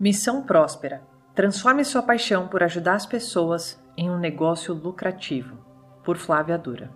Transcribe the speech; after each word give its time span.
Missão 0.00 0.42
Próspera. 0.44 1.02
Transforme 1.34 1.84
sua 1.84 2.00
paixão 2.00 2.46
por 2.46 2.62
ajudar 2.62 2.94
as 2.94 3.04
pessoas 3.04 3.82
em 3.96 4.08
um 4.08 4.16
negócio 4.16 4.72
lucrativo. 4.72 5.58
Por 6.04 6.16
Flávia 6.16 6.56
Dura. 6.56 6.88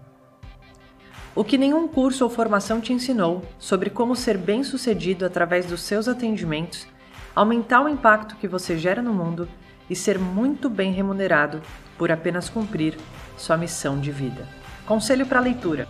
O 1.34 1.42
que 1.42 1.58
nenhum 1.58 1.88
curso 1.88 2.22
ou 2.22 2.30
formação 2.30 2.80
te 2.80 2.92
ensinou 2.92 3.42
sobre 3.58 3.90
como 3.90 4.14
ser 4.14 4.38
bem-sucedido 4.38 5.26
através 5.26 5.66
dos 5.66 5.82
seus 5.82 6.06
atendimentos, 6.06 6.86
aumentar 7.34 7.82
o 7.82 7.88
impacto 7.88 8.36
que 8.36 8.46
você 8.46 8.78
gera 8.78 9.02
no 9.02 9.12
mundo 9.12 9.48
e 9.90 9.96
ser 9.96 10.16
muito 10.16 10.70
bem 10.70 10.92
remunerado 10.92 11.60
por 11.98 12.12
apenas 12.12 12.48
cumprir 12.48 12.96
sua 13.36 13.56
missão 13.56 13.98
de 13.98 14.12
vida. 14.12 14.46
Conselho 14.86 15.26
para 15.26 15.40
leitura. 15.40 15.88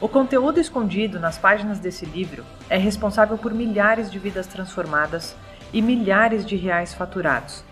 O 0.00 0.08
conteúdo 0.08 0.58
escondido 0.58 1.20
nas 1.20 1.36
páginas 1.36 1.78
desse 1.78 2.06
livro 2.06 2.42
é 2.70 2.78
responsável 2.78 3.36
por 3.36 3.52
milhares 3.52 4.10
de 4.10 4.18
vidas 4.18 4.46
transformadas 4.46 5.36
e 5.74 5.82
milhares 5.82 6.46
de 6.46 6.54
reais 6.54 6.94
faturados. 6.94 7.64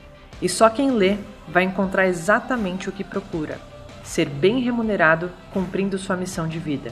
E 0.43 0.49
só 0.49 0.69
quem 0.69 0.91
lê 0.91 1.17
vai 1.49 1.63
encontrar 1.63 2.09
exatamente 2.09 2.89
o 2.89 2.93
que 2.93 3.05
procura: 3.05 3.59
ser 4.03 4.29
bem 4.29 4.61
remunerado 4.61 5.31
cumprindo 5.53 5.97
sua 5.97 6.17
missão 6.17 6.49
de 6.49 6.59
vida. 6.59 6.91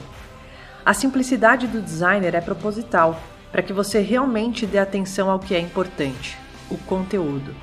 A 0.83 0.93
simplicidade 0.93 1.67
do 1.67 1.81
designer 1.81 2.33
é 2.33 2.41
proposital 2.41 3.21
para 3.51 3.61
que 3.61 3.73
você 3.73 3.99
realmente 3.99 4.65
dê 4.65 4.79
atenção 4.79 5.29
ao 5.29 5.37
que 5.37 5.53
é 5.53 5.59
importante: 5.59 6.37
o 6.69 6.77
conteúdo. 6.77 7.53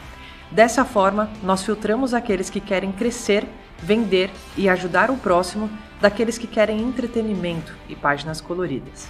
Dessa 0.50 0.84
forma, 0.84 1.30
nós 1.42 1.62
filtramos 1.62 2.14
aqueles 2.14 2.50
que 2.50 2.60
querem 2.60 2.92
crescer, 2.92 3.46
vender 3.78 4.30
e 4.56 4.68
ajudar 4.68 5.10
o 5.10 5.16
próximo 5.16 5.70
daqueles 6.00 6.38
que 6.38 6.46
querem 6.46 6.80
entretenimento 6.80 7.74
e 7.88 7.96
páginas 7.96 8.40
coloridas. 8.40 9.08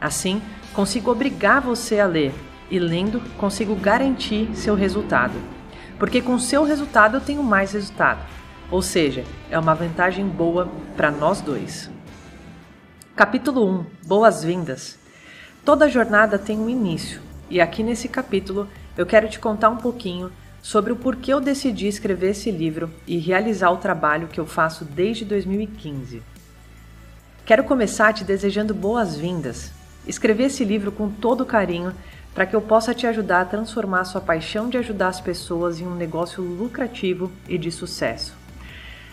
Assim, 0.00 0.42
consigo 0.74 1.10
obrigar 1.10 1.60
você 1.60 2.00
a 2.00 2.06
ler 2.06 2.34
e 2.70 2.78
lendo 2.78 3.20
consigo 3.36 3.74
garantir 3.74 4.48
seu 4.54 4.74
resultado. 4.74 5.34
Porque 5.98 6.20
com 6.20 6.38
seu 6.38 6.64
resultado 6.64 7.16
eu 7.16 7.20
tenho 7.20 7.42
mais 7.42 7.72
resultado. 7.72 8.20
Ou 8.70 8.82
seja, 8.82 9.24
é 9.50 9.58
uma 9.58 9.74
vantagem 9.74 10.26
boa 10.26 10.68
para 10.96 11.10
nós 11.10 11.40
dois. 11.40 11.90
Capítulo 13.14 13.66
1 13.66 13.86
Boas-vindas. 14.06 14.98
Toda 15.64 15.88
jornada 15.88 16.38
tem 16.38 16.58
um 16.58 16.68
início, 16.68 17.20
e 17.48 17.60
aqui 17.60 17.82
nesse 17.82 18.08
capítulo 18.08 18.68
eu 18.96 19.06
quero 19.06 19.28
te 19.28 19.38
contar 19.38 19.68
um 19.68 19.76
pouquinho 19.76 20.30
sobre 20.62 20.92
o 20.92 20.96
porquê 20.96 21.32
eu 21.32 21.40
decidi 21.40 21.86
escrever 21.86 22.30
esse 22.30 22.50
livro 22.50 22.90
e 23.06 23.18
realizar 23.18 23.70
o 23.70 23.76
trabalho 23.76 24.28
que 24.28 24.40
eu 24.40 24.46
faço 24.46 24.84
desde 24.84 25.24
2015. 25.24 26.22
Quero 27.44 27.62
começar 27.64 28.12
te 28.12 28.24
desejando 28.24 28.74
boas-vindas. 28.74 29.70
Escrevi 30.06 30.44
esse 30.44 30.64
livro 30.64 30.90
com 30.90 31.08
todo 31.08 31.46
carinho 31.46 31.94
para 32.36 32.44
que 32.44 32.54
eu 32.54 32.60
possa 32.60 32.92
te 32.92 33.06
ajudar 33.06 33.40
a 33.40 33.44
transformar 33.46 34.04
sua 34.04 34.20
paixão 34.20 34.68
de 34.68 34.76
ajudar 34.76 35.08
as 35.08 35.22
pessoas 35.22 35.80
em 35.80 35.86
um 35.86 35.94
negócio 35.94 36.44
lucrativo 36.44 37.32
e 37.48 37.56
de 37.56 37.72
sucesso. 37.72 38.36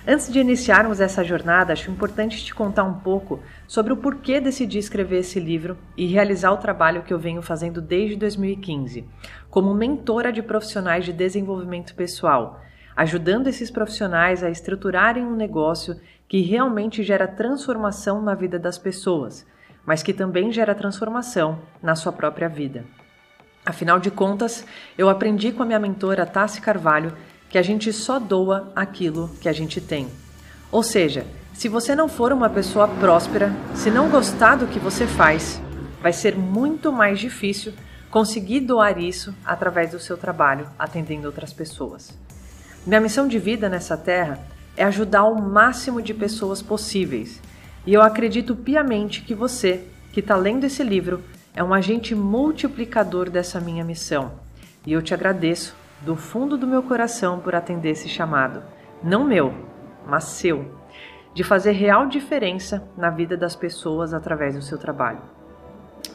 Antes 0.05 0.29
de 0.29 0.41
iniciarmos 0.41 0.99
essa 0.99 1.23
jornada, 1.23 1.71
acho 1.71 1.89
importante 1.89 2.43
te 2.43 2.53
contar 2.53 2.83
um 2.83 2.95
pouco 2.95 3.39
sobre 3.65 3.93
o 3.93 3.95
porquê 3.95 4.41
decidi 4.41 4.77
escrever 4.77 5.19
esse 5.19 5.39
livro 5.39 5.77
e 5.95 6.05
realizar 6.05 6.51
o 6.51 6.57
trabalho 6.57 7.03
que 7.03 7.13
eu 7.13 7.17
venho 7.17 7.41
fazendo 7.41 7.79
desde 7.79 8.17
2015, 8.17 9.05
como 9.49 9.73
mentora 9.73 10.29
de 10.29 10.43
profissionais 10.43 11.05
de 11.05 11.13
desenvolvimento 11.13 11.95
pessoal, 11.95 12.59
ajudando 12.93 13.47
esses 13.47 13.71
profissionais 13.71 14.43
a 14.43 14.49
estruturarem 14.49 15.23
um 15.23 15.37
negócio 15.37 15.95
que 16.27 16.41
realmente 16.41 17.01
gera 17.01 17.25
transformação 17.25 18.21
na 18.21 18.35
vida 18.35 18.59
das 18.59 18.77
pessoas, 18.77 19.47
mas 19.85 20.03
que 20.03 20.11
também 20.11 20.51
gera 20.51 20.75
transformação 20.75 21.59
na 21.81 21.95
sua 21.95 22.11
própria 22.11 22.49
vida. 22.49 22.83
Afinal 23.65 23.99
de 23.99 24.11
contas, 24.11 24.65
eu 24.97 25.09
aprendi 25.09 25.51
com 25.51 25.63
a 25.63 25.65
minha 25.65 25.79
mentora 25.79 26.25
Tassi 26.25 26.59
Carvalho 26.59 27.13
que 27.49 27.57
a 27.57 27.61
gente 27.61 27.93
só 27.93 28.19
doa 28.19 28.71
aquilo 28.75 29.29
que 29.39 29.47
a 29.47 29.53
gente 29.53 29.79
tem. 29.79 30.07
Ou 30.71 30.83
seja, 30.83 31.25
se 31.53 31.69
você 31.69 31.95
não 31.95 32.09
for 32.09 32.33
uma 32.33 32.49
pessoa 32.49 32.87
próspera, 32.87 33.53
se 33.75 33.91
não 33.91 34.09
gostar 34.09 34.55
do 34.55 34.67
que 34.67 34.79
você 34.79 35.05
faz, 35.05 35.61
vai 36.01 36.11
ser 36.11 36.35
muito 36.35 36.91
mais 36.91 37.19
difícil 37.19 37.73
conseguir 38.09 38.61
doar 38.61 38.99
isso 38.99 39.33
através 39.45 39.91
do 39.91 39.99
seu 39.99 40.17
trabalho 40.17 40.67
atendendo 40.77 41.27
outras 41.27 41.53
pessoas. 41.53 42.17
Minha 42.85 42.99
missão 42.99 43.27
de 43.27 43.39
vida 43.39 43.69
nessa 43.69 43.95
terra 43.95 44.39
é 44.75 44.83
ajudar 44.83 45.23
o 45.23 45.41
máximo 45.41 46.01
de 46.01 46.13
pessoas 46.13 46.61
possíveis. 46.61 47.39
E 47.85 47.93
eu 47.93 48.01
acredito 48.01 48.55
piamente 48.55 49.21
que 49.21 49.33
você, 49.33 49.85
que 50.11 50.19
está 50.19 50.35
lendo 50.35 50.65
esse 50.65 50.83
livro, 50.83 51.23
é 51.55 51.63
um 51.63 51.73
agente 51.73 52.15
multiplicador 52.15 53.29
dessa 53.29 53.59
minha 53.59 53.83
missão. 53.83 54.31
E 54.85 54.91
eu 54.91 55.01
te 55.01 55.13
agradeço 55.13 55.75
do 56.01 56.15
fundo 56.15 56.57
do 56.57 56.67
meu 56.67 56.81
coração 56.83 57.39
por 57.39 57.53
atender 57.53 57.91
esse 57.91 58.09
chamado, 58.09 58.63
não 59.03 59.23
meu, 59.23 59.53
mas 60.05 60.25
seu, 60.25 60.65
de 61.33 61.43
fazer 61.43 61.71
real 61.71 62.07
diferença 62.07 62.87
na 62.97 63.09
vida 63.09 63.37
das 63.37 63.55
pessoas 63.55 64.13
através 64.13 64.55
do 64.55 64.61
seu 64.61 64.77
trabalho. 64.77 65.21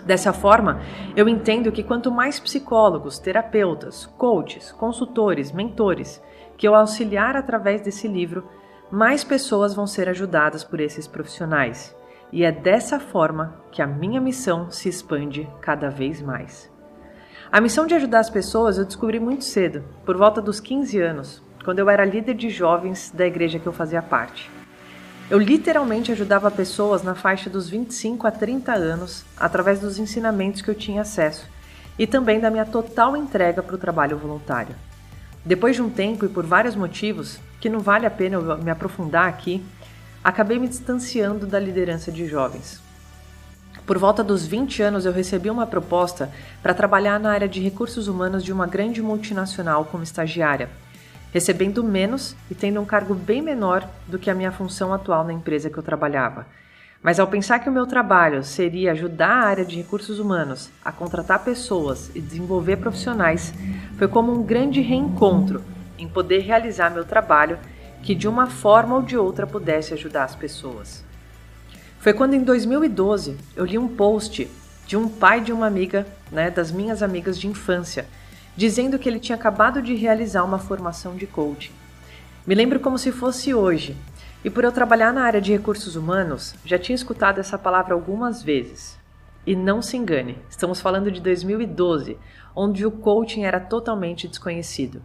Dessa 0.05 0.33
forma, 0.33 0.81
eu 1.17 1.29
entendo 1.29 1.73
que 1.73 1.83
quanto 1.83 2.11
mais 2.11 2.39
psicólogos, 2.39 3.19
terapeutas, 3.19 4.07
coaches, 4.07 4.73
consultores, 4.73 5.53
mentores 5.53 6.23
que 6.57 6.67
eu 6.67 6.75
auxiliar 6.75 7.37
através 7.37 7.81
desse 7.81 8.09
livro, 8.09 8.49
mais 8.91 9.23
pessoas 9.23 9.75
vão 9.75 9.87
ser 9.87 10.09
ajudadas 10.09 10.65
por 10.65 10.81
esses 10.81 11.07
profissionais 11.07 11.97
e 12.33 12.45
é 12.45 12.53
dessa 12.53 13.01
forma 13.01 13.57
que 13.73 13.83
a 13.83 13.87
minha 13.87 14.21
missão 14.21 14.71
se 14.71 14.89
expande 14.89 15.49
cada 15.61 15.89
vez 15.89 16.21
mais. 16.21 16.71
A 17.51 17.61
missão 17.61 17.87
de 17.87 17.95
ajudar 17.95 18.21
as 18.21 18.29
pessoas 18.29 18.77
eu 18.77 18.85
descobri 18.85 19.19
muito 19.19 19.45
cedo, 19.45 19.83
por 20.05 20.17
volta 20.17 20.41
dos 20.41 20.61
15 20.61 21.01
anos, 21.01 21.43
quando 21.65 21.79
eu 21.79 21.89
era 21.89 22.05
líder 22.05 22.35
de 22.35 22.51
jovens 22.51 23.11
da 23.11 23.27
igreja 23.27 23.59
que 23.59 23.67
eu 23.67 23.73
fazia 23.73 24.03
parte. 24.03 24.51
Eu 25.31 25.39
literalmente 25.39 26.13
ajudava 26.13 26.51
pessoas 26.51 27.03
na 27.03 27.15
faixa 27.15 27.51
dos 27.51 27.69
25 27.69 28.27
a 28.27 28.31
30 28.31 28.73
anos 28.73 29.25
através 29.37 29.81
dos 29.81 29.99
ensinamentos 29.99 30.63
que 30.63 30.71
eu 30.71 30.75
tinha 30.75 31.03
acesso 31.03 31.47
e 31.99 32.07
também 32.07 32.41
da 32.41 32.51
minha 32.51 32.65
total 32.65 33.17
entrega 33.17 33.63
para 33.63 33.75
o 33.75 33.79
trabalho 33.79 34.17
voluntário. 34.17 34.75
Depois 35.45 35.77
de 35.77 35.83
um 35.83 35.91
tempo 35.91 36.25
e 36.25 36.29
por 36.29 36.47
vários 36.47 36.77
motivos, 36.77 37.39
que 37.61 37.69
não 37.69 37.81
vale 37.81 38.07
a 38.07 38.11
pena 38.11 38.37
eu 38.37 38.59
me 38.59 38.71
aprofundar 38.71 39.29
aqui, 39.29 39.63
acabei 40.29 40.59
me 40.59 40.69
distanciando 40.69 41.47
da 41.47 41.59
liderança 41.59 42.13
de 42.13 42.27
jovens. 42.27 42.83
Por 43.87 43.97
volta 43.97 44.23
dos 44.23 44.47
20 44.47 44.83
anos, 44.83 45.07
eu 45.07 45.13
recebi 45.13 45.49
uma 45.49 45.67
proposta 45.67 46.31
para 46.63 46.75
trabalhar 46.75 47.19
na 47.19 47.33
área 47.33 47.49
de 47.49 47.63
recursos 47.63 48.09
humanos 48.09 48.45
de 48.45 48.53
uma 48.53 48.67
grande 48.67 49.01
multinacional 49.01 49.87
como 49.87 50.05
estagiária, 50.05 50.69
recebendo 51.33 51.83
menos 51.83 52.37
e 52.51 52.55
tendo 52.55 52.79
um 52.79 52.85
cargo 52.85 53.15
bem 53.15 53.41
menor 53.41 53.89
do 54.07 54.19
que 54.19 54.31
a 54.31 54.35
minha 54.35 54.53
função 54.53 54.93
atual 54.93 55.25
na 55.25 55.33
empresa 55.33 55.71
que 55.71 55.79
eu 55.79 55.83
trabalhava. 55.83 56.47
Mas 57.03 57.19
ao 57.19 57.27
pensar 57.27 57.61
que 57.61 57.71
o 57.71 57.73
meu 57.73 57.87
trabalho 57.87 58.45
seria 58.45 58.93
ajudar 58.93 59.31
a 59.31 59.47
área 59.47 59.65
de 59.65 59.77
recursos 59.77 60.19
humanos 60.19 60.69
a 60.85 60.93
contratar 60.93 61.43
pessoas 61.43 62.11
e 62.15 62.21
desenvolver 62.21 62.77
profissionais, 62.77 63.55
foi 63.97 64.09
como 64.09 64.31
um 64.31 64.43
grande 64.43 64.83
reencontro 64.83 65.65
em 65.97 66.07
poder 66.07 66.41
realizar 66.41 66.91
meu 66.91 67.07
trabalho 67.07 67.59
que 68.09 68.15
de 68.15 68.27
uma 68.27 68.47
forma 68.47 68.97
ou 68.97 69.03
de 69.03 69.19
outra 69.19 69.47
pudesse 69.47 69.93
ajudar 69.93 70.25
as 70.25 70.35
pessoas. 70.35 71.05
Foi 71.99 72.15
quando 72.15 72.33
em 72.33 72.43
2012 72.43 73.37
eu 73.55 73.67
li 73.67 73.77
um 73.77 73.87
post 73.87 74.51
de 74.87 74.97
um 74.97 75.11
pai 75.11 75.43
de 75.43 75.53
uma 75.53 75.67
amiga, 75.67 76.07
né, 76.33 76.51
das 76.51 76.73
minhas 76.73 77.03
amigas 77.03 77.39
de 77.39 77.47
infância, 77.47 78.07
dizendo 78.57 78.99
que 78.99 79.07
ele 79.07 79.21
tinha 79.21 79.37
acabado 79.37 79.83
de 79.83 79.95
realizar 79.95 80.43
uma 80.43 80.59
formação 80.59 81.17
de 81.17 81.27
coaching. 81.27 81.75
Me 82.47 82.55
lembro 82.55 82.81
como 82.81 82.97
se 82.97 83.13
fosse 83.13 83.53
hoje, 83.53 83.95
e 84.43 84.49
por 84.49 84.65
eu 84.65 84.73
trabalhar 84.73 85.13
na 85.13 85.25
área 85.25 85.39
de 85.43 85.53
recursos 85.53 85.95
humanos, 85.95 86.55
já 86.65 86.79
tinha 86.79 86.97
escutado 86.97 87.41
essa 87.41 87.59
palavra 87.59 87.93
algumas 87.93 88.43
vezes. 88.43 88.99
E 89.47 89.55
não 89.55 89.83
se 89.83 89.99
engane, 89.99 90.39
estamos 90.49 90.81
falando 90.81 91.13
de 91.13 91.21
2012, 91.21 92.17
onde 92.57 92.87
o 92.87 92.91
coaching 92.91 93.43
era 93.43 93.61
totalmente 93.61 94.27
desconhecido. 94.27 95.03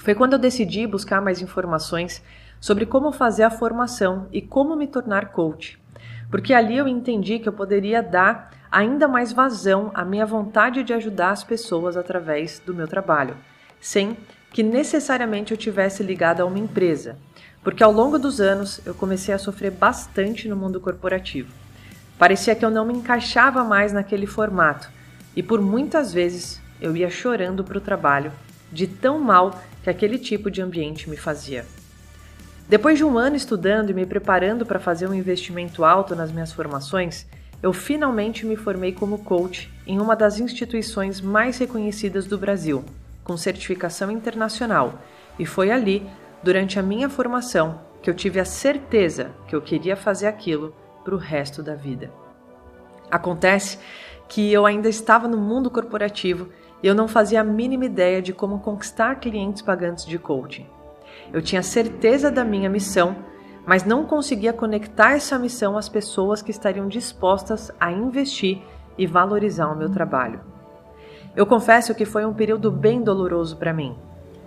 Foi 0.00 0.14
quando 0.14 0.32
eu 0.32 0.38
decidi 0.38 0.86
buscar 0.86 1.20
mais 1.20 1.40
informações 1.40 2.22
sobre 2.60 2.86
como 2.86 3.12
fazer 3.12 3.42
a 3.42 3.50
formação 3.50 4.28
e 4.32 4.40
como 4.40 4.76
me 4.76 4.86
tornar 4.86 5.32
coach, 5.32 5.78
porque 6.30 6.54
ali 6.54 6.76
eu 6.76 6.88
entendi 6.88 7.38
que 7.38 7.48
eu 7.48 7.52
poderia 7.52 8.02
dar 8.02 8.50
ainda 8.70 9.06
mais 9.06 9.32
vazão 9.32 9.90
à 9.94 10.04
minha 10.04 10.24
vontade 10.24 10.82
de 10.82 10.94
ajudar 10.94 11.30
as 11.30 11.44
pessoas 11.44 11.96
através 11.96 12.60
do 12.64 12.74
meu 12.74 12.88
trabalho, 12.88 13.36
sem 13.80 14.16
que 14.50 14.62
necessariamente 14.62 15.52
eu 15.52 15.58
tivesse 15.58 16.02
ligado 16.02 16.40
a 16.40 16.46
uma 16.46 16.58
empresa, 16.58 17.18
porque 17.62 17.82
ao 17.82 17.92
longo 17.92 18.18
dos 18.18 18.40
anos 18.40 18.80
eu 18.86 18.94
comecei 18.94 19.34
a 19.34 19.38
sofrer 19.38 19.70
bastante 19.70 20.48
no 20.48 20.56
mundo 20.56 20.80
corporativo. 20.80 21.52
Parecia 22.18 22.54
que 22.54 22.64
eu 22.64 22.70
não 22.70 22.86
me 22.86 22.94
encaixava 22.94 23.64
mais 23.64 23.92
naquele 23.92 24.26
formato 24.26 24.90
e 25.34 25.42
por 25.42 25.60
muitas 25.60 26.12
vezes 26.12 26.62
eu 26.80 26.96
ia 26.96 27.10
chorando 27.10 27.64
para 27.64 27.78
o 27.78 27.80
trabalho 27.80 28.32
de 28.70 28.86
tão 28.86 29.18
mal 29.18 29.60
que 29.82 29.90
aquele 29.90 30.18
tipo 30.18 30.50
de 30.50 30.62
ambiente 30.62 31.08
me 31.10 31.16
fazia. 31.16 31.64
Depois 32.68 32.96
de 32.96 33.04
um 33.04 33.18
ano 33.18 33.36
estudando 33.36 33.90
e 33.90 33.94
me 33.94 34.06
preparando 34.06 34.64
para 34.64 34.80
fazer 34.80 35.08
um 35.08 35.14
investimento 35.14 35.84
alto 35.84 36.14
nas 36.14 36.32
minhas 36.32 36.52
formações, 36.52 37.26
eu 37.62 37.72
finalmente 37.72 38.46
me 38.46 38.56
formei 38.56 38.92
como 38.92 39.18
coach 39.18 39.72
em 39.86 40.00
uma 40.00 40.16
das 40.16 40.40
instituições 40.40 41.20
mais 41.20 41.58
reconhecidas 41.58 42.26
do 42.26 42.38
Brasil, 42.38 42.84
com 43.22 43.36
certificação 43.36 44.10
internacional, 44.10 44.98
e 45.38 45.46
foi 45.46 45.70
ali, 45.70 46.06
durante 46.42 46.78
a 46.78 46.82
minha 46.82 47.08
formação, 47.08 47.80
que 48.02 48.10
eu 48.10 48.14
tive 48.14 48.40
a 48.40 48.44
certeza 48.44 49.30
que 49.46 49.54
eu 49.54 49.62
queria 49.62 49.96
fazer 49.96 50.26
aquilo 50.26 50.74
para 51.04 51.14
o 51.14 51.18
resto 51.18 51.62
da 51.62 51.74
vida. 51.74 52.10
Acontece 53.10 53.78
que 54.28 54.52
eu 54.52 54.64
ainda 54.64 54.88
estava 54.88 55.28
no 55.28 55.36
mundo 55.36 55.70
corporativo 55.70 56.48
e 56.82 56.86
eu 56.86 56.94
não 56.94 57.06
fazia 57.06 57.40
a 57.40 57.44
mínima 57.44 57.84
ideia 57.84 58.20
de 58.20 58.32
como 58.32 58.58
conquistar 58.58 59.16
clientes 59.16 59.62
pagantes 59.62 60.04
de 60.04 60.18
coaching. 60.18 60.66
Eu 61.32 61.40
tinha 61.40 61.62
certeza 61.62 62.30
da 62.30 62.44
minha 62.44 62.68
missão, 62.68 63.16
mas 63.64 63.84
não 63.84 64.04
conseguia 64.04 64.52
conectar 64.52 65.12
essa 65.12 65.38
missão 65.38 65.76
às 65.76 65.88
pessoas 65.88 66.42
que 66.42 66.50
estariam 66.50 66.88
dispostas 66.88 67.70
a 67.78 67.92
investir 67.92 68.60
e 68.98 69.06
valorizar 69.06 69.68
o 69.68 69.76
meu 69.76 69.88
trabalho. 69.88 70.40
Eu 71.34 71.46
confesso 71.46 71.94
que 71.94 72.04
foi 72.04 72.26
um 72.26 72.34
período 72.34 72.70
bem 72.70 73.02
doloroso 73.02 73.56
para 73.56 73.72
mim, 73.72 73.96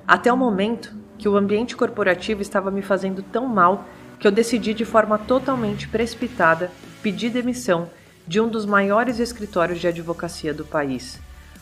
até 0.08 0.32
o 0.32 0.38
momento 0.38 0.94
que 1.18 1.30
o 1.30 1.38
ambiente 1.38 1.76
corporativo 1.76 2.42
estava 2.42 2.70
me 2.70 2.82
fazendo 2.82 3.24
tão 3.24 3.48
mal 3.48 3.86
que 4.20 4.28
eu 4.28 4.32
decidi 4.32 4.74
de 4.74 4.86
forma 4.86 5.18
totalmente 5.18 5.88
precipitada 5.88 6.70
pedir 7.02 7.30
demissão 7.30 7.90
de 8.28 8.40
um 8.40 8.48
dos 8.48 8.66
maiores 8.66 9.20
escritórios 9.20 9.80
de 9.80 9.88
advocacia 9.88 10.54
do 10.54 10.66
país, 10.66 11.20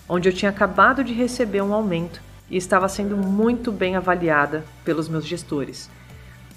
onde 0.07 0.29
eu 0.29 0.33
tinha 0.33 0.49
acabado 0.49 1.03
de 1.03 1.13
receber 1.13 1.61
um 1.61 1.73
aumento 1.73 2.21
e 2.49 2.57
estava 2.57 2.87
sendo 2.87 3.17
muito 3.17 3.71
bem 3.71 3.95
avaliada 3.95 4.63
pelos 4.83 5.07
meus 5.07 5.25
gestores, 5.25 5.89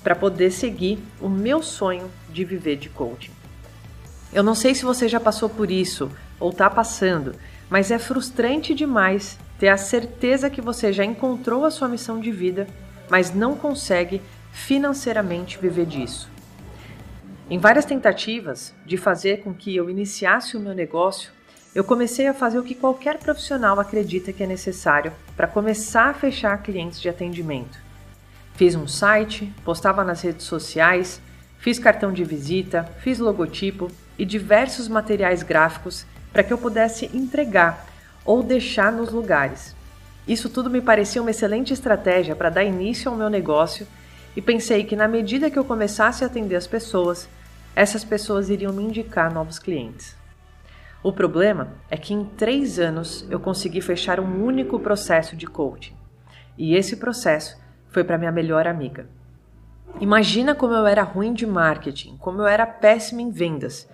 para 0.02 0.14
poder 0.14 0.50
seguir 0.50 0.98
o 1.20 1.28
meu 1.28 1.62
sonho 1.62 2.10
de 2.30 2.44
viver 2.44 2.76
de 2.76 2.88
coaching. 2.88 3.32
Eu 4.32 4.42
não 4.42 4.54
sei 4.54 4.74
se 4.74 4.84
você 4.84 5.08
já 5.08 5.18
passou 5.18 5.48
por 5.48 5.70
isso 5.70 6.10
ou 6.38 6.50
está 6.50 6.68
passando, 6.68 7.34
mas 7.70 7.90
é 7.90 7.98
frustrante 7.98 8.74
demais 8.74 9.38
ter 9.58 9.68
a 9.68 9.76
certeza 9.76 10.50
que 10.50 10.60
você 10.60 10.92
já 10.92 11.04
encontrou 11.04 11.64
a 11.64 11.70
sua 11.70 11.88
missão 11.88 12.20
de 12.20 12.30
vida, 12.30 12.66
mas 13.08 13.34
não 13.34 13.56
consegue 13.56 14.20
financeiramente 14.52 15.58
viver 15.58 15.86
disso. 15.86 16.28
Em 17.48 17.58
várias 17.58 17.84
tentativas 17.84 18.74
de 18.84 18.96
fazer 18.96 19.42
com 19.42 19.54
que 19.54 19.74
eu 19.74 19.88
iniciasse 19.88 20.56
o 20.56 20.60
meu 20.60 20.74
negócio, 20.74 21.30
eu 21.76 21.84
comecei 21.84 22.26
a 22.26 22.32
fazer 22.32 22.58
o 22.58 22.62
que 22.62 22.74
qualquer 22.74 23.18
profissional 23.18 23.78
acredita 23.78 24.32
que 24.32 24.42
é 24.42 24.46
necessário 24.46 25.12
para 25.36 25.46
começar 25.46 26.08
a 26.08 26.14
fechar 26.14 26.62
clientes 26.62 26.98
de 26.98 27.06
atendimento. 27.06 27.78
Fiz 28.54 28.74
um 28.74 28.88
site, 28.88 29.52
postava 29.62 30.02
nas 30.02 30.22
redes 30.22 30.46
sociais, 30.46 31.20
fiz 31.58 31.78
cartão 31.78 32.14
de 32.14 32.24
visita, 32.24 32.84
fiz 33.00 33.18
logotipo 33.18 33.90
e 34.18 34.24
diversos 34.24 34.88
materiais 34.88 35.42
gráficos 35.42 36.06
para 36.32 36.42
que 36.42 36.50
eu 36.50 36.56
pudesse 36.56 37.10
entregar 37.14 37.86
ou 38.24 38.42
deixar 38.42 38.90
nos 38.90 39.12
lugares. 39.12 39.76
Isso 40.26 40.48
tudo 40.48 40.70
me 40.70 40.80
parecia 40.80 41.20
uma 41.20 41.30
excelente 41.30 41.74
estratégia 41.74 42.34
para 42.34 42.48
dar 42.48 42.64
início 42.64 43.10
ao 43.10 43.18
meu 43.18 43.28
negócio 43.28 43.86
e 44.34 44.40
pensei 44.40 44.82
que 44.82 44.96
na 44.96 45.06
medida 45.06 45.50
que 45.50 45.58
eu 45.58 45.64
começasse 45.64 46.24
a 46.24 46.26
atender 46.26 46.56
as 46.56 46.66
pessoas, 46.66 47.28
essas 47.74 48.02
pessoas 48.02 48.48
iriam 48.48 48.72
me 48.72 48.82
indicar 48.82 49.30
novos 49.30 49.58
clientes. 49.58 50.16
O 51.02 51.12
problema 51.12 51.74
é 51.90 51.96
que 51.96 52.12
em 52.12 52.24
três 52.24 52.78
anos 52.78 53.26
eu 53.30 53.38
consegui 53.38 53.80
fechar 53.80 54.18
um 54.18 54.44
único 54.44 54.78
processo 54.78 55.36
de 55.36 55.46
coaching. 55.46 55.94
E 56.58 56.74
esse 56.74 56.96
processo 56.96 57.56
foi 57.90 58.02
para 58.02 58.18
minha 58.18 58.32
melhor 58.32 58.66
amiga. 58.66 59.08
Imagina 60.00 60.54
como 60.54 60.74
eu 60.74 60.86
era 60.86 61.02
ruim 61.02 61.32
de 61.32 61.46
marketing, 61.46 62.16
como 62.18 62.42
eu 62.42 62.46
era 62.46 62.66
péssima 62.66 63.22
em 63.22 63.30
vendas, 63.30 63.88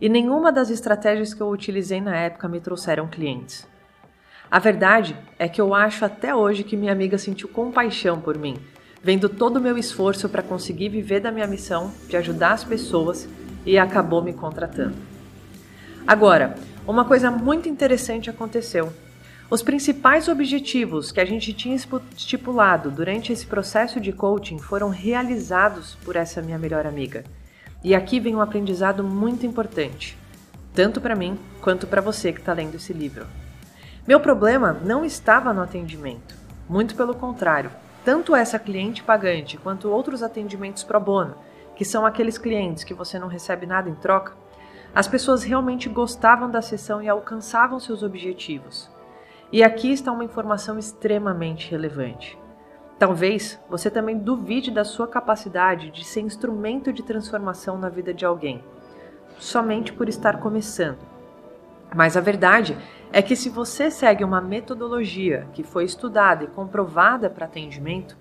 e 0.00 0.08
nenhuma 0.08 0.52
das 0.52 0.70
estratégias 0.70 1.34
que 1.34 1.40
eu 1.40 1.48
utilizei 1.48 2.00
na 2.00 2.16
época 2.16 2.48
me 2.48 2.60
trouxeram 2.60 3.08
clientes. 3.08 3.66
A 4.50 4.58
verdade 4.58 5.16
é 5.38 5.48
que 5.48 5.60
eu 5.60 5.74
acho 5.74 6.04
até 6.04 6.34
hoje 6.34 6.64
que 6.64 6.76
minha 6.76 6.92
amiga 6.92 7.18
sentiu 7.18 7.48
compaixão 7.48 8.20
por 8.20 8.38
mim 8.38 8.56
vendo 9.02 9.28
todo 9.28 9.56
o 9.56 9.60
meu 9.60 9.78
esforço 9.78 10.28
para 10.28 10.42
conseguir 10.42 10.88
viver 10.88 11.20
da 11.20 11.30
minha 11.30 11.46
missão 11.46 11.92
de 12.08 12.16
ajudar 12.16 12.52
as 12.52 12.64
pessoas 12.64 13.28
e 13.64 13.78
acabou 13.78 14.22
me 14.22 14.32
contratando. 14.32 14.96
Agora, 16.08 16.54
uma 16.86 17.04
coisa 17.04 17.30
muito 17.30 17.68
interessante 17.68 18.30
aconteceu. 18.30 18.90
Os 19.50 19.62
principais 19.62 20.26
objetivos 20.26 21.12
que 21.12 21.20
a 21.20 21.24
gente 21.26 21.52
tinha 21.52 21.76
estipulado 21.76 22.90
durante 22.90 23.30
esse 23.30 23.46
processo 23.46 24.00
de 24.00 24.10
coaching 24.10 24.58
foram 24.58 24.88
realizados 24.88 25.96
por 25.96 26.16
essa 26.16 26.40
minha 26.40 26.58
melhor 26.58 26.86
amiga. 26.86 27.24
E 27.84 27.94
aqui 27.94 28.18
vem 28.18 28.34
um 28.34 28.40
aprendizado 28.40 29.04
muito 29.04 29.44
importante, 29.44 30.16
tanto 30.72 30.98
para 30.98 31.14
mim 31.14 31.38
quanto 31.60 31.86
para 31.86 32.00
você 32.00 32.32
que 32.32 32.40
está 32.40 32.54
lendo 32.54 32.76
esse 32.76 32.94
livro. 32.94 33.26
Meu 34.06 34.18
problema 34.18 34.72
não 34.82 35.04
estava 35.04 35.52
no 35.52 35.60
atendimento, 35.60 36.34
muito 36.66 36.94
pelo 36.94 37.14
contrário, 37.14 37.70
tanto 38.02 38.34
essa 38.34 38.58
cliente 38.58 39.02
pagante 39.02 39.58
quanto 39.58 39.90
outros 39.90 40.22
atendimentos 40.22 40.82
pro 40.82 40.98
bono, 40.98 41.34
que 41.76 41.84
são 41.84 42.06
aqueles 42.06 42.38
clientes 42.38 42.82
que 42.82 42.94
você 42.94 43.18
não 43.18 43.28
recebe 43.28 43.66
nada 43.66 43.90
em 43.90 43.94
troca, 43.94 44.47
as 44.94 45.06
pessoas 45.06 45.42
realmente 45.42 45.88
gostavam 45.88 46.50
da 46.50 46.62
sessão 46.62 47.02
e 47.02 47.08
alcançavam 47.08 47.78
seus 47.78 48.02
objetivos. 48.02 48.90
E 49.52 49.62
aqui 49.62 49.92
está 49.92 50.12
uma 50.12 50.24
informação 50.24 50.78
extremamente 50.78 51.70
relevante. 51.70 52.38
Talvez 52.98 53.58
você 53.70 53.90
também 53.90 54.18
duvide 54.18 54.70
da 54.70 54.84
sua 54.84 55.06
capacidade 55.06 55.90
de 55.90 56.04
ser 56.04 56.20
instrumento 56.20 56.92
de 56.92 57.02
transformação 57.02 57.78
na 57.78 57.88
vida 57.88 58.12
de 58.12 58.24
alguém, 58.24 58.62
somente 59.38 59.92
por 59.92 60.08
estar 60.08 60.40
começando. 60.40 60.98
Mas 61.94 62.16
a 62.16 62.20
verdade 62.20 62.76
é 63.12 63.22
que 63.22 63.36
se 63.36 63.48
você 63.48 63.90
segue 63.90 64.24
uma 64.24 64.40
metodologia 64.40 65.46
que 65.52 65.62
foi 65.62 65.84
estudada 65.84 66.44
e 66.44 66.48
comprovada 66.48 67.30
para 67.30 67.46
atendimento, 67.46 68.16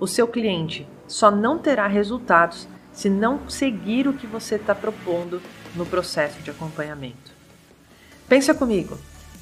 o 0.00 0.06
seu 0.06 0.26
cliente 0.26 0.88
só 1.06 1.30
não 1.30 1.58
terá 1.58 1.86
resultados 1.86 2.66
se 2.90 3.08
não 3.08 3.48
seguir 3.48 4.08
o 4.08 4.12
que 4.12 4.26
você 4.26 4.56
está 4.56 4.74
propondo 4.74 5.40
no 5.74 5.86
processo 5.86 6.40
de 6.42 6.50
acompanhamento. 6.50 7.32
Pensa 8.28 8.54
comigo, 8.54 8.98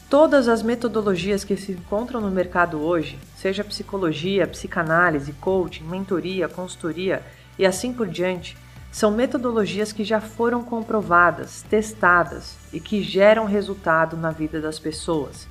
todas 0.09 0.49
as 0.49 0.63
metodologias 0.63 1.45
que 1.45 1.57
se 1.57 1.73
encontram 1.73 2.21
no 2.21 2.31
mercado 2.31 2.81
hoje, 2.81 3.19
seja 3.37 3.63
psicologia, 3.63 4.47
psicanálise, 4.47 5.33
coaching, 5.35 5.85
mentoria, 5.85 6.49
consultoria 6.49 7.23
e 7.59 7.65
assim 7.65 7.93
por 7.93 8.09
diante, 8.09 8.57
são 8.91 9.13
metodologias 9.13 9.93
que 9.93 10.03
já 10.03 10.21
foram 10.21 10.65
comprovadas, 10.65 11.63
testadas 11.69 12.57
e 12.73 12.81
que 12.81 13.03
geram 13.03 13.45
resultado 13.45 14.17
na 14.17 14.31
vida 14.31 14.61
das 14.61 14.79
pessoas. 14.79 15.47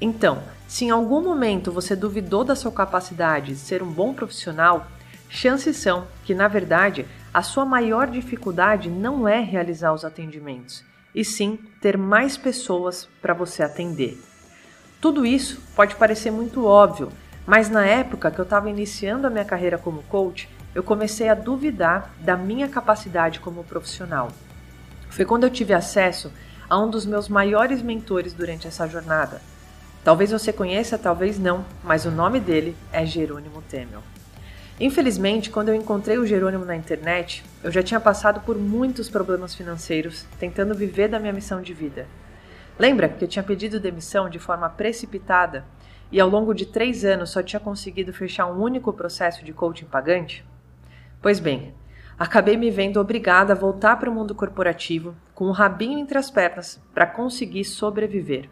Então, 0.00 0.42
se 0.66 0.86
em 0.86 0.90
algum 0.90 1.22
momento 1.22 1.70
você 1.70 1.94
duvidou 1.94 2.42
da 2.42 2.56
sua 2.56 2.72
capacidade 2.72 3.52
de 3.52 3.58
ser 3.58 3.82
um 3.82 3.90
bom 3.90 4.12
profissional, 4.12 4.88
chances 5.28 5.76
são 5.76 6.06
que, 6.24 6.34
na 6.34 6.48
verdade, 6.48 7.06
a 7.34 7.42
sua 7.42 7.64
maior 7.64 8.06
dificuldade 8.06 8.88
não 8.88 9.26
é 9.26 9.40
realizar 9.40 9.92
os 9.92 10.04
atendimentos, 10.04 10.84
e 11.12 11.24
sim 11.24 11.58
ter 11.80 11.98
mais 11.98 12.36
pessoas 12.36 13.08
para 13.20 13.34
você 13.34 13.64
atender. 13.64 14.22
Tudo 15.00 15.26
isso 15.26 15.60
pode 15.74 15.96
parecer 15.96 16.30
muito 16.30 16.64
óbvio, 16.64 17.08
mas 17.44 17.68
na 17.68 17.84
época 17.84 18.30
que 18.30 18.38
eu 18.38 18.44
estava 18.44 18.70
iniciando 18.70 19.26
a 19.26 19.30
minha 19.30 19.44
carreira 19.44 19.76
como 19.76 20.04
coach, 20.04 20.48
eu 20.72 20.84
comecei 20.84 21.28
a 21.28 21.34
duvidar 21.34 22.14
da 22.20 22.36
minha 22.36 22.68
capacidade 22.68 23.40
como 23.40 23.64
profissional. 23.64 24.30
Foi 25.10 25.24
quando 25.24 25.42
eu 25.42 25.50
tive 25.50 25.74
acesso 25.74 26.32
a 26.70 26.78
um 26.78 26.88
dos 26.88 27.04
meus 27.04 27.28
maiores 27.28 27.82
mentores 27.82 28.32
durante 28.32 28.68
essa 28.68 28.86
jornada. 28.86 29.42
Talvez 30.04 30.30
você 30.30 30.52
conheça, 30.52 30.96
talvez 30.96 31.36
não, 31.36 31.64
mas 31.82 32.04
o 32.04 32.12
nome 32.12 32.38
dele 32.38 32.76
é 32.92 33.04
Jerônimo 33.04 33.60
Temel. 33.62 34.02
Infelizmente, 34.80 35.50
quando 35.50 35.68
eu 35.68 35.74
encontrei 35.74 36.18
o 36.18 36.26
Jerônimo 36.26 36.64
na 36.64 36.74
internet, 36.74 37.44
eu 37.62 37.70
já 37.70 37.80
tinha 37.80 38.00
passado 38.00 38.40
por 38.40 38.58
muitos 38.58 39.08
problemas 39.08 39.54
financeiros 39.54 40.26
tentando 40.38 40.74
viver 40.74 41.08
da 41.08 41.20
minha 41.20 41.32
missão 41.32 41.62
de 41.62 41.72
vida. 41.72 42.08
Lembra 42.76 43.08
que 43.08 43.22
eu 43.22 43.28
tinha 43.28 43.42
pedido 43.44 43.78
demissão 43.78 44.28
de 44.28 44.40
forma 44.40 44.68
precipitada 44.68 45.64
e 46.10 46.20
ao 46.20 46.28
longo 46.28 46.52
de 46.52 46.66
três 46.66 47.04
anos 47.04 47.30
só 47.30 47.40
tinha 47.40 47.60
conseguido 47.60 48.12
fechar 48.12 48.46
um 48.46 48.60
único 48.60 48.92
processo 48.92 49.44
de 49.44 49.52
coaching 49.52 49.84
pagante? 49.84 50.44
Pois 51.22 51.38
bem, 51.38 51.72
acabei 52.18 52.56
me 52.56 52.68
vendo 52.68 53.00
obrigada 53.00 53.52
a 53.52 53.56
voltar 53.56 53.96
para 53.96 54.10
o 54.10 54.12
mundo 54.12 54.34
corporativo 54.34 55.14
com 55.36 55.44
o 55.44 55.48
um 55.50 55.52
rabinho 55.52 56.00
entre 56.00 56.18
as 56.18 56.32
pernas 56.32 56.80
para 56.92 57.06
conseguir 57.06 57.64
sobreviver. 57.64 58.48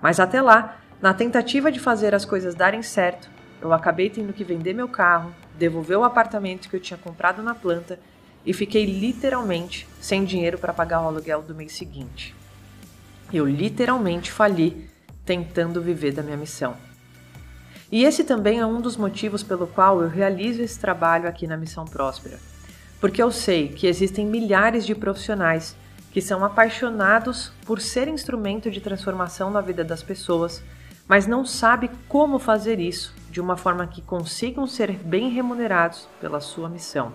Mas 0.00 0.18
até 0.18 0.40
lá, 0.40 0.78
na 1.02 1.12
tentativa 1.12 1.70
de 1.70 1.78
fazer 1.78 2.14
as 2.14 2.24
coisas 2.24 2.54
darem 2.54 2.82
certo, 2.82 3.30
eu 3.60 3.74
acabei 3.74 4.08
tendo 4.08 4.32
que 4.32 4.42
vender 4.42 4.72
meu 4.72 4.88
carro, 4.88 5.34
devolver 5.60 5.98
o 5.98 6.04
apartamento 6.04 6.70
que 6.70 6.74
eu 6.74 6.80
tinha 6.80 6.96
comprado 6.96 7.42
na 7.42 7.54
planta 7.54 8.00
e 8.46 8.54
fiquei 8.54 8.86
literalmente 8.86 9.86
sem 10.00 10.24
dinheiro 10.24 10.56
para 10.56 10.72
pagar 10.72 11.02
o 11.02 11.06
aluguel 11.06 11.42
do 11.42 11.54
mês 11.54 11.72
seguinte. 11.72 12.34
Eu 13.30 13.46
literalmente 13.46 14.32
fali 14.32 14.88
tentando 15.22 15.82
viver 15.82 16.12
da 16.12 16.22
minha 16.22 16.38
missão. 16.38 16.74
E 17.92 18.04
esse 18.04 18.24
também 18.24 18.58
é 18.58 18.64
um 18.66 18.80
dos 18.80 18.96
motivos 18.96 19.42
pelo 19.42 19.66
qual 19.66 20.00
eu 20.00 20.08
realizo 20.08 20.62
esse 20.62 20.78
trabalho 20.78 21.28
aqui 21.28 21.46
na 21.46 21.56
Missão 21.56 21.84
Próspera. 21.84 22.38
Porque 22.98 23.22
eu 23.22 23.30
sei 23.30 23.68
que 23.68 23.86
existem 23.86 24.24
milhares 24.24 24.86
de 24.86 24.94
profissionais 24.94 25.76
que 26.10 26.22
são 26.22 26.44
apaixonados 26.44 27.52
por 27.66 27.80
ser 27.80 28.08
instrumento 28.08 28.70
de 28.70 28.80
transformação 28.80 29.50
na 29.50 29.60
vida 29.60 29.84
das 29.84 30.02
pessoas, 30.02 30.62
mas 31.10 31.26
não 31.26 31.44
sabe 31.44 31.90
como 32.08 32.38
fazer 32.38 32.78
isso 32.78 33.12
de 33.32 33.40
uma 33.40 33.56
forma 33.56 33.84
que 33.84 34.00
consigam 34.00 34.64
ser 34.64 34.92
bem 34.92 35.28
remunerados 35.28 36.08
pela 36.20 36.38
sua 36.38 36.68
missão. 36.68 37.12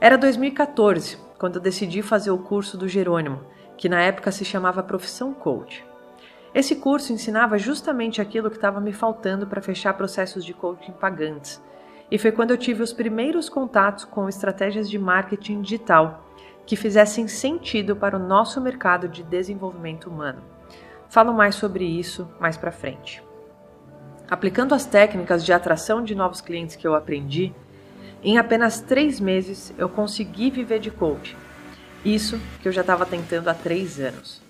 Era 0.00 0.16
2014 0.16 1.18
quando 1.38 1.56
eu 1.56 1.60
decidi 1.60 2.00
fazer 2.00 2.30
o 2.30 2.38
curso 2.38 2.78
do 2.78 2.88
Jerônimo, 2.88 3.42
que 3.76 3.86
na 3.86 4.00
época 4.00 4.32
se 4.32 4.46
chamava 4.46 4.82
Profissão 4.82 5.34
Coach. 5.34 5.84
Esse 6.54 6.76
curso 6.76 7.12
ensinava 7.12 7.58
justamente 7.58 8.18
aquilo 8.18 8.48
que 8.48 8.56
estava 8.56 8.80
me 8.80 8.94
faltando 8.94 9.46
para 9.46 9.60
fechar 9.60 9.92
processos 9.92 10.42
de 10.42 10.54
coaching 10.54 10.92
pagantes. 10.92 11.62
E 12.10 12.16
foi 12.16 12.32
quando 12.32 12.52
eu 12.52 12.56
tive 12.56 12.82
os 12.82 12.94
primeiros 12.94 13.50
contatos 13.50 14.06
com 14.06 14.26
estratégias 14.26 14.88
de 14.88 14.98
marketing 14.98 15.60
digital 15.60 16.24
que 16.64 16.76
fizessem 16.76 17.28
sentido 17.28 17.94
para 17.94 18.16
o 18.16 18.26
nosso 18.26 18.58
mercado 18.58 19.06
de 19.06 19.22
desenvolvimento 19.22 20.08
humano. 20.08 20.56
Falo 21.08 21.32
mais 21.32 21.54
sobre 21.54 21.84
isso 21.84 22.28
mais 22.38 22.56
para 22.56 22.70
frente. 22.70 23.22
Aplicando 24.30 24.74
as 24.74 24.84
técnicas 24.84 25.44
de 25.44 25.52
atração 25.52 26.04
de 26.04 26.14
novos 26.14 26.42
clientes 26.42 26.76
que 26.76 26.86
eu 26.86 26.94
aprendi, 26.94 27.52
em 28.22 28.36
apenas 28.36 28.80
três 28.80 29.18
meses 29.18 29.72
eu 29.78 29.88
consegui 29.88 30.50
viver 30.50 30.80
de 30.80 30.90
coaching. 30.90 31.36
Isso 32.04 32.38
que 32.60 32.68
eu 32.68 32.72
já 32.72 32.82
estava 32.82 33.06
tentando 33.06 33.48
há 33.48 33.54
três 33.54 33.98
anos. 33.98 34.42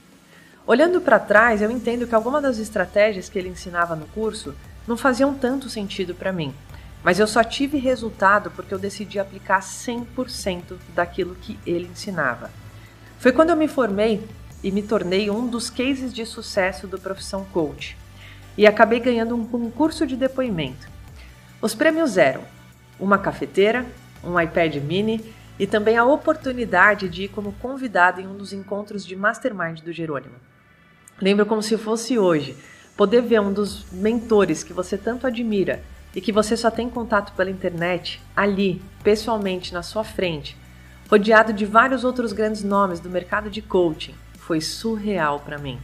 Olhando 0.67 1.01
para 1.01 1.19
trás, 1.19 1.63
eu 1.63 1.71
entendo 1.71 2.07
que 2.07 2.15
algumas 2.15 2.43
das 2.43 2.59
estratégias 2.59 3.29
que 3.29 3.39
ele 3.39 3.49
ensinava 3.49 3.95
no 3.95 4.07
curso 4.07 4.55
não 4.87 4.97
faziam 4.97 5.35
tanto 5.35 5.69
sentido 5.69 6.15
para 6.15 6.33
mim, 6.33 6.53
mas 7.05 7.21
eu 7.21 7.27
só 7.27 7.45
tive 7.45 7.79
resultado 7.79 8.51
porque 8.51 8.75
eu 8.75 8.79
decidi 8.79 9.19
aplicar 9.19 9.61
100% 9.61 10.77
daquilo 10.95 11.37
que 11.37 11.59
ele 11.65 11.87
ensinava. 11.87 12.51
Foi 13.19 13.33
quando 13.33 13.51
eu 13.51 13.57
me 13.57 13.69
formei 13.69 14.27
e 14.63 14.71
me 14.71 14.83
tornei 14.83 15.31
um 15.31 15.47
dos 15.47 15.71
cases 15.71 16.13
de 16.13 16.25
sucesso 16.27 16.87
do 16.87 16.99
Profissão 16.99 17.45
Coach. 17.53 17.97
E 18.57 18.67
acabei 18.67 19.01
ganhando 19.01 19.35
um 19.35 19.47
concurso 19.47 20.07
de 20.07 20.17
depoimento. 20.17 20.89
Os 21.61 21.75
prêmios 21.75 22.17
eram 22.17 22.43
uma 22.99 23.19
cafeteira, 23.19 23.87
um 24.23 24.39
iPad 24.39 24.77
mini 24.77 25.25
e 25.59 25.67
também 25.67 25.97
a 25.97 26.05
oportunidade 26.05 27.09
de 27.09 27.25
ir 27.25 27.29
como 27.29 27.53
convidado 27.53 28.21
em 28.21 28.27
um 28.27 28.37
dos 28.37 28.53
encontros 28.53 29.05
de 29.05 29.15
mastermind 29.17 29.81
do 29.81 29.93
Jerônimo. 29.93 30.35
Lembro 31.21 31.47
como 31.47 31.63
se 31.63 31.77
fosse 31.77 32.19
hoje, 32.19 32.57
poder 32.97 33.23
ver 33.23 33.41
um 33.41 33.53
dos 33.53 33.91
mentores 33.91 34.63
que 34.63 34.73
você 34.73 34.97
tanto 34.97 35.27
admira 35.27 35.83
e 36.15 36.21
que 36.21 36.33
você 36.33 36.57
só 36.57 36.71
tem 36.71 36.89
contato 36.89 37.33
pela 37.35 37.51
internet, 37.51 38.21
ali, 38.35 38.83
pessoalmente, 39.03 39.73
na 39.73 39.83
sua 39.83 40.03
frente, 40.03 40.57
rodeado 41.09 41.53
de 41.53 41.65
vários 41.65 42.05
outros 42.05 42.33
grandes 42.33 42.63
nomes 42.63 43.01
do 43.01 43.11
mercado 43.11 43.51
de 43.51 43.63
coaching, 43.63 44.15
foi 44.49 44.63
surreal 44.63 45.41
para 45.41 45.59
mim. 45.59 45.79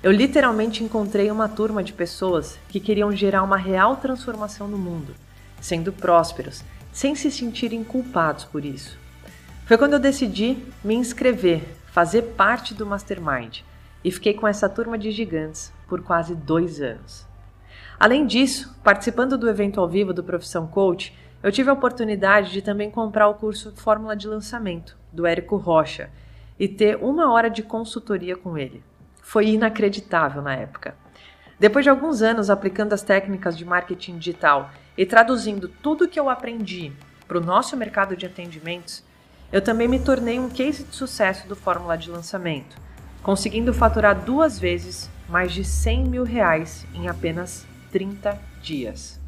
Eu 0.00 0.12
literalmente 0.12 0.84
encontrei 0.84 1.28
uma 1.28 1.48
turma 1.48 1.82
de 1.82 1.92
pessoas 1.92 2.56
que 2.68 2.78
queriam 2.78 3.10
gerar 3.10 3.42
uma 3.42 3.56
real 3.56 3.96
transformação 3.96 4.68
no 4.68 4.78
mundo, 4.78 5.12
sendo 5.60 5.92
prósperos, 5.92 6.62
sem 6.92 7.16
se 7.16 7.32
sentirem 7.32 7.82
culpados 7.82 8.44
por 8.44 8.64
isso. 8.64 8.96
Foi 9.66 9.76
quando 9.76 9.94
eu 9.94 9.98
decidi 9.98 10.56
me 10.84 10.94
inscrever, 10.94 11.64
fazer 11.90 12.22
parte 12.22 12.74
do 12.74 12.86
Mastermind, 12.86 13.62
e 14.04 14.12
fiquei 14.12 14.34
com 14.34 14.46
essa 14.46 14.68
turma 14.68 14.96
de 14.96 15.10
gigantes 15.10 15.72
por 15.88 16.00
quase 16.00 16.36
dois 16.36 16.80
anos. 16.80 17.26
Além 17.98 18.24
disso, 18.24 18.72
participando 18.84 19.36
do 19.36 19.50
evento 19.50 19.80
ao 19.80 19.88
vivo 19.88 20.14
do 20.14 20.22
Profissão 20.22 20.64
Coach, 20.68 21.12
eu 21.42 21.50
tive 21.50 21.70
a 21.70 21.74
oportunidade 21.74 22.52
de 22.52 22.62
também 22.62 22.88
comprar 22.88 23.26
o 23.26 23.34
curso 23.34 23.72
Fórmula 23.74 24.14
de 24.14 24.28
Lançamento, 24.28 24.96
do 25.12 25.26
Érico 25.26 25.56
Rocha, 25.56 26.08
e 26.60 26.68
ter 26.68 26.98
uma 27.00 27.32
hora 27.32 27.48
de 27.48 27.62
consultoria 27.62 28.36
com 28.36 28.58
ele. 28.58 28.84
Foi 29.22 29.46
inacreditável 29.46 30.42
na 30.42 30.54
época. 30.54 30.94
Depois 31.58 31.86
de 31.86 31.88
alguns 31.88 32.20
anos 32.20 32.50
aplicando 32.50 32.92
as 32.92 33.00
técnicas 33.00 33.56
de 33.56 33.64
marketing 33.64 34.18
digital 34.18 34.70
e 34.96 35.06
traduzindo 35.06 35.68
tudo 35.68 36.06
que 36.06 36.20
eu 36.20 36.28
aprendi 36.28 36.92
para 37.26 37.38
o 37.38 37.40
nosso 37.40 37.74
mercado 37.78 38.14
de 38.14 38.26
atendimentos, 38.26 39.02
eu 39.50 39.62
também 39.62 39.88
me 39.88 39.98
tornei 39.98 40.38
um 40.38 40.50
case 40.50 40.84
de 40.84 40.94
sucesso 40.94 41.48
do 41.48 41.56
Fórmula 41.56 41.96
de 41.96 42.10
Lançamento, 42.10 42.76
conseguindo 43.22 43.72
faturar 43.72 44.14
duas 44.14 44.58
vezes 44.58 45.08
mais 45.30 45.52
de 45.52 45.64
100 45.64 46.04
mil 46.04 46.24
reais 46.24 46.86
em 46.92 47.08
apenas 47.08 47.66
30 47.90 48.38
dias. 48.60 49.18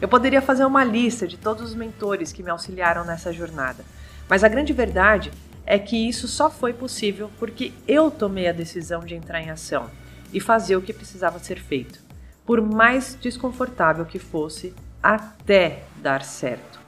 Eu 0.00 0.08
poderia 0.08 0.40
fazer 0.40 0.64
uma 0.64 0.84
lista 0.84 1.26
de 1.26 1.36
todos 1.36 1.70
os 1.70 1.74
mentores 1.74 2.32
que 2.32 2.42
me 2.42 2.50
auxiliaram 2.50 3.04
nessa 3.04 3.32
jornada, 3.32 3.84
mas 4.28 4.44
a 4.44 4.48
grande 4.48 4.72
verdade 4.72 5.32
é 5.72 5.78
que 5.78 5.96
isso 5.96 6.28
só 6.28 6.50
foi 6.50 6.74
possível 6.74 7.30
porque 7.38 7.72
eu 7.88 8.10
tomei 8.10 8.46
a 8.46 8.52
decisão 8.52 9.00
de 9.00 9.14
entrar 9.14 9.40
em 9.40 9.48
ação 9.48 9.88
e 10.30 10.38
fazer 10.38 10.76
o 10.76 10.82
que 10.82 10.92
precisava 10.92 11.38
ser 11.38 11.58
feito, 11.58 11.98
por 12.44 12.60
mais 12.60 13.16
desconfortável 13.18 14.04
que 14.04 14.18
fosse, 14.18 14.74
até 15.02 15.84
dar 15.96 16.24
certo. 16.24 16.78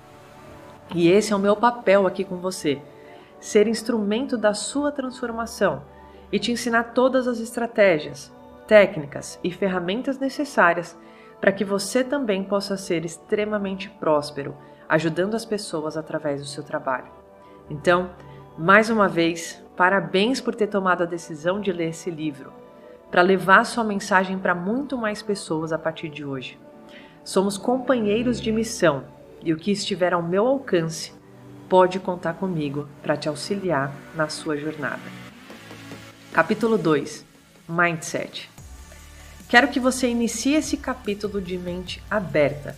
E 0.94 1.08
esse 1.08 1.32
é 1.32 1.36
o 1.36 1.38
meu 1.38 1.56
papel 1.56 2.06
aqui 2.06 2.24
com 2.24 2.36
você: 2.36 2.78
ser 3.40 3.66
instrumento 3.66 4.36
da 4.36 4.52
sua 4.52 4.92
transformação 4.92 5.82
e 6.30 6.38
te 6.38 6.52
ensinar 6.52 6.92
todas 6.92 7.26
as 7.26 7.40
estratégias, 7.40 8.30
técnicas 8.68 9.38
e 9.42 9.50
ferramentas 9.50 10.18
necessárias 10.18 10.94
para 11.40 11.52
que 11.52 11.64
você 11.64 12.04
também 12.04 12.44
possa 12.44 12.76
ser 12.76 13.06
extremamente 13.06 13.88
próspero, 13.88 14.54
ajudando 14.86 15.34
as 15.34 15.46
pessoas 15.46 15.96
através 15.96 16.42
do 16.42 16.46
seu 16.46 16.62
trabalho. 16.62 17.08
Então, 17.70 18.10
mais 18.56 18.88
uma 18.88 19.08
vez, 19.08 19.60
parabéns 19.76 20.40
por 20.40 20.54
ter 20.54 20.68
tomado 20.68 21.02
a 21.02 21.06
decisão 21.06 21.60
de 21.60 21.72
ler 21.72 21.88
esse 21.88 22.08
livro, 22.08 22.52
para 23.10 23.20
levar 23.20 23.64
sua 23.64 23.82
mensagem 23.82 24.38
para 24.38 24.54
muito 24.54 24.96
mais 24.96 25.22
pessoas 25.22 25.72
a 25.72 25.78
partir 25.78 26.08
de 26.08 26.24
hoje. 26.24 26.58
Somos 27.24 27.58
companheiros 27.58 28.40
de 28.40 28.52
missão 28.52 29.04
e 29.42 29.52
o 29.52 29.56
que 29.56 29.72
estiver 29.72 30.12
ao 30.12 30.22
meu 30.22 30.46
alcance 30.46 31.12
pode 31.68 31.98
contar 31.98 32.34
comigo 32.34 32.88
para 33.02 33.16
te 33.16 33.28
auxiliar 33.28 33.92
na 34.14 34.28
sua 34.28 34.56
jornada. 34.56 35.02
Capítulo 36.32 36.78
2 36.78 37.24
Mindset 37.68 38.50
Quero 39.48 39.68
que 39.68 39.80
você 39.80 40.08
inicie 40.08 40.54
esse 40.54 40.76
capítulo 40.76 41.40
de 41.40 41.58
mente 41.58 42.02
aberta, 42.08 42.76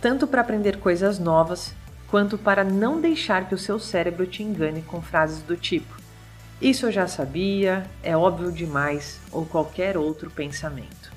tanto 0.00 0.26
para 0.26 0.40
aprender 0.40 0.78
coisas 0.78 1.18
novas 1.18 1.74
quanto 2.08 2.38
para 2.38 2.64
não 2.64 3.00
deixar 3.00 3.48
que 3.48 3.54
o 3.54 3.58
seu 3.58 3.78
cérebro 3.78 4.26
te 4.26 4.42
engane 4.42 4.82
com 4.82 5.02
frases 5.02 5.42
do 5.42 5.56
tipo: 5.56 5.96
Isso 6.60 6.86
eu 6.86 6.92
já 6.92 7.06
sabia, 7.06 7.86
é 8.02 8.16
óbvio 8.16 8.52
demais 8.52 9.20
ou 9.32 9.44
qualquer 9.44 9.96
outro 9.96 10.30
pensamento. 10.30 11.12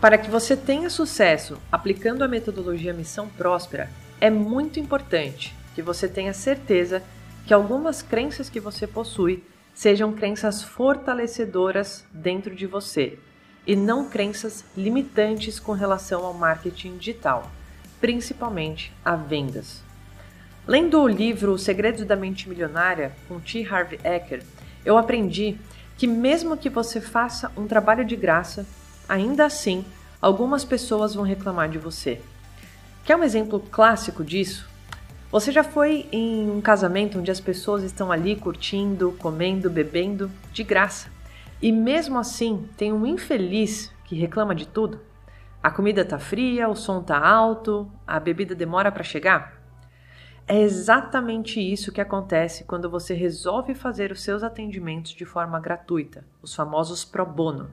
Para 0.00 0.18
que 0.18 0.30
você 0.30 0.56
tenha 0.56 0.90
sucesso 0.90 1.58
aplicando 1.70 2.22
a 2.22 2.28
metodologia 2.28 2.92
Missão 2.92 3.28
Próspera, 3.28 3.88
é 4.20 4.30
muito 4.30 4.80
importante 4.80 5.54
que 5.74 5.82
você 5.82 6.08
tenha 6.08 6.32
certeza 6.32 7.02
que 7.46 7.54
algumas 7.54 8.02
crenças 8.02 8.48
que 8.48 8.60
você 8.60 8.86
possui 8.86 9.44
sejam 9.74 10.12
crenças 10.12 10.62
fortalecedoras 10.62 12.04
dentro 12.12 12.54
de 12.54 12.66
você 12.66 13.18
e 13.66 13.74
não 13.74 14.08
crenças 14.08 14.64
limitantes 14.76 15.58
com 15.58 15.72
relação 15.72 16.24
ao 16.24 16.34
marketing 16.34 16.98
digital 16.98 17.50
principalmente 18.02 18.92
a 19.04 19.14
vendas. 19.14 19.80
Lendo 20.66 21.00
o 21.00 21.06
livro 21.06 21.52
Os 21.52 21.62
Segredos 21.62 22.04
da 22.04 22.16
Mente 22.16 22.48
Milionária, 22.48 23.12
com 23.28 23.38
T. 23.38 23.64
Harv 23.64 23.92
Eker, 24.04 24.42
eu 24.84 24.98
aprendi 24.98 25.56
que 25.96 26.08
mesmo 26.08 26.56
que 26.56 26.68
você 26.68 27.00
faça 27.00 27.52
um 27.56 27.68
trabalho 27.68 28.04
de 28.04 28.16
graça, 28.16 28.66
ainda 29.08 29.46
assim 29.46 29.84
algumas 30.20 30.64
pessoas 30.64 31.14
vão 31.14 31.22
reclamar 31.22 31.68
de 31.68 31.78
você. 31.78 32.20
Quer 33.04 33.16
um 33.16 33.22
exemplo 33.22 33.60
clássico 33.70 34.24
disso? 34.24 34.68
Você 35.30 35.52
já 35.52 35.62
foi 35.62 36.08
em 36.10 36.50
um 36.50 36.60
casamento 36.60 37.20
onde 37.20 37.30
as 37.30 37.40
pessoas 37.40 37.84
estão 37.84 38.10
ali 38.10 38.34
curtindo, 38.34 39.12
comendo, 39.18 39.70
bebendo 39.70 40.28
de 40.52 40.64
graça 40.64 41.08
e 41.60 41.70
mesmo 41.70 42.18
assim 42.18 42.68
tem 42.76 42.92
um 42.92 43.06
infeliz 43.06 43.92
que 44.04 44.16
reclama 44.16 44.56
de 44.56 44.66
tudo? 44.66 45.11
A 45.62 45.70
comida 45.70 46.04
tá 46.04 46.18
fria, 46.18 46.68
o 46.68 46.74
som 46.74 47.00
tá 47.00 47.16
alto, 47.16 47.88
a 48.04 48.18
bebida 48.18 48.52
demora 48.52 48.90
para 48.90 49.04
chegar? 49.04 49.62
É 50.48 50.60
exatamente 50.60 51.60
isso 51.60 51.92
que 51.92 52.00
acontece 52.00 52.64
quando 52.64 52.90
você 52.90 53.14
resolve 53.14 53.72
fazer 53.72 54.10
os 54.10 54.22
seus 54.22 54.42
atendimentos 54.42 55.12
de 55.12 55.24
forma 55.24 55.60
gratuita, 55.60 56.24
os 56.42 56.52
famosos 56.52 57.04
pro 57.04 57.24
bono. 57.24 57.70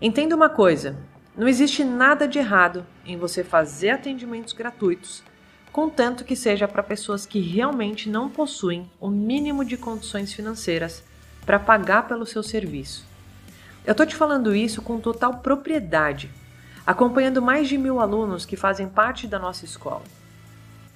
Entenda 0.00 0.36
uma 0.36 0.48
coisa: 0.48 0.96
não 1.36 1.48
existe 1.48 1.82
nada 1.82 2.28
de 2.28 2.38
errado 2.38 2.86
em 3.04 3.16
você 3.16 3.42
fazer 3.42 3.90
atendimentos 3.90 4.52
gratuitos, 4.52 5.24
contanto 5.72 6.24
que 6.24 6.36
seja 6.36 6.68
para 6.68 6.84
pessoas 6.84 7.26
que 7.26 7.40
realmente 7.40 8.08
não 8.08 8.30
possuem 8.30 8.88
o 9.00 9.10
mínimo 9.10 9.64
de 9.64 9.76
condições 9.76 10.32
financeiras 10.32 11.02
para 11.44 11.58
pagar 11.58 12.06
pelo 12.06 12.24
seu 12.24 12.44
serviço. 12.44 13.04
Eu 13.84 13.90
estou 13.90 14.06
te 14.06 14.14
falando 14.14 14.54
isso 14.54 14.80
com 14.80 15.00
total 15.00 15.38
propriedade, 15.38 16.30
acompanhando 16.86 17.40
mais 17.40 17.68
de 17.68 17.78
mil 17.78 18.00
alunos 18.00 18.44
que 18.44 18.56
fazem 18.56 18.88
parte 18.88 19.26
da 19.26 19.38
nossa 19.38 19.64
escola. 19.64 20.02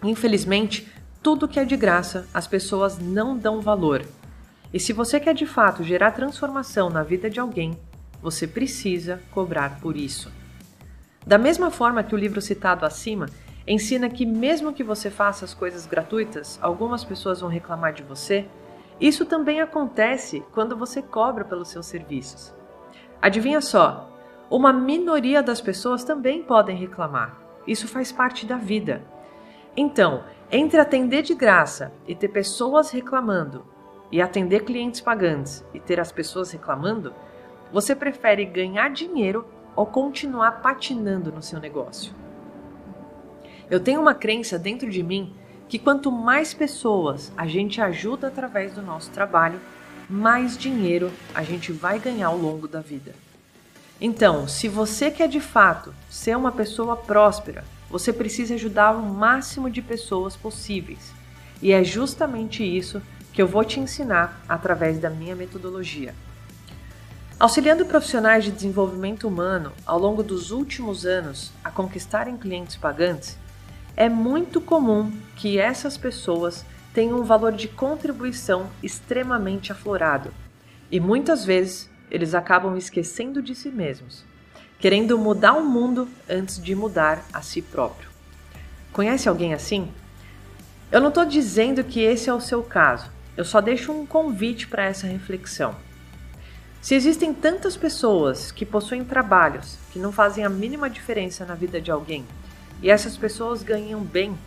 Infelizmente, 0.02 0.92
tudo 1.22 1.48
que 1.48 1.58
é 1.58 1.64
de 1.64 1.76
graça 1.76 2.26
as 2.32 2.46
pessoas 2.46 2.98
não 2.98 3.36
dão 3.36 3.60
valor. 3.60 4.04
E 4.72 4.80
se 4.80 4.92
você 4.92 5.18
quer 5.18 5.34
de 5.34 5.46
fato 5.46 5.82
gerar 5.82 6.10
transformação 6.12 6.90
na 6.90 7.02
vida 7.02 7.30
de 7.30 7.40
alguém, 7.40 7.78
você 8.20 8.46
precisa 8.46 9.20
cobrar 9.30 9.80
por 9.80 9.96
isso. 9.96 10.30
Da 11.26 11.38
mesma 11.38 11.70
forma 11.70 12.02
que 12.02 12.14
o 12.14 12.18
livro 12.18 12.40
citado 12.40 12.84
acima 12.84 13.26
ensina 13.66 14.08
que, 14.08 14.24
mesmo 14.24 14.72
que 14.72 14.84
você 14.84 15.10
faça 15.10 15.44
as 15.44 15.52
coisas 15.52 15.86
gratuitas, 15.86 16.58
algumas 16.62 17.04
pessoas 17.04 17.40
vão 17.40 17.50
reclamar 17.50 17.92
de 17.92 18.02
você, 18.02 18.46
isso 19.00 19.26
também 19.26 19.60
acontece 19.60 20.42
quando 20.52 20.76
você 20.76 21.02
cobra 21.02 21.44
pelos 21.44 21.68
seus 21.68 21.86
serviços. 21.86 22.54
Adivinha 23.20 23.60
só, 23.60 24.15
uma 24.50 24.72
minoria 24.72 25.42
das 25.42 25.60
pessoas 25.60 26.04
também 26.04 26.42
podem 26.42 26.76
reclamar. 26.76 27.36
Isso 27.66 27.88
faz 27.88 28.12
parte 28.12 28.46
da 28.46 28.56
vida. 28.56 29.02
Então, 29.76 30.24
entre 30.50 30.78
atender 30.78 31.22
de 31.22 31.34
graça 31.34 31.92
e 32.06 32.14
ter 32.14 32.28
pessoas 32.28 32.90
reclamando, 32.90 33.64
e 34.10 34.20
atender 34.20 34.64
clientes 34.64 35.00
pagantes 35.00 35.64
e 35.74 35.80
ter 35.80 35.98
as 35.98 36.12
pessoas 36.12 36.50
reclamando, 36.50 37.12
você 37.72 37.94
prefere 37.94 38.44
ganhar 38.44 38.90
dinheiro 38.90 39.44
ou 39.74 39.86
continuar 39.86 40.62
patinando 40.62 41.32
no 41.32 41.42
seu 41.42 41.60
negócio? 41.60 42.14
Eu 43.68 43.80
tenho 43.80 44.00
uma 44.00 44.14
crença 44.14 44.58
dentro 44.58 44.88
de 44.88 45.02
mim 45.02 45.34
que 45.68 45.78
quanto 45.78 46.12
mais 46.12 46.54
pessoas 46.54 47.32
a 47.36 47.46
gente 47.46 47.80
ajuda 47.80 48.28
através 48.28 48.74
do 48.74 48.82
nosso 48.82 49.10
trabalho, 49.10 49.60
mais 50.08 50.56
dinheiro 50.56 51.10
a 51.34 51.42
gente 51.42 51.72
vai 51.72 51.98
ganhar 51.98 52.28
ao 52.28 52.38
longo 52.38 52.68
da 52.68 52.80
vida. 52.80 53.12
Então, 54.00 54.46
se 54.46 54.68
você 54.68 55.10
quer 55.10 55.28
de 55.28 55.40
fato 55.40 55.94
ser 56.10 56.36
uma 56.36 56.52
pessoa 56.52 56.96
próspera, 56.96 57.64
você 57.90 58.12
precisa 58.12 58.54
ajudar 58.54 58.92
o 58.92 59.02
máximo 59.02 59.70
de 59.70 59.80
pessoas 59.80 60.36
possíveis. 60.36 61.12
E 61.62 61.72
é 61.72 61.82
justamente 61.82 62.62
isso 62.62 63.00
que 63.32 63.40
eu 63.40 63.46
vou 63.46 63.64
te 63.64 63.80
ensinar 63.80 64.42
através 64.48 64.98
da 64.98 65.08
minha 65.08 65.34
metodologia. 65.34 66.14
Auxiliando 67.38 67.84
profissionais 67.84 68.44
de 68.44 68.50
desenvolvimento 68.50 69.28
humano 69.28 69.72
ao 69.84 69.98
longo 69.98 70.22
dos 70.22 70.50
últimos 70.50 71.04
anos 71.04 71.52
a 71.62 71.70
conquistarem 71.70 72.36
clientes 72.36 72.76
pagantes, 72.76 73.36
é 73.94 74.08
muito 74.08 74.60
comum 74.60 75.12
que 75.36 75.58
essas 75.58 75.96
pessoas 75.96 76.64
tenham 76.94 77.20
um 77.20 77.24
valor 77.24 77.52
de 77.52 77.68
contribuição 77.68 78.68
extremamente 78.82 79.70
aflorado 79.70 80.32
e 80.90 80.98
muitas 80.98 81.44
vezes 81.44 81.90
eles 82.10 82.34
acabam 82.34 82.76
esquecendo 82.76 83.42
de 83.42 83.54
si 83.54 83.70
mesmos, 83.70 84.24
querendo 84.78 85.18
mudar 85.18 85.54
o 85.54 85.64
mundo 85.64 86.08
antes 86.28 86.62
de 86.62 86.74
mudar 86.74 87.24
a 87.32 87.42
si 87.42 87.62
próprio. 87.62 88.08
Conhece 88.92 89.28
alguém 89.28 89.54
assim? 89.54 89.90
Eu 90.90 91.00
não 91.00 91.08
estou 91.08 91.24
dizendo 91.24 91.82
que 91.82 92.00
esse 92.00 92.30
é 92.30 92.34
o 92.34 92.40
seu 92.40 92.62
caso, 92.62 93.10
eu 93.36 93.44
só 93.44 93.60
deixo 93.60 93.92
um 93.92 94.06
convite 94.06 94.66
para 94.66 94.84
essa 94.84 95.06
reflexão. 95.06 95.74
Se 96.80 96.94
existem 96.94 97.34
tantas 97.34 97.76
pessoas 97.76 98.52
que 98.52 98.64
possuem 98.64 99.04
trabalhos 99.04 99.76
que 99.90 99.98
não 99.98 100.12
fazem 100.12 100.44
a 100.44 100.48
mínima 100.48 100.88
diferença 100.88 101.44
na 101.44 101.54
vida 101.54 101.80
de 101.80 101.90
alguém 101.90 102.24
e 102.80 102.90
essas 102.90 103.16
pessoas 103.16 103.62
ganham 103.62 104.00
bem, 104.00 104.38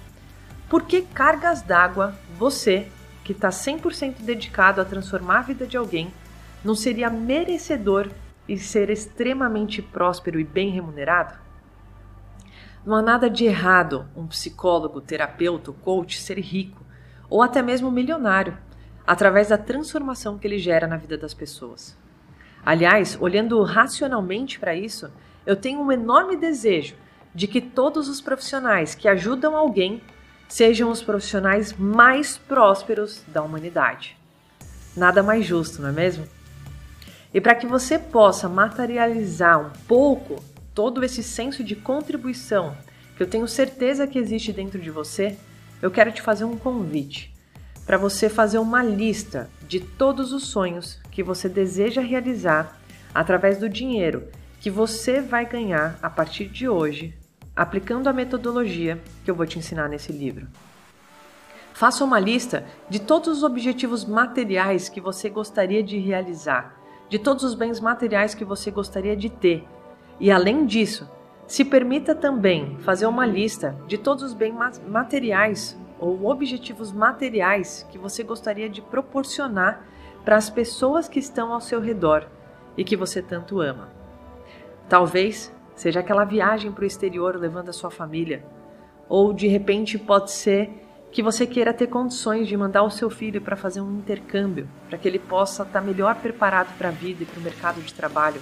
por 0.70 0.84
que 0.84 1.02
cargas 1.02 1.62
d'água 1.62 2.16
você, 2.38 2.88
que 3.24 3.34
está 3.34 3.50
100% 3.50 4.22
dedicado 4.22 4.80
a 4.80 4.86
transformar 4.86 5.40
a 5.40 5.44
vida 5.44 5.68
de 5.68 5.76
alguém, 5.76 6.14
não 6.64 6.76
seria 6.76 7.10
merecedor 7.10 8.10
e 8.48 8.58
ser 8.58 8.90
extremamente 8.90 9.82
próspero 9.82 10.40
e 10.40 10.44
bem 10.44 10.70
remunerado? 10.70 11.38
Não 12.86 12.96
há 12.96 13.02
nada 13.02 13.30
de 13.30 13.46
errado 13.46 14.08
um 14.16 14.26
psicólogo, 14.28 15.02
terapeuta, 15.02 15.72
coach 15.72 16.20
ser 16.20 16.40
rico 16.40 16.84
ou 17.30 17.44
até 17.44 17.62
mesmo 17.62 17.92
milionário 17.92 18.58
através 19.06 19.50
da 19.50 19.58
transformação 19.58 20.38
que 20.38 20.48
ele 20.48 20.58
gera 20.58 20.88
na 20.88 20.98
vida 20.98 21.18
das 21.18 21.34
pessoas. 21.34 21.98
Aliás, 22.66 23.18
olhando 23.20 23.62
racionalmente 23.64 24.60
para 24.60 24.76
isso, 24.76 25.12
eu 25.46 25.56
tenho 25.56 25.82
um 25.82 25.92
enorme 25.92 26.36
desejo 26.36 26.96
de 27.34 27.48
que 27.48 27.62
todos 27.62 28.08
os 28.08 28.22
profissionais 28.22 28.96
que 28.96 29.08
ajudam 29.08 29.56
alguém 29.56 30.02
sejam 30.48 30.90
os 30.90 31.02
profissionais 31.02 31.74
mais 31.74 32.38
prósperos 32.38 33.24
da 33.28 33.42
humanidade. 33.42 34.18
Nada 34.96 35.22
mais 35.22 35.46
justo, 35.46 35.82
não 35.82 35.90
é 35.90 35.92
mesmo? 35.92 36.28
E 37.34 37.40
para 37.40 37.56
que 37.56 37.68
você 37.68 38.00
possa 38.00 38.50
materializar 38.50 39.60
um 39.60 39.70
pouco 39.88 40.44
todo 40.74 41.04
esse 41.04 41.22
senso 41.22 41.64
de 41.64 41.76
contribuição 41.76 42.76
que 43.16 43.24
eu 43.24 43.28
tenho 43.28 43.48
certeza 43.48 44.08
que 44.08 44.18
existe 44.18 44.54
dentro 44.54 44.80
de 44.80 44.90
você, 44.90 45.38
eu 45.82 45.92
quero 45.92 46.12
te 46.12 46.22
fazer 46.22 46.46
um 46.46 46.58
convite 46.58 47.34
para 47.86 47.98
você 47.98 48.30
fazer 48.30 48.60
uma 48.60 48.84
lista 48.84 49.50
de 49.68 49.80
todos 49.80 50.32
os 50.32 50.44
sonhos 50.44 51.00
que 51.12 51.24
você 51.24 51.50
deseja 51.50 52.02
realizar 52.02 52.80
através 53.14 53.58
do 53.58 53.68
dinheiro 53.68 54.28
que 54.60 54.70
você 54.70 55.22
vai 55.22 55.46
ganhar 55.46 55.98
a 56.02 56.10
partir 56.10 56.46
de 56.46 56.70
hoje, 56.70 57.18
aplicando 57.56 58.08
a 58.08 58.14
metodologia 58.14 59.02
que 59.26 59.32
eu 59.32 59.36
vou 59.36 59.46
te 59.46 59.58
ensinar 59.58 59.90
nesse 59.90 60.12
livro. 60.12 60.48
Faça 61.74 62.04
uma 62.04 62.20
lista 62.20 62.66
de 62.90 63.00
todos 63.00 63.38
os 63.38 63.44
objetivos 63.44 64.06
materiais 64.06 64.88
que 64.88 65.02
você 65.02 65.30
gostaria 65.30 65.82
de 65.82 65.98
realizar, 65.98 66.79
de 67.10 67.18
todos 67.18 67.44
os 67.44 67.56
bens 67.56 67.80
materiais 67.80 68.36
que 68.36 68.46
você 68.46 68.70
gostaria 68.70 69.18
de 69.18 69.30
ter. 69.30 69.68
E 70.20 70.32
além 70.32 70.66
disso, 70.66 71.10
se 71.48 71.66
permita 71.66 72.14
também 72.14 72.78
fazer 72.82 73.08
uma 73.08 73.26
lista 73.26 73.76
de 73.88 73.98
todos 73.98 74.24
os 74.24 74.34
bens 74.34 74.80
materiais 74.88 75.78
ou 76.00 76.28
objetivos 76.28 76.92
materiais 76.92 77.86
que 77.92 77.98
você 77.98 78.24
gostaria 78.24 78.70
de 78.70 78.82
proporcionar 78.82 79.84
para 80.24 80.38
as 80.38 80.50
pessoas 80.50 81.10
que 81.10 81.20
estão 81.20 81.52
ao 81.52 81.60
seu 81.60 81.82
redor 81.82 82.28
e 82.78 82.84
que 82.84 82.96
você 82.96 83.22
tanto 83.22 83.60
ama. 83.60 83.90
Talvez 84.88 85.52
seja 85.76 86.02
aquela 86.02 86.24
viagem 86.24 86.72
para 86.72 86.84
o 86.84 86.88
exterior 86.88 87.36
levando 87.36 87.70
a 87.70 87.74
sua 87.74 87.90
família, 87.90 88.46
ou 89.08 89.34
de 89.34 89.48
repente 89.48 89.98
pode 89.98 90.32
ser 90.32 90.70
que 91.12 91.24
você 91.24 91.48
queira 91.48 91.74
ter 91.74 91.88
condições 91.88 92.48
de 92.48 92.56
mandar 92.56 92.84
o 92.84 92.92
seu 92.92 93.10
filho 93.10 93.42
para 93.42 93.56
fazer 93.56 93.82
um 93.82 93.98
intercâmbio, 93.98 94.70
para 94.88 94.98
que 94.98 95.08
ele 95.08 95.20
possa 95.20 95.64
estar 95.64 95.80
tá 95.80 95.86
melhor 95.86 96.16
preparado 96.16 96.76
para 96.78 96.90
a 96.90 96.92
vida 96.92 97.24
e 97.24 97.26
para 97.26 97.40
o 97.40 97.44
mercado 97.44 97.82
de 97.82 97.94
trabalho. 97.94 98.42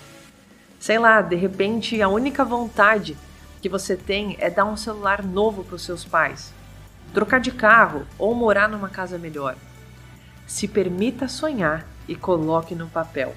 Sei 0.79 0.99
lá, 0.99 1.21
de 1.21 1.35
repente 1.35 2.01
a 2.01 2.09
única 2.09 2.43
vontade 2.43 3.17
que 3.61 3.69
você 3.69 3.95
tem 3.95 4.35
é 4.39 4.49
dar 4.49 4.65
um 4.65 4.77
celular 4.77 5.23
novo 5.23 5.63
para 5.63 5.75
os 5.75 5.81
seus 5.81 6.03
pais, 6.03 6.53
trocar 7.13 7.39
de 7.39 7.51
carro 7.51 8.05
ou 8.19 8.35
morar 8.35 8.67
numa 8.67 8.89
casa 8.89 9.17
melhor. 9.17 9.55
Se 10.45 10.67
permita 10.67 11.27
sonhar 11.27 11.87
e 12.07 12.15
coloque 12.15 12.75
no 12.75 12.87
papel. 12.87 13.33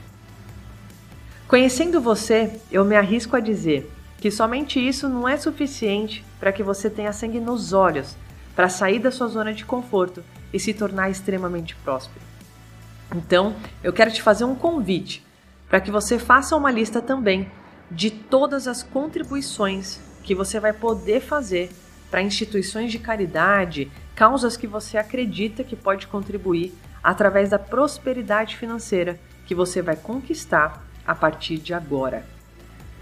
Conhecendo 1.47 2.01
você, 2.01 2.61
eu 2.71 2.85
me 2.85 2.97
arrisco 2.97 3.37
a 3.37 3.41
dizer 3.41 3.91
que 4.19 4.31
somente 4.31 4.79
isso 4.79 5.09
não 5.09 5.29
é 5.29 5.37
suficiente 5.37 6.25
para 6.39 6.53
que 6.53 6.63
você 6.63 6.91
tenha 6.91 7.13
sangue 7.13 7.41
nos 7.41 7.73
olhos 7.73 8.15
para 8.61 8.69
sair 8.69 8.99
da 8.99 9.11
sua 9.11 9.27
zona 9.27 9.55
de 9.55 9.65
conforto 9.65 10.23
e 10.53 10.61
se 10.61 10.75
tornar 10.75 11.09
extremamente 11.09 11.75
próspero. 11.77 12.21
Então, 13.17 13.57
eu 13.83 13.91
quero 13.91 14.13
te 14.13 14.21
fazer 14.21 14.45
um 14.45 14.55
convite 14.55 15.25
para 15.67 15.81
que 15.81 15.91
você 15.91 16.19
faça 16.19 16.55
uma 16.55 16.71
lista 16.71 17.01
também 17.01 17.51
de 17.91 18.11
todas 18.11 18.69
as 18.69 18.83
contribuições 18.83 19.99
que 20.23 20.35
você 20.35 20.61
vai 20.61 20.75
poder 20.75 21.23
fazer 21.23 21.71
para 22.11 22.21
instituições 22.21 22.93
de 22.93 22.99
caridade, 22.99 23.91
causas 24.15 24.59
que 24.59 24.67
você 24.67 24.99
acredita 24.99 25.65
que 25.65 25.75
pode 25.75 26.07
contribuir 26.07 26.75
através 27.03 27.49
da 27.49 27.59
prosperidade 27.59 28.59
financeira 28.59 29.19
que 29.47 29.55
você 29.55 29.81
vai 29.81 29.97
conquistar 29.97 30.87
a 31.07 31.15
partir 31.15 31.57
de 31.57 31.73
agora. 31.73 32.27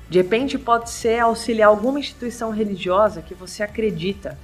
De 0.08 0.18
repente, 0.18 0.56
pode 0.56 0.88
ser 0.88 1.18
auxiliar 1.18 1.68
alguma 1.68 1.98
instituição 1.98 2.52
religiosa 2.52 3.22
que 3.22 3.34
você 3.34 3.64
acredita, 3.64 4.38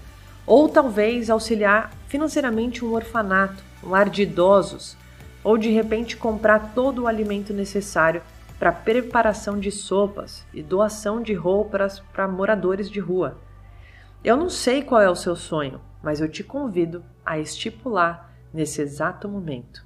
ou 0.47 0.69
talvez 0.69 1.31
auxiliar 1.31 1.91
financeiramente 2.09 2.85
um 2.85 2.93
orfanato, 2.93 3.63
um 3.83 3.91
lar 3.91 4.09
de 4.09 4.23
idosos, 4.23 4.97
ou 5.43 5.59
de 5.59 5.71
repente 5.71 6.17
comprar 6.17 6.73
todo 6.75 7.03
o 7.03 7.07
alimento 7.07 7.53
necessário 7.53 8.23
para 8.59 8.73
preparação 8.73 9.59
de 9.59 9.71
sopas 9.71 10.45
e 10.55 10.63
doação 10.63 11.21
de 11.21 11.35
roupas 11.35 12.01
para 12.13 12.29
moradores 12.29 12.91
de 12.91 13.01
rua. 13.01 13.39
Eu 14.23 14.37
não 14.37 14.49
sei 14.49 14.83
qual 14.83 15.01
é 15.01 15.11
o 15.11 15.17
seu 15.17 15.37
sonho, 15.37 15.81
mas 16.03 16.21
eu 16.21 16.29
te 16.29 16.43
convido 16.43 17.05
a 17.25 17.39
estipular 17.39 18.33
nesse 18.53 18.81
exato 18.81 19.29
momento. 19.29 19.85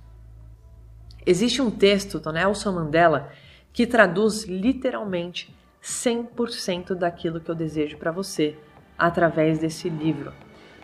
Existe 1.27 1.61
um 1.61 1.71
texto 1.71 2.21
do 2.21 2.33
Nelson 2.33 2.73
Mandela 2.73 3.33
que 3.73 3.87
traduz 3.87 4.44
literalmente 4.44 5.55
100% 5.83 6.94
daquilo 6.94 7.40
que 7.40 7.51
eu 7.51 7.55
desejo 7.55 7.97
para 7.97 8.12
você 8.12 8.57
através 8.97 9.59
desse 9.59 9.88
livro. 9.88 10.33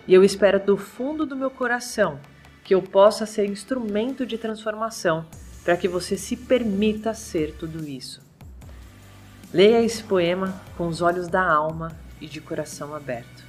E 0.06 0.12
eu 0.14 0.22
espero 0.22 0.64
do 0.64 0.76
fundo 0.76 1.24
do 1.24 1.34
meu 1.34 1.50
coração 1.50 2.20
que 2.62 2.74
eu 2.74 2.82
possa 2.82 3.26
ser 3.26 3.46
instrumento 3.46 4.26
de 4.26 4.38
transformação 4.38 5.26
para 5.64 5.76
que 5.76 5.88
você 5.88 6.16
se 6.16 6.36
permita 6.36 7.14
ser 7.14 7.54
tudo 7.54 7.86
isso. 7.88 8.22
Leia 9.52 9.82
esse 9.82 10.02
poema 10.02 10.60
com 10.76 10.88
os 10.88 11.00
olhos 11.00 11.28
da 11.28 11.42
alma 11.42 11.92
e 12.20 12.26
de 12.26 12.40
coração 12.40 12.94
aberto. 12.94 13.44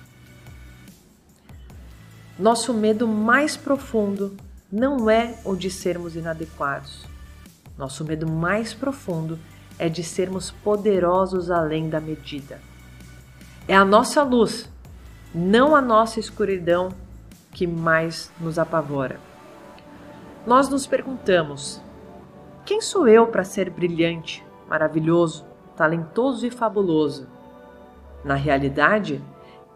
Nosso 2.38 2.74
medo 2.74 3.08
mais 3.08 3.58
profundo 3.58 4.36
não 4.72 5.10
é 5.10 5.39
o 5.44 5.56
de 5.56 5.70
sermos 5.70 6.15
inadequados. 6.15 7.06
Nosso 7.78 8.04
medo 8.06 8.30
mais 8.30 8.74
profundo 8.74 9.39
é 9.78 9.89
de 9.89 10.04
sermos 10.04 10.52
poderosos 10.52 11.52
além 11.52 11.89
da 11.89 12.00
medida. 12.00 12.62
É 13.68 13.76
a 13.76 13.84
nossa 13.84 14.22
luz, 14.24 14.70
não 15.38 15.76
a 15.76 15.82
nossa 15.82 16.17
escuridão, 16.17 16.88
que 17.52 17.67
mais 17.67 18.32
nos 18.39 18.58
apavora. 18.58 19.19
Nós 20.48 20.69
nos 20.69 20.88
perguntamos: 20.88 21.82
quem 22.63 22.80
sou 22.80 23.06
eu 23.06 23.28
para 23.28 23.43
ser 23.43 23.69
brilhante, 23.69 24.45
maravilhoso, 24.65 25.45
talentoso 25.76 26.48
e 26.48 26.50
fabuloso? 26.50 27.28
Na 28.24 28.36
realidade, 28.36 29.21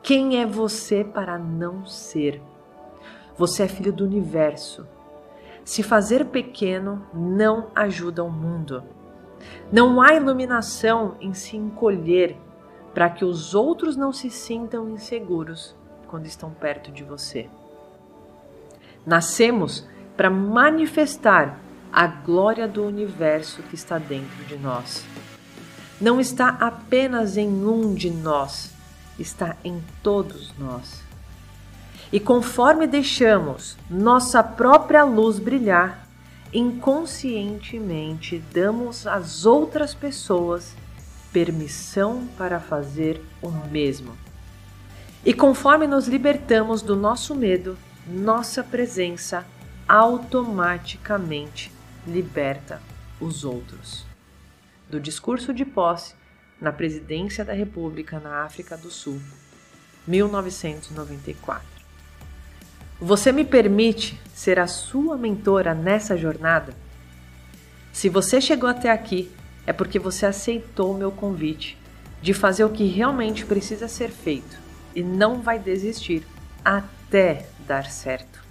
quem 0.02 0.41
é 0.41 0.45
você 0.45 1.04
para 1.04 1.38
não 1.38 1.86
ser? 1.86 2.41
Você 3.38 3.63
é 3.63 3.67
filho 3.67 3.91
do 3.91 4.06
universo. 4.06 4.88
Se 5.65 5.84
fazer 5.84 6.26
pequeno 6.28 7.06
não 7.13 7.67
ajuda 7.76 8.24
o 8.24 8.32
mundo. 8.32 8.82
Não 9.69 10.02
há 10.02 10.13
iluminação 10.13 11.15
em 11.19 11.34
se 11.34 11.58
encolher 11.58 12.38
para 12.93 13.10
que 13.10 13.23
os 13.23 13.54
outros 13.54 13.95
não 13.95 14.12
se 14.12 14.30
sintam 14.30 14.89
inseguros 14.89 15.75
quando 16.08 16.25
estão 16.25 16.49
perto 16.52 16.91
de 16.91 17.04
você. 17.04 17.47
Nascemos 19.06 19.88
para 20.17 20.30
manifestar 20.30 21.60
a 21.91 22.06
glória 22.08 22.67
do 22.67 22.86
universo 22.86 23.63
que 23.63 23.75
está 23.75 23.97
dentro 23.97 24.43
de 24.45 24.58
nós. 24.58 25.04
Não 25.99 26.19
está 26.19 26.49
apenas 26.49 27.38
em 27.38 27.47
um 27.47 27.93
de 27.93 28.10
nós, 28.10 28.71
está 29.17 29.56
em 29.63 29.82
todos 30.02 30.54
nós. 30.58 31.04
E 32.12 32.19
conforme 32.19 32.88
deixamos 32.88 33.78
nossa 33.89 34.41
própria 34.41 35.04
luz 35.04 35.39
brilhar, 35.39 36.08
inconscientemente 36.52 38.41
damos 38.52 39.06
às 39.06 39.45
outras 39.45 39.93
pessoas 39.93 40.73
permissão 41.32 42.28
para 42.38 42.60
fazer 42.60 43.22
o 43.42 43.50
mesmo. 43.50 44.18
E 45.26 45.34
conforme 45.34 45.86
nos 45.86 46.08
libertamos 46.08 46.82
do 46.82 46.96
nosso 46.96 47.36
medo, 47.36 47.78
nossa 48.08 48.63
presença 48.63 49.46
automaticamente 49.88 51.72
liberta 52.08 52.82
os 53.20 53.44
outros. 53.44 54.06
Do 54.89 55.00
discurso 55.00 55.54
de 55.54 55.65
posse 55.65 56.15
na 56.60 56.72
presidência 56.72 57.46
da 57.46 57.54
República 57.54 58.20
na 58.20 58.44
África 58.44 58.76
do 58.76 58.89
Sul, 58.89 59.22
1994. 60.08 61.68
Você 63.00 63.32
me 63.32 63.46
permite 63.46 64.20
ser 64.34 64.60
a 64.60 64.68
sua 64.68 65.15
mentora 65.18 65.74
nessa 65.74 66.18
jornada? 66.18 66.74
Se 67.94 68.10
você 68.10 68.42
chegou 68.42 68.70
até 68.70 68.92
aqui, 68.92 69.32
é 69.69 69.71
porque 69.71 69.99
você 69.99 70.25
aceitou 70.25 70.97
meu 70.97 71.12
convite 71.12 71.77
de 72.23 72.34
fazer 72.34 72.63
o 72.63 72.71
que 72.71 72.88
realmente 72.88 73.45
precisa 73.45 73.88
ser 73.88 74.10
feito 74.10 74.58
e 74.95 75.03
não 75.03 75.43
vai 75.43 75.60
desistir 75.60 76.25
até 76.65 77.45
dar 77.67 77.86
certo. 77.86 78.43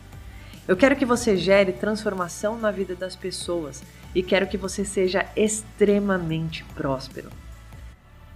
Eu 0.68 0.76
quero 0.76 0.94
que 0.94 1.04
você 1.04 1.36
gere 1.36 1.72
transformação 1.72 2.56
na 2.56 2.70
vida 2.70 2.94
das 2.94 3.16
pessoas 3.16 3.82
e 4.14 4.22
quero 4.22 4.46
que 4.46 4.56
você 4.56 4.84
seja 4.84 5.26
extremamente 5.34 6.62
próspero. 6.76 7.30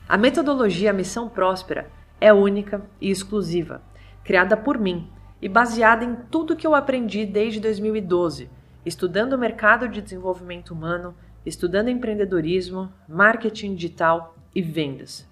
A 0.09 0.19
metodologia 0.19 0.93
Missão 0.93 1.29
Próspera 1.29 1.89
é 2.21 2.33
única 2.33 2.83
e 3.01 3.13
exclusiva, 3.13 3.81
criada 4.25 4.57
por 4.57 4.77
mim 4.77 5.09
e 5.41 5.49
baseada 5.49 6.05
em 6.05 6.17
tudo 6.33 6.57
que 6.57 6.67
eu 6.67 6.75
aprendi 6.75 7.27
desde 7.27 7.61
2012, 7.61 8.51
estudando 8.85 9.35
o 9.35 9.39
mercado 9.39 9.89
de 9.89 10.03
desenvolvimento 10.03 10.73
humano, 10.73 11.15
estudando 11.45 11.89
empreendedorismo, 11.89 12.93
marketing 13.09 13.75
digital 13.75 14.37
e 14.55 14.63
vendas. 14.63 15.27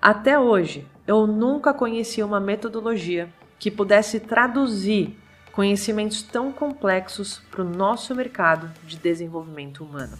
Até 0.00 0.38
hoje, 0.38 0.86
eu 1.06 1.26
nunca 1.26 1.72
conheci 1.72 2.22
uma 2.22 2.40
metodologia 2.40 3.28
que 3.58 3.70
pudesse 3.70 4.20
traduzir 4.20 5.16
conhecimentos 5.52 6.22
tão 6.22 6.52
complexos 6.52 7.40
para 7.50 7.62
o 7.62 7.68
nosso 7.68 8.14
mercado 8.14 8.70
de 8.84 8.96
desenvolvimento 8.96 9.84
humano. 9.84 10.16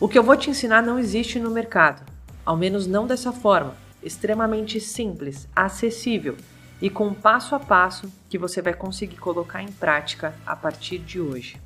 O 0.00 0.08
que 0.08 0.18
eu 0.18 0.22
vou 0.22 0.36
te 0.36 0.50
ensinar 0.50 0.82
não 0.82 0.98
existe 0.98 1.38
no 1.38 1.50
mercado 1.50 2.14
ao 2.44 2.56
menos 2.56 2.86
não 2.86 3.06
dessa 3.06 3.32
forma, 3.32 3.74
extremamente 4.02 4.78
simples, 4.80 5.48
acessível 5.56 6.36
e 6.80 6.90
com 6.90 7.14
passo 7.14 7.54
a 7.54 7.60
passo 7.60 8.12
que 8.28 8.36
você 8.36 8.60
vai 8.60 8.74
conseguir 8.74 9.16
colocar 9.16 9.62
em 9.62 9.72
prática 9.72 10.34
a 10.44 10.54
partir 10.54 10.98
de 10.98 11.20
hoje. 11.20 11.56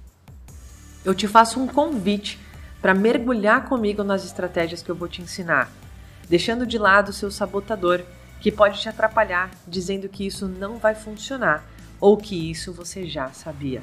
Eu 1.04 1.14
te 1.14 1.26
faço 1.26 1.60
um 1.60 1.66
convite 1.66 2.38
para 2.80 2.94
mergulhar 2.94 3.68
comigo 3.68 4.04
nas 4.04 4.24
estratégias 4.24 4.82
que 4.82 4.90
eu 4.90 4.94
vou 4.94 5.08
te 5.08 5.20
ensinar, 5.20 5.70
deixando 6.28 6.66
de 6.66 6.78
lado 6.78 7.08
o 7.08 7.12
seu 7.12 7.30
sabotador 7.30 8.02
que 8.40 8.52
pode 8.52 8.80
te 8.80 8.88
atrapalhar 8.88 9.50
dizendo 9.66 10.08
que 10.08 10.26
isso 10.26 10.46
não 10.46 10.76
vai 10.76 10.94
funcionar 10.94 11.64
ou 12.00 12.16
que 12.16 12.50
isso 12.50 12.72
você 12.72 13.06
já 13.06 13.28
sabia. 13.32 13.82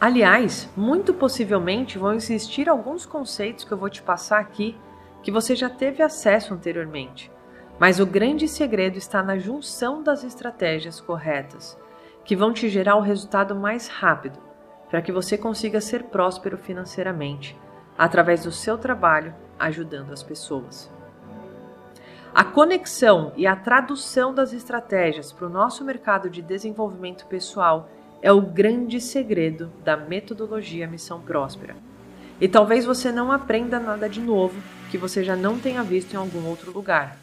Aliás, 0.00 0.68
muito 0.76 1.14
possivelmente 1.14 1.98
vão 1.98 2.12
existir 2.12 2.68
alguns 2.68 3.06
conceitos 3.06 3.64
que 3.64 3.72
eu 3.72 3.78
vou 3.78 3.90
te 3.90 4.02
passar 4.02 4.38
aqui 4.38 4.76
que 5.22 5.32
você 5.32 5.56
já 5.56 5.68
teve 5.68 6.02
acesso 6.02 6.54
anteriormente. 6.54 7.32
Mas 7.78 7.98
o 7.98 8.06
grande 8.06 8.46
segredo 8.46 8.96
está 8.96 9.22
na 9.22 9.38
junção 9.38 10.02
das 10.02 10.22
estratégias 10.22 11.00
corretas, 11.00 11.76
que 12.24 12.36
vão 12.36 12.52
te 12.52 12.68
gerar 12.68 12.96
o 12.96 13.00
resultado 13.00 13.54
mais 13.54 13.88
rápido, 13.88 14.38
para 14.88 15.02
que 15.02 15.10
você 15.10 15.36
consiga 15.36 15.80
ser 15.80 16.04
próspero 16.04 16.56
financeiramente, 16.56 17.56
através 17.98 18.44
do 18.44 18.52
seu 18.52 18.76
trabalho 18.76 19.34
ajudando 19.58 20.12
as 20.12 20.22
pessoas. 20.22 20.90
A 22.34 22.44
conexão 22.44 23.32
e 23.34 23.46
a 23.46 23.56
tradução 23.56 24.34
das 24.34 24.52
estratégias 24.52 25.32
para 25.32 25.46
o 25.46 25.50
nosso 25.50 25.82
mercado 25.84 26.28
de 26.28 26.42
desenvolvimento 26.42 27.24
pessoal 27.26 27.88
é 28.20 28.30
o 28.30 28.42
grande 28.42 29.00
segredo 29.00 29.72
da 29.82 29.96
metodologia 29.96 30.86
Missão 30.86 31.20
Próspera. 31.20 31.74
E 32.38 32.46
talvez 32.46 32.84
você 32.84 33.10
não 33.10 33.32
aprenda 33.32 33.80
nada 33.80 34.08
de 34.08 34.20
novo 34.20 34.60
que 34.90 34.98
você 34.98 35.24
já 35.24 35.34
não 35.34 35.58
tenha 35.58 35.82
visto 35.82 36.12
em 36.12 36.16
algum 36.16 36.46
outro 36.46 36.70
lugar. 36.70 37.16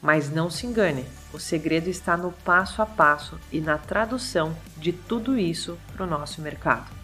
Mas 0.00 0.30
não 0.30 0.48
se 0.48 0.66
engane, 0.66 1.04
o 1.32 1.40
segredo 1.40 1.88
está 1.88 2.16
no 2.16 2.30
passo 2.30 2.80
a 2.80 2.86
passo 2.86 3.40
e 3.50 3.60
na 3.60 3.78
tradução 3.78 4.54
de 4.76 4.92
tudo 4.92 5.36
isso 5.36 5.76
para 5.92 6.04
o 6.04 6.08
nosso 6.08 6.40
mercado. 6.40 7.03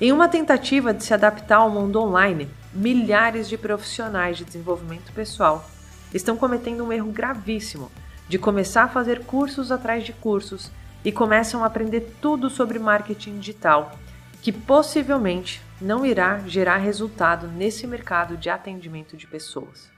Em 0.00 0.10
uma 0.10 0.28
tentativa 0.28 0.92
de 0.92 1.04
se 1.04 1.14
adaptar 1.14 1.58
ao 1.58 1.70
mundo 1.70 2.00
online, 2.00 2.50
milhares 2.72 3.48
de 3.48 3.56
profissionais 3.56 4.36
de 4.36 4.44
desenvolvimento 4.44 5.12
pessoal 5.12 5.64
estão 6.12 6.36
cometendo 6.36 6.84
um 6.84 6.92
erro 6.92 7.12
gravíssimo 7.12 7.92
de 8.28 8.36
começar 8.36 8.84
a 8.84 8.88
fazer 8.88 9.24
cursos 9.24 9.70
atrás 9.70 10.02
de 10.02 10.12
cursos 10.12 10.68
e 11.04 11.12
começam 11.12 11.62
a 11.62 11.66
aprender 11.68 12.12
tudo 12.20 12.50
sobre 12.50 12.76
marketing 12.76 13.38
digital, 13.38 13.96
que 14.42 14.50
possivelmente 14.50 15.62
não 15.80 16.04
irá 16.04 16.40
gerar 16.44 16.78
resultado 16.78 17.46
nesse 17.46 17.86
mercado 17.86 18.36
de 18.36 18.50
atendimento 18.50 19.16
de 19.16 19.28
pessoas. 19.28 19.88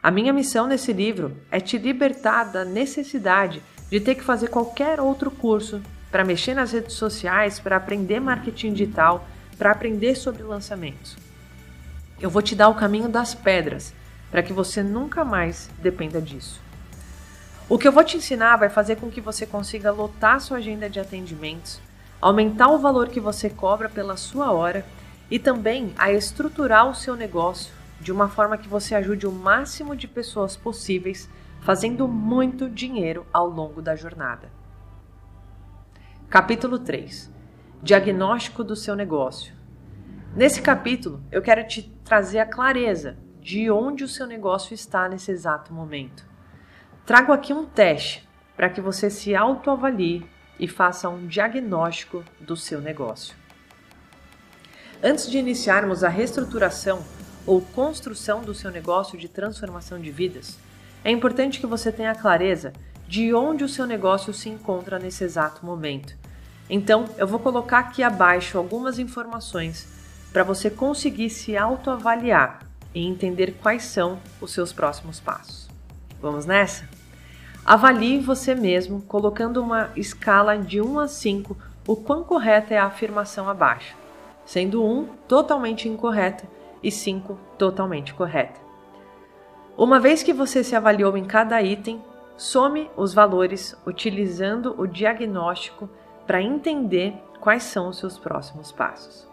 A 0.00 0.08
minha 0.08 0.32
missão 0.32 0.68
nesse 0.68 0.92
livro 0.92 1.36
é 1.50 1.58
te 1.58 1.76
libertar 1.78 2.44
da 2.44 2.64
necessidade 2.64 3.60
de 3.90 3.98
ter 3.98 4.14
que 4.14 4.22
fazer 4.22 4.50
qualquer 4.50 5.00
outro 5.00 5.32
curso 5.32 5.82
para 6.16 6.24
mexer 6.24 6.54
nas 6.54 6.72
redes 6.72 6.94
sociais, 6.94 7.60
para 7.60 7.76
aprender 7.76 8.20
marketing 8.20 8.72
digital, 8.72 9.28
para 9.58 9.70
aprender 9.70 10.14
sobre 10.14 10.42
lançamentos. 10.42 11.14
Eu 12.18 12.30
vou 12.30 12.40
te 12.40 12.54
dar 12.54 12.70
o 12.70 12.74
caminho 12.74 13.06
das 13.06 13.34
pedras 13.34 13.92
para 14.30 14.42
que 14.42 14.50
você 14.50 14.82
nunca 14.82 15.26
mais 15.26 15.68
dependa 15.78 16.18
disso. 16.18 16.58
O 17.68 17.76
que 17.76 17.86
eu 17.86 17.92
vou 17.92 18.02
te 18.02 18.16
ensinar 18.16 18.56
vai 18.56 18.70
fazer 18.70 18.96
com 18.96 19.10
que 19.10 19.20
você 19.20 19.44
consiga 19.44 19.92
lotar 19.92 20.40
sua 20.40 20.56
agenda 20.56 20.88
de 20.88 20.98
atendimentos, 20.98 21.82
aumentar 22.18 22.68
o 22.68 22.78
valor 22.78 23.10
que 23.10 23.20
você 23.20 23.50
cobra 23.50 23.90
pela 23.90 24.16
sua 24.16 24.50
hora 24.50 24.86
e 25.30 25.38
também 25.38 25.92
a 25.98 26.10
estruturar 26.10 26.88
o 26.88 26.94
seu 26.94 27.14
negócio 27.14 27.74
de 28.00 28.10
uma 28.10 28.30
forma 28.30 28.56
que 28.56 28.70
você 28.70 28.94
ajude 28.94 29.26
o 29.26 29.32
máximo 29.32 29.94
de 29.94 30.08
pessoas 30.08 30.56
possíveis, 30.56 31.28
fazendo 31.60 32.08
muito 32.08 32.70
dinheiro 32.70 33.26
ao 33.34 33.46
longo 33.46 33.82
da 33.82 33.94
jornada. 33.94 34.55
Capítulo 36.28 36.80
3 36.80 37.30
Diagnóstico 37.80 38.64
do 38.64 38.74
seu 38.74 38.96
negócio. 38.96 39.54
Nesse 40.34 40.60
capítulo, 40.60 41.22
eu 41.30 41.40
quero 41.40 41.64
te 41.68 41.84
trazer 42.04 42.40
a 42.40 42.44
clareza 42.44 43.16
de 43.40 43.70
onde 43.70 44.02
o 44.02 44.08
seu 44.08 44.26
negócio 44.26 44.74
está 44.74 45.08
nesse 45.08 45.30
exato 45.30 45.72
momento. 45.72 46.26
Trago 47.06 47.32
aqui 47.32 47.52
um 47.52 47.64
teste 47.64 48.28
para 48.56 48.68
que 48.68 48.80
você 48.80 49.08
se 49.08 49.36
autoavalie 49.36 50.28
e 50.58 50.66
faça 50.66 51.08
um 51.08 51.28
diagnóstico 51.28 52.24
do 52.40 52.56
seu 52.56 52.80
negócio. 52.80 53.36
Antes 55.00 55.30
de 55.30 55.38
iniciarmos 55.38 56.02
a 56.02 56.08
reestruturação 56.08 57.04
ou 57.46 57.60
construção 57.60 58.42
do 58.42 58.52
seu 58.52 58.72
negócio 58.72 59.16
de 59.16 59.28
transformação 59.28 60.00
de 60.00 60.10
vidas, 60.10 60.58
é 61.04 61.10
importante 61.12 61.60
que 61.60 61.66
você 61.66 61.92
tenha 61.92 62.16
clareza 62.16 62.72
de 63.08 63.34
onde 63.34 63.64
o 63.64 63.68
seu 63.68 63.86
negócio 63.86 64.32
se 64.32 64.48
encontra 64.48 64.98
nesse 64.98 65.24
exato 65.24 65.64
momento. 65.64 66.16
Então, 66.68 67.04
eu 67.16 67.26
vou 67.26 67.38
colocar 67.38 67.78
aqui 67.78 68.02
abaixo 68.02 68.58
algumas 68.58 68.98
informações 68.98 69.86
para 70.32 70.42
você 70.42 70.68
conseguir 70.68 71.30
se 71.30 71.56
autoavaliar 71.56 72.60
e 72.94 73.06
entender 73.06 73.56
quais 73.62 73.84
são 73.84 74.18
os 74.40 74.52
seus 74.52 74.72
próximos 74.72 75.20
passos. 75.20 75.68
Vamos 76.20 76.46
nessa? 76.46 76.88
Avalie 77.64 78.20
você 78.20 78.54
mesmo 78.54 79.02
colocando 79.02 79.62
uma 79.62 79.90
escala 79.96 80.56
de 80.56 80.80
1 80.80 80.98
a 81.00 81.08
5 81.08 81.56
o 81.86 81.94
quão 81.94 82.24
correta 82.24 82.74
é 82.74 82.78
a 82.78 82.86
afirmação 82.86 83.48
abaixo, 83.48 83.96
sendo 84.44 84.84
1 84.84 85.06
totalmente 85.28 85.88
incorreta 85.88 86.44
e 86.82 86.90
5 86.90 87.38
totalmente 87.56 88.12
correta. 88.12 88.60
Uma 89.76 90.00
vez 90.00 90.22
que 90.22 90.32
você 90.32 90.64
se 90.64 90.74
avaliou 90.74 91.16
em 91.16 91.24
cada 91.24 91.62
item, 91.62 92.02
some 92.36 92.90
os 92.96 93.14
valores 93.14 93.76
utilizando 93.86 94.74
o 94.78 94.86
diagnóstico 94.86 95.88
para 96.26 96.42
entender 96.42 97.14
quais 97.40 97.62
são 97.62 97.88
os 97.88 97.98
seus 97.98 98.18
próximos 98.18 98.72
passos. 98.72 99.26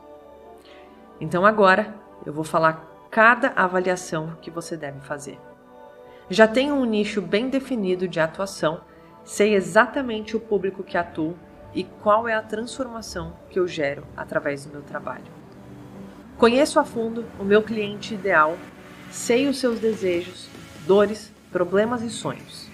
Então 1.19 1.45
agora 1.45 1.93
eu 2.25 2.33
vou 2.33 2.43
falar 2.43 2.89
cada 3.09 3.49
avaliação 3.55 4.35
que 4.41 4.49
você 4.49 4.77
deve 4.77 4.99
fazer. 5.01 5.39
Já 6.29 6.47
tenho 6.47 6.75
um 6.75 6.85
nicho 6.85 7.21
bem 7.21 7.49
definido 7.49 8.07
de 8.07 8.19
atuação, 8.19 8.81
sei 9.23 9.53
exatamente 9.53 10.35
o 10.35 10.39
público 10.39 10.83
que 10.83 10.97
atuo 10.97 11.35
e 11.73 11.83
qual 11.83 12.27
é 12.27 12.33
a 12.33 12.41
transformação 12.41 13.33
que 13.49 13.59
eu 13.59 13.67
gero 13.67 14.03
através 14.15 14.65
do 14.65 14.71
meu 14.71 14.81
trabalho. 14.81 15.25
Conheço 16.37 16.79
a 16.79 16.83
fundo 16.83 17.25
o 17.39 17.43
meu 17.43 17.61
cliente 17.61 18.13
ideal, 18.13 18.57
sei 19.11 19.47
os 19.47 19.59
seus 19.59 19.79
desejos, 19.79 20.49
dores, 20.85 21.31
problemas 21.51 22.01
e 22.01 22.09
sonhos. 22.09 22.72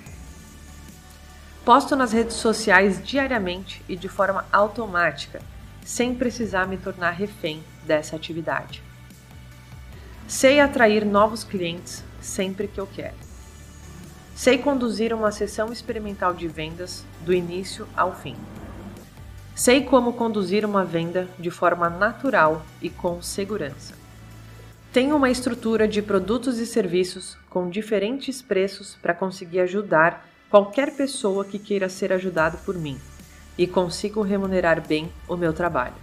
Posto 1.69 1.95
nas 1.95 2.11
redes 2.11 2.37
sociais 2.37 2.99
diariamente 3.05 3.83
e 3.87 3.95
de 3.95 4.09
forma 4.09 4.43
automática, 4.51 5.39
sem 5.85 6.15
precisar 6.15 6.67
me 6.67 6.77
tornar 6.77 7.11
refém 7.11 7.63
dessa 7.85 8.15
atividade. 8.15 8.81
Sei 10.27 10.59
atrair 10.59 11.05
novos 11.05 11.43
clientes 11.43 12.03
sempre 12.19 12.67
que 12.67 12.79
eu 12.79 12.87
quero. 12.87 13.13
Sei 14.33 14.57
conduzir 14.57 15.13
uma 15.13 15.31
sessão 15.31 15.71
experimental 15.71 16.33
de 16.33 16.47
vendas 16.47 17.05
do 17.23 17.31
início 17.31 17.87
ao 17.95 18.15
fim. 18.15 18.35
Sei 19.53 19.83
como 19.83 20.13
conduzir 20.13 20.65
uma 20.65 20.83
venda 20.83 21.27
de 21.37 21.51
forma 21.51 21.87
natural 21.87 22.65
e 22.81 22.89
com 22.89 23.21
segurança. 23.21 23.93
Tenho 24.91 25.15
uma 25.15 25.29
estrutura 25.29 25.87
de 25.87 26.01
produtos 26.01 26.57
e 26.57 26.65
serviços 26.65 27.37
com 27.47 27.69
diferentes 27.69 28.41
preços 28.41 28.97
para 28.99 29.13
conseguir 29.13 29.59
ajudar 29.59 30.28
qualquer 30.49 30.95
pessoa 30.95 31.45
que 31.45 31.59
queira 31.59 31.87
ser 31.87 32.11
ajudado 32.11 32.57
por 32.65 32.75
mim 32.75 32.97
e 33.57 33.67
consigo 33.67 34.21
remunerar 34.21 34.85
bem 34.85 35.11
o 35.27 35.37
meu 35.37 35.53
trabalho. 35.53 35.95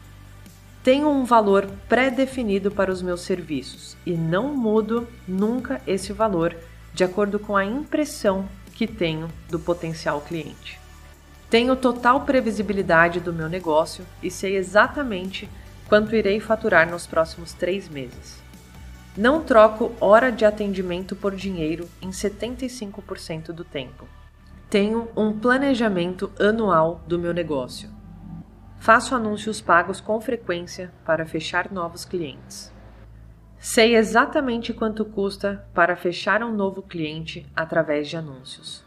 Tenho 0.84 1.08
um 1.08 1.24
valor 1.24 1.68
pré-definido 1.88 2.70
para 2.70 2.92
os 2.92 3.02
meus 3.02 3.22
serviços 3.22 3.96
e 4.06 4.12
não 4.12 4.54
mudo 4.54 5.08
nunca 5.26 5.80
esse 5.86 6.12
valor 6.12 6.54
de 6.94 7.02
acordo 7.02 7.40
com 7.40 7.56
a 7.56 7.64
impressão 7.64 8.48
que 8.72 8.86
tenho 8.86 9.28
do 9.50 9.58
potencial 9.58 10.20
cliente. 10.20 10.78
Tenho 11.50 11.74
total 11.74 12.20
previsibilidade 12.20 13.18
do 13.18 13.32
meu 13.32 13.48
negócio 13.48 14.04
e 14.22 14.30
sei 14.30 14.56
exatamente 14.56 15.48
quanto 15.88 16.14
irei 16.14 16.38
faturar 16.38 16.88
nos 16.88 17.06
próximos 17.06 17.52
três 17.52 17.88
meses. 17.88 18.40
Não 19.16 19.42
troco 19.42 19.92
hora 20.00 20.30
de 20.30 20.44
atendimento 20.44 21.16
por 21.16 21.34
dinheiro 21.34 21.88
em 22.02 22.10
75% 22.10 23.46
do 23.46 23.64
tempo. 23.64 24.06
Tenho 24.68 25.08
um 25.16 25.38
planejamento 25.38 26.32
anual 26.40 27.00
do 27.06 27.20
meu 27.20 27.32
negócio. 27.32 27.88
Faço 28.78 29.14
anúncios 29.14 29.60
pagos 29.60 30.00
com 30.00 30.20
frequência 30.20 30.92
para 31.04 31.24
fechar 31.24 31.70
novos 31.70 32.04
clientes. 32.04 32.72
Sei 33.60 33.94
exatamente 33.94 34.74
quanto 34.74 35.04
custa 35.04 35.64
para 35.72 35.94
fechar 35.94 36.42
um 36.42 36.52
novo 36.52 36.82
cliente 36.82 37.46
através 37.54 38.08
de 38.08 38.16
anúncios. 38.16 38.84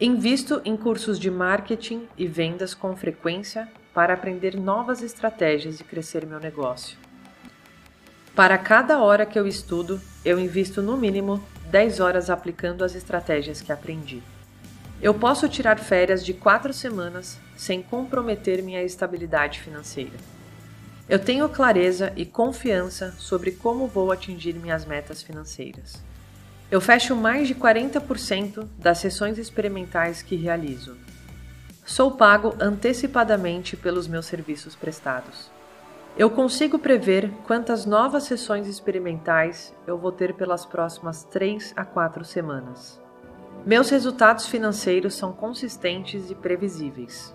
Invisto 0.00 0.60
em 0.64 0.76
cursos 0.76 1.20
de 1.20 1.30
marketing 1.30 2.08
e 2.18 2.26
vendas 2.26 2.74
com 2.74 2.96
frequência 2.96 3.68
para 3.94 4.14
aprender 4.14 4.58
novas 4.58 5.02
estratégias 5.02 5.78
e 5.78 5.84
crescer 5.84 6.26
meu 6.26 6.40
negócio. 6.40 6.98
Para 8.34 8.58
cada 8.58 8.98
hora 8.98 9.24
que 9.24 9.38
eu 9.38 9.46
estudo, 9.46 10.00
eu 10.24 10.40
invisto 10.40 10.82
no 10.82 10.96
mínimo 10.96 11.40
10 11.70 12.00
horas 12.00 12.28
aplicando 12.28 12.82
as 12.82 12.96
estratégias 12.96 13.60
que 13.60 13.70
aprendi. 13.70 14.20
Eu 15.02 15.12
posso 15.12 15.48
tirar 15.48 15.80
férias 15.80 16.24
de 16.24 16.32
4 16.32 16.72
semanas 16.72 17.36
sem 17.56 17.82
comprometer 17.82 18.62
minha 18.62 18.84
estabilidade 18.84 19.58
financeira. 19.58 20.16
Eu 21.08 21.18
tenho 21.18 21.48
clareza 21.48 22.12
e 22.14 22.24
confiança 22.24 23.12
sobre 23.18 23.50
como 23.50 23.88
vou 23.88 24.12
atingir 24.12 24.54
minhas 24.54 24.84
metas 24.84 25.20
financeiras. 25.20 26.00
Eu 26.70 26.80
fecho 26.80 27.16
mais 27.16 27.48
de 27.48 27.54
40% 27.56 28.68
das 28.78 28.98
sessões 28.98 29.38
experimentais 29.38 30.22
que 30.22 30.36
realizo. 30.36 30.96
Sou 31.84 32.12
pago 32.12 32.54
antecipadamente 32.60 33.76
pelos 33.76 34.06
meus 34.06 34.26
serviços 34.26 34.76
prestados. 34.76 35.50
Eu 36.16 36.30
consigo 36.30 36.78
prever 36.78 37.28
quantas 37.44 37.84
novas 37.84 38.22
sessões 38.22 38.68
experimentais 38.68 39.74
eu 39.84 39.98
vou 39.98 40.12
ter 40.12 40.34
pelas 40.34 40.64
próximas 40.64 41.24
3 41.24 41.72
a 41.74 41.84
4 41.84 42.24
semanas. 42.24 43.01
Meus 43.64 43.90
resultados 43.90 44.48
financeiros 44.48 45.14
são 45.14 45.32
consistentes 45.32 46.28
e 46.32 46.34
previsíveis. 46.34 47.32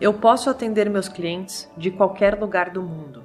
Eu 0.00 0.14
posso 0.14 0.48
atender 0.48 0.88
meus 0.88 1.08
clientes 1.08 1.70
de 1.76 1.90
qualquer 1.90 2.40
lugar 2.40 2.70
do 2.70 2.82
mundo. 2.82 3.22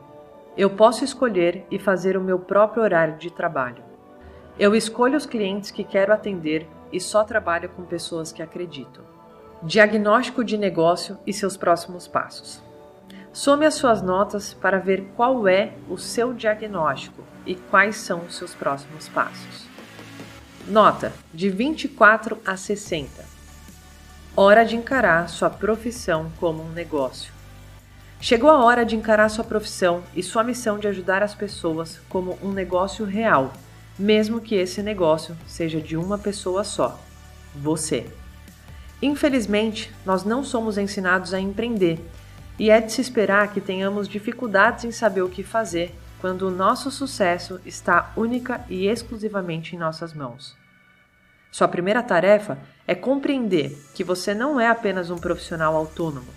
Eu 0.58 0.72
posso 0.72 1.06
escolher 1.06 1.66
e 1.72 1.80
fazer 1.80 2.18
o 2.18 2.22
meu 2.22 2.38
próprio 2.38 2.84
horário 2.84 3.18
de 3.18 3.32
trabalho. 3.32 3.82
Eu 4.60 4.76
escolho 4.76 5.16
os 5.16 5.26
clientes 5.26 5.72
que 5.72 5.86
quero 5.86 6.12
atender 6.12 6.68
e 6.92 7.00
só 7.00 7.24
trabalho 7.24 7.70
com 7.70 7.84
pessoas 7.86 8.34
que 8.34 8.44
acredito. 8.44 9.02
Diagnóstico 9.62 10.44
de 10.44 10.58
negócio 10.58 11.18
e 11.26 11.32
seus 11.32 11.56
próximos 11.56 12.10
passos. 12.10 12.62
Some 13.32 13.66
as 13.66 13.76
suas 13.76 14.02
notas 14.02 14.54
para 14.54 14.80
ver 14.80 15.14
qual 15.16 15.48
é 15.48 15.72
o 15.90 15.98
seu 15.98 16.34
diagnóstico 16.34 17.24
e 17.46 17.56
quais 17.56 17.96
são 17.96 18.20
os 18.26 18.36
seus 18.36 18.54
próximos 18.54 19.08
passos. 19.08 19.73
Nota 20.68 21.14
de 21.34 21.50
24 21.50 22.38
a 22.46 22.56
60. 22.56 23.26
Hora 24.36 24.64
de 24.64 24.76
encarar 24.76 25.30
sua 25.30 25.50
profissão 25.50 26.32
como 26.40 26.64
um 26.64 26.72
negócio. 26.72 27.34
Chegou 28.20 28.50
a 28.50 28.64
hora 28.64 28.86
de 28.86 28.96
encarar 28.96 29.30
sua 29.30 29.44
profissão 29.44 30.04
e 30.16 30.24
sua 30.24 30.44
missão 30.44 30.80
de 30.80 30.88
ajudar 30.88 31.22
as 31.22 31.36
pessoas 31.36 32.00
como 32.10 32.38
um 32.42 32.52
negócio 32.52 33.06
real 33.06 33.54
mesmo 33.98 34.42
que 34.42 34.56
esse 34.56 34.82
negócio 34.82 35.38
seja 35.46 35.80
de 35.80 35.96
uma 35.96 36.18
pessoa 36.18 36.64
só, 36.64 37.00
você. 37.56 38.08
Infelizmente, 39.02 39.94
nós 40.06 40.24
não 40.24 40.44
somos 40.44 40.78
ensinados 40.78 41.34
a 41.34 41.40
empreender 41.40 42.00
e 42.58 42.70
é 42.70 42.80
de 42.80 42.92
se 42.92 43.02
esperar 43.02 43.54
que 43.54 43.62
tenhamos 43.62 44.08
dificuldades 44.08 44.86
em 44.86 44.92
saber 44.92 45.22
o 45.22 45.30
que 45.30 45.44
fazer 45.44 45.94
quando 46.24 46.44
o 46.44 46.52
nosso 46.52 46.90
sucesso 46.90 47.60
está 47.66 48.14
única 48.16 48.64
e 48.70 48.88
exclusivamente 48.88 49.76
em 49.76 49.78
nossas 49.78 50.14
mãos. 50.14 50.56
Sua 51.52 51.68
primeira 51.68 52.02
tarefa 52.02 52.58
é 52.88 52.96
compreender 52.96 53.78
que 53.94 54.06
você 54.06 54.34
não 54.34 54.58
é 54.58 54.70
apenas 54.70 55.10
um 55.10 55.18
profissional 55.18 55.76
autônomo. 55.76 56.34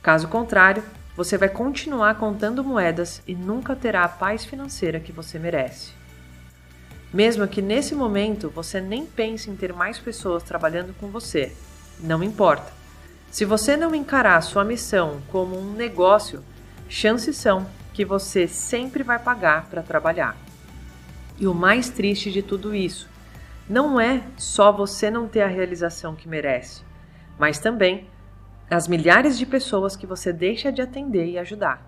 Caso 0.00 0.28
contrário, 0.28 0.84
você 1.16 1.36
vai 1.36 1.48
continuar 1.48 2.14
contando 2.14 2.62
moedas 2.62 3.22
e 3.26 3.34
nunca 3.34 3.74
terá 3.74 4.04
a 4.04 4.08
paz 4.08 4.44
financeira 4.44 5.00
que 5.00 5.10
você 5.10 5.36
merece. 5.36 5.90
Mesmo 7.12 7.48
que 7.48 7.60
nesse 7.60 7.92
momento 7.92 8.48
você 8.48 8.80
nem 8.80 9.04
pense 9.04 9.50
em 9.50 9.56
ter 9.56 9.72
mais 9.72 9.98
pessoas 9.98 10.44
trabalhando 10.44 10.94
com 11.00 11.08
você, 11.08 11.52
não 11.98 12.22
importa. 12.22 12.72
Se 13.32 13.44
você 13.44 13.76
não 13.76 13.96
encarar 13.96 14.40
sua 14.42 14.64
missão 14.64 15.20
como 15.32 15.58
um 15.58 15.72
negócio, 15.72 16.40
chances 16.88 17.36
são 17.36 17.66
que 17.94 18.04
você 18.04 18.48
sempre 18.48 19.04
vai 19.04 19.20
pagar 19.20 19.70
para 19.70 19.82
trabalhar. 19.82 20.36
E 21.38 21.46
o 21.46 21.54
mais 21.54 21.88
triste 21.88 22.30
de 22.30 22.42
tudo 22.42 22.74
isso 22.74 23.08
não 23.68 23.98
é 23.98 24.22
só 24.36 24.70
você 24.70 25.10
não 25.10 25.28
ter 25.28 25.42
a 25.42 25.46
realização 25.46 26.14
que 26.14 26.28
merece, 26.28 26.82
mas 27.38 27.58
também 27.58 28.10
as 28.68 28.88
milhares 28.88 29.38
de 29.38 29.46
pessoas 29.46 29.96
que 29.96 30.06
você 30.06 30.32
deixa 30.32 30.72
de 30.72 30.82
atender 30.82 31.26
e 31.26 31.38
ajudar, 31.38 31.82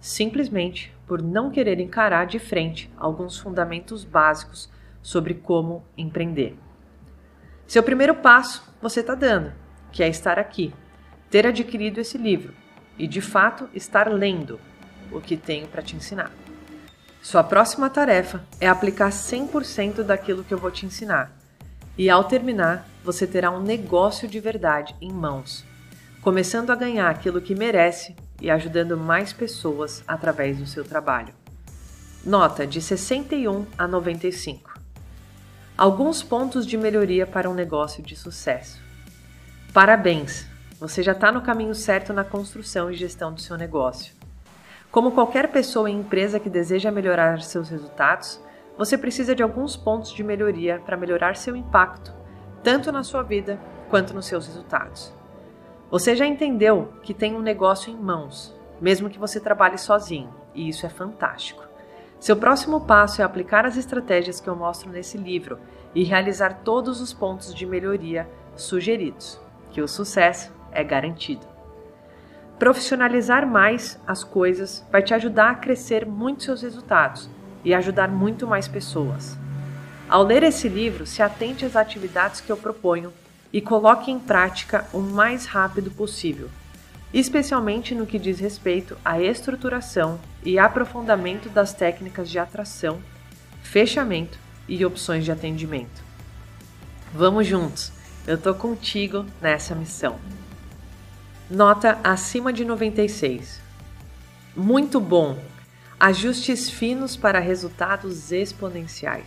simplesmente 0.00 0.94
por 1.06 1.20
não 1.20 1.50
querer 1.50 1.80
encarar 1.80 2.26
de 2.26 2.38
frente 2.38 2.90
alguns 2.96 3.36
fundamentos 3.38 4.04
básicos 4.04 4.70
sobre 5.02 5.34
como 5.34 5.84
empreender. 5.96 6.56
Seu 7.66 7.82
primeiro 7.82 8.14
passo 8.14 8.72
você 8.80 9.00
está 9.00 9.14
dando, 9.14 9.52
que 9.90 10.02
é 10.02 10.08
estar 10.08 10.38
aqui, 10.38 10.72
ter 11.28 11.46
adquirido 11.46 11.98
esse 11.98 12.16
livro 12.16 12.54
e 12.96 13.06
de 13.08 13.20
fato 13.20 13.68
estar 13.74 14.08
lendo 14.08 14.60
o 15.12 15.20
que 15.20 15.36
tenho 15.36 15.68
para 15.68 15.82
te 15.82 15.96
ensinar. 15.96 16.30
Sua 17.22 17.42
próxima 17.42 17.90
tarefa 17.90 18.44
é 18.60 18.68
aplicar 18.68 19.10
100% 19.10 20.02
daquilo 20.02 20.44
que 20.44 20.54
eu 20.54 20.58
vou 20.58 20.70
te 20.70 20.86
ensinar. 20.86 21.32
E 21.96 22.08
ao 22.08 22.24
terminar, 22.24 22.88
você 23.04 23.26
terá 23.26 23.50
um 23.50 23.60
negócio 23.60 24.28
de 24.28 24.38
verdade 24.38 24.94
em 25.00 25.12
mãos, 25.12 25.64
começando 26.22 26.70
a 26.70 26.76
ganhar 26.76 27.10
aquilo 27.10 27.40
que 27.40 27.54
merece 27.54 28.14
e 28.40 28.50
ajudando 28.50 28.96
mais 28.96 29.32
pessoas 29.32 30.02
através 30.06 30.58
do 30.58 30.66
seu 30.66 30.84
trabalho. 30.84 31.34
Nota 32.24 32.66
de 32.66 32.80
61 32.80 33.66
a 33.76 33.86
95. 33.86 34.78
Alguns 35.76 36.22
pontos 36.22 36.66
de 36.66 36.76
melhoria 36.76 37.26
para 37.26 37.48
um 37.48 37.54
negócio 37.54 38.02
de 38.02 38.16
sucesso. 38.16 38.80
Parabéns! 39.72 40.46
Você 40.80 41.02
já 41.02 41.12
está 41.12 41.32
no 41.32 41.42
caminho 41.42 41.74
certo 41.74 42.12
na 42.12 42.22
construção 42.22 42.90
e 42.90 42.96
gestão 42.96 43.32
do 43.32 43.40
seu 43.40 43.56
negócio. 43.56 44.17
Como 44.90 45.12
qualquer 45.12 45.48
pessoa 45.48 45.90
e 45.90 45.94
empresa 45.94 46.40
que 46.40 46.48
deseja 46.48 46.90
melhorar 46.90 47.42
seus 47.42 47.68
resultados, 47.68 48.40
você 48.76 48.96
precisa 48.96 49.34
de 49.34 49.42
alguns 49.42 49.76
pontos 49.76 50.10
de 50.10 50.24
melhoria 50.24 50.80
para 50.84 50.96
melhorar 50.96 51.36
seu 51.36 51.54
impacto, 51.54 52.14
tanto 52.62 52.90
na 52.90 53.02
sua 53.02 53.22
vida 53.22 53.60
quanto 53.90 54.14
nos 54.14 54.24
seus 54.24 54.46
resultados. 54.46 55.12
Você 55.90 56.16
já 56.16 56.26
entendeu 56.26 56.92
que 57.02 57.12
tem 57.12 57.34
um 57.34 57.40
negócio 57.40 57.92
em 57.92 57.96
mãos, 57.96 58.54
mesmo 58.80 59.10
que 59.10 59.18
você 59.18 59.38
trabalhe 59.38 59.76
sozinho, 59.76 60.32
e 60.54 60.68
isso 60.68 60.86
é 60.86 60.88
fantástico. 60.88 61.62
Seu 62.18 62.36
próximo 62.36 62.80
passo 62.80 63.20
é 63.20 63.24
aplicar 63.24 63.66
as 63.66 63.76
estratégias 63.76 64.40
que 64.40 64.48
eu 64.48 64.56
mostro 64.56 64.90
nesse 64.90 65.18
livro 65.18 65.58
e 65.94 66.02
realizar 66.02 66.60
todos 66.64 67.00
os 67.00 67.12
pontos 67.12 67.54
de 67.54 67.66
melhoria 67.66 68.28
sugeridos, 68.56 69.38
que 69.70 69.82
o 69.82 69.88
sucesso 69.88 70.50
é 70.72 70.82
garantido. 70.82 71.57
Profissionalizar 72.58 73.46
mais 73.46 74.00
as 74.04 74.24
coisas 74.24 74.84
vai 74.90 75.00
te 75.00 75.14
ajudar 75.14 75.50
a 75.50 75.54
crescer 75.54 76.04
muito 76.04 76.42
seus 76.42 76.60
resultados 76.60 77.30
e 77.64 77.72
ajudar 77.72 78.08
muito 78.08 78.48
mais 78.48 78.66
pessoas. 78.66 79.38
Ao 80.08 80.24
ler 80.24 80.42
esse 80.42 80.68
livro, 80.68 81.06
se 81.06 81.22
atente 81.22 81.64
às 81.64 81.76
atividades 81.76 82.40
que 82.40 82.50
eu 82.50 82.56
proponho 82.56 83.12
e 83.52 83.60
coloque 83.60 84.10
em 84.10 84.18
prática 84.18 84.84
o 84.92 84.98
mais 84.98 85.46
rápido 85.46 85.90
possível, 85.92 86.48
especialmente 87.14 87.94
no 87.94 88.06
que 88.06 88.18
diz 88.18 88.40
respeito 88.40 88.98
à 89.04 89.20
estruturação 89.20 90.18
e 90.42 90.58
aprofundamento 90.58 91.48
das 91.48 91.72
técnicas 91.72 92.28
de 92.28 92.40
atração, 92.40 93.00
fechamento 93.62 94.36
e 94.66 94.84
opções 94.84 95.24
de 95.24 95.30
atendimento. 95.30 96.02
Vamos 97.14 97.46
juntos, 97.46 97.92
eu 98.26 98.36
tô 98.36 98.52
contigo 98.52 99.24
nessa 99.40 99.76
missão. 99.76 100.18
Nota 101.50 101.98
acima 102.04 102.52
de 102.52 102.62
96. 102.62 103.58
Muito 104.54 105.00
bom! 105.00 105.38
Ajustes 105.98 106.68
finos 106.68 107.16
para 107.16 107.38
resultados 107.38 108.30
exponenciais. 108.30 109.24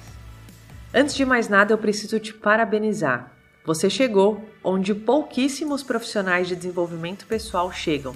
Antes 0.94 1.16
de 1.16 1.26
mais 1.26 1.50
nada, 1.50 1.74
eu 1.74 1.80
preciso 1.80 2.20
te 2.20 2.32
parabenizar. 2.32 3.32
Você 3.66 3.90
chegou 3.90 4.48
onde 4.64 4.94
pouquíssimos 4.94 5.82
profissionais 5.82 6.48
de 6.48 6.56
desenvolvimento 6.56 7.26
pessoal 7.26 7.72
chegam, 7.72 8.16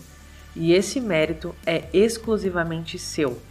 e 0.55 0.71
esse 0.71 1.01
mérito 1.01 1.55
é 1.65 1.85
exclusivamente 1.91 2.99
seu. 2.99 3.41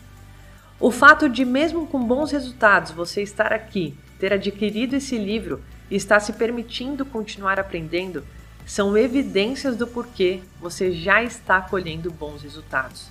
O 0.78 0.92
fato 0.92 1.28
de, 1.28 1.44
mesmo 1.44 1.84
com 1.88 1.98
bons 2.00 2.30
resultados, 2.30 2.92
você 2.92 3.22
estar 3.22 3.52
aqui, 3.52 3.98
ter 4.20 4.32
adquirido 4.32 4.94
esse 4.94 5.18
livro 5.18 5.60
e 5.90 5.96
estar 5.96 6.20
se 6.20 6.32
permitindo 6.34 7.04
continuar 7.04 7.58
aprendendo 7.58 8.22
são 8.66 8.96
evidências 8.96 9.76
do 9.76 9.86
porquê 9.86 10.40
você 10.60 10.92
já 10.92 11.22
está 11.22 11.60
colhendo 11.60 12.10
bons 12.10 12.42
resultados. 12.42 13.10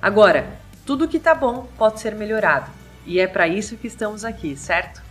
Agora, 0.00 0.58
tudo 0.84 1.08
que 1.08 1.16
está 1.16 1.34
bom 1.34 1.68
pode 1.78 2.00
ser 2.00 2.14
melhorado, 2.14 2.70
e 3.06 3.20
é 3.20 3.26
para 3.26 3.46
isso 3.46 3.76
que 3.76 3.86
estamos 3.86 4.24
aqui, 4.24 4.56
certo? 4.56 5.02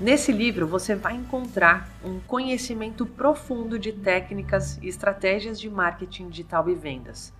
Nesse 0.00 0.30
livro 0.30 0.66
você 0.66 0.94
vai 0.94 1.14
encontrar 1.14 1.88
um 2.04 2.20
conhecimento 2.20 3.06
profundo 3.06 3.78
de 3.78 3.92
técnicas 3.92 4.78
e 4.82 4.88
estratégias 4.88 5.58
de 5.58 5.70
marketing 5.70 6.28
digital 6.28 6.68
e 6.68 6.74
vendas, 6.74 7.32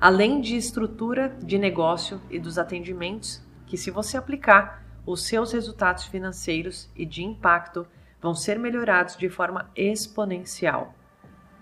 além 0.00 0.40
de 0.40 0.56
estrutura 0.56 1.36
de 1.42 1.58
negócio 1.58 2.20
e 2.30 2.38
dos 2.38 2.58
atendimentos 2.58 3.42
que, 3.66 3.76
se 3.76 3.90
você 3.90 4.16
aplicar, 4.16 4.82
os 5.04 5.24
seus 5.26 5.52
resultados 5.52 6.04
financeiros 6.04 6.88
e 6.94 7.04
de 7.04 7.22
impacto 7.22 7.86
vão 8.20 8.34
ser 8.34 8.58
melhorados 8.58 9.16
de 9.16 9.28
forma 9.28 9.70
exponencial. 9.74 10.94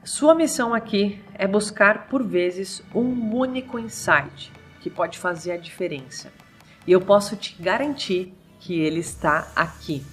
Sua 0.07 0.37
missão 0.37 0.73
aqui 0.73 1.21
é 1.35 1.49
buscar 1.49 2.07
por 2.07 2.23
vezes 2.23 2.81
um 2.95 3.35
único 3.35 3.77
insight 3.77 4.53
que 4.81 4.89
pode 4.89 5.19
fazer 5.19 5.51
a 5.51 5.57
diferença. 5.57 6.33
E 6.87 6.93
eu 6.93 7.01
posso 7.01 7.35
te 7.35 7.61
garantir 7.61 8.33
que 8.61 8.79
ele 8.79 9.01
está 9.01 9.49
aqui. 9.57 10.07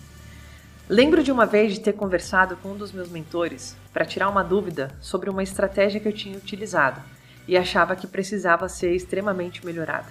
Lembro 0.89 1.21
de 1.21 1.31
uma 1.31 1.45
vez 1.45 1.73
de 1.73 1.79
ter 1.79 1.93
conversado 1.93 2.57
com 2.57 2.69
um 2.69 2.75
dos 2.75 2.91
meus 2.91 3.07
mentores 3.07 3.77
para 3.93 4.03
tirar 4.03 4.29
uma 4.29 4.43
dúvida 4.43 4.89
sobre 4.99 5.29
uma 5.29 5.43
estratégia 5.43 5.99
que 5.99 6.07
eu 6.07 6.11
tinha 6.13 6.39
utilizado 6.39 6.99
e 7.47 7.55
achava 7.55 7.95
que 7.95 8.07
precisava 8.07 8.67
ser 8.67 8.95
extremamente 8.95 9.63
melhorada. 9.63 10.09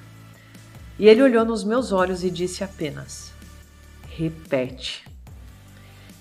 E 0.96 1.08
ele 1.08 1.22
olhou 1.22 1.44
nos 1.44 1.64
meus 1.64 1.90
olhos 1.90 2.22
e 2.22 2.30
disse 2.30 2.62
apenas: 2.62 3.32
repete. 4.10 5.04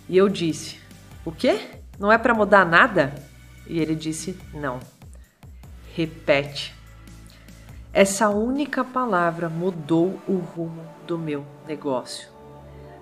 E 0.09 0.17
eu 0.17 0.27
disse: 0.27 0.79
O 1.23 1.31
quê? 1.31 1.61
Não 1.99 2.11
é 2.11 2.17
para 2.17 2.33
mudar 2.33 2.65
nada? 2.65 3.29
E 3.67 3.79
ele 3.79 3.95
disse: 3.95 4.37
Não. 4.53 4.79
Repete. 5.93 6.75
Essa 7.93 8.29
única 8.29 8.83
palavra 8.83 9.49
mudou 9.49 10.19
o 10.27 10.37
rumo 10.37 10.85
do 11.05 11.17
meu 11.17 11.45
negócio. 11.67 12.29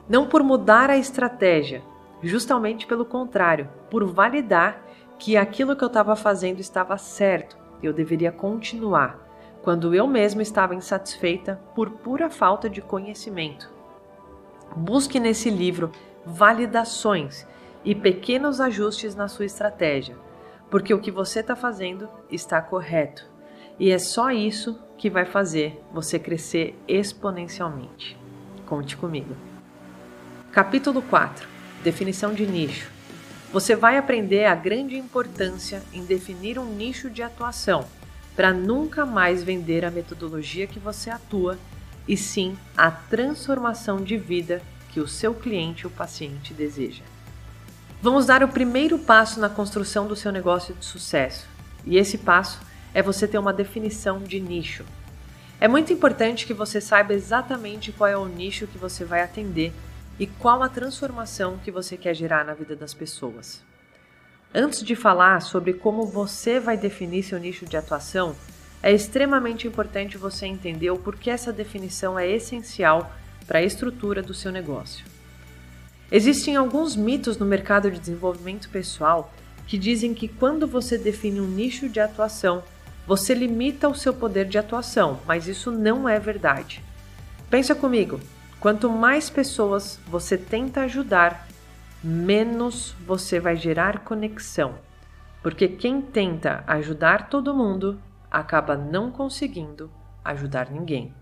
Não 0.10 0.28
por 0.28 0.42
mudar 0.42 0.90
a 0.90 0.98
estratégia, 0.98 1.84
justamente 2.24 2.88
pelo 2.88 3.06
contrário, 3.06 3.70
por 3.92 4.04
validar 4.06 4.84
que 5.20 5.38
aquilo 5.38 5.76
que 5.76 5.84
eu 5.84 5.88
estava 5.90 6.16
fazendo 6.16 6.60
estava 6.60 6.98
certo 6.98 7.58
e 7.84 7.86
eu 7.86 7.94
deveria 7.94 8.32
continuar, 8.32 9.20
quando 9.62 9.94
eu 9.94 10.08
mesma 10.08 10.42
estava 10.42 10.74
insatisfeita 10.74 11.62
por 11.76 11.92
pura 11.92 12.30
falta 12.30 12.70
de 12.70 12.82
conhecimento. 12.82 13.70
Busque 14.76 15.20
nesse 15.20 15.50
livro 15.50 15.92
validações 16.26 17.46
e 17.84 17.94
pequenos 17.94 18.60
ajustes 18.60 19.16
na 19.16 19.28
sua 19.28 19.46
estratégia, 19.46 20.18
porque 20.70 20.94
o 20.94 21.00
que 21.00 21.12
você 21.12 21.40
está 21.40 21.56
fazendo 21.56 22.08
está 22.30 22.62
correto 22.62 23.26
e 23.80 23.92
é 23.92 23.98
só 23.98 24.30
isso 24.30 24.78
que 24.98 25.10
vai 25.10 25.26
fazer 25.26 25.82
você 25.94 26.20
crescer 26.20 26.78
exponencialmente. 26.88 28.18
Conte 28.66 28.98
comigo. 28.98 29.36
Capítulo 30.52 31.02
4 31.02 31.48
Definição 31.84 32.34
de 32.34 32.46
nicho. 32.46 32.92
Você 33.54 33.76
vai 33.76 33.98
aprender 33.98 34.46
a 34.46 34.54
grande 34.54 34.98
importância 34.98 35.82
em 35.94 36.04
definir 36.04 36.60
um 36.60 36.66
nicho 36.66 37.10
de 37.10 37.24
atuação 37.24 37.86
para 38.36 38.54
nunca 38.54 39.06
mais 39.06 39.44
vender 39.44 39.86
a 39.86 39.92
metodologia 39.92 40.68
que 40.68 40.78
você 40.78 41.10
atua 41.10 41.58
e 42.08 42.18
sim 42.18 42.58
a 42.76 42.92
transformação 42.92 44.04
de 44.04 44.18
vida 44.18 44.62
que 44.92 45.00
o 45.00 45.08
seu 45.08 45.34
cliente 45.34 45.88
ou 45.88 45.92
paciente 45.92 46.54
deseja. 46.54 47.04
Vamos 48.02 48.26
dar 48.26 48.42
o 48.42 48.48
primeiro 48.48 48.98
passo 48.98 49.42
na 49.42 49.50
construção 49.50 50.08
do 50.08 50.16
seu 50.16 50.32
negócio 50.32 50.74
de 50.74 50.86
sucesso, 50.86 51.46
e 51.86 51.98
esse 51.98 52.18
passo 52.18 52.58
é 52.94 53.02
você 53.02 53.28
ter 53.28 53.38
uma 53.38 53.52
definição 53.52 54.20
de 54.20 54.40
nicho. 54.40 54.86
É 55.60 55.68
muito 55.68 55.92
importante 55.92 56.46
que 56.46 56.54
você 56.54 56.80
saiba 56.80 57.14
exatamente 57.14 57.92
qual 57.92 58.10
é 58.10 58.16
o 58.16 58.26
nicho 58.26 58.68
que 58.68 58.78
você 58.78 59.04
vai 59.04 59.22
atender 59.22 59.74
e 60.18 60.26
qual 60.26 60.64
a 60.64 60.70
transformação 60.70 61.58
que 61.58 61.72
você 61.72 61.98
quer 61.98 62.14
gerar 62.14 62.46
na 62.46 62.54
vida 62.54 62.74
das 62.74 62.94
pessoas. 62.94 63.62
Antes 64.56 64.82
de 64.82 64.96
falar 64.96 65.42
sobre 65.42 65.74
como 65.74 66.06
você 66.06 66.58
vai 66.58 66.78
definir 66.78 67.24
seu 67.24 67.38
nicho 67.38 67.66
de 67.66 67.76
atuação, 67.76 68.34
é 68.82 68.94
extremamente 68.94 69.68
importante 69.68 70.18
você 70.18 70.46
entender 70.46 70.90
o 70.90 70.98
porquê 70.98 71.32
essa 71.32 71.52
definição 71.52 72.18
é 72.18 72.26
essencial 72.26 73.12
para 73.46 73.60
a 73.60 73.64
estrutura 73.64 74.24
do 74.24 74.34
seu 74.34 74.54
negócio. 74.54 75.19
Existem 76.12 76.56
alguns 76.56 76.96
mitos 76.96 77.38
no 77.38 77.46
mercado 77.46 77.92
de 77.92 78.00
desenvolvimento 78.00 78.70
pessoal 78.70 79.32
que 79.68 79.78
dizem 79.78 80.14
que 80.14 80.28
quando 80.28 80.68
você 80.68 80.98
define 80.98 81.40
um 81.40 81.48
nicho 81.48 81.88
de 81.88 82.00
atuação, 82.00 82.64
você 83.06 83.34
limita 83.34 83.88
o 83.88 83.96
seu 83.96 84.14
poder 84.14 84.46
de 84.46 84.58
atuação, 84.58 85.20
mas 85.28 85.48
isso 85.48 85.72
não 85.72 86.10
é 86.10 86.20
verdade. 86.20 86.84
Pensa 87.50 87.76
comigo, 87.76 88.20
Quanto 88.60 88.90
mais 88.90 89.30
pessoas 89.30 90.02
você 90.06 90.38
tenta 90.38 90.82
ajudar, 90.82 91.48
menos 92.04 92.94
você 93.08 93.40
vai 93.40 93.56
gerar 93.56 94.00
conexão, 94.00 94.76
porque 95.42 95.66
quem 95.66 96.02
tenta 96.02 96.62
ajudar 96.68 97.30
todo 97.30 97.56
mundo 97.56 98.02
acaba 98.30 98.76
não 98.76 99.12
conseguindo 99.12 99.90
ajudar 100.26 100.70
ninguém. 100.70 101.14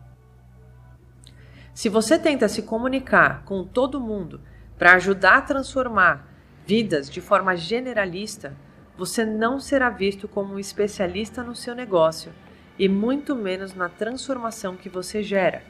Se 1.76 1.90
você 1.90 2.18
tenta 2.18 2.50
se 2.50 2.64
comunicar 2.64 3.44
com 3.46 3.64
todo 3.64 4.02
mundo 4.02 4.42
para 4.78 4.94
ajudar 4.94 5.38
a 5.38 5.42
transformar 5.42 6.28
vidas 6.66 7.10
de 7.10 7.22
forma 7.22 7.56
generalista, 7.56 8.54
você 8.98 9.26
não 9.26 9.60
será 9.60 9.90
visto 9.90 10.28
como 10.28 10.56
um 10.56 10.60
especialista 10.60 11.44
no 11.44 11.56
seu 11.56 11.76
negócio 11.76 12.32
e 12.78 12.88
muito 12.88 13.36
menos 13.36 13.74
na 13.74 13.90
transformação 13.90 14.76
que 14.76 14.90
você 14.90 15.24
gera 15.24 15.62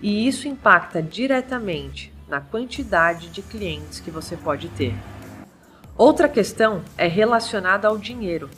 e 0.00 0.26
isso 0.26 0.46
impacta 0.46 1.02
diretamente 1.02 2.12
na 2.28 2.40
quantidade 2.40 3.28
de 3.28 3.42
clientes 3.42 4.00
que 4.00 4.10
você 4.10 4.36
pode 4.36 4.68
ter. 4.70 4.94
Outra 5.96 6.28
questão 6.28 6.82
é 6.96 7.08
relacionada 7.08 7.88
ao 7.88 7.98
dinheiro. 7.98 8.48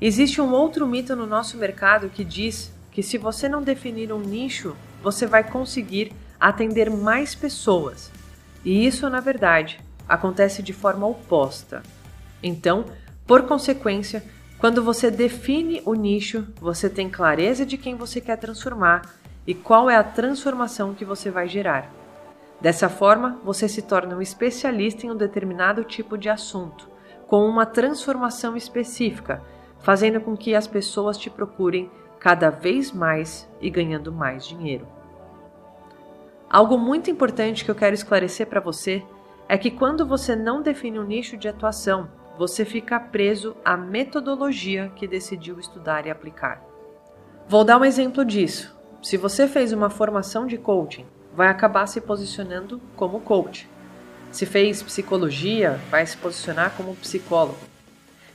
Existe 0.00 0.40
um 0.40 0.52
outro 0.52 0.86
mito 0.86 1.16
no 1.16 1.26
nosso 1.26 1.56
mercado 1.56 2.08
que 2.08 2.22
diz 2.22 2.72
que 2.92 3.02
se 3.02 3.18
você 3.18 3.48
não 3.48 3.62
definir 3.62 4.12
um 4.12 4.20
nicho, 4.20 4.76
você 5.02 5.26
vai 5.26 5.42
conseguir 5.42 6.12
atender 6.38 6.88
mais 6.88 7.34
pessoas. 7.34 8.12
E 8.64 8.86
isso, 8.86 9.08
na 9.08 9.20
verdade, 9.20 9.80
acontece 10.08 10.62
de 10.62 10.72
forma 10.72 11.06
oposta. 11.06 11.82
Então, 12.42 12.84
por 13.26 13.42
consequência, 13.42 14.24
quando 14.58 14.82
você 14.82 15.10
define 15.10 15.82
o 15.84 15.94
nicho, 15.94 16.46
você 16.60 16.88
tem 16.88 17.08
clareza 17.08 17.64
de 17.64 17.76
quem 17.76 17.94
você 17.94 18.20
quer 18.20 18.36
transformar 18.36 19.14
e 19.46 19.54
qual 19.54 19.88
é 19.88 19.96
a 19.96 20.02
transformação 20.02 20.94
que 20.94 21.04
você 21.04 21.30
vai 21.30 21.48
gerar. 21.48 21.90
Dessa 22.60 22.88
forma, 22.88 23.38
você 23.44 23.68
se 23.68 23.82
torna 23.82 24.16
um 24.16 24.20
especialista 24.20 25.06
em 25.06 25.10
um 25.10 25.16
determinado 25.16 25.84
tipo 25.84 26.18
de 26.18 26.28
assunto, 26.28 26.88
com 27.26 27.46
uma 27.46 27.64
transformação 27.64 28.56
específica, 28.56 29.40
fazendo 29.78 30.20
com 30.20 30.36
que 30.36 30.56
as 30.56 30.66
pessoas 30.66 31.16
te 31.16 31.30
procurem 31.30 31.88
cada 32.18 32.50
vez 32.50 32.90
mais 32.90 33.48
e 33.60 33.70
ganhando 33.70 34.12
mais 34.12 34.44
dinheiro. 34.44 34.88
Algo 36.50 36.78
muito 36.78 37.10
importante 37.10 37.64
que 37.64 37.70
eu 37.70 37.74
quero 37.74 37.94
esclarecer 37.94 38.46
para 38.46 38.60
você 38.60 39.02
é 39.48 39.58
que 39.58 39.70
quando 39.70 40.06
você 40.06 40.34
não 40.34 40.62
define 40.62 40.98
um 40.98 41.04
nicho 41.04 41.36
de 41.36 41.48
atuação, 41.48 42.08
você 42.38 42.64
fica 42.64 42.98
preso 42.98 43.56
à 43.64 43.76
metodologia 43.76 44.90
que 44.96 45.06
decidiu 45.06 45.58
estudar 45.58 46.06
e 46.06 46.10
aplicar. 46.10 46.62
Vou 47.48 47.64
dar 47.64 47.78
um 47.78 47.84
exemplo 47.84 48.24
disso. 48.24 48.74
Se 49.02 49.16
você 49.16 49.46
fez 49.46 49.72
uma 49.72 49.90
formação 49.90 50.46
de 50.46 50.56
coaching 50.56 51.06
vai 51.38 51.46
acabar 51.46 51.86
se 51.86 52.00
posicionando 52.00 52.80
como 52.96 53.20
coach. 53.20 53.68
Se 54.32 54.44
fez 54.44 54.82
psicologia, 54.82 55.78
vai 55.88 56.04
se 56.04 56.16
posicionar 56.16 56.72
como 56.76 56.96
psicólogo. 56.96 57.60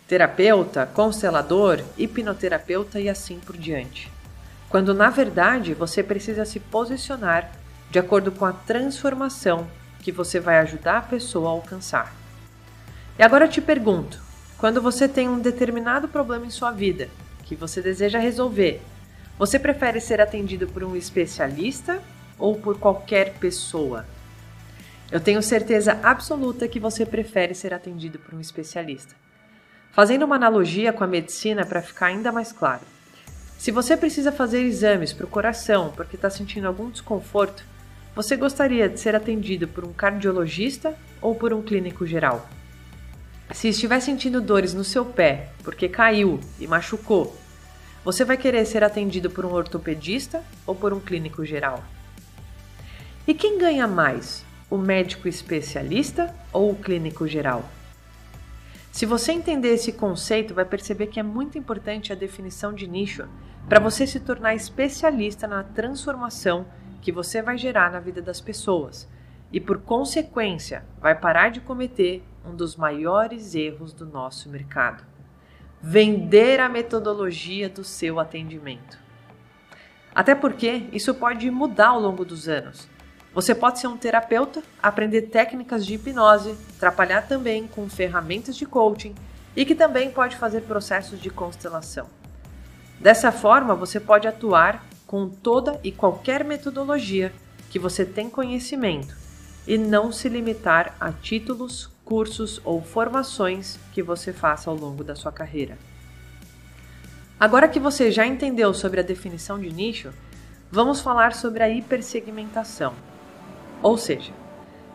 Terapeuta, 0.07 0.85
constelador, 0.85 1.81
hipnoterapeuta 1.97 3.01
e 3.01 3.09
assim 3.09 3.39
por 3.39 3.57
diante. 3.57 4.09
Quando 4.69 4.93
na 4.93 5.09
verdade 5.09 5.73
você 5.73 6.01
precisa 6.01 6.45
se 6.45 6.61
posicionar 6.61 7.51
de 7.93 7.99
acordo 7.99 8.31
com 8.31 8.43
a 8.43 8.51
transformação 8.51 9.67
que 9.99 10.11
você 10.11 10.39
vai 10.39 10.57
ajudar 10.57 10.97
a 10.97 11.01
pessoa 11.03 11.47
a 11.47 11.51
alcançar. 11.51 12.11
E 13.19 13.21
agora 13.21 13.45
eu 13.45 13.49
te 13.49 13.61
pergunto: 13.61 14.19
quando 14.57 14.81
você 14.81 15.07
tem 15.07 15.29
um 15.29 15.37
determinado 15.37 16.07
problema 16.07 16.43
em 16.43 16.49
sua 16.49 16.71
vida 16.71 17.07
que 17.43 17.55
você 17.55 17.83
deseja 17.83 18.17
resolver, 18.17 18.81
você 19.37 19.59
prefere 19.59 20.01
ser 20.01 20.19
atendido 20.19 20.65
por 20.65 20.83
um 20.83 20.95
especialista 20.95 22.01
ou 22.39 22.55
por 22.57 22.79
qualquer 22.79 23.35
pessoa. 23.35 24.07
Eu 25.11 25.19
tenho 25.19 25.43
certeza 25.43 25.99
absoluta 26.01 26.67
que 26.67 26.79
você 26.79 27.05
prefere 27.05 27.53
ser 27.53 27.75
atendido 27.75 28.17
por 28.17 28.33
um 28.33 28.39
especialista. 28.39 29.13
Fazendo 29.91 30.25
uma 30.25 30.37
analogia 30.37 30.91
com 30.91 31.03
a 31.03 31.07
medicina 31.07 31.63
para 31.63 31.83
ficar 31.83 32.07
ainda 32.07 32.31
mais 32.31 32.51
claro. 32.51 32.81
Se 33.55 33.69
você 33.69 33.95
precisa 33.95 34.31
fazer 34.31 34.63
exames 34.63 35.13
para 35.13 35.27
o 35.27 35.29
coração 35.29 35.93
porque 35.95 36.15
está 36.15 36.31
sentindo 36.31 36.67
algum 36.67 36.89
desconforto, 36.89 37.63
você 38.15 38.35
gostaria 38.35 38.87
de 38.87 38.99
ser 38.99 39.15
atendido 39.15 39.67
por 39.67 39.83
um 39.83 39.91
cardiologista 39.91 40.95
ou 41.19 41.33
por 41.33 41.51
um 41.51 41.61
clínico 41.63 42.05
geral? 42.05 42.47
Se 43.51 43.69
estiver 43.69 43.99
sentindo 43.99 44.39
dores 44.39 44.73
no 44.73 44.83
seu 44.83 45.03
pé 45.03 45.49
porque 45.63 45.89
caiu 45.89 46.39
e 46.59 46.67
machucou, 46.67 47.35
você 48.05 48.23
vai 48.23 48.37
querer 48.37 48.65
ser 48.65 48.83
atendido 48.83 49.29
por 49.29 49.45
um 49.45 49.53
ortopedista 49.53 50.43
ou 50.65 50.75
por 50.75 50.93
um 50.93 50.99
clínico 50.99 51.43
geral? 51.45 51.83
E 53.25 53.33
quem 53.33 53.57
ganha 53.57 53.87
mais, 53.87 54.45
o 54.69 54.77
médico 54.77 55.27
especialista 55.27 56.35
ou 56.51 56.71
o 56.71 56.75
clínico 56.75 57.27
geral? 57.27 57.67
Se 58.91 59.07
você 59.07 59.31
entender 59.31 59.69
esse 59.69 59.91
conceito, 59.91 60.53
vai 60.53 60.65
perceber 60.65 61.07
que 61.07 61.19
é 61.19 61.23
muito 61.23 61.57
importante 61.57 62.11
a 62.11 62.15
definição 62.15 62.73
de 62.73 62.85
nicho 62.85 63.25
para 63.67 63.79
você 63.79 64.05
se 64.05 64.19
tornar 64.19 64.53
especialista 64.53 65.47
na 65.47 65.63
transformação 65.63 66.65
que 67.03 67.11
você 67.11 67.41
vai 67.41 67.57
gerar 67.57 67.91
na 67.91 67.99
vida 67.99 68.21
das 68.21 68.39
pessoas 68.39 69.07
e, 69.51 69.59
por 69.59 69.77
consequência, 69.79 70.85
vai 71.01 71.13
parar 71.13 71.49
de 71.49 71.59
cometer 71.59 72.23
um 72.45 72.55
dos 72.55 72.77
maiores 72.77 73.53
erros 73.53 73.93
do 73.93 74.05
nosso 74.05 74.49
mercado: 74.49 75.03
vender 75.81 76.61
a 76.61 76.69
metodologia 76.69 77.67
do 77.67 77.83
seu 77.83 78.21
atendimento. 78.21 78.97
Até 80.15 80.33
porque 80.33 80.87
isso 80.93 81.13
pode 81.13 81.51
mudar 81.51 81.89
ao 81.89 81.99
longo 81.99 82.23
dos 82.23 82.47
anos. 82.47 82.87
Você 83.33 83.53
pode 83.53 83.79
ser 83.79 83.87
um 83.87 83.97
terapeuta, 83.97 84.63
aprender 84.81 85.23
técnicas 85.23 85.85
de 85.85 85.95
hipnose, 85.95 86.55
trabalhar 86.79 87.23
também 87.23 87.67
com 87.67 87.89
ferramentas 87.89 88.55
de 88.55 88.65
coaching 88.65 89.13
e 89.55 89.65
que 89.65 89.75
também 89.75 90.11
pode 90.11 90.37
fazer 90.37 90.61
processos 90.61 91.19
de 91.19 91.29
constelação. 91.29 92.07
Dessa 92.99 93.31
forma, 93.31 93.75
você 93.75 93.99
pode 93.99 94.27
atuar 94.27 94.85
com 95.05 95.29
toda 95.29 95.79
e 95.83 95.91
qualquer 95.91 96.43
metodologia 96.43 97.33
que 97.69 97.79
você 97.79 98.05
tem 98.05 98.29
conhecimento 98.29 99.15
e 99.67 99.77
não 99.77 100.11
se 100.11 100.29
limitar 100.29 100.95
a 100.99 101.11
títulos, 101.11 101.89
cursos 102.03 102.61
ou 102.63 102.81
formações 102.81 103.79
que 103.91 104.03
você 104.03 104.33
faça 104.33 104.69
ao 104.69 104.75
longo 104.75 105.03
da 105.03 105.15
sua 105.15 105.31
carreira. 105.31 105.77
Agora 107.39 107.67
que 107.67 107.79
você 107.79 108.11
já 108.11 108.25
entendeu 108.25 108.73
sobre 108.73 108.99
a 108.99 109.03
definição 109.03 109.59
de 109.59 109.71
nicho, 109.71 110.13
vamos 110.71 111.01
falar 111.01 111.33
sobre 111.33 111.63
a 111.63 111.69
hipersegmentação. 111.69 112.93
Ou 113.81 113.97
seja, 113.97 114.31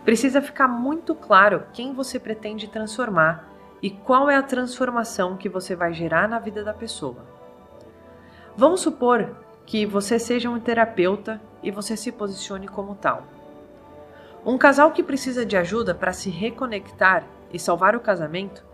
precisa 0.04 0.40
ficar 0.40 0.68
muito 0.68 1.14
claro 1.14 1.64
quem 1.72 1.92
você 1.92 2.18
pretende 2.18 2.68
transformar 2.68 3.48
e 3.82 3.90
qual 3.90 4.30
é 4.30 4.36
a 4.36 4.42
transformação 4.42 5.36
que 5.36 5.48
você 5.48 5.74
vai 5.76 5.92
gerar 5.92 6.28
na 6.28 6.38
vida 6.38 6.64
da 6.64 6.72
pessoa. 6.72 7.26
Vamos 8.56 8.80
supor 8.80 9.36
que 9.68 9.84
você 9.84 10.18
seja 10.18 10.48
um 10.48 10.58
terapeuta 10.58 11.38
e 11.62 11.70
você 11.70 11.94
se 11.94 12.10
posicione 12.10 12.66
como 12.66 12.94
tal. 12.94 13.24
Um 14.42 14.56
casal 14.56 14.92
que 14.92 15.02
precisa 15.02 15.44
de 15.44 15.58
ajuda 15.58 15.94
para 15.94 16.14
se 16.14 16.30
reconectar 16.30 17.26
e 17.52 17.58
salvar 17.58 17.94
o 17.94 18.00
casamento 18.00 18.64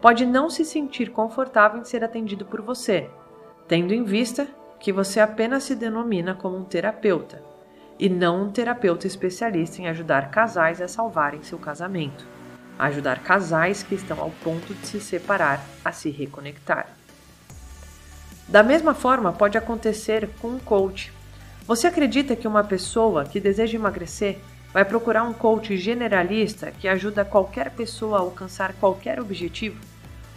pode 0.00 0.26
não 0.26 0.50
se 0.50 0.64
sentir 0.64 1.12
confortável 1.12 1.80
em 1.80 1.84
ser 1.84 2.02
atendido 2.02 2.44
por 2.44 2.60
você, 2.62 3.08
tendo 3.68 3.94
em 3.94 4.02
vista 4.02 4.48
que 4.80 4.92
você 4.92 5.20
apenas 5.20 5.62
se 5.62 5.76
denomina 5.76 6.34
como 6.34 6.56
um 6.56 6.64
terapeuta 6.64 7.40
e 7.96 8.08
não 8.08 8.42
um 8.42 8.50
terapeuta 8.50 9.06
especialista 9.06 9.80
em 9.80 9.86
ajudar 9.86 10.32
casais 10.32 10.82
a 10.82 10.88
salvarem 10.88 11.44
seu 11.44 11.60
casamento, 11.60 12.26
ajudar 12.76 13.22
casais 13.22 13.84
que 13.84 13.94
estão 13.94 14.20
ao 14.20 14.32
ponto 14.42 14.74
de 14.74 14.84
se 14.84 15.00
separar 15.00 15.64
a 15.84 15.92
se 15.92 16.10
reconectar. 16.10 16.99
Da 18.50 18.64
mesma 18.64 18.94
forma, 18.94 19.32
pode 19.32 19.56
acontecer 19.56 20.28
com 20.40 20.48
um 20.48 20.58
coach. 20.58 21.12
Você 21.68 21.86
acredita 21.86 22.34
que 22.34 22.48
uma 22.48 22.64
pessoa 22.64 23.24
que 23.24 23.38
deseja 23.38 23.76
emagrecer 23.76 24.38
vai 24.72 24.84
procurar 24.84 25.22
um 25.22 25.32
coach 25.32 25.76
generalista 25.76 26.72
que 26.72 26.88
ajuda 26.88 27.24
qualquer 27.24 27.70
pessoa 27.70 28.18
a 28.18 28.20
alcançar 28.20 28.72
qualquer 28.74 29.20
objetivo? 29.20 29.78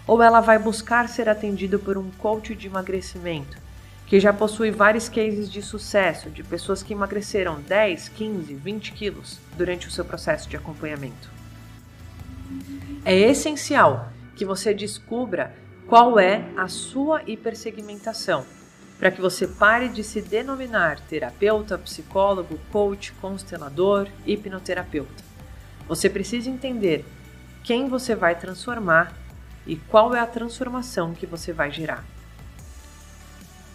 Ou 0.06 0.22
ela 0.22 0.42
vai 0.42 0.60
buscar 0.60 1.10
ser 1.10 1.28
atendido 1.28 1.80
por 1.80 1.98
um 1.98 2.12
coach 2.20 2.54
de 2.54 2.68
emagrecimento 2.68 3.58
que 4.06 4.20
já 4.20 4.32
possui 4.32 4.70
vários 4.70 5.10
cases 5.10 5.52
de 5.52 5.64
sucesso 5.64 6.30
de 6.30 6.44
pessoas 6.44 6.84
que 6.84 6.94
emagreceram 6.94 7.60
10, 7.62 8.10
15, 8.10 8.54
20 8.54 8.92
quilos 8.92 9.40
durante 9.58 9.88
o 9.88 9.92
seu 9.92 10.06
processo 10.06 10.48
de 10.48 10.56
acompanhamento. 10.56 11.32
É 13.04 13.16
essencial 13.16 14.12
que 14.36 14.46
você 14.46 14.72
descubra 14.72 15.56
qual 15.94 16.20
é 16.20 16.44
a 16.58 16.68
sua 16.68 17.22
hipersegmentação, 17.28 18.44
para 18.98 19.12
que 19.12 19.22
você 19.22 19.48
pare 19.48 19.90
de 19.90 20.04
se 20.04 20.24
denominar 20.24 21.00
terapeuta, 21.02 21.78
psicólogo, 21.78 22.60
coach, 22.72 23.14
constelador, 23.22 24.08
hipnoterapeuta. 24.26 25.24
Você 25.88 26.10
precisa 26.10 26.50
entender 26.50 27.06
quem 27.64 27.88
você 27.88 28.16
vai 28.16 28.34
transformar 28.34 29.14
e 29.68 29.76
qual 29.76 30.16
é 30.16 30.20
a 30.20 30.26
transformação 30.26 31.14
que 31.14 31.28
você 31.28 31.54
vai 31.54 31.70
gerar. 31.70 32.04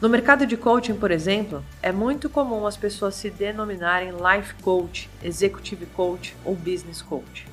No 0.00 0.08
mercado 0.08 0.44
de 0.44 0.56
coaching, 0.56 0.96
por 0.96 1.12
exemplo, 1.12 1.64
é 1.80 1.92
muito 1.92 2.28
comum 2.28 2.66
as 2.66 2.76
pessoas 2.76 3.14
se 3.14 3.30
denominarem 3.30 4.10
life 4.10 4.54
coach, 4.54 5.08
executive 5.22 5.86
coach 5.86 6.36
ou 6.44 6.56
business 6.56 7.00
coach. 7.00 7.46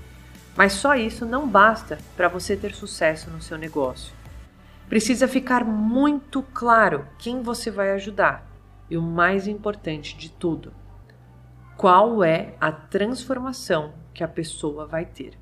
Mas 0.56 0.74
só 0.74 0.96
isso 0.96 1.24
não 1.24 1.48
basta 1.48 2.00
para 2.18 2.28
você 2.28 2.56
ter 2.56 2.74
sucesso 2.74 3.30
no 3.30 3.44
seu 3.44 3.60
negócio. 3.60 4.25
Precisa 4.88 5.28
ficar 5.28 5.66
muito 5.66 6.44
claro 6.54 7.08
quem 7.18 7.42
você 7.42 7.72
vai 7.72 7.92
ajudar 7.92 8.48
e 8.90 8.98
o 8.98 9.02
mais 9.02 9.48
importante 9.48 10.16
de 10.16 10.30
tudo, 10.30 10.74
qual 11.76 12.24
é 12.24 12.56
a 12.62 12.72
transformação 12.72 13.94
que 14.14 14.24
a 14.24 14.28
pessoa 14.28 14.86
vai 14.86 15.06
ter. 15.06 15.38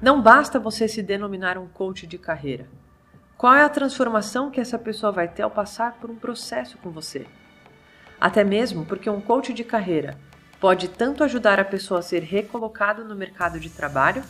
Não 0.00 0.22
basta 0.22 0.58
você 0.58 0.88
se 0.88 1.02
denominar 1.02 1.58
um 1.58 1.68
coach 1.68 2.06
de 2.06 2.16
carreira. 2.16 2.66
Qual 3.36 3.54
é 3.54 3.62
a 3.62 3.68
transformação 3.68 4.50
que 4.50 4.60
essa 4.60 4.78
pessoa 4.78 5.12
vai 5.12 5.28
ter 5.28 5.42
ao 5.42 5.50
passar 5.50 5.94
por 5.94 6.10
um 6.10 6.16
processo 6.16 6.78
com 6.78 6.90
você? 6.90 7.26
Até 8.20 8.44
mesmo 8.44 8.86
porque 8.86 9.10
um 9.10 9.20
coach 9.20 9.52
de 9.52 9.64
carreira 9.64 10.16
pode 10.60 10.88
tanto 10.88 11.24
ajudar 11.24 11.58
a 11.58 11.64
pessoa 11.64 12.00
a 12.00 12.02
ser 12.02 12.22
recolocada 12.22 13.02
no 13.02 13.14
mercado 13.14 13.58
de 13.58 13.70
trabalho, 13.70 14.22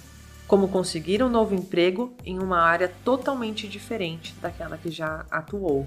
como 0.51 0.67
conseguir 0.67 1.23
um 1.23 1.29
novo 1.29 1.55
emprego 1.55 2.13
em 2.25 2.41
uma 2.41 2.59
área 2.59 2.93
totalmente 3.05 3.69
diferente 3.69 4.35
daquela 4.43 4.77
que 4.77 4.91
já 4.91 5.25
atuou, 5.31 5.87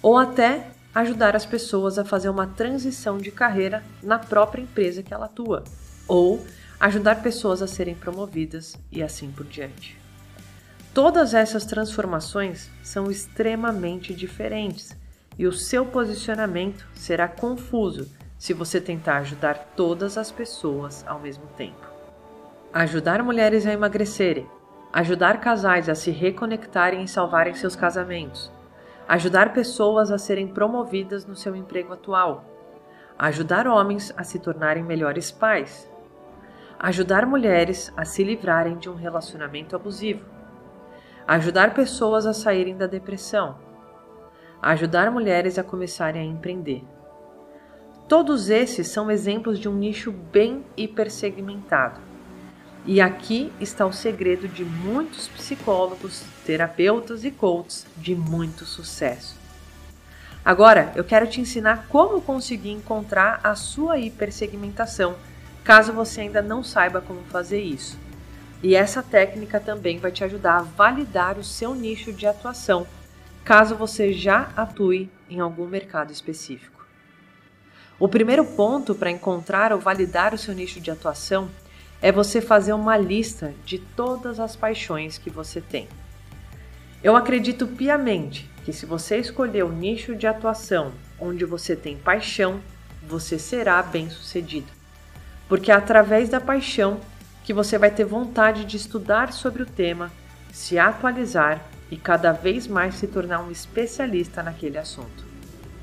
ou 0.00 0.16
até 0.16 0.68
ajudar 0.94 1.34
as 1.34 1.44
pessoas 1.44 1.98
a 1.98 2.04
fazer 2.04 2.28
uma 2.28 2.46
transição 2.46 3.18
de 3.18 3.32
carreira 3.32 3.82
na 4.00 4.16
própria 4.16 4.62
empresa 4.62 5.02
que 5.02 5.12
ela 5.12 5.24
atua, 5.24 5.64
ou 6.06 6.46
ajudar 6.78 7.20
pessoas 7.20 7.60
a 7.62 7.66
serem 7.66 7.96
promovidas 7.96 8.76
e 8.92 9.02
assim 9.02 9.32
por 9.32 9.44
diante. 9.44 9.98
Todas 10.94 11.34
essas 11.34 11.64
transformações 11.64 12.70
são 12.84 13.10
extremamente 13.10 14.14
diferentes 14.14 14.96
e 15.36 15.48
o 15.48 15.52
seu 15.52 15.84
posicionamento 15.84 16.86
será 16.94 17.26
confuso 17.26 18.08
se 18.38 18.54
você 18.54 18.80
tentar 18.80 19.16
ajudar 19.16 19.72
todas 19.74 20.16
as 20.16 20.30
pessoas 20.30 21.04
ao 21.08 21.18
mesmo 21.18 21.48
tempo. 21.56 21.89
Ajudar 22.72 23.20
mulheres 23.20 23.66
a 23.66 23.72
emagrecerem, 23.72 24.48
ajudar 24.92 25.40
casais 25.40 25.88
a 25.88 25.94
se 25.96 26.12
reconectarem 26.12 27.02
e 27.02 27.08
salvarem 27.08 27.52
seus 27.52 27.74
casamentos, 27.74 28.48
ajudar 29.08 29.52
pessoas 29.52 30.12
a 30.12 30.18
serem 30.18 30.46
promovidas 30.46 31.26
no 31.26 31.34
seu 31.34 31.56
emprego 31.56 31.94
atual, 31.94 32.44
ajudar 33.18 33.66
homens 33.66 34.14
a 34.16 34.22
se 34.22 34.38
tornarem 34.38 34.84
melhores 34.84 35.32
pais, 35.32 35.90
ajudar 36.78 37.26
mulheres 37.26 37.92
a 37.96 38.04
se 38.04 38.22
livrarem 38.22 38.78
de 38.78 38.88
um 38.88 38.94
relacionamento 38.94 39.74
abusivo, 39.74 40.24
ajudar 41.26 41.74
pessoas 41.74 42.24
a 42.24 42.32
saírem 42.32 42.76
da 42.76 42.86
depressão, 42.86 43.58
ajudar 44.62 45.10
mulheres 45.10 45.58
a 45.58 45.64
começarem 45.64 46.22
a 46.22 46.24
empreender. 46.24 46.84
Todos 48.06 48.48
esses 48.48 48.86
são 48.86 49.10
exemplos 49.10 49.58
de 49.58 49.68
um 49.68 49.74
nicho 49.74 50.12
bem 50.12 50.64
hipersegmentado. 50.76 52.09
E 52.86 53.00
aqui 53.00 53.52
está 53.60 53.84
o 53.84 53.92
segredo 53.92 54.48
de 54.48 54.64
muitos 54.64 55.28
psicólogos, 55.28 56.22
terapeutas 56.46 57.24
e 57.24 57.30
coaches 57.30 57.86
de 57.96 58.14
muito 58.14 58.64
sucesso. 58.64 59.36
Agora, 60.42 60.90
eu 60.96 61.04
quero 61.04 61.26
te 61.26 61.40
ensinar 61.40 61.86
como 61.88 62.22
conseguir 62.22 62.70
encontrar 62.70 63.40
a 63.44 63.54
sua 63.54 63.98
hipersegmentação 63.98 65.14
caso 65.62 65.92
você 65.92 66.22
ainda 66.22 66.40
não 66.40 66.64
saiba 66.64 67.00
como 67.00 67.20
fazer 67.24 67.60
isso. 67.60 67.98
E 68.62 68.74
essa 68.74 69.02
técnica 69.02 69.60
também 69.60 69.98
vai 69.98 70.10
te 70.10 70.24
ajudar 70.24 70.56
a 70.56 70.62
validar 70.62 71.38
o 71.38 71.44
seu 71.44 71.74
nicho 71.74 72.12
de 72.12 72.26
atuação, 72.26 72.86
caso 73.44 73.74
você 73.74 74.12
já 74.12 74.50
atue 74.56 75.10
em 75.28 75.40
algum 75.40 75.66
mercado 75.66 76.12
específico. 76.12 76.86
O 77.98 78.08
primeiro 78.08 78.44
ponto 78.44 78.94
para 78.94 79.10
encontrar 79.10 79.72
ou 79.72 79.78
validar 79.78 80.32
o 80.32 80.38
seu 80.38 80.54
nicho 80.54 80.80
de 80.80 80.90
atuação 80.90 81.50
é 82.02 82.10
você 82.10 82.40
fazer 82.40 82.72
uma 82.72 82.96
lista 82.96 83.54
de 83.64 83.78
todas 83.78 84.40
as 84.40 84.56
paixões 84.56 85.18
que 85.18 85.30
você 85.30 85.60
tem. 85.60 85.88
Eu 87.02 87.16
acredito 87.16 87.66
piamente 87.66 88.50
que 88.64 88.72
se 88.72 88.86
você 88.86 89.18
escolher 89.18 89.64
o 89.64 89.72
nicho 89.72 90.14
de 90.14 90.26
atuação 90.26 90.92
onde 91.18 91.44
você 91.44 91.74
tem 91.74 91.96
paixão, 91.96 92.60
você 93.06 93.38
será 93.38 93.82
bem-sucedido 93.82 94.80
porque 95.50 95.72
é 95.72 95.74
através 95.74 96.28
da 96.28 96.40
paixão 96.40 97.00
que 97.42 97.52
você 97.52 97.76
vai 97.76 97.90
ter 97.90 98.04
vontade 98.04 98.64
de 98.64 98.76
estudar 98.76 99.32
sobre 99.32 99.64
o 99.64 99.66
tema, 99.66 100.12
se 100.52 100.78
atualizar 100.78 101.60
e 101.90 101.96
cada 101.96 102.30
vez 102.30 102.68
mais 102.68 102.94
se 102.94 103.08
tornar 103.08 103.40
um 103.40 103.50
especialista 103.50 104.44
naquele 104.44 104.78
assunto. 104.78 105.26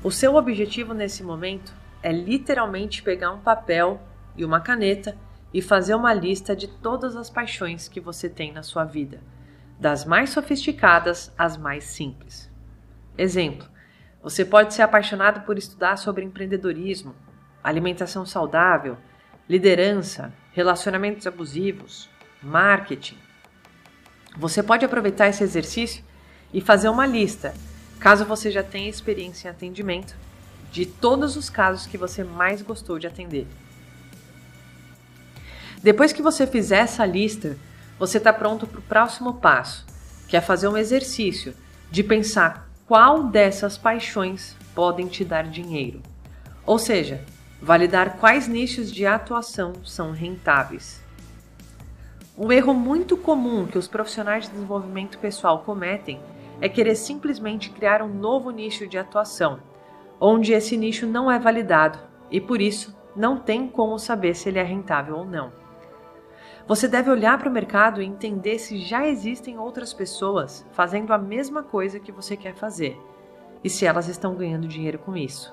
O 0.02 0.10
seu 0.10 0.36
objetivo 0.36 0.94
nesse 0.94 1.22
momento 1.22 1.70
é 2.02 2.10
literalmente 2.10 3.02
pegar 3.02 3.30
um 3.30 3.40
papel 3.40 4.00
e 4.34 4.42
uma 4.42 4.58
caneta 4.58 5.14
e 5.52 5.62
fazer 5.62 5.94
uma 5.94 6.12
lista 6.12 6.54
de 6.54 6.68
todas 6.68 7.16
as 7.16 7.30
paixões 7.30 7.88
que 7.88 8.00
você 8.00 8.28
tem 8.28 8.52
na 8.52 8.62
sua 8.62 8.84
vida, 8.84 9.20
das 9.78 10.04
mais 10.04 10.30
sofisticadas 10.30 11.32
às 11.38 11.56
mais 11.56 11.84
simples. 11.84 12.50
Exemplo: 13.16 13.66
você 14.22 14.44
pode 14.44 14.74
ser 14.74 14.82
apaixonado 14.82 15.44
por 15.46 15.56
estudar 15.56 15.96
sobre 15.96 16.24
empreendedorismo, 16.24 17.14
alimentação 17.62 18.26
saudável, 18.26 18.96
liderança, 19.48 20.32
relacionamentos 20.52 21.26
abusivos, 21.26 22.10
marketing. 22.42 23.16
Você 24.36 24.62
pode 24.62 24.84
aproveitar 24.84 25.28
esse 25.28 25.42
exercício 25.42 26.04
e 26.52 26.60
fazer 26.60 26.88
uma 26.88 27.06
lista, 27.06 27.54
caso 27.98 28.24
você 28.24 28.50
já 28.50 28.62
tenha 28.62 28.88
experiência 28.88 29.48
em 29.48 29.50
atendimento, 29.50 30.16
de 30.70 30.84
todos 30.84 31.36
os 31.36 31.48
casos 31.48 31.86
que 31.86 31.96
você 31.96 32.22
mais 32.22 32.60
gostou 32.60 32.98
de 32.98 33.06
atender. 33.06 33.46
Depois 35.82 36.12
que 36.12 36.22
você 36.22 36.46
fizer 36.46 36.78
essa 36.78 37.04
lista, 37.06 37.56
você 37.98 38.18
está 38.18 38.32
pronto 38.32 38.66
para 38.66 38.78
o 38.78 38.82
próximo 38.82 39.34
passo, 39.34 39.86
que 40.28 40.36
é 40.36 40.40
fazer 40.40 40.68
um 40.68 40.76
exercício 40.76 41.54
de 41.90 42.02
pensar 42.02 42.68
qual 42.86 43.24
dessas 43.24 43.78
paixões 43.78 44.56
podem 44.74 45.06
te 45.06 45.24
dar 45.24 45.44
dinheiro. 45.44 46.02
Ou 46.64 46.78
seja, 46.78 47.24
Validar 47.60 48.18
quais 48.18 48.46
nichos 48.46 48.90
de 48.90 49.04
atuação 49.04 49.72
são 49.84 50.12
rentáveis. 50.12 51.02
Um 52.36 52.52
erro 52.52 52.72
muito 52.72 53.16
comum 53.16 53.66
que 53.66 53.76
os 53.76 53.88
profissionais 53.88 54.44
de 54.44 54.52
desenvolvimento 54.52 55.18
pessoal 55.18 55.64
cometem 55.64 56.20
é 56.60 56.68
querer 56.68 56.94
simplesmente 56.94 57.70
criar 57.70 58.00
um 58.00 58.08
novo 58.08 58.52
nicho 58.52 58.86
de 58.86 58.96
atuação, 58.96 59.58
onde 60.20 60.52
esse 60.52 60.76
nicho 60.76 61.04
não 61.04 61.28
é 61.28 61.36
validado 61.36 61.98
e 62.30 62.40
por 62.40 62.60
isso 62.60 62.96
não 63.16 63.40
tem 63.40 63.66
como 63.66 63.98
saber 63.98 64.36
se 64.36 64.48
ele 64.48 64.60
é 64.60 64.62
rentável 64.62 65.16
ou 65.16 65.24
não. 65.24 65.50
Você 66.68 66.86
deve 66.86 67.10
olhar 67.10 67.38
para 67.38 67.48
o 67.48 67.52
mercado 67.52 68.02
e 68.02 68.04
entender 68.04 68.58
se 68.58 68.78
já 68.78 69.08
existem 69.08 69.58
outras 69.58 69.94
pessoas 69.94 70.66
fazendo 70.72 71.14
a 71.14 71.18
mesma 71.18 71.62
coisa 71.62 71.98
que 71.98 72.12
você 72.12 72.36
quer 72.36 72.54
fazer 72.54 73.00
e 73.64 73.70
se 73.70 73.86
elas 73.86 74.06
estão 74.06 74.34
ganhando 74.34 74.68
dinheiro 74.68 74.98
com 74.98 75.16
isso. 75.16 75.50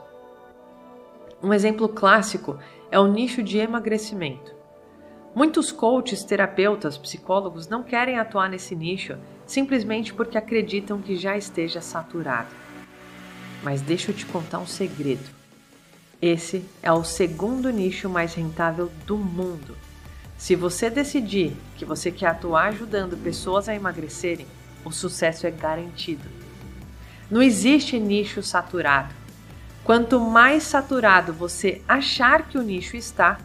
Um 1.41 1.53
exemplo 1.53 1.87
clássico 1.87 2.59
é 2.91 2.99
o 2.99 3.07
nicho 3.07 3.41
de 3.41 3.57
emagrecimento. 3.57 4.53
Muitos 5.33 5.71
coaches, 5.71 6.21
terapeutas, 6.25 6.97
psicólogos 6.97 7.69
não 7.69 7.81
querem 7.81 8.19
atuar 8.19 8.49
nesse 8.49 8.75
nicho 8.75 9.17
simplesmente 9.45 10.13
porque 10.13 10.37
acreditam 10.37 11.01
que 11.01 11.15
já 11.15 11.37
esteja 11.37 11.79
saturado. 11.79 12.53
Mas 13.63 13.81
deixa 13.81 14.11
eu 14.11 14.15
te 14.15 14.25
contar 14.25 14.59
um 14.59 14.67
segredo. 14.67 15.29
Esse 16.21 16.65
é 16.83 16.91
o 16.91 17.05
segundo 17.05 17.69
nicho 17.69 18.09
mais 18.09 18.33
rentável 18.33 18.91
do 19.05 19.17
mundo. 19.17 19.84
Se 20.37 20.55
você 20.55 20.89
decidir 20.89 21.55
que 21.75 21.85
você 21.85 22.11
quer 22.11 22.27
atuar 22.27 22.67
ajudando 22.67 23.17
pessoas 23.17 23.69
a 23.69 23.75
emagrecerem, 23.75 24.45
o 24.83 24.91
sucesso 24.91 25.47
é 25.47 25.51
garantido. 25.51 26.29
Não 27.31 27.41
existe 27.41 27.99
nicho 27.99 28.43
saturado. 28.43 29.13
Quanto 29.83 30.19
mais 30.19 30.63
saturado 30.63 31.33
você 31.33 31.81
achar 31.87 32.47
que 32.47 32.57
o 32.57 32.61
nicho 32.61 32.95
está, 32.97 33.39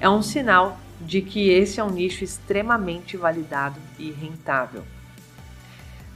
é 0.00 0.08
um 0.08 0.22
sinal 0.22 0.78
de 1.00 1.20
que 1.20 1.50
esse 1.50 1.80
é 1.80 1.84
um 1.84 1.90
nicho 1.90 2.24
extremamente 2.24 3.16
validado 3.16 3.80
e 3.98 4.10
rentável. 4.10 4.84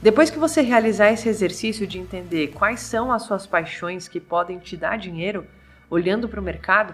Depois 0.01 0.29
que 0.29 0.39
você 0.39 0.61
realizar 0.61 1.11
esse 1.11 1.29
exercício 1.29 1.87
de 1.87 1.97
entender 1.97 2.49
quais 2.49 2.81
são 2.81 3.11
as 3.11 3.23
suas 3.23 3.47
paixões 3.47 4.07
que 4.07 4.19
podem 4.19 4.59
te 4.59 4.75
dar 4.75 4.97
dinheiro, 4.97 5.45
olhando 5.89 6.27
para 6.27 6.39
o 6.39 6.43
mercado, 6.43 6.93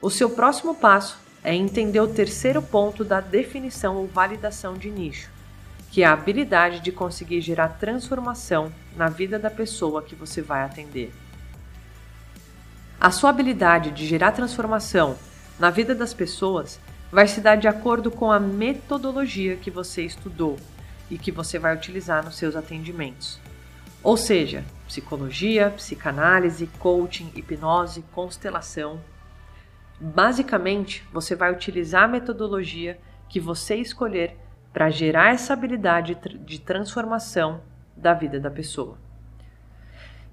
o 0.00 0.10
seu 0.10 0.30
próximo 0.30 0.74
passo 0.74 1.18
é 1.46 1.54
entender 1.54 2.00
o 2.00 2.08
terceiro 2.08 2.60
ponto 2.60 3.04
da 3.04 3.20
definição 3.20 3.94
ou 3.94 4.08
validação 4.08 4.74
de 4.74 4.90
nicho, 4.90 5.30
que 5.92 6.02
é 6.02 6.04
a 6.04 6.12
habilidade 6.12 6.80
de 6.80 6.90
conseguir 6.90 7.40
gerar 7.40 7.68
transformação 7.68 8.72
na 8.96 9.08
vida 9.08 9.38
da 9.38 9.48
pessoa 9.48 10.02
que 10.02 10.16
você 10.16 10.42
vai 10.42 10.64
atender. 10.64 11.14
A 13.00 13.12
sua 13.12 13.30
habilidade 13.30 13.92
de 13.92 14.04
gerar 14.04 14.32
transformação 14.32 15.16
na 15.56 15.70
vida 15.70 15.94
das 15.94 16.12
pessoas 16.12 16.80
vai 17.12 17.28
se 17.28 17.40
dar 17.40 17.54
de 17.54 17.68
acordo 17.68 18.10
com 18.10 18.32
a 18.32 18.40
metodologia 18.40 19.54
que 19.54 19.70
você 19.70 20.02
estudou 20.02 20.56
e 21.08 21.16
que 21.16 21.30
você 21.30 21.60
vai 21.60 21.76
utilizar 21.76 22.24
nos 22.24 22.34
seus 22.34 22.56
atendimentos. 22.56 23.38
Ou 24.02 24.16
seja, 24.16 24.64
psicologia, 24.88 25.70
psicanálise, 25.70 26.66
coaching, 26.80 27.30
hipnose, 27.36 28.02
constelação. 28.12 29.00
Basicamente, 30.00 31.06
você 31.12 31.34
vai 31.34 31.52
utilizar 31.52 32.04
a 32.04 32.08
metodologia 32.08 32.98
que 33.28 33.40
você 33.40 33.76
escolher 33.76 34.36
para 34.72 34.90
gerar 34.90 35.32
essa 35.32 35.54
habilidade 35.54 36.16
de 36.44 36.60
transformação 36.60 37.62
da 37.96 38.12
vida 38.12 38.38
da 38.38 38.50
pessoa. 38.50 38.98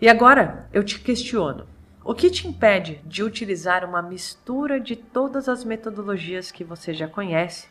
E 0.01 0.09
agora 0.09 0.67
eu 0.73 0.83
te 0.83 0.99
questiono: 0.99 1.65
o 2.03 2.13
que 2.13 2.29
te 2.29 2.45
impede 2.45 2.99
de 3.05 3.23
utilizar 3.23 3.85
uma 3.85 4.01
mistura 4.01 4.79
de 4.79 4.97
todas 4.97 5.47
as 5.47 5.63
metodologias 5.63 6.51
que 6.51 6.63
você 6.63 6.93
já 6.93 7.07
conhece 7.07 7.67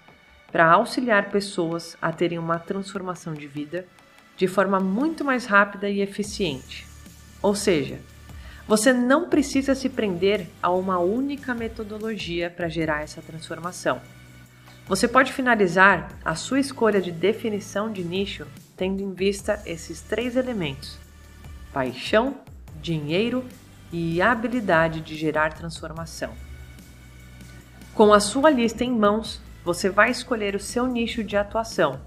para 0.51 0.71
auxiliar 0.71 1.31
pessoas 1.31 1.97
a 2.01 2.11
terem 2.11 2.39
uma 2.39 2.59
transformação 2.59 3.35
de 3.35 3.47
vida 3.47 3.87
de 4.37 4.49
forma 4.49 4.81
muito 4.81 5.23
mais 5.23 5.45
rápida 5.45 5.91
e 5.91 6.01
eficiente? 6.01 6.87
Ou 7.43 7.55
seja, 7.55 8.01
você 8.67 8.93
não 8.93 9.29
precisa 9.29 9.75
se 9.75 9.89
prender 9.89 10.47
a 10.63 10.71
uma 10.71 10.99
única 10.99 11.55
metodologia 11.55 12.49
para 12.51 12.69
gerar 12.69 13.03
essa 13.03 13.21
transformação. 13.21 14.01
Você 14.87 15.07
pode 15.07 15.33
finalizar 15.33 16.11
a 16.25 16.35
sua 16.35 16.61
escolha 16.61 17.01
de 17.01 17.11
definição 17.11 17.91
de 17.91 18.03
nicho 18.03 18.47
tendo 18.77 19.01
em 19.01 19.13
vista 19.13 19.63
esses 19.65 20.01
três 20.01 20.37
elementos: 20.37 20.99
paixão, 21.73 22.37
dinheiro 22.81 23.45
e 23.93 24.21
habilidade 24.21 25.01
de 25.01 25.17
gerar 25.17 25.53
transformação. 25.53 26.33
Com 27.95 28.13
a 28.13 28.21
sua 28.21 28.51
lista 28.51 28.85
em 28.85 28.91
mãos, 28.91 29.41
você 29.65 29.89
vai 29.91 30.11
escolher 30.11 30.55
o 30.55 30.61
seu 30.61 30.87
nicho 30.87 31.23
de 31.23 31.37
atuação. 31.37 32.01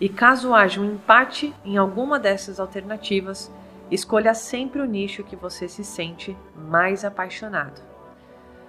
E 0.00 0.08
caso 0.08 0.54
haja 0.54 0.80
um 0.80 0.94
empate 0.94 1.54
em 1.64 1.76
alguma 1.76 2.18
dessas 2.18 2.58
alternativas, 2.58 3.50
escolha 3.90 4.34
sempre 4.34 4.80
o 4.80 4.84
nicho 4.84 5.24
que 5.24 5.36
você 5.36 5.68
se 5.68 5.82
sente 5.82 6.36
mais 6.54 7.04
apaixonado. 7.04 7.80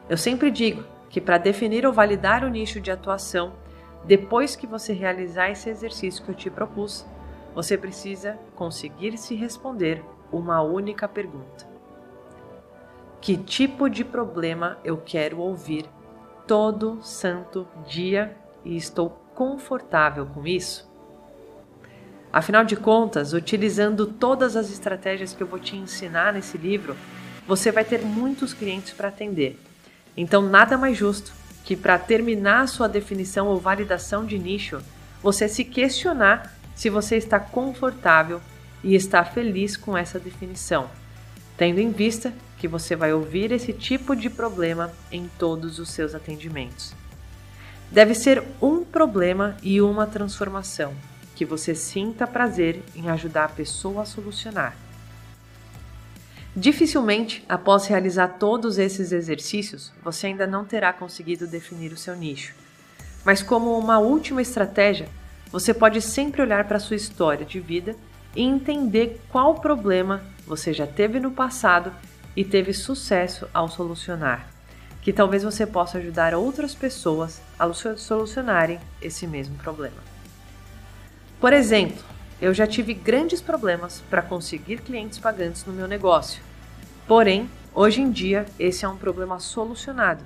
Eu 0.09 0.17
sempre 0.17 0.49
digo 0.49 0.83
que 1.09 1.21
para 1.21 1.37
definir 1.37 1.85
ou 1.85 1.93
validar 1.93 2.43
o 2.43 2.49
nicho 2.49 2.81
de 2.81 2.91
atuação, 2.91 3.53
depois 4.03 4.55
que 4.55 4.65
você 4.65 4.93
realizar 4.93 5.49
esse 5.49 5.69
exercício 5.69 6.23
que 6.23 6.31
eu 6.31 6.35
te 6.35 6.49
propus, 6.49 7.05
você 7.53 7.77
precisa 7.77 8.39
conseguir 8.55 9.17
se 9.17 9.35
responder 9.35 10.03
uma 10.31 10.61
única 10.61 11.07
pergunta: 11.07 11.67
Que 13.19 13.37
tipo 13.37 13.89
de 13.89 14.03
problema 14.03 14.79
eu 14.83 14.97
quero 14.97 15.39
ouvir 15.39 15.85
todo 16.47 17.01
santo 17.01 17.67
dia 17.85 18.35
e 18.65 18.75
estou 18.75 19.09
confortável 19.35 20.25
com 20.25 20.45
isso? 20.45 20.90
Afinal 22.33 22.63
de 22.63 22.77
contas, 22.77 23.33
utilizando 23.33 24.05
todas 24.05 24.55
as 24.55 24.71
estratégias 24.71 25.33
que 25.33 25.43
eu 25.43 25.47
vou 25.47 25.59
te 25.59 25.75
ensinar 25.75 26.31
nesse 26.31 26.57
livro, 26.57 26.95
você 27.45 27.71
vai 27.71 27.83
ter 27.83 28.01
muitos 28.03 28.53
clientes 28.53 28.93
para 28.93 29.09
atender. 29.09 29.59
Então, 30.15 30.41
nada 30.41 30.77
mais 30.77 30.97
justo 30.97 31.33
que 31.65 31.75
para 31.75 31.99
terminar 31.99 32.67
sua 32.69 32.87
definição 32.87 33.47
ou 33.47 33.59
validação 33.59 34.25
de 34.25 34.39
nicho, 34.39 34.81
você 35.21 35.47
se 35.49 35.65
questionar 35.65 36.55
se 36.73 36.89
você 36.89 37.17
está 37.17 37.37
confortável 37.37 38.41
e 38.81 38.95
está 38.95 39.25
feliz 39.25 39.75
com 39.75 39.97
essa 39.97 40.17
definição, 40.17 40.89
tendo 41.57 41.79
em 41.79 41.91
vista 41.91 42.33
que 42.57 42.67
você 42.67 42.95
vai 42.95 43.11
ouvir 43.11 43.51
esse 43.51 43.73
tipo 43.73 44.15
de 44.15 44.29
problema 44.29 44.91
em 45.11 45.29
todos 45.37 45.79
os 45.79 45.89
seus 45.89 46.15
atendimentos. 46.15 46.93
Deve 47.91 48.15
ser 48.15 48.41
um 48.61 48.85
problema 48.85 49.57
e 49.61 49.81
uma 49.81 50.07
transformação 50.07 50.93
que 51.41 51.45
você 51.45 51.73
sinta 51.73 52.27
prazer 52.27 52.83
em 52.95 53.09
ajudar 53.09 53.45
a 53.45 53.49
pessoa 53.49 54.03
a 54.03 54.05
solucionar. 54.05 54.75
Dificilmente, 56.55 57.43
após 57.49 57.87
realizar 57.87 58.27
todos 58.37 58.77
esses 58.77 59.11
exercícios, 59.11 59.91
você 60.03 60.27
ainda 60.27 60.45
não 60.45 60.63
terá 60.63 60.93
conseguido 60.93 61.47
definir 61.47 61.91
o 61.91 61.97
seu 61.97 62.15
nicho. 62.15 62.53
Mas, 63.25 63.41
como 63.41 63.75
uma 63.75 63.97
última 63.97 64.39
estratégia, 64.39 65.09
você 65.51 65.73
pode 65.73 65.99
sempre 65.99 66.43
olhar 66.43 66.67
para 66.67 66.77
sua 66.77 66.95
história 66.95 67.43
de 67.43 67.59
vida 67.59 67.95
e 68.35 68.43
entender 68.43 69.19
qual 69.31 69.55
problema 69.55 70.21
você 70.45 70.71
já 70.71 70.85
teve 70.85 71.19
no 71.19 71.31
passado 71.31 71.91
e 72.35 72.45
teve 72.45 72.71
sucesso 72.71 73.47
ao 73.51 73.67
solucionar, 73.67 74.47
que 75.01 75.11
talvez 75.11 75.41
você 75.41 75.65
possa 75.65 75.97
ajudar 75.97 76.35
outras 76.35 76.75
pessoas 76.75 77.41
a 77.57 77.67
solucionarem 77.73 78.79
esse 79.01 79.25
mesmo 79.25 79.55
problema. 79.55 80.10
Por 81.41 81.53
exemplo, 81.53 81.97
eu 82.39 82.53
já 82.53 82.67
tive 82.67 82.93
grandes 82.93 83.41
problemas 83.41 83.99
para 84.11 84.21
conseguir 84.21 84.79
clientes 84.79 85.17
pagantes 85.17 85.65
no 85.65 85.73
meu 85.73 85.87
negócio. 85.87 86.39
Porém, 87.07 87.49
hoje 87.73 87.99
em 87.99 88.11
dia, 88.11 88.45
esse 88.59 88.85
é 88.85 88.87
um 88.87 88.95
problema 88.95 89.39
solucionado 89.39 90.23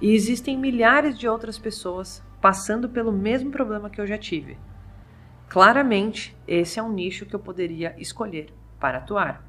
e 0.00 0.12
existem 0.12 0.58
milhares 0.58 1.16
de 1.16 1.28
outras 1.28 1.60
pessoas 1.60 2.20
passando 2.40 2.88
pelo 2.88 3.12
mesmo 3.12 3.52
problema 3.52 3.88
que 3.88 4.00
eu 4.00 4.06
já 4.06 4.18
tive. 4.18 4.58
Claramente, 5.48 6.36
esse 6.44 6.80
é 6.80 6.82
um 6.82 6.92
nicho 6.92 7.24
que 7.24 7.36
eu 7.36 7.40
poderia 7.40 7.94
escolher 7.96 8.52
para 8.80 8.98
atuar. 8.98 9.44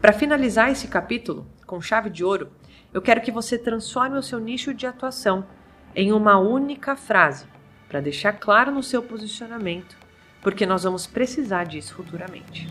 Para 0.00 0.12
finalizar 0.12 0.72
esse 0.72 0.88
capítulo 0.88 1.46
com 1.68 1.80
chave 1.80 2.10
de 2.10 2.24
ouro, 2.24 2.50
eu 2.92 3.00
quero 3.00 3.20
que 3.20 3.30
você 3.30 3.56
transforme 3.56 4.18
o 4.18 4.22
seu 4.24 4.40
nicho 4.40 4.74
de 4.74 4.88
atuação 4.88 5.46
em 5.94 6.12
uma 6.12 6.36
única 6.36 6.96
frase, 6.96 7.46
para 7.94 8.00
deixar 8.00 8.32
claro 8.32 8.72
no 8.72 8.82
seu 8.82 9.00
posicionamento 9.00 9.96
porque 10.42 10.66
nós 10.66 10.82
vamos 10.82 11.06
precisar 11.06 11.62
disso 11.62 11.94
futuramente. 11.94 12.68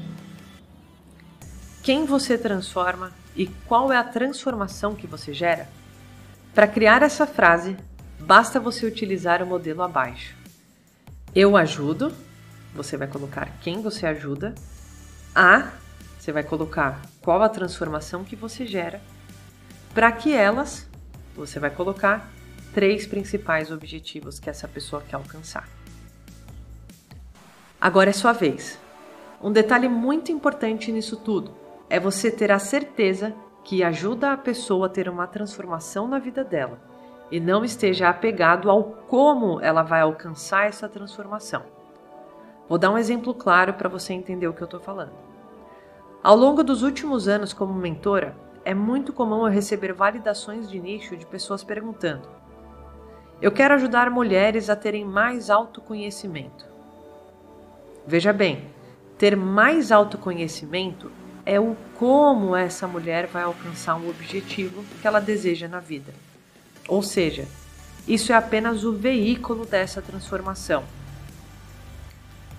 Quem 1.82 2.06
você 2.06 2.38
transforma 2.38 3.10
e 3.34 3.48
qual 3.66 3.94
é 3.94 3.96
a 3.96 4.04
transformação 4.04 4.94
que 4.94 5.08
você 5.08 5.34
gera? 5.34 5.70
Para 6.54 6.68
criar 6.68 7.02
essa 7.04 7.26
frase, 7.26 7.78
basta 8.20 8.60
você 8.60 8.86
utilizar 8.86 9.42
o 9.42 9.46
modelo 9.46 9.82
abaixo. 9.82 10.36
Eu 11.34 11.56
ajudo, 11.56 12.14
você 12.76 12.98
vai 12.98 13.08
colocar 13.08 13.50
quem 13.62 13.82
você 13.82 14.06
ajuda. 14.06 14.54
A, 15.34 15.72
você 16.20 16.34
vai 16.34 16.44
colocar 16.44 17.02
qual 17.22 17.42
a 17.42 17.48
transformação 17.48 18.26
que 18.26 18.36
você 18.36 18.68
gera. 18.68 19.00
Para 19.94 20.12
que 20.12 20.34
elas, 20.34 20.86
você 21.34 21.62
vai 21.62 21.70
colocar 21.70 22.30
três 22.74 23.06
principais 23.06 23.72
objetivos 23.72 24.40
que 24.40 24.50
essa 24.50 24.68
pessoa 24.68 25.02
quer 25.02 25.16
alcançar. 25.16 25.68
Agora 27.80 28.10
é 28.10 28.14
sua 28.14 28.34
vez. 28.34 28.80
Um 29.42 29.52
detalhe 29.52 29.90
muito 29.90 30.32
importante 30.32 30.92
nisso 30.92 31.18
tudo 31.18 31.54
é 31.90 32.00
você 32.00 32.32
ter 32.32 32.52
a 32.52 32.60
certeza 32.60 33.36
que 33.64 33.84
ajuda 33.84 34.32
a 34.32 34.38
pessoa 34.38 34.88
a 34.88 34.90
ter 34.90 35.08
uma 35.08 35.28
transformação 35.28 36.08
na 36.08 36.20
vida 36.20 36.44
dela 36.44 36.80
e 37.32 37.40
não 37.40 37.64
esteja 37.64 38.10
apegado 38.10 38.70
ao 38.70 38.84
como 38.84 39.60
ela 39.60 39.84
vai 39.84 40.02
alcançar 40.02 40.68
essa 40.68 40.88
transformação. 40.88 41.64
Vou 42.70 42.78
dar 42.78 42.92
um 42.92 42.98
exemplo 42.98 43.34
claro 43.34 43.74
para 43.74 43.90
você 43.90 44.14
entender 44.14 44.48
o 44.48 44.54
que 44.54 44.62
eu 44.62 44.66
estou 44.66 44.80
falando. 44.80 45.12
Ao 46.24 46.36
longo 46.36 46.64
dos 46.64 46.84
últimos 46.84 47.28
anos 47.28 47.52
como 47.52 47.74
mentora, 47.74 48.36
é 48.64 48.74
muito 48.74 49.12
comum 49.12 49.46
eu 49.46 49.52
receber 49.52 49.94
validações 49.94 50.70
de 50.70 50.80
nicho 50.80 51.18
de 51.18 51.26
pessoas 51.26 51.64
perguntando: 51.64 52.28
Eu 53.44 53.52
quero 53.52 53.74
ajudar 53.74 54.10
mulheres 54.10 54.70
a 54.70 54.76
terem 54.76 55.04
mais 55.04 55.50
autoconhecimento. 55.50 56.66
Veja 58.08 58.32
bem, 58.32 58.70
ter 59.18 59.36
mais 59.36 59.92
autoconhecimento 59.92 61.12
é 61.46 61.60
o 61.60 61.76
como 61.96 62.56
essa 62.56 62.88
mulher 62.88 63.28
vai 63.28 63.44
alcançar 63.44 63.96
um 63.96 64.10
objetivo 64.10 64.82
que 65.02 65.06
ela 65.06 65.20
deseja 65.20 65.68
na 65.68 65.82
vida. 65.82 66.14
Ou 66.88 67.04
seja, 67.04 67.46
isso 68.08 68.32
é 68.32 68.36
apenas 68.38 68.86
o 68.86 68.94
veículo 68.94 69.66
dessa 69.66 70.02
transformação. 70.02 70.86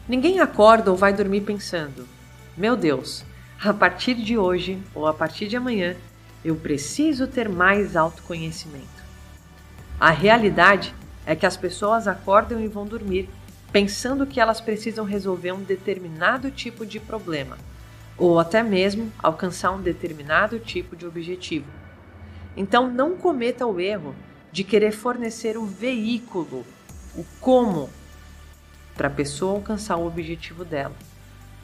Ninguém 0.06 0.38
acorda 0.38 0.90
ou 0.90 0.98
vai 0.98 1.14
dormir 1.14 1.40
pensando: 1.40 2.06
meu 2.54 2.76
Deus, 2.76 3.24
a 3.58 3.72
partir 3.72 4.16
de 4.16 4.36
hoje 4.36 4.78
ou 4.94 5.06
a 5.06 5.14
partir 5.14 5.48
de 5.48 5.56
amanhã 5.56 5.96
eu 6.44 6.54
preciso 6.56 7.26
ter 7.26 7.48
mais 7.48 7.96
autoconhecimento. 7.96 9.03
A 9.98 10.10
realidade 10.10 10.94
é 11.24 11.36
que 11.36 11.46
as 11.46 11.56
pessoas 11.56 12.08
acordam 12.08 12.60
e 12.60 12.68
vão 12.68 12.86
dormir 12.86 13.28
pensando 13.74 14.26
que 14.26 14.40
elas 14.40 14.60
precisam 14.60 15.04
resolver 15.04 15.50
um 15.50 15.62
determinado 15.62 16.48
tipo 16.48 16.86
de 16.86 17.00
problema, 17.00 17.58
ou 18.16 18.38
até 18.38 18.62
mesmo 18.62 19.12
alcançar 19.20 19.72
um 19.72 19.82
determinado 19.82 20.60
tipo 20.60 20.94
de 20.94 21.04
objetivo. 21.04 21.66
Então, 22.56 22.88
não 22.88 23.16
cometa 23.16 23.66
o 23.66 23.80
erro 23.80 24.14
de 24.52 24.62
querer 24.62 24.92
fornecer 24.92 25.58
o 25.58 25.66
veículo, 25.66 26.64
o 27.16 27.24
como, 27.40 27.90
para 28.94 29.08
a 29.08 29.10
pessoa 29.10 29.54
alcançar 29.54 29.96
o 29.96 30.06
objetivo 30.06 30.64
dela, 30.64 30.94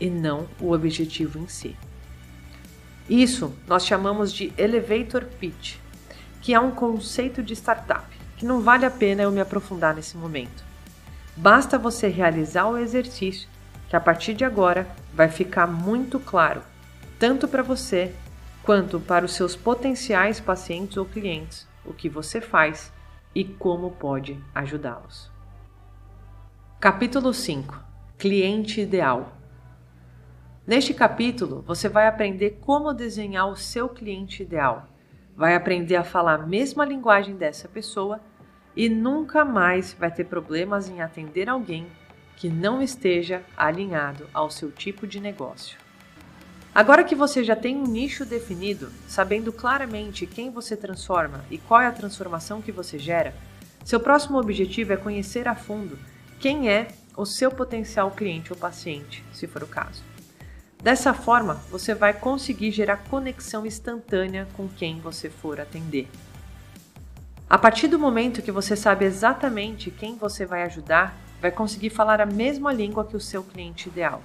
e 0.01 0.11
não 0.11 0.49
o 0.59 0.73
objetivo 0.73 1.39
em 1.39 1.47
si. 1.47 1.77
Isso 3.09 3.55
nós 3.69 3.87
chamamos 3.87 4.33
de 4.33 4.53
elevator 4.59 5.25
pitch, 5.39 5.77
que 6.41 6.55
é 6.55 6.59
um 6.59 6.73
conceito 6.73 7.41
de 7.41 7.55
startup, 7.55 8.20
que 8.41 8.47
não 8.47 8.63
vale 8.63 8.87
a 8.87 8.91
pena 8.91 9.23
eu 9.23 9.31
me 9.31 9.39
aprofundar 9.39 9.95
nesse 9.95 10.17
momento. 10.17 10.65
Basta 11.37 11.79
você 11.79 12.09
realizar 12.09 12.67
o 12.69 12.79
exercício 12.79 13.47
que 13.87 13.95
a 13.95 14.01
partir 14.01 14.33
de 14.33 14.47
agora 14.47 14.89
vai 15.13 15.29
ficar 15.29 15.67
muito 15.67 16.19
claro, 16.19 16.63
tanto 17.19 17.47
para 17.47 17.63
você 17.63 18.15
quanto 18.63 18.99
para 18.99 19.27
os 19.27 19.35
seus 19.35 19.55
potenciais 19.55 20.41
pacientes 20.41 20.97
ou 20.97 21.05
clientes, 21.05 21.69
o 21.85 21.93
que 21.93 22.09
você 22.09 22.41
faz 22.41 22.91
e 23.35 23.45
como 23.45 23.91
pode 23.91 24.43
ajudá-los. 24.55 25.31
Capítulo 26.81 27.35
5 27.35 27.79
Cliente 28.17 28.81
Ideal 28.81 29.37
Neste 30.67 30.95
capítulo, 30.95 31.63
você 31.67 31.91
vai 31.91 32.07
aprender 32.07 32.59
como 32.63 32.95
desenhar 32.95 33.51
o 33.51 33.57
seu 33.57 33.87
cliente 33.87 34.43
ideal. 34.43 34.89
Vai 35.37 35.55
aprender 35.55 35.97
a 35.97 36.05
falar 36.05 36.37
a 36.37 36.47
mesma 36.47 36.87
linguagem 36.87 37.37
dessa 37.37 37.69
pessoa 37.69 38.19
e 38.77 38.89
nunca 38.89 39.45
mais 39.45 39.93
vai 39.93 40.11
ter 40.11 40.25
problemas 40.25 40.89
em 40.89 41.01
atender 41.01 41.49
alguém 41.49 41.87
que 42.37 42.49
não 42.49 42.81
esteja 42.81 43.43
alinhado 43.57 44.27
ao 44.33 44.51
seu 44.51 44.71
tipo 44.71 45.07
de 45.07 45.21
negócio. 45.21 45.79
Agora 46.75 47.05
que 47.05 47.15
você 47.15 47.43
já 47.43 47.57
tem 47.57 47.77
um 47.77 47.85
nicho 47.85 48.25
definido, 48.25 48.91
sabendo 49.09 49.53
claramente 49.53 50.27
quem 50.27 50.51
você 50.51 50.77
transforma 50.77 51.45
e 51.51 51.59
qual 51.59 51.81
é 51.81 51.87
a 51.87 51.93
transformação 51.93 52.63
que 52.63 52.71
você 52.71 52.99
gera, 52.99 53.35
seu 53.85 53.99
próximo 53.99 54.39
objetivo 54.39 54.93
é 54.93 54.97
conhecer 54.97 55.49
a 55.49 55.55
fundo 55.55 55.99
quem 56.39 56.71
é 56.71 56.89
o 57.17 57.27
seu 57.27 57.51
potencial 57.51 58.11
cliente 58.13 58.53
ou 58.53 58.59
paciente, 58.59 59.25
se 59.33 59.47
for 59.47 59.63
o 59.63 59.67
caso. 59.67 60.03
Dessa 60.83 61.13
forma, 61.13 61.55
você 61.71 61.95
vai 61.95 62.15
conseguir 62.15 62.71
gerar 62.71 62.99
conexão 62.99 63.67
instantânea 63.67 64.49
com 64.55 64.67
quem 64.67 64.99
você 65.01 65.29
for 65.29 65.61
atender. 65.61 66.09
A 67.51 67.59
partir 67.59 67.89
do 67.89 67.99
momento 67.99 68.43
que 68.43 68.53
você 68.53 68.77
sabe 68.77 69.05
exatamente 69.05 69.91
quem 69.91 70.15
você 70.15 70.47
vai 70.47 70.63
ajudar, 70.63 71.17
vai 71.41 71.51
conseguir 71.51 71.91
falar 71.91 72.21
a 72.21 72.27
mesma 72.27 72.73
língua 72.73 73.05
que 73.05 73.17
o 73.17 73.21
seu 73.21 73.43
cliente 73.43 73.89
ideal. 73.89 74.23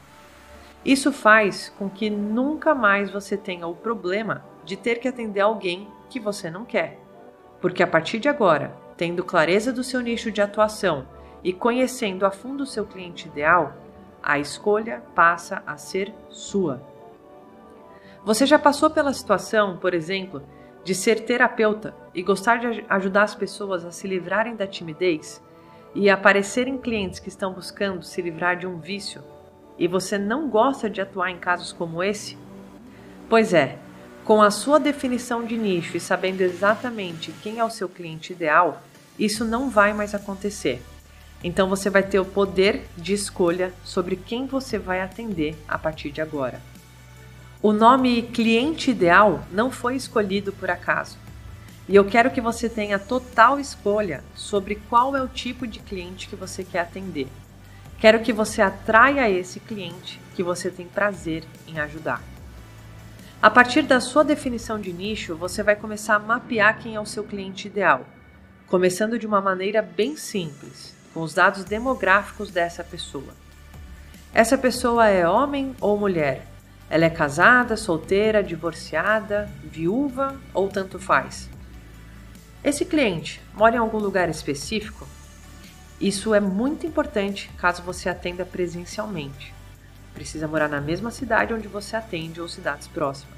Isso 0.86 1.12
faz 1.12 1.74
com 1.76 1.90
que 1.90 2.08
nunca 2.08 2.76
mais 2.76 3.10
você 3.10 3.36
tenha 3.36 3.66
o 3.66 3.74
problema 3.74 4.46
de 4.64 4.78
ter 4.78 5.00
que 5.00 5.08
atender 5.08 5.40
alguém 5.40 5.88
que 6.08 6.20
você 6.20 6.52
não 6.52 6.64
quer. 6.66 7.00
Porque 7.60 7.82
a 7.82 7.88
partir 7.88 8.20
de 8.20 8.30
agora, 8.30 8.76
tendo 8.96 9.24
clareza 9.24 9.74
do 9.74 9.84
seu 9.84 10.02
nicho 10.02 10.32
de 10.32 10.40
atuação 10.40 11.08
e 11.44 11.52
conhecendo 11.52 12.28
a 12.28 12.32
fundo 12.32 12.62
o 12.62 12.68
seu 12.68 12.86
cliente 12.86 13.28
ideal, 13.28 13.74
a 14.22 14.38
escolha 14.38 15.02
passa 15.16 15.64
a 15.66 15.78
ser 15.78 16.14
sua. 16.30 16.80
Você 18.24 18.46
já 18.46 18.60
passou 18.60 18.92
pela 18.92 19.14
situação, 19.14 19.78
por 19.78 19.96
exemplo, 19.96 20.44
de 20.86 20.94
ser 20.94 21.22
terapeuta 21.22 21.96
e 22.14 22.22
gostar 22.22 22.58
de 22.58 22.86
ajudar 22.88 23.24
as 23.24 23.34
pessoas 23.34 23.84
a 23.84 23.92
se 23.92 24.08
livrarem 24.08 24.56
da 24.56 24.68
timidez 24.68 25.44
e 25.96 26.12
aparecerem 26.12 26.78
clientes 26.78 27.20
que 27.20 27.28
estão 27.28 27.52
buscando 27.52 28.04
se 28.04 28.22
livrar 28.22 28.56
de 28.56 28.68
um 28.68 28.80
vício 28.80 29.24
e 29.80 29.88
você 29.88 30.18
não 30.18 30.48
gosta 30.48 30.88
de 30.88 31.02
atuar 31.02 31.32
em 31.32 31.38
casos 31.38 31.74
como 31.74 32.04
esse? 32.04 32.38
Pois 33.28 33.52
é, 33.52 33.80
com 34.24 34.44
a 34.44 34.52
sua 34.52 34.80
definição 34.80 35.44
de 35.44 35.58
nicho 35.58 35.98
e 35.98 36.00
sabendo 36.00 36.42
exatamente 36.42 37.32
quem 37.42 37.58
é 37.58 37.66
o 37.66 37.70
seu 37.70 37.90
cliente 37.90 38.32
ideal, 38.32 38.84
isso 39.18 39.44
não 39.44 39.72
vai 39.72 39.92
mais 39.92 40.14
acontecer. 40.14 40.82
Então 41.44 41.68
você 41.68 41.90
vai 41.90 42.04
ter 42.04 42.20
o 42.20 42.26
poder 42.26 42.86
de 42.96 43.14
escolha 43.14 43.74
sobre 43.84 44.16
quem 44.16 44.46
você 44.46 44.78
vai 44.78 45.02
atender 45.02 45.58
a 45.68 45.80
partir 45.80 46.12
de 46.12 46.22
agora. 46.22 46.62
O 47.66 47.74
nome 47.74 48.22
cliente 48.22 48.92
ideal 48.92 49.44
não 49.52 49.72
foi 49.72 49.96
escolhido 49.96 50.54
por 50.54 50.70
acaso. 50.70 51.18
E 51.90 51.96
eu 51.96 52.06
quero 52.06 52.30
que 52.30 52.40
você 52.40 52.70
tenha 52.70 53.00
total 53.00 53.60
escolha 53.60 54.24
sobre 54.36 54.76
qual 54.88 55.16
é 55.16 55.24
o 55.24 55.28
tipo 55.28 55.66
de 55.66 55.80
cliente 55.80 56.30
que 56.30 56.36
você 56.36 56.64
quer 56.64 56.82
atender. 56.82 57.28
Quero 57.98 58.20
que 58.20 58.32
você 58.32 58.62
atraia 58.62 59.28
esse 59.28 59.60
cliente 59.60 60.22
que 60.36 60.44
você 60.44 60.70
tem 60.70 60.86
prazer 60.86 61.44
em 61.68 61.80
ajudar. 61.80 62.22
A 63.42 63.50
partir 63.50 63.82
da 63.82 64.00
sua 64.00 64.24
definição 64.24 64.80
de 64.80 64.94
nicho, 64.94 65.36
você 65.36 65.64
vai 65.64 65.76
começar 65.76 66.18
a 66.18 66.20
mapear 66.20 66.78
quem 66.78 66.94
é 66.94 67.00
o 67.00 67.06
seu 67.08 67.24
cliente 67.24 67.68
ideal, 67.68 68.06
começando 68.68 69.18
de 69.18 69.26
uma 69.26 69.42
maneira 69.42 69.82
bem 69.82 70.16
simples, 70.16 70.94
com 71.16 71.22
os 71.24 71.34
dados 71.34 71.64
demográficos 71.64 72.52
dessa 72.52 72.84
pessoa. 72.84 73.34
Essa 74.32 74.56
pessoa 74.56 75.10
é 75.10 75.28
homem 75.28 75.76
ou 75.82 75.98
mulher? 75.98 76.54
Ela 76.90 77.06
é 77.06 77.10
casada, 77.10 77.76
solteira, 77.76 78.44
divorciada, 78.44 79.50
viúva 79.64 80.40
ou 80.54 80.68
tanto 80.68 81.00
faz? 81.00 81.50
Esse 82.64 82.86
cliente 82.86 83.42
mora 83.54 83.76
em 83.76 83.80
algum 83.80 83.98
lugar 83.98 84.30
específico? 84.30 85.08
Isso 86.00 86.34
é 86.34 86.40
muito 86.40 86.86
importante 86.86 87.50
caso 87.58 87.82
você 87.82 88.10
atenda 88.10 88.46
presencialmente. 88.46 89.54
Precisa 90.14 90.48
morar 90.48 90.68
na 90.68 90.82
mesma 90.82 91.12
cidade 91.12 91.54
onde 91.54 91.68
você 91.68 91.96
atende 91.96 92.40
ou 92.40 92.48
cidades 92.48 92.88
próximas. 92.88 93.36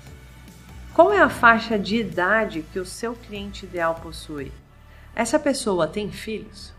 Qual 0.94 1.14
é 1.14 1.20
a 1.20 1.30
faixa 1.30 1.78
de 1.78 1.98
idade 1.98 2.66
que 2.74 2.80
o 2.80 2.86
seu 2.86 3.14
cliente 3.14 3.66
ideal 3.66 3.96
possui? 3.96 4.52
Essa 5.16 5.38
pessoa 5.40 5.88
tem 5.88 6.12
filhos? 6.12 6.74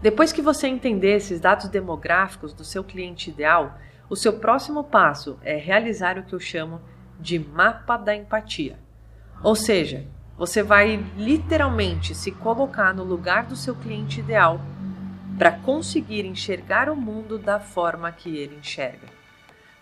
Depois 0.00 0.32
que 0.32 0.40
você 0.40 0.66
entender 0.66 1.16
esses 1.16 1.40
dados 1.40 1.68
demográficos 1.68 2.52
do 2.52 2.64
seu 2.64 2.84
cliente 2.84 3.30
ideal, 3.30 3.78
o 4.08 4.16
seu 4.16 4.34
próximo 4.34 4.84
passo 4.84 5.38
é 5.42 5.56
realizar 5.56 6.18
o 6.18 6.22
que 6.22 6.34
eu 6.34 6.40
chamo 6.40 6.80
de 7.20 7.38
mapa 7.38 7.96
da 7.96 8.14
empatia. 8.14 8.78
Ou 9.42 9.54
seja, 9.54 10.06
você 10.36 10.62
vai 10.62 11.04
literalmente 11.16 12.14
se 12.14 12.30
colocar 12.30 12.94
no 12.94 13.04
lugar 13.04 13.44
do 13.44 13.56
seu 13.56 13.74
cliente 13.74 14.20
ideal 14.20 14.60
para 15.36 15.52
conseguir 15.52 16.24
enxergar 16.24 16.88
o 16.88 16.96
mundo 16.96 17.38
da 17.38 17.60
forma 17.60 18.10
que 18.10 18.36
ele 18.36 18.56
enxerga. 18.56 19.06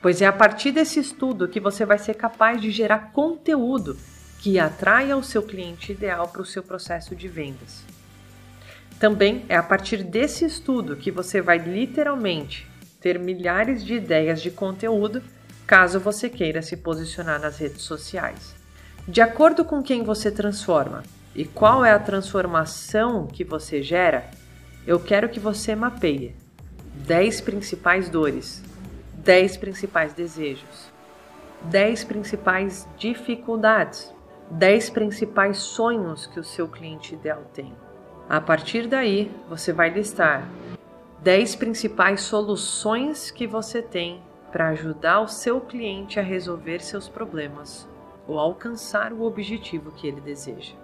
Pois 0.03 0.21
é 0.21 0.27
a 0.27 0.33
partir 0.33 0.73
desse 0.73 0.99
estudo 1.01 1.49
que 1.49 1.61
você 1.61 1.85
vai 1.85 1.99
ser 1.99 2.15
capaz 2.15 2.61
de 2.61 2.71
gerar 2.71 3.13
conteúdo 3.13 3.97
que 4.39 4.59
atraia 4.59 5.17
o 5.17 5.23
seu 5.23 5.43
cliente 5.43 5.93
ideal 5.93 6.29
para 6.29 6.43
o 6.43 6.47
seu 6.47 6.63
processo 6.63 7.15
de 7.15 7.29
vendas. 7.29 7.85
Também 8.99 9.45
é 9.49 9.57
a 9.57 9.63
partir 9.63 10.03
desse 10.03 10.45
estudo 10.45 10.97
que 10.97 11.11
você 11.11 11.41
vai 11.41 11.59
literalmente 11.59 12.67
ter 13.07 13.21
milhares 13.21 13.85
de 13.85 13.95
ideias 13.95 14.43
de 14.43 14.51
conteúdo 14.51 15.23
caso 15.65 16.01
você 16.01 16.29
queira 16.29 16.61
se 16.61 16.77
posicionar 16.77 17.41
nas 17.41 17.57
redes 17.57 17.83
sociais. 17.83 18.57
De 19.07 19.21
acordo 19.21 19.65
com 19.65 19.81
quem 19.81 20.03
você 20.03 20.29
transforma 20.29 21.05
e 21.33 21.45
qual 21.45 21.85
é 21.85 21.93
a 21.93 22.01
transformação 22.01 23.29
que 23.29 23.45
você 23.45 23.81
gera, 23.81 24.29
eu 24.85 24.99
quero 24.99 25.29
que 25.29 25.39
você 25.39 25.77
mapeie 25.77 26.35
10 27.07 27.43
principais 27.43 28.09
dores, 28.09 28.61
10 29.19 29.57
principais 29.59 30.13
desejos, 30.13 30.91
10 31.63 32.03
principais 32.03 32.89
dificuldades, 32.99 34.13
10 34.51 34.91
principais 34.91 35.59
sonhos 35.59 36.27
que 36.27 36.41
o 36.41 36.45
seu 36.45 36.67
cliente 36.67 37.15
ideal 37.15 37.45
tem. 37.55 37.73
A 38.29 38.41
partir 38.41 38.89
daí, 38.89 39.31
você 39.49 39.73
vai 39.73 39.91
listar 39.91 40.49
10 41.23 41.57
principais 41.57 42.21
soluções 42.21 43.31
que 43.31 43.47
você 43.47 43.81
tem 43.81 44.23
para 44.53 44.69
ajudar 44.69 45.21
o 45.21 45.29
seu 45.29 45.61
cliente 45.61 46.21
a 46.21 46.23
resolver 46.23 46.81
seus 46.81 47.09
problemas 47.09 47.89
ou 48.29 48.39
alcançar 48.39 49.13
o 49.13 49.23
objetivo 49.23 49.91
que 49.93 50.07
ele 50.07 50.21
deseja. 50.21 50.75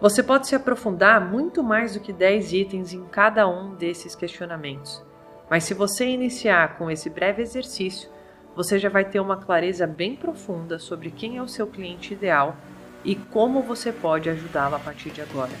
Você 0.00 0.22
pode 0.22 0.46
se 0.46 0.54
aprofundar 0.54 1.20
muito 1.20 1.62
mais 1.62 1.94
do 1.94 2.00
que 2.00 2.12
10 2.12 2.52
itens 2.52 2.92
em 2.92 3.04
cada 3.06 3.48
um 3.48 3.74
desses 3.74 4.14
questionamentos, 4.14 5.02
mas 5.48 5.64
se 5.64 5.74
você 5.74 6.06
iniciar 6.06 6.78
com 6.78 6.90
esse 6.90 7.10
breve 7.10 7.42
exercício, 7.42 8.08
você 8.54 8.78
já 8.78 8.88
vai 8.88 9.04
ter 9.04 9.20
uma 9.20 9.36
clareza 9.36 9.86
bem 9.86 10.14
profunda 10.14 10.78
sobre 10.78 11.10
quem 11.10 11.36
é 11.36 11.42
o 11.42 11.48
seu 11.48 11.66
cliente 11.66 12.14
ideal 12.14 12.56
e 13.04 13.14
como 13.14 13.62
você 13.62 13.92
pode 13.92 14.28
ajudá-lo 14.28 14.76
a 14.76 14.78
partir 14.78 15.10
de 15.10 15.22
agora. 15.22 15.52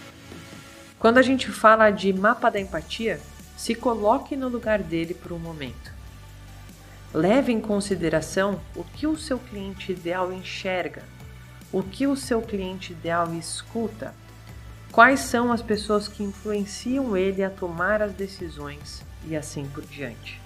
Quando 0.98 1.18
a 1.18 1.22
gente 1.22 1.50
fala 1.50 1.90
de 1.90 2.12
mapa 2.12 2.50
da 2.50 2.60
empatia, 2.60 3.20
se 3.60 3.74
coloque 3.74 4.34
no 4.36 4.48
lugar 4.48 4.82
dele 4.82 5.12
por 5.12 5.32
um 5.32 5.38
momento. 5.38 5.92
Leve 7.12 7.52
em 7.52 7.60
consideração 7.60 8.58
o 8.74 8.82
que 8.82 9.06
o 9.06 9.18
seu 9.18 9.38
cliente 9.38 9.92
ideal 9.92 10.32
enxerga, 10.32 11.02
o 11.70 11.82
que 11.82 12.06
o 12.06 12.16
seu 12.16 12.40
cliente 12.40 12.92
ideal 12.92 13.34
escuta, 13.34 14.14
quais 14.90 15.20
são 15.20 15.52
as 15.52 15.60
pessoas 15.60 16.08
que 16.08 16.22
influenciam 16.22 17.14
ele 17.14 17.44
a 17.44 17.50
tomar 17.50 18.00
as 18.00 18.14
decisões 18.14 19.04
e 19.26 19.36
assim 19.36 19.66
por 19.66 19.84
diante. 19.84 20.40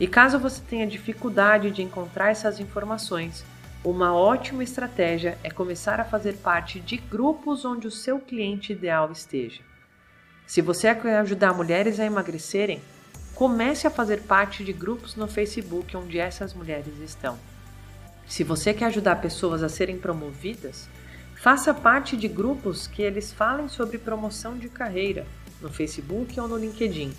E 0.00 0.08
caso 0.08 0.40
você 0.40 0.60
tenha 0.68 0.88
dificuldade 0.88 1.70
de 1.70 1.84
encontrar 1.84 2.30
essas 2.30 2.58
informações, 2.58 3.44
uma 3.84 4.12
ótima 4.12 4.64
estratégia 4.64 5.38
é 5.44 5.52
começar 5.52 6.00
a 6.00 6.04
fazer 6.04 6.32
parte 6.38 6.80
de 6.80 6.96
grupos 6.96 7.64
onde 7.64 7.86
o 7.86 7.92
seu 7.92 8.18
cliente 8.18 8.72
ideal 8.72 9.12
esteja. 9.12 9.62
Se 10.46 10.62
você 10.62 10.94
quer 10.94 11.18
ajudar 11.18 11.52
mulheres 11.52 11.98
a 11.98 12.04
emagrecerem, 12.04 12.80
comece 13.34 13.86
a 13.86 13.90
fazer 13.90 14.22
parte 14.22 14.64
de 14.64 14.72
grupos 14.72 15.16
no 15.16 15.26
Facebook 15.26 15.96
onde 15.96 16.18
essas 16.18 16.54
mulheres 16.54 16.98
estão. 17.00 17.36
Se 18.28 18.44
você 18.44 18.72
quer 18.72 18.86
ajudar 18.86 19.16
pessoas 19.16 19.62
a 19.62 19.68
serem 19.68 19.98
promovidas, 19.98 20.88
faça 21.34 21.74
parte 21.74 22.16
de 22.16 22.28
grupos 22.28 22.86
que 22.86 23.02
eles 23.02 23.32
falem 23.32 23.68
sobre 23.68 23.98
promoção 23.98 24.56
de 24.56 24.68
carreira, 24.68 25.26
no 25.60 25.68
Facebook 25.68 26.38
ou 26.38 26.46
no 26.46 26.56
LinkedIn. 26.56 27.12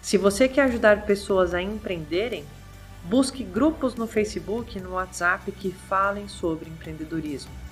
Se 0.00 0.16
você 0.16 0.48
quer 0.48 0.62
ajudar 0.62 1.06
pessoas 1.06 1.52
a 1.54 1.60
empreenderem, 1.60 2.44
busque 3.04 3.42
grupos 3.42 3.96
no 3.96 4.06
Facebook 4.06 4.78
e 4.78 4.80
no 4.80 4.92
WhatsApp 4.92 5.50
que 5.50 5.72
falem 5.72 6.28
sobre 6.28 6.70
empreendedorismo. 6.70 7.67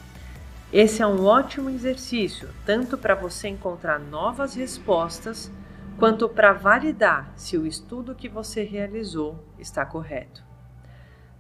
Esse 0.73 1.01
é 1.01 1.07
um 1.07 1.25
ótimo 1.25 1.71
exercício, 1.71 2.49
tanto 2.65 2.99
para 2.99 3.15
você 3.15 3.47
encontrar 3.47 4.01
novas 4.01 4.57
respostas, 4.57 5.51
quanto 5.97 6.29
para 6.29 6.53
validar 6.53 7.33
se 7.37 7.57
o 7.57 7.65
estudo 7.65 8.17
que 8.17 8.29
você 8.29 8.65
realizou 8.65 9.45
está 9.61 9.87
correto. 9.87 10.45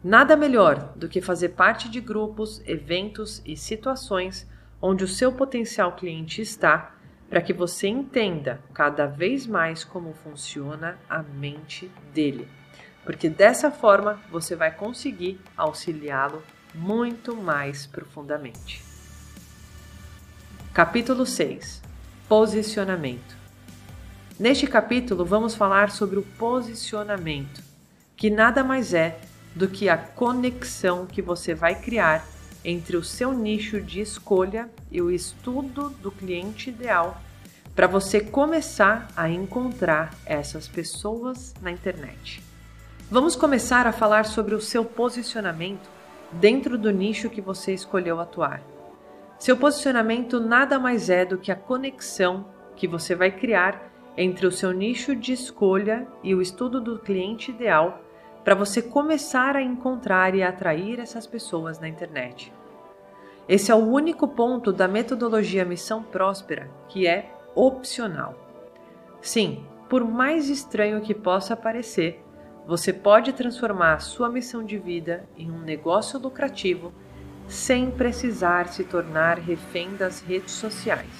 Nada 0.02 0.36
melhor 0.36 0.92
do 0.94 1.08
que 1.08 1.20
fazer 1.20 1.50
parte 1.50 1.88
de 1.88 2.00
grupos, 2.00 2.62
eventos 2.64 3.42
e 3.44 3.56
situações 3.56 4.48
onde 4.80 5.02
o 5.02 5.08
seu 5.08 5.32
potencial 5.32 5.96
cliente 5.96 6.40
está, 6.40 6.94
para 7.28 7.42
que 7.42 7.52
você 7.52 7.88
entenda 7.88 8.60
cada 8.72 9.06
vez 9.06 9.44
mais 9.44 9.82
como 9.82 10.14
funciona 10.14 10.96
a 11.10 11.20
mente 11.20 11.90
dele. 12.14 12.48
Porque 13.04 13.28
dessa 13.28 13.72
forma 13.72 14.20
você 14.30 14.54
vai 14.54 14.70
conseguir 14.70 15.40
auxiliá-lo 15.56 16.44
muito 16.72 17.34
mais 17.34 17.86
profundamente. 17.86 18.85
Capítulo 20.76 21.24
6 21.24 21.80
Posicionamento 22.28 23.34
Neste 24.38 24.66
capítulo, 24.66 25.24
vamos 25.24 25.54
falar 25.54 25.90
sobre 25.90 26.18
o 26.18 26.22
posicionamento, 26.22 27.62
que 28.14 28.28
nada 28.28 28.62
mais 28.62 28.92
é 28.92 29.18
do 29.54 29.68
que 29.68 29.88
a 29.88 29.96
conexão 29.96 31.06
que 31.06 31.22
você 31.22 31.54
vai 31.54 31.76
criar 31.80 32.26
entre 32.62 32.94
o 32.94 33.02
seu 33.02 33.32
nicho 33.32 33.80
de 33.80 34.02
escolha 34.02 34.68
e 34.92 35.00
o 35.00 35.10
estudo 35.10 35.88
do 36.02 36.12
cliente 36.12 36.68
ideal 36.68 37.22
para 37.74 37.86
você 37.86 38.20
começar 38.20 39.08
a 39.16 39.30
encontrar 39.30 40.12
essas 40.26 40.68
pessoas 40.68 41.54
na 41.62 41.72
internet. 41.72 42.42
Vamos 43.10 43.34
começar 43.34 43.86
a 43.86 43.92
falar 43.92 44.26
sobre 44.26 44.54
o 44.54 44.60
seu 44.60 44.84
posicionamento 44.84 45.88
dentro 46.32 46.76
do 46.76 46.90
nicho 46.90 47.30
que 47.30 47.40
você 47.40 47.72
escolheu 47.72 48.20
atuar. 48.20 48.75
Seu 49.38 49.56
posicionamento 49.56 50.40
nada 50.40 50.78
mais 50.78 51.10
é 51.10 51.24
do 51.24 51.36
que 51.36 51.52
a 51.52 51.56
conexão 51.56 52.46
que 52.74 52.88
você 52.88 53.14
vai 53.14 53.30
criar 53.30 53.92
entre 54.16 54.46
o 54.46 54.52
seu 54.52 54.72
nicho 54.72 55.14
de 55.14 55.32
escolha 55.32 56.06
e 56.22 56.34
o 56.34 56.40
estudo 56.40 56.80
do 56.80 56.98
cliente 56.98 57.50
ideal 57.50 58.00
para 58.42 58.54
você 58.54 58.80
começar 58.80 59.56
a 59.56 59.62
encontrar 59.62 60.34
e 60.34 60.42
atrair 60.42 60.98
essas 61.00 61.26
pessoas 61.26 61.78
na 61.78 61.88
internet. 61.88 62.52
Esse 63.48 63.70
é 63.70 63.74
o 63.74 63.86
único 63.86 64.26
ponto 64.26 64.72
da 64.72 64.88
metodologia 64.88 65.64
Missão 65.64 66.02
Próspera 66.02 66.70
que 66.88 67.06
é 67.06 67.30
opcional. 67.54 68.34
Sim, 69.20 69.64
por 69.88 70.04
mais 70.04 70.48
estranho 70.48 71.00
que 71.00 71.14
possa 71.14 71.54
parecer, 71.54 72.24
você 72.66 72.92
pode 72.92 73.32
transformar 73.32 73.94
a 73.94 73.98
sua 74.00 74.28
missão 74.28 74.64
de 74.64 74.78
vida 74.78 75.28
em 75.36 75.50
um 75.50 75.60
negócio 75.60 76.18
lucrativo 76.18 76.92
sem 77.48 77.90
precisar 77.90 78.68
se 78.68 78.84
tornar 78.84 79.38
refém 79.38 79.94
das 79.96 80.20
redes 80.20 80.52
sociais. 80.52 81.10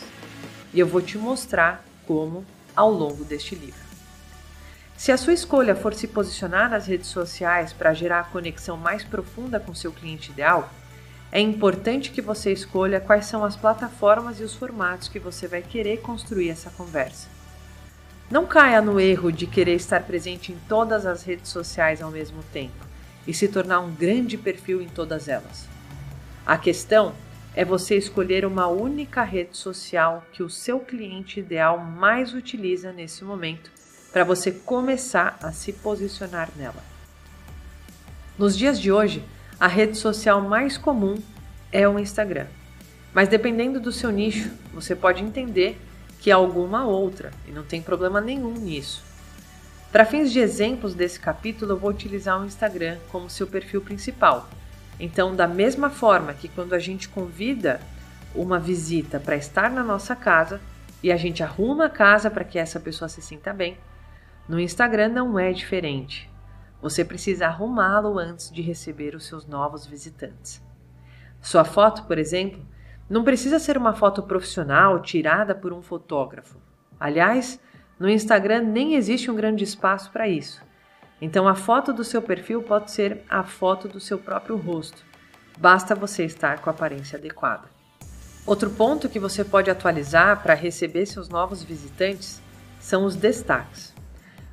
E 0.73 0.81
eu 0.81 0.87
vou 0.87 1.01
te 1.01 1.17
mostrar 1.17 1.85
como 2.07 2.45
ao 2.75 2.91
longo 2.91 3.25
deste 3.25 3.55
livro. 3.55 3.87
Se 4.97 5.13
a 5.13 5.17
sua 5.17 5.35
escolha 5.35 5.77
for 5.77 5.95
se 5.95 6.09
posicionar 6.09 6.71
nas 6.71 6.87
redes 6.87 7.09
sociais 7.09 7.73
para 7.73 7.93
gerar 7.93 8.21
a 8.21 8.25
conexão 8.25 8.77
mais 8.77 9.05
profunda 9.05 9.61
com 9.61 9.75
seu 9.75 9.93
cliente 9.93 10.31
ideal, 10.31 10.71
é 11.31 11.41
importante 11.41 12.11
que 12.11 12.23
você 12.23 12.53
escolha 12.53 13.01
quais 13.01 13.27
são 13.27 13.45
as 13.45 13.57
plataformas 13.57 14.41
e 14.41 14.43
os 14.43 14.55
formatos 14.55 15.09
que 15.09 15.19
você 15.19 15.47
vai 15.47 15.61
querer 15.61 16.01
construir 16.01 16.49
essa 16.49 16.71
conversa. 16.71 17.29
Não 18.31 18.47
caia 18.47 18.81
no 18.81 18.99
erro 18.99 19.31
de 19.31 19.47
querer 19.47 19.75
estar 19.75 20.03
presente 20.03 20.51
em 20.51 20.59
todas 20.69 21.05
as 21.05 21.23
redes 21.23 21.51
sociais 21.51 22.01
ao 22.01 22.11
mesmo 22.11 22.43
tempo 22.53 22.87
e 23.27 23.35
se 23.35 23.49
tornar 23.49 23.81
um 23.81 23.95
grande 23.95 24.39
perfil 24.39 24.81
em 24.81 24.89
todas 24.89 25.29
elas. 25.29 25.76
A 26.47 26.57
questão 26.57 27.13
é 27.57 27.65
você 27.65 27.97
escolher 27.97 28.45
uma 28.45 28.69
única 28.69 29.25
rede 29.25 29.57
social 29.57 30.25
que 30.33 30.45
o 30.45 30.49
seu 30.49 30.79
cliente 30.79 31.41
ideal 31.41 31.77
mais 31.77 32.33
utiliza 32.33 32.93
nesse 32.93 33.25
momento 33.25 33.69
para 34.13 34.23
você 34.23 34.53
começar 34.53 35.37
a 35.43 35.51
se 35.51 35.73
posicionar 35.73 36.49
nela. 36.57 36.85
Nos 38.39 38.57
dias 38.57 38.79
de 38.79 38.93
hoje, 38.93 39.25
a 39.59 39.67
rede 39.67 39.99
social 39.99 40.41
mais 40.41 40.79
comum 40.79 41.17
é 41.73 41.89
o 41.89 41.99
Instagram. 41.99 42.47
Mas 43.13 43.29
dependendo 43.29 43.81
do 43.81 43.91
seu 43.91 44.13
nicho, 44.13 44.53
você 44.73 44.95
pode 44.95 45.25
entender 45.25 45.81
que 46.21 46.31
há 46.31 46.37
alguma 46.37 46.87
outra 46.87 47.33
e 47.49 47.51
não 47.51 47.65
tem 47.65 47.83
problema 47.83 48.21
nenhum 48.21 48.53
nisso. 48.53 49.03
Para 49.91 50.05
fins 50.05 50.31
de 50.31 50.39
exemplos 50.39 50.95
desse 50.95 51.19
capítulo, 51.19 51.73
eu 51.73 51.77
vou 51.77 51.91
utilizar 51.91 52.41
o 52.41 52.45
Instagram 52.45 52.99
como 53.11 53.29
seu 53.29 53.49
perfil 53.49 53.81
principal. 53.81 54.49
Então, 54.99 55.35
da 55.35 55.47
mesma 55.47 55.91
forma 55.91 56.33
que 56.33 56.49
quando 56.49 56.75
a 56.75 56.79
gente 56.79 57.09
convida 57.09 57.81
uma 58.35 58.59
visita 58.59 59.21
para 59.21 59.37
estar 59.37 59.71
na 59.71 59.83
nossa 59.83 60.17
casa 60.17 60.61
e 61.03 61.13
a 61.13 61.17
gente 61.17 61.43
arruma 61.43 61.87
a 61.87 61.91
casa 61.91 62.31
para 62.31 62.45
que 62.45 62.59
essa 62.59 62.81
pessoa 62.81 63.09
se 63.09 63.21
sinta 63.21 63.53
bem, 63.53 63.77
no 64.49 64.59
Instagram 64.59 65.09
não 65.09 65.39
é 65.39 65.53
diferente. 65.53 66.31
Você 66.81 67.05
precisa 67.05 67.47
arrumá-lo 67.47 68.19
antes 68.19 68.51
de 68.51 68.63
receber 68.63 69.15
os 69.15 69.27
seus 69.27 69.47
novos 69.47 69.87
visitantes. 69.87 70.63
Sua 71.41 71.65
foto, 71.65 72.05
por 72.05 72.19
exemplo, 72.19 72.65
não 73.09 73.23
precisa 73.23 73.59
ser 73.59 73.79
uma 73.79 73.95
foto 73.95 74.23
profissional 74.23 75.01
tirada 75.01 75.55
por 75.55 75.73
um 75.73 75.83
fotógrafo. 75.83 76.59
Aliás, 76.99 77.61
no 77.99 78.09
Instagram 78.09 78.63
nem 78.63 78.95
existe 78.95 79.31
um 79.31 79.37
grande 79.37 79.65
espaço 79.65 80.11
para 80.11 80.29
isso. 80.29 80.66
Então 81.21 81.49
a 81.49 81.55
foto 81.55 81.93
do 81.93 82.05
seu 82.05 82.21
perfil 82.21 82.63
pode 82.63 82.91
ser 82.91 83.23
a 83.29 83.43
foto 83.43 83.89
do 83.89 83.99
seu 83.99 84.19
próprio 84.19 84.57
rosto. 84.57 85.05
Basta 85.59 85.95
você 85.95 86.25
estar 86.25 86.61
com 86.61 86.69
a 86.69 86.73
aparência 86.73 87.19
adequada. 87.19 87.65
Outro 88.47 88.71
ponto 88.71 89.09
que 89.09 89.19
você 89.19 89.43
pode 89.43 89.71
atualizar 89.71 90.43
para 90.43 90.55
receber 90.55 91.07
seus 91.07 91.29
novos 91.29 91.63
visitantes 91.63 92.41
são 92.79 93.05
os 93.05 93.17
destaques. 93.17 93.95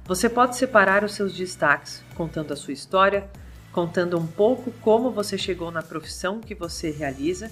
Você 0.06 0.28
pode 0.28 0.56
separar 0.56 1.04
os 1.04 1.14
seus 1.14 1.34
destaques 1.34 2.04
contando 2.16 2.54
a 2.54 2.56
sua 2.56 2.74
história, 2.74 3.30
contando 3.72 4.18
um 4.18 4.26
pouco 4.26 4.72
como 4.82 5.12
você 5.12 5.38
chegou 5.38 5.70
na 5.70 5.82
profissão 5.82 6.40
que 6.40 6.56
você 6.56 6.90
realiza 6.92 7.52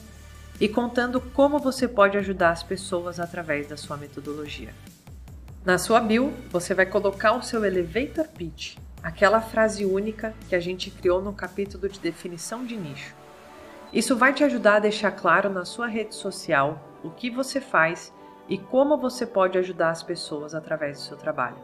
e 0.60 0.68
contando 0.68 1.20
como 1.20 1.60
você 1.60 1.88
pode 1.88 2.18
ajudar 2.18 2.52
as 2.52 2.64
pessoas 2.64 3.20
através 3.20 3.68
da 3.68 3.78
sua 3.78 3.98
metodologia. 3.98 4.74
Na 5.64 5.78
sua 5.78 6.00
bio, 6.00 6.34
você 6.50 6.74
vai 6.74 6.86
colocar 6.86 7.34
o 7.34 7.44
seu 7.44 7.64
elevator 7.64 8.28
pitch, 8.28 8.78
aquela 9.04 9.42
frase 9.42 9.86
única 9.86 10.34
que 10.48 10.56
a 10.56 10.60
gente 10.60 10.92
criou 10.92 11.22
no 11.22 11.34
capítulo 11.34 11.90
de 11.90 12.00
definição 12.00 12.66
de 12.66 12.78
nicho. 12.78 13.16
Isso 13.92 14.16
vai 14.16 14.34
te 14.34 14.44
ajudar 14.44 14.76
a 14.76 14.80
deixar 14.80 15.12
claro 15.12 15.50
na 15.50 15.66
sua 15.66 15.88
rede 15.88 16.16
social 16.16 16.80
o 17.04 17.10
que 17.10 17.30
você 17.30 17.60
faz 17.60 18.14
e 18.48 18.58
como 18.58 18.98
você 18.98 19.26
pode 19.26 19.58
ajudar 19.58 19.90
as 19.90 20.04
pessoas 20.04 20.54
através 20.54 20.98
do 20.98 21.04
seu 21.04 21.18
trabalho. 21.18 21.58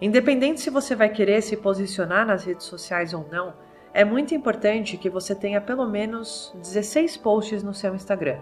Independente 0.00 0.60
se 0.60 0.70
você 0.70 0.94
vai 0.94 1.08
querer 1.08 1.42
se 1.42 1.56
posicionar 1.56 2.24
nas 2.24 2.44
redes 2.44 2.66
sociais 2.66 3.12
ou 3.12 3.26
não, 3.30 3.54
é 3.92 4.04
muito 4.04 4.34
importante 4.34 4.96
que 4.96 5.10
você 5.10 5.34
tenha 5.34 5.60
pelo 5.60 5.88
menos 5.88 6.52
16 6.56 7.16
posts 7.16 7.62
no 7.64 7.74
seu 7.74 7.94
Instagram, 7.94 8.38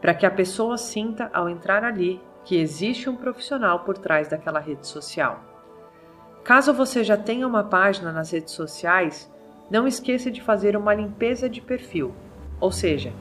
para 0.00 0.14
que 0.14 0.26
a 0.26 0.30
pessoa 0.30 0.76
sinta 0.76 1.28
ao 1.32 1.48
entrar 1.48 1.82
ali 1.82 2.20
que 2.44 2.56
existe 2.56 3.10
um 3.10 3.16
profissional 3.16 3.80
por 3.80 3.98
trás 3.98 4.28
daquela 4.28 4.60
rede 4.60 4.86
social. 4.86 5.55
Caso 6.46 6.72
você 6.72 7.02
já 7.02 7.16
tenha 7.16 7.44
uma 7.44 7.64
página 7.64 8.12
nas 8.12 8.30
redes 8.30 8.54
sociais, 8.54 9.28
não 9.68 9.84
esqueça 9.84 10.30
de 10.30 10.40
fazer 10.40 10.76
uma 10.76 10.94
limpeza 10.94 11.50
de 11.50 11.60
perfil, 11.60 12.14
ou 12.60 12.70
seja, 12.70 13.12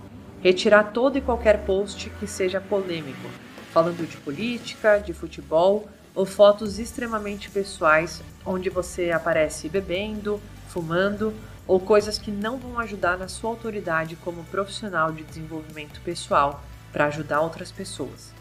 retirar 0.43 0.91
todo 0.93 1.17
e 1.17 1.21
qualquer 1.21 1.65
post 1.65 2.07
que 2.19 2.27
seja 2.27 2.61
polêmico, 2.61 3.27
falando 3.71 4.07
de 4.07 4.15
política, 4.17 4.99
de 4.99 5.11
futebol 5.11 5.87
ou 6.13 6.23
fotos 6.23 6.77
extremamente 6.77 7.49
pessoais 7.49 8.21
onde 8.45 8.69
você 8.69 9.09
aparece 9.09 9.69
bebendo, 9.69 10.39
fumando 10.67 11.33
ou 11.65 11.79
coisas 11.79 12.19
que 12.19 12.29
não 12.29 12.59
vão 12.59 12.77
ajudar 12.77 13.17
na 13.17 13.27
sua 13.27 13.49
autoridade 13.49 14.15
como 14.17 14.43
profissional 14.43 15.11
de 15.11 15.23
desenvolvimento 15.23 15.99
pessoal 16.01 16.63
para 16.93 17.07
ajudar 17.07 17.41
outras 17.41 17.71
pessoas. 17.71 18.31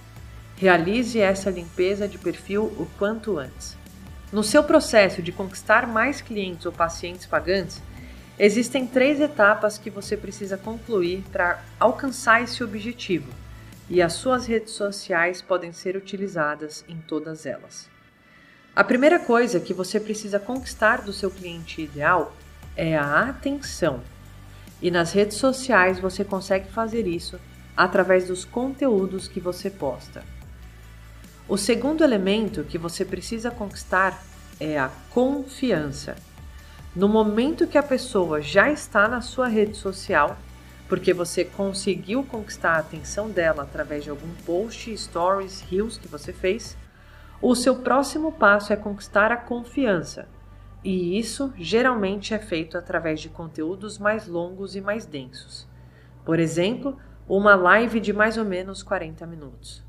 Realize 0.59 1.19
essa 1.19 1.49
limpeza 1.49 2.07
de 2.07 2.19
perfil 2.19 2.65
o 2.65 2.87
quanto 2.99 3.39
antes. 3.39 3.83
No 4.35 4.43
seu 4.43 4.65
processo 4.65 5.23
de 5.23 5.31
conquistar 5.31 5.87
mais 5.87 6.21
clientes 6.21 6.67
ou 6.67 6.73
pacientes 6.73 7.25
pagantes, 7.25 7.81
existem 8.37 8.85
três 8.85 9.21
etapas 9.21 9.79
que 9.79 9.89
você 9.89 10.17
precisa 10.17 10.59
concluir 10.59 11.23
para 11.31 11.63
alcançar 11.79 12.43
esse 12.43 12.65
objetivo 12.65 13.31
e 13.89 14.03
as 14.03 14.15
suas 14.15 14.45
redes 14.45 14.73
sociais 14.73 15.41
podem 15.41 15.73
ser 15.73 15.95
utilizadas 15.95 16.85
em 16.89 16.97
todas 16.97 17.47
elas. 17.47 17.89
A 18.75 18.83
primeira 18.83 19.21
coisa 19.21 19.61
que 19.61 19.73
você 19.73 20.01
precisa 20.01 20.41
conquistar 20.41 21.03
do 21.03 21.13
seu 21.13 21.31
cliente 21.31 21.83
ideal 21.83 22.35
é 22.77 22.99
a 22.99 23.29
atenção. 23.29 24.01
E 24.83 24.91
nas 24.91 25.13
redes 25.13 25.37
sociais 25.37 26.01
você 26.01 26.25
consegue 26.25 26.73
fazer 26.73 27.07
isso 27.07 27.39
através 27.77 28.27
dos 28.27 28.45
conteúdos 28.45 29.29
que 29.29 29.39
você 29.39 29.71
posta. 29.71 30.25
O 31.47 31.59
segundo 31.59 32.03
elemento 32.03 32.65
que 32.65 32.79
você 32.79 33.05
precisa 33.05 33.51
conquistar 33.51 34.19
é 34.59 34.79
a 34.79 34.91
confiança. 35.11 36.17
No 36.97 37.07
momento 37.07 37.67
que 37.67 37.77
a 37.77 37.83
pessoa 37.83 38.41
já 38.41 38.71
está 38.71 39.07
na 39.07 39.21
sua 39.21 39.47
rede 39.47 39.77
social, 39.77 40.39
porque 40.89 41.13
você 41.13 41.45
conseguiu 41.45 42.25
conquistar 42.25 42.77
a 42.77 42.79
atenção 42.79 43.29
dela 43.29 43.65
através 43.65 44.05
de 44.05 44.09
algum 44.09 44.33
post, 44.47 44.97
stories, 44.97 45.61
reels 45.71 45.99
que 45.99 46.09
você 46.09 46.33
fez, 46.33 46.79
o 47.43 47.55
seu 47.55 47.77
próximo 47.77 48.33
passo 48.33 48.73
é 48.73 48.77
conquistar 48.77 49.31
a 49.31 49.37
confiança. 49.37 50.27
E 50.83 51.19
isso 51.19 51.53
geralmente 51.59 52.33
é 52.33 52.39
feito 52.39 52.79
através 52.79 53.21
de 53.21 53.29
conteúdos 53.29 53.99
mais 53.99 54.27
longos 54.27 54.75
e 54.75 54.81
mais 54.81 55.05
densos. 55.05 55.69
Por 56.25 56.39
exemplo, 56.39 56.99
uma 57.29 57.55
live 57.55 58.01
de 58.01 58.15
mais 58.15 58.39
ou 58.39 58.47
menos 58.47 58.83
40 58.83 59.27
minutos. 59.27 59.85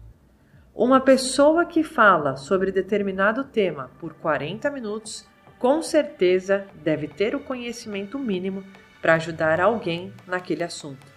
Uma 0.75 0.99
pessoa 0.99 1.63
que 1.63 1.85
fala 1.85 2.35
sobre 2.35 2.69
determinado 2.69 3.45
tema 3.45 3.89
por 3.97 4.13
40 4.15 4.69
minutos, 4.69 5.25
com 5.57 5.81
certeza 5.81 6.67
deve 6.83 7.07
ter 7.07 7.33
o 7.33 7.39
conhecimento 7.39 8.19
mínimo 8.19 8.61
para 9.01 9.13
ajudar 9.13 9.61
alguém 9.61 10.11
naquele 10.27 10.65
assunto. 10.65 11.07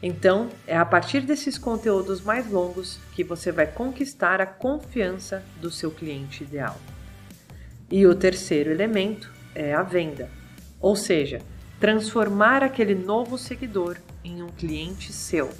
Então, 0.00 0.50
é 0.68 0.76
a 0.76 0.84
partir 0.84 1.22
desses 1.22 1.58
conteúdos 1.58 2.20
mais 2.20 2.48
longos 2.48 3.00
que 3.12 3.24
você 3.24 3.50
vai 3.50 3.66
conquistar 3.66 4.40
a 4.40 4.46
confiança 4.46 5.42
do 5.60 5.68
seu 5.68 5.90
cliente 5.90 6.44
ideal. 6.44 6.78
E 7.90 8.06
o 8.06 8.14
terceiro 8.14 8.70
elemento 8.70 9.32
é 9.52 9.74
a 9.74 9.82
venda, 9.82 10.30
ou 10.80 10.94
seja, 10.94 11.42
transformar 11.80 12.62
aquele 12.62 12.94
novo 12.94 13.36
seguidor 13.36 13.96
em 14.22 14.44
um 14.44 14.48
cliente 14.48 15.12
seu. 15.12 15.50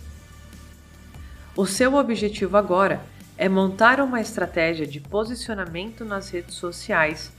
O 1.56 1.66
seu 1.66 1.96
objetivo 1.96 2.56
agora 2.56 3.00
é 3.36 3.48
montar 3.48 4.00
uma 4.00 4.20
estratégia 4.20 4.86
de 4.86 5.00
posicionamento 5.00 6.04
nas 6.04 6.30
redes 6.30 6.54
sociais, 6.54 7.32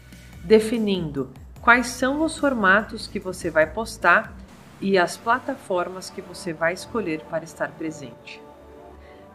definindo 0.44 1.30
quais 1.62 1.88
são 1.88 2.22
os 2.22 2.38
formatos 2.38 3.08
que 3.08 3.20
você 3.20 3.50
vai 3.50 3.66
postar 3.68 4.34
e 4.82 4.98
as 4.98 5.16
plataformas 5.16 6.10
que 6.10 6.22
você 6.22 6.52
vai 6.52 6.74
escolher 6.74 7.22
para 7.30 7.44
estar 7.44 7.70
presente. 7.72 8.42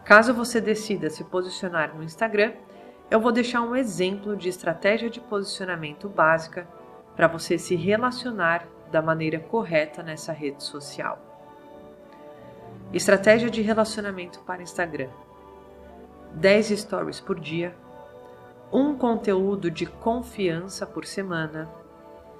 Caso 0.05 0.33
você 0.33 0.59
decida 0.61 1.09
se 1.09 1.23
posicionar 1.23 1.95
no 1.95 2.03
Instagram, 2.03 2.53
eu 3.09 3.19
vou 3.19 3.31
deixar 3.31 3.61
um 3.61 3.75
exemplo 3.75 4.35
de 4.35 4.49
estratégia 4.49 5.09
de 5.09 5.19
posicionamento 5.19 6.07
básica 6.07 6.67
para 7.15 7.27
você 7.27 7.57
se 7.57 7.75
relacionar 7.75 8.67
da 8.91 9.01
maneira 9.01 9.39
correta 9.39 10.03
nessa 10.03 10.31
rede 10.31 10.63
social. 10.63 11.17
Estratégia 12.93 13.49
de 13.49 13.61
relacionamento 13.61 14.39
para 14.41 14.61
Instagram: 14.61 15.09
10 16.35 16.67
stories 16.79 17.19
por 17.19 17.39
dia, 17.39 17.75
um 18.71 18.95
conteúdo 18.95 19.71
de 19.71 19.85
confiança 19.85 20.85
por 20.85 21.05
semana, 21.05 21.67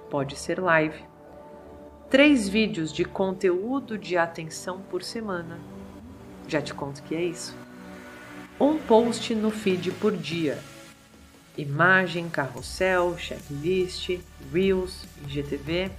pode 0.08 0.36
ser 0.36 0.60
live, 0.60 1.04
três 2.08 2.48
vídeos 2.48 2.92
de 2.92 3.04
conteúdo 3.04 3.98
de 3.98 4.16
atenção 4.16 4.80
por 4.80 5.02
semana. 5.02 5.58
Já 6.46 6.62
te 6.62 6.72
conto 6.72 7.02
que 7.02 7.14
é 7.14 7.22
isso. 7.22 7.54
Um 8.58 8.78
post 8.78 9.34
no 9.34 9.50
feed 9.50 9.90
por 9.92 10.16
dia. 10.16 10.58
Imagem, 11.56 12.28
carrossel, 12.28 13.16
checklist, 13.18 14.20
Reels, 14.52 15.04
IGTV. 15.26 15.90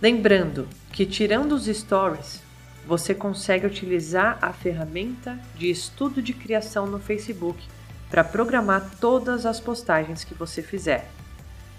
Lembrando 0.00 0.68
que, 0.92 1.04
tirando 1.04 1.52
os 1.52 1.66
stories, 1.66 2.42
você 2.88 3.14
consegue 3.14 3.66
utilizar 3.66 4.38
a 4.42 4.52
ferramenta 4.52 5.38
de 5.54 5.70
estudo 5.70 6.20
de 6.20 6.32
criação 6.32 6.86
no 6.86 6.98
Facebook 6.98 7.62
para 8.10 8.24
programar 8.24 8.90
todas 8.98 9.46
as 9.46 9.60
postagens 9.60 10.24
que 10.24 10.34
você 10.34 10.62
fizer 10.62 11.08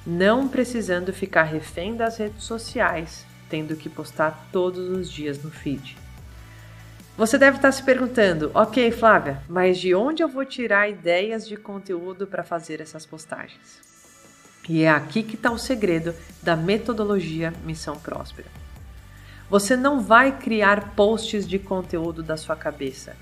não 0.06 0.48
precisando 0.48 1.14
ficar 1.14 1.44
refém 1.44 1.96
das 1.96 2.18
redes 2.18 2.44
sociais, 2.44 3.26
tendo 3.50 3.76
que 3.76 3.90
postar 3.90 4.48
todos 4.52 4.90
os 4.90 5.12
dias 5.12 5.42
no 5.44 5.52
feed. 5.52 5.98
Você 7.18 7.38
deve 7.38 7.58
estar 7.58 7.72
se 7.72 7.84
perguntando, 7.84 8.50
ok, 8.54 8.92
Flávia, 8.92 9.44
mas 9.48 9.78
de 9.78 9.94
onde 9.94 10.24
eu 10.24 10.30
vou 10.30 10.46
tirar 10.46 10.90
ideias 10.90 11.48
de 11.48 11.58
conteúdo 11.58 12.26
para 12.26 12.44
fazer 12.44 12.80
essas 12.80 13.06
postagens? 13.06 13.82
E 14.70 14.84
é 14.84 14.90
aqui 14.90 15.22
que 15.22 15.36
está 15.36 15.52
o 15.52 15.58
segredo 15.58 16.16
da 16.42 16.56
metodologia 16.56 17.54
Missão 17.66 17.98
Próspera. 17.98 18.48
Você 19.50 19.76
não 19.76 20.00
vai 20.00 20.38
criar 20.38 20.94
posts 20.96 21.48
de 21.48 21.58
conteúdo 21.58 22.22
da 22.22 22.38
sua 22.38 22.56
cabeça. 22.56 23.16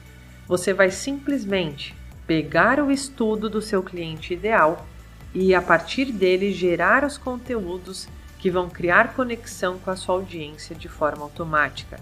Você 0.45 0.73
vai 0.73 0.91
simplesmente 0.91 1.95
pegar 2.25 2.81
o 2.81 2.91
estudo 2.91 3.49
do 3.49 3.61
seu 3.61 3.81
cliente 3.81 4.33
ideal 4.33 4.85
e 5.33 5.55
a 5.55 5.61
partir 5.61 6.11
dele 6.11 6.51
gerar 6.51 7.05
os 7.05 7.17
conteúdos 7.17 8.09
que 8.39 8.51
vão 8.51 8.69
criar 8.69 9.13
conexão 9.13 9.79
com 9.79 9.89
a 9.89 9.95
sua 9.95 10.15
audiência 10.15 10.75
de 10.75 10.89
forma 10.89 11.23
automática. 11.23 11.97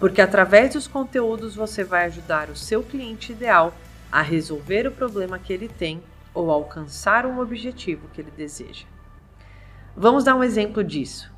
Porque 0.00 0.20
através 0.20 0.72
dos 0.72 0.88
conteúdos 0.88 1.54
você 1.54 1.84
vai 1.84 2.06
ajudar 2.06 2.50
o 2.50 2.56
seu 2.56 2.82
cliente 2.82 3.30
ideal 3.30 3.72
a 4.10 4.22
resolver 4.22 4.88
o 4.88 4.92
problema 4.92 5.38
que 5.38 5.52
ele 5.52 5.68
tem 5.68 6.02
ou 6.34 6.50
alcançar 6.50 7.24
um 7.26 7.38
objetivo 7.38 8.08
que 8.12 8.20
ele 8.20 8.32
deseja. 8.36 8.84
Vamos 9.96 10.24
dar 10.24 10.34
um 10.34 10.42
exemplo 10.42 10.82
disso. 10.82 11.30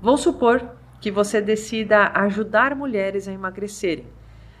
Vou 0.00 0.16
supor 0.16 0.62
que 1.04 1.10
você 1.10 1.38
decida 1.38 2.10
ajudar 2.14 2.74
mulheres 2.74 3.28
a 3.28 3.32
emagrecerem. 3.34 4.06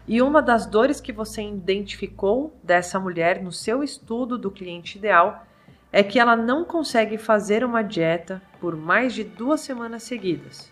E 0.06 0.20
uma 0.20 0.42
das 0.42 0.66
dores 0.66 1.00
que 1.00 1.10
você 1.10 1.40
identificou 1.40 2.54
dessa 2.62 3.00
mulher 3.00 3.42
no 3.42 3.50
seu 3.50 3.82
estudo 3.82 4.36
do 4.36 4.50
cliente 4.50 4.98
ideal 4.98 5.46
é 5.90 6.02
que 6.02 6.20
ela 6.20 6.36
não 6.36 6.62
consegue 6.62 7.16
fazer 7.16 7.64
uma 7.64 7.80
dieta 7.80 8.42
por 8.60 8.76
mais 8.76 9.14
de 9.14 9.24
duas 9.24 9.62
semanas 9.62 10.02
seguidas. 10.02 10.70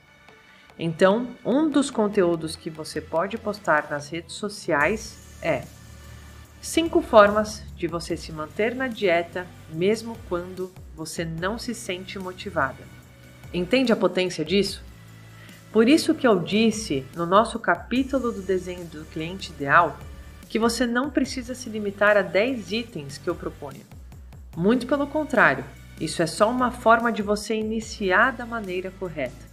Então, 0.79 1.29
um 1.43 1.70
dos 1.70 1.91
conteúdos 1.91 2.55
que 2.55 2.68
você 2.68 3.01
pode 3.01 3.39
postar 3.39 3.89
nas 3.91 4.11
redes 4.11 4.35
sociais 4.35 5.39
é 5.41 5.62
cinco 6.61 7.01
formas 7.01 7.64
de 7.75 7.87
você 7.87 8.14
se 8.14 8.31
manter 8.31 8.75
na 8.75 8.89
dieta 8.89 9.47
mesmo 9.70 10.18
quando 10.29 10.70
você 10.95 11.25
não 11.25 11.59
se 11.59 11.75
sente 11.75 12.18
motivada. 12.18 12.85
Entende 13.55 13.91
a 13.91 13.97
potência 13.97 14.45
disso? 14.45 14.91
Por 15.73 15.89
isso 15.89 16.14
que 16.14 16.27
eu 16.27 16.39
disse 16.39 17.03
no 17.16 17.25
nosso 17.25 17.59
capítulo 17.59 18.31
do 18.31 18.43
desenho 18.43 18.85
do 18.85 19.07
cliente 19.07 19.51
ideal 19.51 19.97
que 20.47 20.59
você 20.59 20.87
não 20.87 21.09
precisa 21.09 21.55
se 21.55 21.70
limitar 21.70 22.14
a 22.14 22.20
10 22.20 22.73
itens 22.73 23.16
que 23.16 23.31
eu 23.31 23.35
proponho. 23.35 23.81
Muito 24.55 24.87
pelo 24.87 25.07
contrário, 25.07 25.64
isso 25.99 26.23
é 26.23 26.27
só 26.27 26.51
uma 26.51 26.70
forma 26.70 27.11
de 27.11 27.23
você 27.23 27.55
iniciar 27.55 28.33
da 28.33 28.45
maneira 28.45 28.93
correta. 29.01 29.51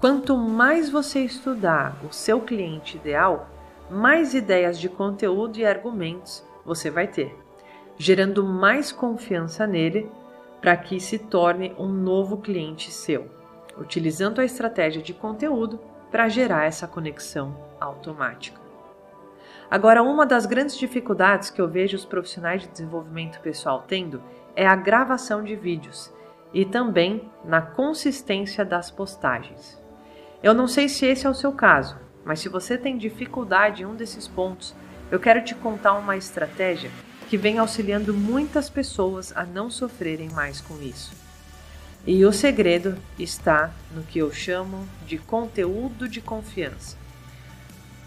Quanto 0.00 0.36
mais 0.36 0.90
você 0.90 1.20
estudar 1.20 1.96
o 2.04 2.12
seu 2.12 2.40
cliente 2.40 2.96
ideal, 2.96 3.48
mais 3.88 4.34
ideias 4.34 4.80
de 4.80 4.88
conteúdo 4.88 5.58
e 5.58 5.64
argumentos 5.64 6.42
você 6.64 6.90
vai 6.90 7.06
ter, 7.06 7.32
gerando 7.96 8.44
mais 8.44 8.90
confiança 8.90 9.64
nele 9.64 10.10
para 10.60 10.76
que 10.76 10.98
se 10.98 11.20
torne 11.20 11.72
um 11.78 11.86
novo 11.86 12.38
cliente 12.38 12.90
seu, 12.90 13.35
utilizando 13.78 14.40
a 14.40 14.44
estratégia 14.44 15.02
de 15.02 15.12
conteúdo 15.12 15.80
para 16.10 16.28
gerar 16.28 16.64
essa 16.64 16.86
conexão 16.86 17.56
automática. 17.80 18.60
Agora, 19.70 20.02
uma 20.02 20.24
das 20.24 20.46
grandes 20.46 20.76
dificuldades 20.76 21.50
que 21.50 21.60
eu 21.60 21.68
vejo 21.68 21.96
os 21.96 22.04
profissionais 22.04 22.62
de 22.62 22.68
desenvolvimento 22.68 23.40
pessoal 23.40 23.84
tendo 23.86 24.22
é 24.54 24.66
a 24.66 24.76
gravação 24.76 25.42
de 25.42 25.56
vídeos 25.56 26.12
e 26.54 26.64
também 26.64 27.30
na 27.44 27.60
consistência 27.60 28.64
das 28.64 28.90
postagens. 28.90 29.80
Eu 30.42 30.54
não 30.54 30.68
sei 30.68 30.88
se 30.88 31.04
esse 31.04 31.26
é 31.26 31.30
o 31.30 31.34
seu 31.34 31.52
caso, 31.52 31.98
mas 32.24 32.40
se 32.40 32.48
você 32.48 32.78
tem 32.78 32.96
dificuldade 32.96 33.82
em 33.82 33.86
um 33.86 33.96
desses 33.96 34.28
pontos, 34.28 34.74
eu 35.10 35.18
quero 35.18 35.42
te 35.44 35.54
contar 35.54 35.94
uma 35.94 36.16
estratégia 36.16 36.90
que 37.28 37.36
vem 37.36 37.58
auxiliando 37.58 38.14
muitas 38.14 38.70
pessoas 38.70 39.36
a 39.36 39.44
não 39.44 39.68
sofrerem 39.68 40.30
mais 40.30 40.60
com 40.60 40.80
isso. 40.80 41.25
E 42.06 42.24
o 42.24 42.32
segredo 42.32 42.96
está 43.18 43.72
no 43.92 44.04
que 44.04 44.20
eu 44.20 44.32
chamo 44.32 44.86
de 45.04 45.18
conteúdo 45.18 46.08
de 46.08 46.20
confiança. 46.20 46.96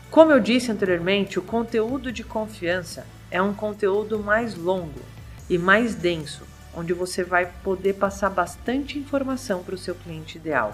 Como 0.09 0.31
eu 0.31 0.39
disse 0.39 0.71
anteriormente, 0.71 1.37
o 1.37 1.41
conteúdo 1.41 2.09
de 2.09 2.23
confiança 2.23 3.05
é 3.29 3.41
um 3.41 3.53
conteúdo 3.53 4.17
mais 4.17 4.55
longo 4.55 5.01
e 5.49 5.57
mais 5.57 5.95
denso, 5.95 6.43
onde 6.73 6.93
você 6.93 7.25
vai 7.25 7.51
poder 7.61 7.95
passar 7.95 8.29
bastante 8.29 8.97
informação 8.97 9.63
para 9.63 9.75
o 9.75 9.77
seu 9.77 9.93
cliente 9.93 10.37
ideal. 10.37 10.73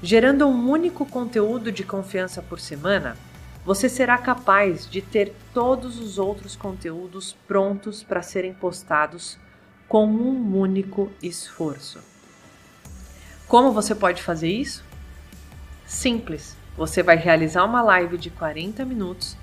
Gerando 0.00 0.46
um 0.46 0.70
único 0.70 1.04
conteúdo 1.04 1.72
de 1.72 1.82
confiança 1.82 2.40
por 2.40 2.60
semana, 2.60 3.16
você 3.64 3.88
será 3.88 4.16
capaz 4.16 4.88
de 4.88 5.02
ter 5.02 5.34
todos 5.52 5.98
os 5.98 6.16
outros 6.16 6.54
conteúdos 6.54 7.36
prontos 7.48 8.04
para 8.04 8.22
serem 8.22 8.54
postados 8.54 9.36
com 9.88 10.06
um 10.06 10.56
único 10.56 11.10
esforço. 11.20 12.09
Como 13.50 13.72
você 13.72 13.96
pode 13.96 14.22
fazer 14.22 14.48
isso? 14.48 14.84
Simples 15.84 16.56
você 16.76 17.02
vai 17.02 17.16
realizar 17.16 17.64
uma 17.64 17.82
live 17.82 18.16
de 18.16 18.30
40 18.30 18.84
minutos 18.84 19.36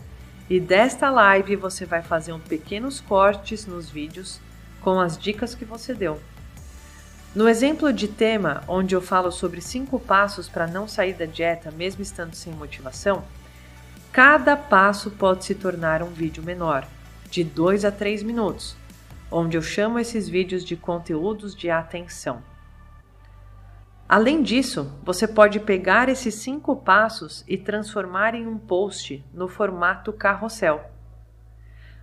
e 0.49 0.61
desta 0.61 1.09
live 1.09 1.57
você 1.57 1.85
vai 1.85 2.01
fazer 2.01 2.31
um 2.31 2.39
pequenos 2.39 3.01
cortes 3.01 3.65
nos 3.65 3.89
vídeos 3.89 4.39
com 4.79 4.97
as 4.97 5.17
dicas 5.17 5.53
que 5.53 5.65
você 5.65 5.93
deu. 5.93 6.21
No 7.35 7.49
exemplo 7.49 7.91
de 7.91 8.07
tema, 8.07 8.63
onde 8.65 8.95
eu 8.95 9.01
falo 9.01 9.29
sobre 9.29 9.59
cinco 9.59 9.99
passos 9.99 10.47
para 10.47 10.67
não 10.67 10.87
sair 10.87 11.13
da 11.13 11.25
dieta 11.25 11.69
mesmo 11.69 12.01
estando 12.01 12.33
sem 12.33 12.53
motivação, 12.53 13.25
cada 14.13 14.55
passo 14.55 15.11
pode 15.11 15.43
se 15.43 15.53
tornar 15.53 16.01
um 16.01 16.13
vídeo 16.13 16.41
menor, 16.41 16.87
de 17.29 17.43
2 17.43 17.83
a 17.83 17.91
3 17.91 18.23
minutos, 18.23 18.77
onde 19.29 19.57
eu 19.57 19.61
chamo 19.61 19.99
esses 19.99 20.29
vídeos 20.29 20.63
de 20.63 20.77
conteúdos 20.77 21.53
de 21.53 21.69
atenção. 21.69 22.41
Além 24.09 24.41
disso, 24.41 24.89
você 25.03 25.27
pode 25.27 25.59
pegar 25.59 26.07
esses 26.07 26.35
cinco 26.35 26.77
passos 26.77 27.43
e 27.45 27.57
transformar 27.57 28.35
em 28.35 28.47
um 28.47 28.57
post 28.57 29.23
no 29.33 29.49
formato 29.49 30.13
carrossel. 30.13 30.89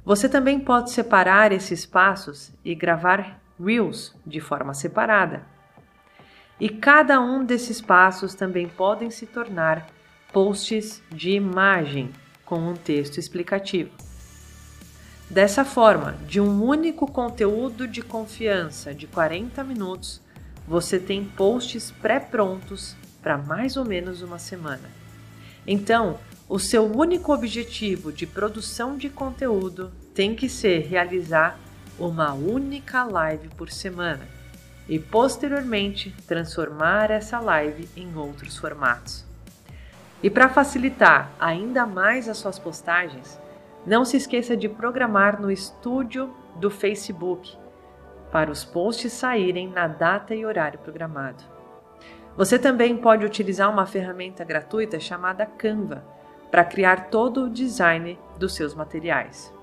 Você 0.05 0.28
também 0.28 0.61
pode 0.61 0.90
separar 0.90 1.50
esses 1.50 1.86
passos 1.86 2.52
e 2.62 2.74
gravar 2.74 3.40
Reels 3.59 4.14
de 4.26 4.38
forma 4.38 4.74
separada. 4.74 5.46
E 6.61 6.68
cada 6.68 7.20
um 7.20 7.42
desses 7.42 7.80
passos 7.80 8.34
também 8.34 8.68
podem 8.68 9.11
se 9.11 9.26
tornar 9.26 9.86
posts 10.30 11.02
de 11.11 11.30
imagem 11.30 12.12
com 12.44 12.59
um 12.59 12.74
texto 12.74 13.16
explicativo. 13.16 13.90
Dessa 15.30 15.64
forma, 15.64 16.12
de 16.26 16.38
um 16.38 16.62
único 16.62 17.11
conteúdo 17.11 17.88
de 17.88 18.02
confiança 18.02 18.94
de 18.94 19.07
40 19.07 19.64
minutos, 19.64 20.20
você 20.67 20.99
tem 20.99 21.25
posts 21.25 21.91
pré-prontos 21.91 22.97
para 23.23 23.39
mais 23.39 23.77
ou 23.77 23.85
menos 23.85 24.23
uma 24.23 24.39
semana. 24.39 24.91
Então, 25.67 26.19
o 26.49 26.59
seu 26.59 26.85
único 26.85 27.33
objetivo 27.33 28.12
de 28.12 28.27
produção 28.27 28.97
de 28.97 29.09
conteúdo 29.09 29.91
tem 30.15 30.35
que 30.35 30.49
ser 30.49 30.81
realizar 30.87 31.59
uma 31.99 32.35
única 32.35 33.05
live 33.05 33.49
por 33.51 33.71
semana 33.71 34.27
e 34.89 34.99
posteriormente 34.99 36.15
transformar 36.27 37.11
essa 37.11 37.41
live 37.41 37.89
em 37.97 38.15
outros 38.15 38.59
formatos. 38.59 39.25
E 40.23 40.29
para 40.29 40.49
facilitar 40.49 41.31
ainda 41.39 41.87
mais 41.87 42.29
as 42.29 42.39
suas 42.39 42.59
postagens, 42.59 43.39
não 43.87 44.05
se 44.05 44.17
esqueça 44.17 44.57
de 44.57 44.69
programar 44.69 45.41
no 45.41 45.51
estúdio 45.51 46.35
do 46.57 46.71
Facebook 46.71 47.57
para 48.35 48.51
os 48.51 48.64
posts 48.64 49.12
saírem 49.12 49.68
na 49.68 49.87
data 49.87 50.35
e 50.35 50.45
horário 50.45 50.80
programado. 50.80 51.45
Você 52.37 52.59
também 52.59 52.97
pode 52.97 53.24
utilizar 53.24 53.70
uma 53.70 53.87
ferramenta 53.87 54.43
gratuita 54.43 54.99
chamada 54.99 55.47
Canva 55.47 56.05
para 56.51 56.64
criar 56.64 57.11
todo 57.11 57.45
o 57.45 57.49
design 57.49 58.18
dos 58.37 58.57
seus 58.57 58.74
materiais. 58.74 59.55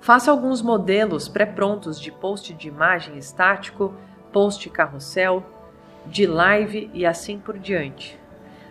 Faça 0.00 0.30
alguns 0.30 0.62
modelos 0.62 1.28
pré-prontos 1.28 2.00
de 2.00 2.10
post 2.10 2.54
de 2.54 2.68
imagem 2.68 3.18
estático, 3.18 3.94
post 4.32 4.70
carrossel, 4.70 5.44
de 6.06 6.26
live 6.26 6.90
e 6.94 7.04
assim 7.04 7.38
por 7.38 7.58
diante. 7.58 8.18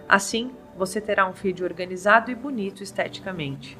Assim, 0.09 0.51
você 0.75 0.99
terá 0.99 1.27
um 1.27 1.33
feed 1.33 1.63
organizado 1.63 2.31
e 2.31 2.35
bonito 2.35 2.81
esteticamente, 2.81 3.77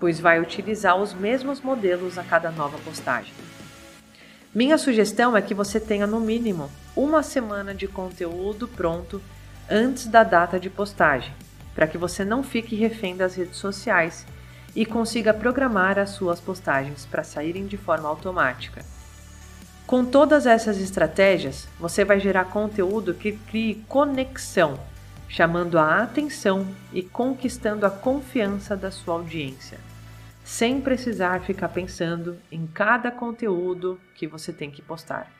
pois 0.00 0.18
vai 0.18 0.40
utilizar 0.40 0.96
os 0.96 1.12
mesmos 1.12 1.60
modelos 1.60 2.16
a 2.16 2.22
cada 2.22 2.50
nova 2.50 2.78
postagem. 2.78 3.34
Minha 4.54 4.78
sugestão 4.78 5.36
é 5.36 5.42
que 5.42 5.52
você 5.52 5.80
tenha 5.80 6.06
no 6.06 6.20
mínimo 6.20 6.70
uma 6.94 7.24
semana 7.24 7.74
de 7.74 7.88
conteúdo 7.88 8.68
pronto 8.68 9.20
antes 9.68 10.06
da 10.06 10.22
data 10.22 10.60
de 10.60 10.70
postagem, 10.70 11.34
para 11.74 11.88
que 11.88 11.98
você 11.98 12.24
não 12.24 12.40
fique 12.44 12.76
refém 12.76 13.16
das 13.16 13.34
redes 13.34 13.56
sociais 13.56 14.24
e 14.76 14.86
consiga 14.86 15.34
programar 15.34 15.98
as 15.98 16.10
suas 16.10 16.38
postagens 16.38 17.04
para 17.04 17.24
saírem 17.24 17.66
de 17.66 17.76
forma 17.76 18.08
automática. 18.08 18.84
Com 19.88 20.04
todas 20.04 20.46
essas 20.46 20.78
estratégias, 20.78 21.66
você 21.80 22.04
vai 22.04 22.20
gerar 22.20 22.44
conteúdo 22.44 23.12
que 23.12 23.32
crie 23.32 23.84
conexão, 23.88 24.78
chamando 25.28 25.80
a 25.80 26.00
atenção 26.00 26.64
e 26.92 27.02
conquistando 27.02 27.84
a 27.84 27.90
confiança 27.90 28.76
da 28.76 28.92
sua 28.92 29.14
audiência, 29.14 29.80
sem 30.44 30.78
precisar 30.78 31.40
ficar 31.40 31.70
pensando 31.70 32.38
em 32.52 32.66
cada 32.66 33.10
conteúdo 33.10 33.98
que 34.14 34.26
você 34.26 34.52
tem 34.52 34.70
que 34.70 34.82
postar. 34.82 35.32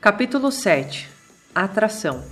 Capítulo 0.00 0.52
7 0.52 1.08
Atração 1.54 2.22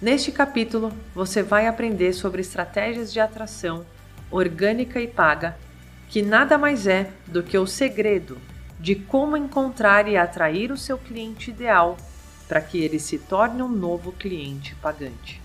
Neste 0.00 0.30
capítulo, 0.30 0.92
você 1.14 1.42
vai 1.42 1.66
aprender 1.66 2.12
sobre 2.12 2.42
estratégias 2.42 3.12
de 3.12 3.18
atração 3.18 3.86
orgânica 4.30 5.00
e 5.00 5.06
paga, 5.06 5.56
que 6.08 6.20
nada 6.22 6.58
mais 6.58 6.86
é 6.86 7.10
do 7.26 7.42
que 7.42 7.56
o 7.56 7.66
segredo 7.66 8.38
de 8.78 8.96
como 8.96 9.36
encontrar 9.36 10.08
e 10.08 10.16
atrair 10.16 10.70
o 10.70 10.76
seu 10.76 10.98
cliente 10.98 11.50
ideal 11.50 11.96
para 12.48 12.60
que 12.60 12.82
ele 12.82 12.98
se 12.98 13.16
torne 13.16 13.62
um 13.62 13.68
novo 13.68 14.12
cliente 14.12 14.74
pagante. 14.74 15.40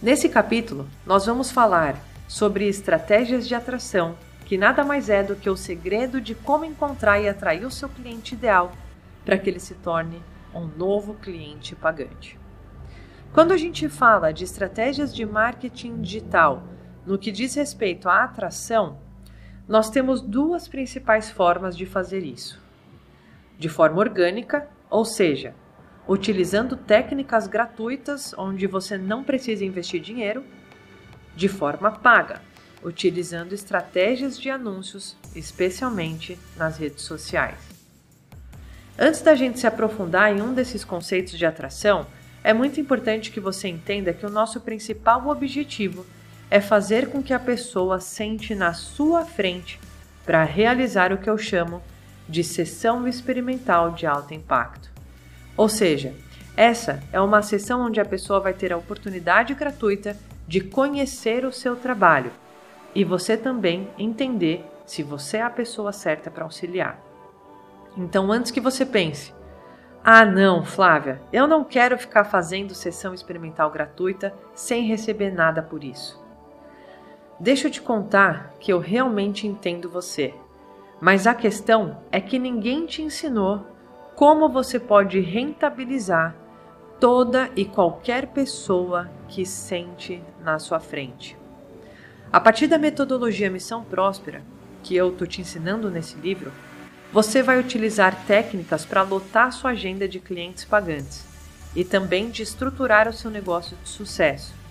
Nesse 0.00 0.28
capítulo, 0.28 0.88
nós 1.04 1.26
vamos 1.26 1.50
falar 1.50 1.96
sobre 2.28 2.68
estratégias 2.68 3.46
de 3.46 3.54
atração, 3.54 4.16
que 4.52 4.58
nada 4.58 4.84
mais 4.84 5.08
é 5.08 5.22
do 5.22 5.34
que 5.34 5.48
o 5.48 5.56
segredo 5.56 6.20
de 6.20 6.34
como 6.34 6.66
encontrar 6.66 7.18
e 7.18 7.26
atrair 7.26 7.64
o 7.64 7.70
seu 7.70 7.88
cliente 7.88 8.34
ideal 8.34 8.70
para 9.24 9.38
que 9.38 9.48
ele 9.48 9.58
se 9.58 9.74
torne 9.76 10.22
um 10.54 10.66
novo 10.66 11.14
cliente 11.14 11.74
pagante. 11.74 12.38
Quando 13.32 13.52
a 13.52 13.56
gente 13.56 13.88
fala 13.88 14.30
de 14.30 14.44
estratégias 14.44 15.14
de 15.14 15.24
marketing 15.24 16.02
digital 16.02 16.64
no 17.06 17.16
que 17.16 17.32
diz 17.32 17.54
respeito 17.54 18.10
à 18.10 18.24
atração, 18.24 18.98
nós 19.66 19.88
temos 19.88 20.20
duas 20.20 20.68
principais 20.68 21.30
formas 21.30 21.74
de 21.74 21.86
fazer 21.86 22.22
isso. 22.22 22.62
De 23.58 23.70
forma 23.70 24.00
orgânica, 24.00 24.68
ou 24.90 25.06
seja, 25.06 25.54
utilizando 26.06 26.76
técnicas 26.76 27.46
gratuitas 27.46 28.34
onde 28.36 28.66
você 28.66 28.98
não 28.98 29.24
precisa 29.24 29.64
investir 29.64 30.02
dinheiro, 30.02 30.44
de 31.34 31.48
forma 31.48 31.90
paga, 31.90 32.51
utilizando 32.82 33.52
estratégias 33.52 34.38
de 34.38 34.50
anúncios, 34.50 35.16
especialmente 35.34 36.38
nas 36.56 36.76
redes 36.76 37.04
sociais. 37.04 37.58
Antes 38.98 39.22
da 39.22 39.34
gente 39.34 39.58
se 39.58 39.66
aprofundar 39.66 40.36
em 40.36 40.42
um 40.42 40.52
desses 40.52 40.84
conceitos 40.84 41.38
de 41.38 41.46
atração, 41.46 42.06
é 42.44 42.52
muito 42.52 42.80
importante 42.80 43.30
que 43.30 43.40
você 43.40 43.68
entenda 43.68 44.12
que 44.12 44.26
o 44.26 44.30
nosso 44.30 44.60
principal 44.60 45.28
objetivo 45.28 46.04
é 46.50 46.60
fazer 46.60 47.08
com 47.08 47.22
que 47.22 47.32
a 47.32 47.38
pessoa 47.38 48.00
sente 48.00 48.54
na 48.54 48.74
sua 48.74 49.24
frente 49.24 49.80
para 50.26 50.44
realizar 50.44 51.12
o 51.12 51.18
que 51.18 51.30
eu 51.30 51.38
chamo 51.38 51.82
de 52.28 52.44
sessão 52.44 53.08
experimental 53.08 53.92
de 53.92 54.06
alto 54.06 54.34
impacto. 54.34 54.90
Ou 55.56 55.68
seja, 55.68 56.14
essa 56.56 57.02
é 57.12 57.20
uma 57.20 57.42
sessão 57.42 57.86
onde 57.86 58.00
a 58.00 58.04
pessoa 58.04 58.40
vai 58.40 58.52
ter 58.52 58.72
a 58.72 58.76
oportunidade 58.76 59.54
gratuita 59.54 60.16
de 60.46 60.60
conhecer 60.60 61.44
o 61.44 61.52
seu 61.52 61.76
trabalho 61.76 62.30
e 62.94 63.04
você 63.04 63.36
também 63.36 63.88
entender 63.98 64.64
se 64.84 65.02
você 65.02 65.38
é 65.38 65.42
a 65.42 65.50
pessoa 65.50 65.92
certa 65.92 66.30
para 66.30 66.44
auxiliar. 66.44 67.00
Então, 67.96 68.32
antes 68.32 68.50
que 68.50 68.60
você 68.60 68.84
pense, 68.84 69.34
ah, 70.04 70.24
não, 70.24 70.64
Flávia, 70.64 71.20
eu 71.32 71.46
não 71.46 71.62
quero 71.62 71.96
ficar 71.96 72.24
fazendo 72.24 72.74
sessão 72.74 73.14
experimental 73.14 73.70
gratuita 73.70 74.34
sem 74.54 74.86
receber 74.86 75.30
nada 75.30 75.62
por 75.62 75.84
isso. 75.84 76.20
Deixa 77.38 77.68
eu 77.68 77.70
te 77.70 77.80
contar 77.80 78.54
que 78.58 78.72
eu 78.72 78.78
realmente 78.78 79.46
entendo 79.46 79.88
você, 79.88 80.34
mas 81.00 81.26
a 81.26 81.34
questão 81.34 81.98
é 82.10 82.20
que 82.20 82.38
ninguém 82.38 82.86
te 82.86 83.02
ensinou 83.02 83.66
como 84.14 84.48
você 84.48 84.78
pode 84.78 85.20
rentabilizar 85.20 86.36
toda 87.00 87.50
e 87.56 87.64
qualquer 87.64 88.28
pessoa 88.28 89.10
que 89.26 89.44
sente 89.44 90.22
na 90.40 90.58
sua 90.58 90.78
frente. 90.78 91.41
A 92.32 92.40
partir 92.40 92.66
da 92.66 92.78
metodologia 92.78 93.50
Missão 93.50 93.84
Próspera, 93.84 94.42
que 94.82 94.96
eu 94.96 95.10
estou 95.10 95.26
te 95.26 95.40
ensinando 95.40 95.90
nesse 95.90 96.16
livro, 96.16 96.50
você 97.12 97.42
vai 97.42 97.60
utilizar 97.60 98.24
técnicas 98.26 98.84
para 98.86 99.02
lotar 99.02 99.52
sua 99.52 99.72
agenda 99.72 100.08
de 100.08 100.18
clientes 100.18 100.64
pagantes 100.64 101.26
e 101.76 101.84
também 101.84 102.30
de 102.30 102.42
estruturar 102.42 103.08
o 103.08 103.12
seu 103.12 103.30
negócio 103.30 103.76
de 103.82 103.88
sucesso 103.88 104.62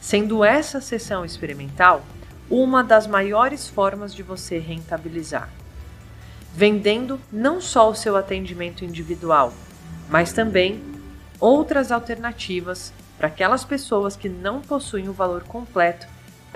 sendo 0.00 0.44
essa 0.44 0.80
sessão 0.80 1.24
experimental 1.24 2.04
uma 2.48 2.84
das 2.84 3.08
maiores 3.08 3.68
formas 3.68 4.14
de 4.14 4.22
você 4.22 4.56
rentabilizar. 4.58 5.50
Vendendo 6.54 7.20
não 7.32 7.60
só 7.60 7.90
o 7.90 7.94
seu 7.94 8.16
atendimento 8.16 8.84
individual, 8.84 9.52
mas 10.08 10.32
também 10.32 10.80
outras 11.40 11.90
alternativas 11.90 12.92
para 13.18 13.26
aquelas 13.26 13.64
pessoas 13.64 14.14
que 14.14 14.28
não 14.28 14.60
possuem 14.60 15.08
o 15.08 15.12
valor 15.12 15.42
completo 15.42 16.06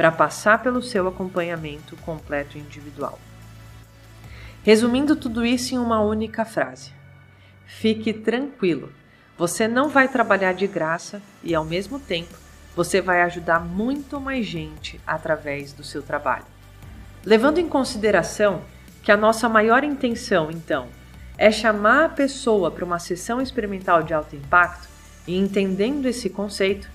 para 0.01 0.11
passar 0.11 0.63
pelo 0.63 0.81
seu 0.81 1.07
acompanhamento 1.07 1.95
completo 1.97 2.57
individual. 2.57 3.19
Resumindo 4.63 5.15
tudo 5.15 5.45
isso 5.45 5.75
em 5.75 5.79
uma 5.79 6.01
única 6.01 6.43
frase: 6.43 6.91
fique 7.67 8.15
tranquilo, 8.15 8.91
você 9.37 9.69
não 9.69 9.91
vai 9.91 10.09
trabalhar 10.09 10.55
de 10.55 10.67
graça 10.67 11.21
e, 11.45 11.55
ao 11.55 11.67
mesmo 11.67 12.01
tempo, 12.01 12.33
você 12.75 13.03
vai 13.03 13.21
ajudar 13.21 13.61
muito 13.61 14.19
mais 14.19 14.47
gente 14.47 14.99
através 15.07 15.75
do 15.75 15.85
seu 15.85 16.03
trabalho. 16.03 16.47
Levando 17.23 17.59
em 17.59 17.69
consideração 17.69 18.63
que 19.03 19.13
a 19.13 19.19
nossa 19.19 19.51
maior 19.51 19.85
intenção, 19.85 20.51
então, 20.51 20.89
é 21.37 21.51
chamar 21.51 22.07
a 22.07 22.09
pessoa 22.09 22.71
para 22.71 22.87
uma 22.87 22.99
sessão 22.99 23.39
experimental 23.39 24.03
de 24.03 24.15
alto 24.15 24.35
impacto 24.35 24.89
e 25.27 25.37
entendendo 25.37 26.07
esse 26.07 26.31
conceito, 26.31 26.89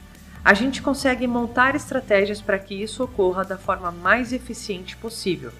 a 0.46 0.54
gente 0.54 0.80
consegue 0.80 1.26
montar 1.26 1.74
estratégias 1.74 2.40
para 2.40 2.60
que 2.60 2.76
isso 2.76 3.04
ocorra 3.04 3.44
da 3.44 3.58
forma 3.58 3.92
mais 3.92 4.32
eficiente 4.32 4.96
possível. 4.96 5.52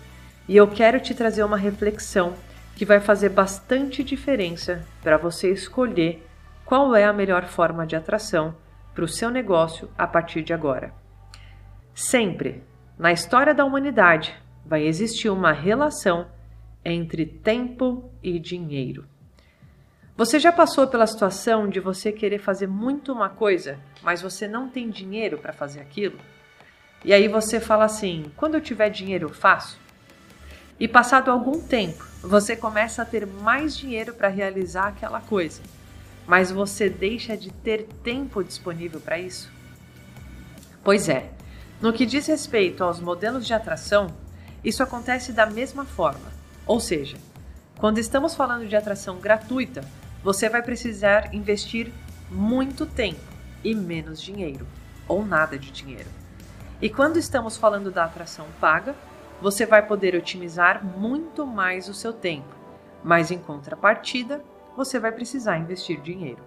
E 0.48 0.56
eu 0.56 0.68
quero 0.68 0.99
te 0.99 1.16
trazer 1.16 1.44
uma 1.44 1.57
reflexão 1.57 2.36
que 2.76 2.86
vai 2.86 2.99
fazer 2.99 3.30
bastante 3.30 4.03
diferença 4.03 4.86
para 5.02 5.18
você 5.18 5.52
escolher 5.52 6.24
qual 6.64 6.95
é 6.95 7.03
a 7.03 7.12
melhor 7.12 7.48
forma 7.48 7.84
de 7.88 7.95
atração 7.95 8.56
para 8.94 9.03
o 9.03 9.07
seu 9.07 9.32
negócio 9.32 9.90
a 9.98 10.06
partir 10.06 10.44
de 10.44 10.53
agora. 10.53 10.94
Sempre, 11.91 12.64
na 12.95 13.12
história 13.12 13.56
da 13.56 13.66
humanidade, 13.66 14.36
vai 14.64 14.84
existir 14.84 15.30
uma 15.30 15.52
relação 15.52 16.28
entre 16.84 17.26
tempo 17.26 18.12
e 18.22 18.38
dinheiro. 18.38 19.07
Você 20.18 20.40
já 20.40 20.52
passou 20.52 20.88
pela 20.88 21.08
situação 21.08 21.68
de 21.68 21.80
você 21.80 22.12
querer 22.12 22.40
fazer 22.40 22.68
muito 22.68 23.12
uma 23.12 23.30
coisa, 23.30 23.78
mas 24.02 24.22
você 24.22 24.48
não 24.48 24.70
tem 24.70 24.90
dinheiro 24.90 25.38
para 25.38 25.52
fazer 25.52 25.82
aquilo? 25.82 26.18
E 27.04 27.14
aí 27.14 27.28
você 27.28 27.60
fala 27.60 27.86
assim: 27.86 28.32
quando 28.36 28.56
eu 28.56 28.62
tiver 28.62 28.90
dinheiro, 28.90 29.28
eu 29.28 29.34
faço? 29.34 29.78
E 30.80 30.88
passado 30.88 31.32
algum 31.32 31.62
tempo, 31.62 32.06
você 32.22 32.56
começa 32.56 33.02
a 33.02 33.06
ter 33.06 33.26
mais 33.26 33.76
dinheiro 33.76 34.14
para 34.14 34.28
realizar 34.28 34.88
aquela 34.88 35.22
coisa 35.22 35.62
mas 36.28 36.52
você 36.52 36.90
deixa 36.90 37.38
de 37.38 37.52
ter 37.52 37.88
tempo 38.04 38.44
disponível 38.44 39.00
para 39.00 39.20
isso? 39.20 39.52
Pois 40.84 41.10
é, 41.10 41.32
No 41.82 41.92
que 41.92 42.06
diz 42.06 42.26
respeito 42.28 42.86
aos 42.86 43.02
modelos 43.02 43.46
de 43.46 43.54
atração, 43.54 44.08
isso 44.64 44.82
acontece 44.82 45.34
da 45.34 45.46
mesma 45.46 45.84
forma. 45.84 46.32
Ou 46.66 46.80
seja, 46.80 47.18
quando 47.78 47.98
estamos 47.98 48.34
falando 48.34 48.66
de 48.66 48.78
atração 48.78 49.20
gratuita, 49.20 49.84
você 50.26 50.49
vai 50.49 50.64
precisar 50.64 51.35
investir 51.35 51.93
muito 52.31 52.88
tempo 52.88 53.22
e 53.64 53.76
menos 53.76 54.19
dinheiro, 54.19 54.65
ou 55.07 55.23
nada 55.23 55.56
de 55.56 55.69
dinheiro. 55.69 56.10
E 56.81 56.89
quando 56.89 57.18
estamos 57.18 57.57
falando 57.57 57.91
da 57.91 58.06
atração 58.06 58.47
paga, 58.60 58.95
você 59.39 59.68
vai 59.68 59.85
poder 59.85 60.15
otimizar 60.15 60.84
muito 60.84 61.45
mais 61.45 61.88
o 61.88 61.93
seu 61.93 62.11
tempo, 62.11 62.56
mas 63.03 63.30
em 63.30 63.38
contrapartida, 63.38 64.41
você 64.76 64.97
vai 64.97 65.11
precisar 65.11 65.60
investir 65.60 66.02
dinheiro. 66.02 66.41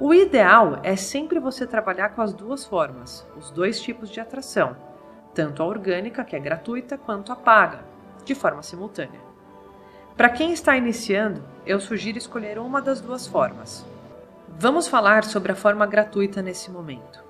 O 0.00 0.12
ideal 0.12 0.80
é 0.82 0.96
sempre 0.96 1.38
você 1.38 1.64
trabalhar 1.64 2.08
com 2.08 2.20
as 2.20 2.34
duas 2.34 2.64
formas, 2.64 3.24
os 3.36 3.48
dois 3.52 3.80
tipos 3.80 4.10
de 4.10 4.18
atração, 4.18 4.76
tanto 5.32 5.62
a 5.62 5.66
orgânica, 5.66 6.24
que 6.24 6.34
é 6.34 6.40
gratuita, 6.40 6.98
quanto 6.98 7.30
a 7.30 7.36
paga, 7.36 7.84
de 8.24 8.34
forma 8.34 8.60
simultânea. 8.60 9.31
Para 10.16 10.28
quem 10.28 10.52
está 10.52 10.76
iniciando, 10.76 11.42
eu 11.64 11.80
sugiro 11.80 12.18
escolher 12.18 12.58
uma 12.58 12.82
das 12.82 13.00
duas 13.00 13.26
formas. 13.26 13.84
Vamos 14.58 14.86
falar 14.86 15.24
sobre 15.24 15.52
a 15.52 15.56
forma 15.56 15.86
gratuita 15.86 16.42
nesse 16.42 16.70
momento. 16.70 17.24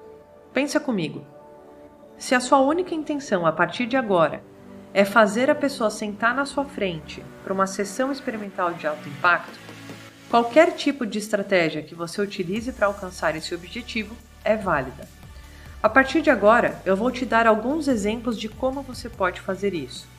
Pensa 0.53 0.81
comigo. 0.81 1.25
Se 2.19 2.35
a 2.35 2.41
sua 2.41 2.59
única 2.59 2.93
intenção 2.95 3.47
a 3.47 3.53
partir 3.53 3.87
de 3.87 3.97
agora 3.97 4.43
é 4.93 5.05
fazer 5.05 5.49
a 5.49 5.55
pessoa 5.55 5.91
sentar 5.91 6.35
na 6.35 6.45
sua 6.45 6.65
frente 6.65 7.25
para 7.45 7.53
uma 7.53 7.69
sessão 7.69 8.11
experimental 8.11 8.75
de 8.75 8.87
alto 8.87 9.09
impacto, 9.09 9.59
qualquer 10.29 10.73
tipo 10.73 11.07
de 11.07 11.19
estratégia 11.19 11.83
que 11.83 11.95
você 11.95 12.21
utilize 12.21 12.73
para 12.73 12.89
alcançar 12.89 13.37
esse 13.37 13.55
objetivo 13.55 14.17
é 14.45 14.57
válida. 14.57 15.09
A 15.81 15.89
partir 15.89 16.21
de 16.21 16.31
agora, 16.31 16.83
eu 16.85 16.97
vou 16.97 17.13
te 17.13 17.25
dar 17.25 17.47
alguns 17.47 17.87
exemplos 17.87 18.39
de 18.39 18.49
como 18.49 18.83
você 18.83 19.09
pode 19.09 19.41
fazer 19.41 19.73
isso. 19.73 20.12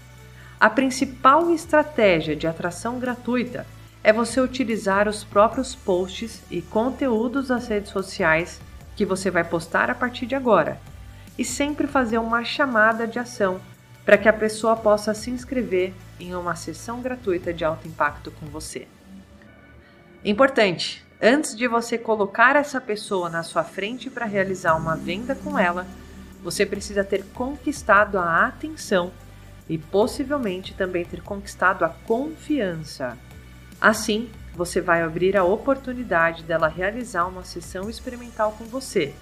A 0.60 0.70
principal 0.70 1.52
estratégia 1.52 2.36
de 2.36 2.48
atração 2.48 3.00
gratuita 3.00 3.66
é 4.04 4.12
você 4.12 4.40
utilizar 4.40 5.08
os 5.08 5.24
próprios 5.24 5.76
posts 5.76 6.42
e 6.52 6.62
conteúdos 6.62 7.48
das 7.48 7.68
redes 7.68 7.92
sociais 7.92 8.62
que 8.96 9.06
você 9.06 9.32
vai 9.32 9.44
postar 9.44 9.90
a 9.90 9.96
partir 9.96 10.26
de 10.26 10.36
agora 10.36 10.80
e 11.38 11.44
sempre 11.44 11.88
fazer 11.88 12.18
uma 12.18 12.44
chamada 12.44 13.08
de 13.08 13.18
ação 13.18 13.60
para 14.06 14.18
que 14.18 14.28
a 14.28 14.34
pessoa 14.34 14.76
possa 14.76 15.14
se 15.14 15.32
inscrever 15.32 15.94
em 16.20 16.36
uma 16.36 16.56
sessão 16.56 17.02
gratuita 17.02 17.54
de 17.54 17.64
alto 17.64 17.88
impacto 17.88 18.32
com 18.32 18.46
você. 18.48 18.88
Importante: 20.24 21.06
antes 21.22 21.56
de 21.56 21.68
você 21.68 21.98
colocar 21.98 22.56
essa 22.56 22.80
pessoa 22.80 23.30
na 23.30 23.44
sua 23.44 23.64
frente 23.64 24.10
para 24.10 24.26
realizar 24.26 24.76
uma 24.76 24.96
venda 24.96 25.34
com 25.36 25.58
ela, 25.58 25.88
você 26.44 26.66
precisa 26.66 27.04
ter 27.04 27.24
conquistado 27.34 28.20
a 28.20 28.46
atenção 28.46 29.12
e 29.68 29.78
possivelmente 29.78 30.74
também 30.74 31.06
ter 31.06 31.22
conquistado 31.22 31.84
a 31.84 31.90
confiança. 31.90 33.18
Assim, 33.80 34.30
você 34.54 34.82
vai 34.82 35.02
abrir 35.02 35.36
a 35.36 35.44
oportunidade 35.44 36.44
dela 36.44 36.68
realizar 36.68 37.26
uma 37.26 37.44
sessão 37.44 37.90
experimental 37.90 38.52
com 38.54 38.66
você. 38.66 39.14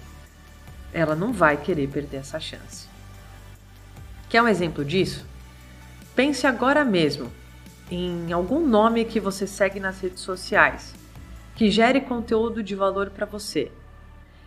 Ela 0.92 1.14
não 1.14 1.32
vai 1.32 1.56
querer 1.56 1.88
perder 1.88 2.18
essa 2.18 2.38
chance. 2.38 2.86
Quer 4.28 4.42
um 4.42 4.48
exemplo 4.48 4.84
disso? 4.84 5.26
Pense 6.14 6.46
agora 6.46 6.84
mesmo 6.84 7.32
em 7.90 8.32
algum 8.32 8.66
nome 8.66 9.04
que 9.04 9.20
você 9.20 9.46
segue 9.46 9.78
nas 9.80 10.00
redes 10.00 10.20
sociais 10.20 10.94
que 11.54 11.70
gere 11.70 12.00
conteúdo 12.00 12.62
de 12.62 12.74
valor 12.74 13.10
para 13.10 13.26
você. 13.26 13.70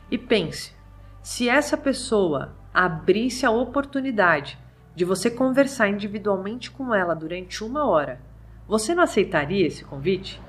E 0.09 0.17
pense: 0.17 0.71
se 1.21 1.49
essa 1.49 1.77
pessoa 1.77 2.55
abrisse 2.73 3.45
a 3.45 3.51
oportunidade 3.51 4.57
de 4.95 5.03
você 5.03 5.29
conversar 5.29 5.89
individualmente 5.89 6.71
com 6.71 6.95
ela 6.95 7.13
durante 7.13 7.63
uma 7.63 7.85
hora, 7.85 8.19
você 8.67 8.95
não 8.95 9.03
aceitaria 9.03 9.67
esse 9.67 9.83
convite? 9.83 10.41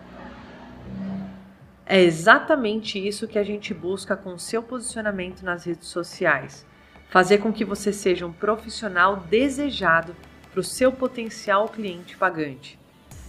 É 1.84 2.00
exatamente 2.00 2.98
isso 2.98 3.28
que 3.28 3.38
a 3.38 3.44
gente 3.44 3.74
busca 3.74 4.16
com 4.16 4.34
o 4.34 4.38
seu 4.38 4.62
posicionamento 4.62 5.42
nas 5.42 5.64
redes 5.64 5.88
sociais. 5.88 6.64
Fazer 7.08 7.38
com 7.38 7.52
que 7.52 7.64
você 7.64 7.92
seja 7.92 8.26
um 8.26 8.32
profissional 8.32 9.16
desejado 9.16 10.14
para 10.50 10.60
o 10.60 10.64
seu 10.64 10.90
potencial 10.90 11.68
cliente 11.68 12.16
pagante. 12.16 12.78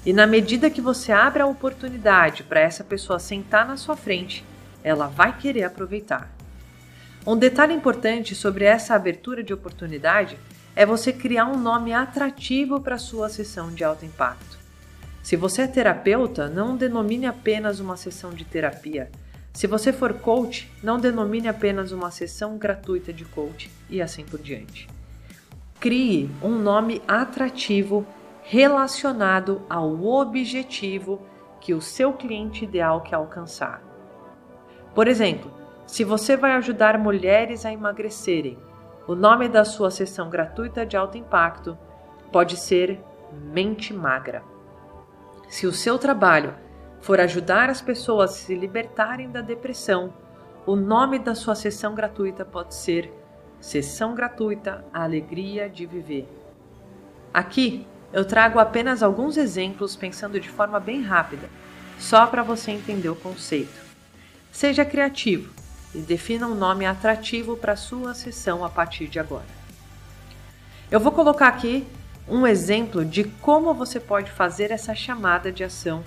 E 0.06 0.14
na 0.14 0.26
medida 0.26 0.70
que 0.70 0.82
você 0.82 1.12
abre 1.12 1.42
a 1.42 1.46
oportunidade 1.46 2.44
para 2.44 2.60
essa 2.60 2.84
pessoa 2.84 3.20
sentar 3.20 3.68
na 3.68 3.76
sua 3.76 3.98
frente, 3.98 4.44
ela 4.84 5.08
vai 5.08 5.38
querer 5.38 5.64
aproveitar. 5.64 6.32
Um 7.26 7.36
detalhe 7.36 7.74
importante 7.74 8.34
sobre 8.34 8.64
essa 8.64 8.96
abertura 8.96 9.44
de 9.44 9.54
oportunidade 9.54 10.38
é 10.78 10.86
você 10.86 11.12
criar 11.12 11.48
um 11.48 11.58
nome 11.58 11.92
atrativo 11.92 12.80
para 12.80 13.00
sua 13.00 13.30
sessão 13.30 13.74
de 13.74 13.84
alto 13.84 14.06
impacto. 14.06 14.60
Se 15.24 15.36
você 15.36 15.64
é 15.64 15.68
terapeuta, 15.68 16.48
não 16.48 16.78
denomine 16.78 17.26
apenas 17.26 17.80
uma 17.80 17.98
sessão 17.98 18.30
de 18.30 18.46
terapia. 18.46 19.10
Se 19.52 19.66
você 19.66 19.92
for 19.92 20.14
coach, 20.14 20.72
não 20.84 21.00
denomine 21.00 21.48
apenas 21.48 21.92
uma 21.92 22.12
sessão 22.12 22.60
gratuita 22.60 23.12
de 23.12 23.26
coach 23.26 23.72
e 23.90 24.00
assim 24.00 24.24
por 24.24 24.40
diante. 24.40 24.88
Crie 25.80 26.30
um 26.44 26.60
nome 26.60 27.02
atrativo 27.08 28.06
relacionado 28.44 29.64
ao 29.68 30.06
objetivo 30.06 31.20
que 31.60 31.74
o 31.74 31.82
seu 31.82 32.14
cliente 32.14 32.66
ideal 32.66 33.02
quer 33.02 33.16
alcançar. 33.16 33.82
Por 34.94 35.08
exemplo, 35.08 35.52
se 35.88 36.04
você 36.04 36.38
vai 36.38 36.52
ajudar 36.52 37.00
mulheres 37.00 37.66
a 37.66 37.74
emagrecerem, 37.74 38.60
o 39.08 39.16
nome 39.16 39.48
da 39.48 39.64
sua 39.64 39.90
sessão 39.90 40.30
gratuita 40.30 40.86
de 40.86 40.98
alto 40.98 41.18
impacto 41.18 41.78
pode 42.30 42.58
ser 42.58 43.00
Mente 43.32 43.94
Magra. 43.94 44.44
Se 45.48 45.66
o 45.66 45.72
seu 45.72 45.98
trabalho 45.98 46.54
for 47.00 47.18
ajudar 47.22 47.70
as 47.70 47.82
pessoas 47.82 48.32
a 48.32 48.34
se 48.34 48.54
libertarem 48.54 49.32
da 49.32 49.40
depressão, 49.40 50.14
o 50.66 50.76
nome 50.76 51.20
da 51.20 51.34
sua 51.34 51.56
sessão 51.56 51.96
gratuita 51.96 52.44
pode 52.44 52.76
ser 52.76 53.14
Sessão 53.62 54.14
Gratuita 54.14 54.84
Alegria 54.94 55.70
de 55.70 55.86
Viver. 55.86 56.28
Aqui 57.34 57.88
eu 58.12 58.26
trago 58.26 58.60
apenas 58.60 59.02
alguns 59.02 59.38
exemplos 59.38 59.96
pensando 59.96 60.38
de 60.38 60.50
forma 60.50 60.82
bem 60.82 61.02
rápida, 61.02 61.50
só 61.98 62.28
para 62.28 62.44
você 62.44 62.72
entender 62.72 63.10
o 63.10 63.16
conceito. 63.16 63.88
Seja 64.52 64.84
criativo 64.84 65.57
e 65.98 66.02
defina 66.02 66.46
um 66.46 66.54
nome 66.54 66.86
atrativo 66.86 67.58
para 67.58 67.76
sua 67.76 68.14
sessão 68.14 68.64
a 68.64 68.70
partir 68.70 69.08
de 69.08 69.20
agora. 69.20 69.48
Eu 70.92 71.00
vou 71.00 71.12
colocar 71.12 71.48
aqui 71.48 71.88
um 72.28 72.46
exemplo 72.46 73.04
de 73.04 73.24
como 73.24 73.74
você 73.74 74.00
pode 74.00 74.30
fazer 74.30 74.70
essa 74.70 74.94
chamada 74.94 75.52
de 75.52 75.64
ação 75.64 76.04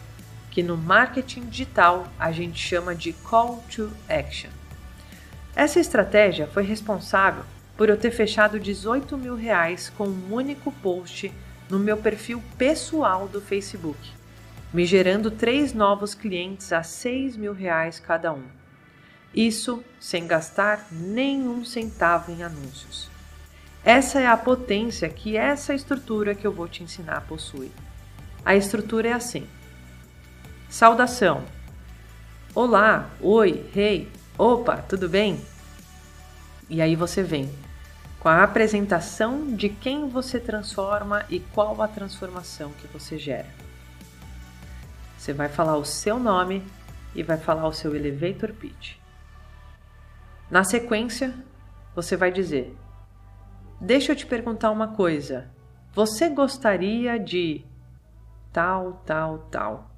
que 0.48 0.62
no 0.62 0.76
marketing 0.76 1.46
digital 1.46 2.06
a 2.20 2.30
gente 2.30 2.56
chama 2.56 2.94
de 2.94 3.12
call 3.12 3.64
to 3.68 3.90
action. 4.08 4.50
Essa 5.56 5.80
estratégia 5.80 6.46
foi 6.46 6.62
responsável 6.62 7.42
por 7.76 7.88
eu 7.88 7.96
ter 7.96 8.12
fechado 8.12 8.60
18 8.60 9.18
mil 9.18 9.34
reais 9.34 9.90
com 9.90 10.06
um 10.06 10.32
único 10.32 10.70
post 10.70 11.32
no 11.68 11.80
meu 11.80 11.96
perfil 11.96 12.40
pessoal 12.56 13.26
do 13.26 13.40
Facebook, 13.40 13.98
me 14.72 14.84
gerando 14.84 15.32
três 15.32 15.72
novos 15.72 16.14
clientes 16.14 16.72
a 16.72 16.84
6 16.84 17.36
mil 17.36 17.52
reais 17.52 17.98
cada 17.98 18.32
um. 18.32 18.59
Isso 19.34 19.84
sem 20.00 20.26
gastar 20.26 20.86
nenhum 20.90 21.64
centavo 21.64 22.32
em 22.32 22.42
anúncios. 22.42 23.08
Essa 23.84 24.20
é 24.20 24.26
a 24.26 24.36
potência 24.36 25.08
que 25.08 25.36
essa 25.36 25.72
estrutura 25.72 26.34
que 26.34 26.46
eu 26.46 26.52
vou 26.52 26.68
te 26.68 26.82
ensinar 26.82 27.22
possui. 27.22 27.70
A 28.44 28.56
estrutura 28.56 29.08
é 29.08 29.12
assim: 29.12 29.46
saudação. 30.68 31.44
Olá, 32.54 33.08
oi, 33.20 33.70
rei, 33.72 33.96
hey, 33.96 34.08
opa, 34.36 34.78
tudo 34.78 35.08
bem? 35.08 35.40
E 36.68 36.82
aí 36.82 36.96
você 36.96 37.22
vem 37.22 37.48
com 38.18 38.28
a 38.28 38.42
apresentação 38.42 39.54
de 39.54 39.68
quem 39.68 40.08
você 40.08 40.40
transforma 40.40 41.24
e 41.30 41.40
qual 41.40 41.80
a 41.80 41.88
transformação 41.88 42.72
que 42.72 42.86
você 42.88 43.16
gera. 43.16 43.48
Você 45.16 45.32
vai 45.32 45.48
falar 45.48 45.76
o 45.76 45.84
seu 45.84 46.18
nome 46.18 46.62
e 47.14 47.22
vai 47.22 47.38
falar 47.38 47.66
o 47.66 47.72
seu 47.72 47.94
elevator 47.94 48.52
pitch. 48.52 48.96
Na 50.50 50.64
sequência, 50.64 51.34
você 51.94 52.16
vai 52.16 52.32
dizer: 52.32 52.76
Deixa 53.80 54.12
eu 54.12 54.16
te 54.16 54.26
perguntar 54.26 54.70
uma 54.70 54.88
coisa. 54.88 55.48
Você 55.92 56.28
gostaria 56.28 57.18
de 57.18 57.64
tal, 58.52 59.02
tal, 59.06 59.38
tal? 59.50 59.90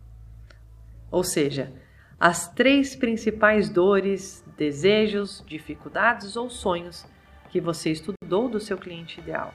Ou 1.11 1.25
seja, 1.25 1.73
as 2.21 2.49
três 2.49 2.95
principais 2.95 3.69
dores, 3.69 4.45
desejos, 4.57 5.43
dificuldades 5.47 6.37
ou 6.37 6.49
sonhos 6.49 7.05
que 7.51 7.61
você 7.61 7.91
estudou 7.91 8.49
do 8.49 8.61
seu 8.61 8.79
cliente 8.79 9.21
ideal. 9.21 9.53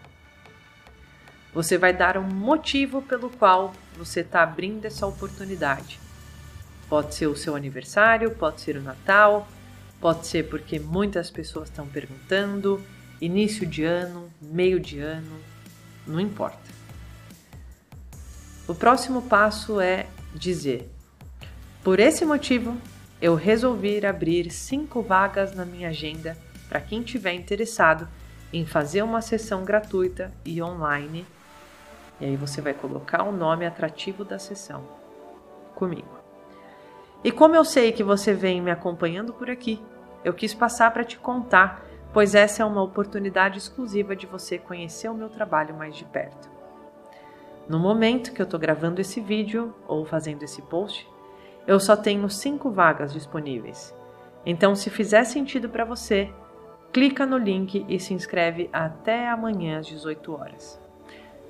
Você 1.53 1.77
vai 1.77 1.93
dar 1.93 2.17
um 2.17 2.27
motivo 2.27 3.01
pelo 3.01 3.29
qual 3.29 3.73
você 3.95 4.19
está 4.19 4.43
abrindo 4.43 4.85
essa 4.85 5.07
oportunidade. 5.07 5.99
Pode 6.89 7.15
ser 7.15 7.27
o 7.27 7.35
seu 7.35 7.55
aniversário, 7.55 8.31
pode 8.31 8.61
ser 8.61 8.77
o 8.77 8.81
Natal, 8.81 9.47
Pode 9.99 10.27
ser 10.27 10.47
porque 10.47 10.79
muitas 10.79 11.29
pessoas 11.29 11.69
estão 11.69 11.87
perguntando, 11.87 12.81
início 13.19 13.65
de 13.65 13.83
ano, 13.83 14.31
meio 14.41 14.79
de 14.79 14.99
ano, 14.99 15.39
não 16.05 16.19
importa. 16.19 16.77
O 18.67 18.75
próximo 18.75 19.23
passo 19.23 19.79
é 19.79 20.07
dizer: 20.35 20.91
por 21.83 21.99
esse 21.99 22.25
motivo, 22.25 22.77
eu 23.21 23.33
resolvi 23.33 24.05
abrir 24.05 24.51
cinco 24.51 25.01
vagas 25.01 25.55
na 25.55 25.65
minha 25.65 25.89
agenda 25.89 26.37
para 26.67 26.81
quem 26.81 27.01
tiver 27.01 27.33
interessado 27.33 28.07
em 28.51 28.65
fazer 28.65 29.01
uma 29.01 29.21
sessão 29.21 29.63
gratuita 29.63 30.31
e 30.45 30.61
online. 30.61 31.25
E 32.19 32.25
aí 32.25 32.35
você 32.35 32.61
vai 32.61 32.73
colocar 32.73 33.23
o 33.23 33.31
nome 33.31 33.65
atrativo 33.65 34.25
da 34.25 34.37
sessão 34.37 34.83
comigo. 35.75 36.16
E 37.27 37.31
como 37.33 37.53
eu 37.53 37.65
sei 37.65 37.91
que 37.91 38.05
você 38.05 38.33
vem 38.33 38.61
me 38.61 38.71
acompanhando 38.71 39.33
por 39.33 39.49
aqui, 39.49 39.83
eu 40.23 40.33
quis 40.33 40.53
passar 40.53 40.91
para 40.91 41.03
te 41.03 41.19
contar, 41.19 41.83
pois 42.13 42.33
essa 42.33 42.63
é 42.63 42.65
uma 42.65 42.81
oportunidade 42.81 43.57
exclusiva 43.57 44.15
de 44.15 44.25
você 44.25 44.57
conhecer 44.57 45.09
o 45.09 45.13
meu 45.13 45.27
trabalho 45.27 45.75
mais 45.75 45.97
de 45.97 46.05
perto. 46.05 46.49
No 47.67 47.79
momento 47.79 48.31
que 48.31 48.41
eu 48.41 48.45
estou 48.45 48.57
gravando 48.57 49.01
esse 49.01 49.19
vídeo 49.19 49.75
ou 49.89 50.05
fazendo 50.05 50.43
esse 50.43 50.61
post, 50.61 51.05
eu 51.67 51.81
só 51.81 51.97
tenho 51.97 52.29
cinco 52.29 52.71
vagas 52.71 53.11
disponíveis. 53.11 53.93
Então, 54.45 54.73
se 54.73 54.89
fizer 54.89 55.25
sentido 55.25 55.67
para 55.67 55.83
você, 55.83 56.29
clica 56.93 57.25
no 57.25 57.37
link 57.37 57.85
e 57.89 57.99
se 57.99 58.13
inscreve 58.13 58.69
até 58.71 59.27
amanhã 59.27 59.79
às 59.79 59.87
18 59.87 60.33
horas. 60.33 60.79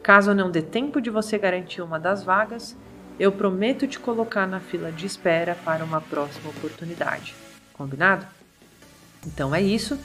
Caso 0.01 0.33
não 0.33 0.49
dê 0.49 0.63
tempo 0.63 0.99
de 0.99 1.11
você 1.11 1.37
garantir 1.37 1.83
uma 1.83 1.99
das 1.99 2.23
vagas, 2.23 2.75
eu 3.19 3.31
prometo 3.31 3.87
te 3.87 3.99
colocar 3.99 4.47
na 4.47 4.59
fila 4.59 4.91
de 4.91 5.05
espera 5.05 5.55
para 5.65 5.83
uma 5.83 6.01
próxima 6.01 6.49
oportunidade. 6.49 7.33
Combinado? 7.73 8.25
Então 9.25 9.53
é 9.53 9.61
isso. 9.61 9.99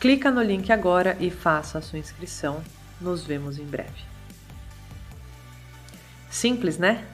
Clica 0.00 0.30
no 0.30 0.42
link 0.42 0.72
agora 0.72 1.16
e 1.20 1.30
faça 1.30 1.78
a 1.78 1.82
sua 1.82 1.98
inscrição. 1.98 2.62
Nos 3.00 3.24
vemos 3.24 3.58
em 3.58 3.64
breve. 3.64 4.02
Simples, 6.30 6.78
né? 6.78 7.04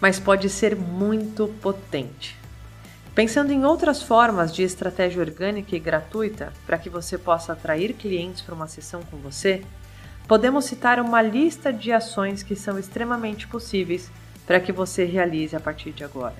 Mas 0.00 0.20
pode 0.20 0.48
ser 0.48 0.76
muito 0.76 1.48
potente. 1.60 2.36
Pensando 3.14 3.50
em 3.50 3.64
outras 3.64 4.02
formas 4.02 4.54
de 4.54 4.62
estratégia 4.62 5.22
orgânica 5.22 5.74
e 5.74 5.80
gratuita 5.80 6.52
para 6.66 6.76
que 6.76 6.90
você 6.90 7.16
possa 7.16 7.54
atrair 7.54 7.94
clientes 7.94 8.42
para 8.42 8.54
uma 8.54 8.66
sessão 8.66 9.02
com 9.04 9.16
você, 9.16 9.62
podemos 10.28 10.66
citar 10.66 11.00
uma 11.00 11.22
lista 11.22 11.72
de 11.72 11.92
ações 11.92 12.42
que 12.42 12.54
são 12.54 12.78
extremamente 12.78 13.46
possíveis 13.46 14.10
para 14.46 14.60
que 14.60 14.72
você 14.72 15.04
realize 15.04 15.56
a 15.56 15.60
partir 15.60 15.92
de 15.92 16.04
agora. 16.04 16.36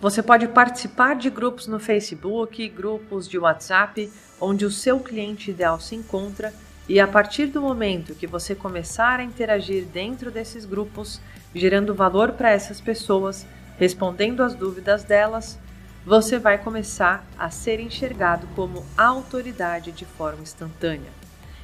Você 0.00 0.22
pode 0.22 0.46
participar 0.48 1.16
de 1.16 1.30
grupos 1.30 1.66
no 1.66 1.80
Facebook, 1.80 2.68
grupos 2.68 3.26
de 3.28 3.38
WhatsApp, 3.38 4.12
onde 4.40 4.66
o 4.66 4.70
seu 4.70 5.00
cliente 5.00 5.50
ideal 5.50 5.80
se 5.80 5.94
encontra, 5.94 6.52
e 6.86 7.00
a 7.00 7.08
partir 7.08 7.46
do 7.46 7.62
momento 7.62 8.14
que 8.14 8.26
você 8.26 8.54
começar 8.54 9.18
a 9.18 9.24
interagir 9.24 9.84
dentro 9.86 10.30
desses 10.30 10.66
grupos, 10.66 11.20
gerando 11.54 11.94
valor 11.94 12.32
para 12.32 12.50
essas 12.50 12.80
pessoas, 12.80 13.46
respondendo 13.78 14.42
às 14.42 14.54
dúvidas 14.54 15.02
delas, 15.04 15.58
você 16.04 16.38
vai 16.38 16.58
começar 16.58 17.24
a 17.38 17.48
ser 17.50 17.80
enxergado 17.80 18.46
como 18.54 18.84
autoridade 18.98 19.90
de 19.92 20.04
forma 20.04 20.42
instantânea. 20.42 21.10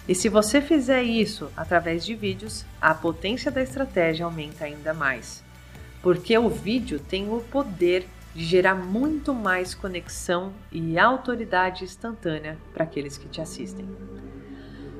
E 0.09 0.15
se 0.15 0.31
você 0.31 0.62
fizer 0.62 1.03
isso 1.03 1.51
através 1.55 2.05
de 2.07 2.15
vídeos, 2.15 2.65
a 2.81 2.95
potência 2.95 3.51
da 3.51 3.62
estratégia 3.62 4.24
aumenta 4.24 4.65
ainda 4.65 4.95
mais. 4.95 5.45
Porque 6.02 6.36
o 6.36 6.48
vídeo 6.48 6.98
tem 6.98 7.31
o 7.32 7.40
poder 7.40 8.06
de 8.35 8.44
gerar 8.44 8.74
muito 8.74 9.35
mais 9.35 9.74
conexão 9.74 10.52
e 10.70 10.98
autoridade 10.98 11.85
instantânea 11.85 12.56
para 12.72 12.85
aqueles 12.85 13.18
que 13.18 13.28
te 13.28 13.40
assistem. 13.40 13.86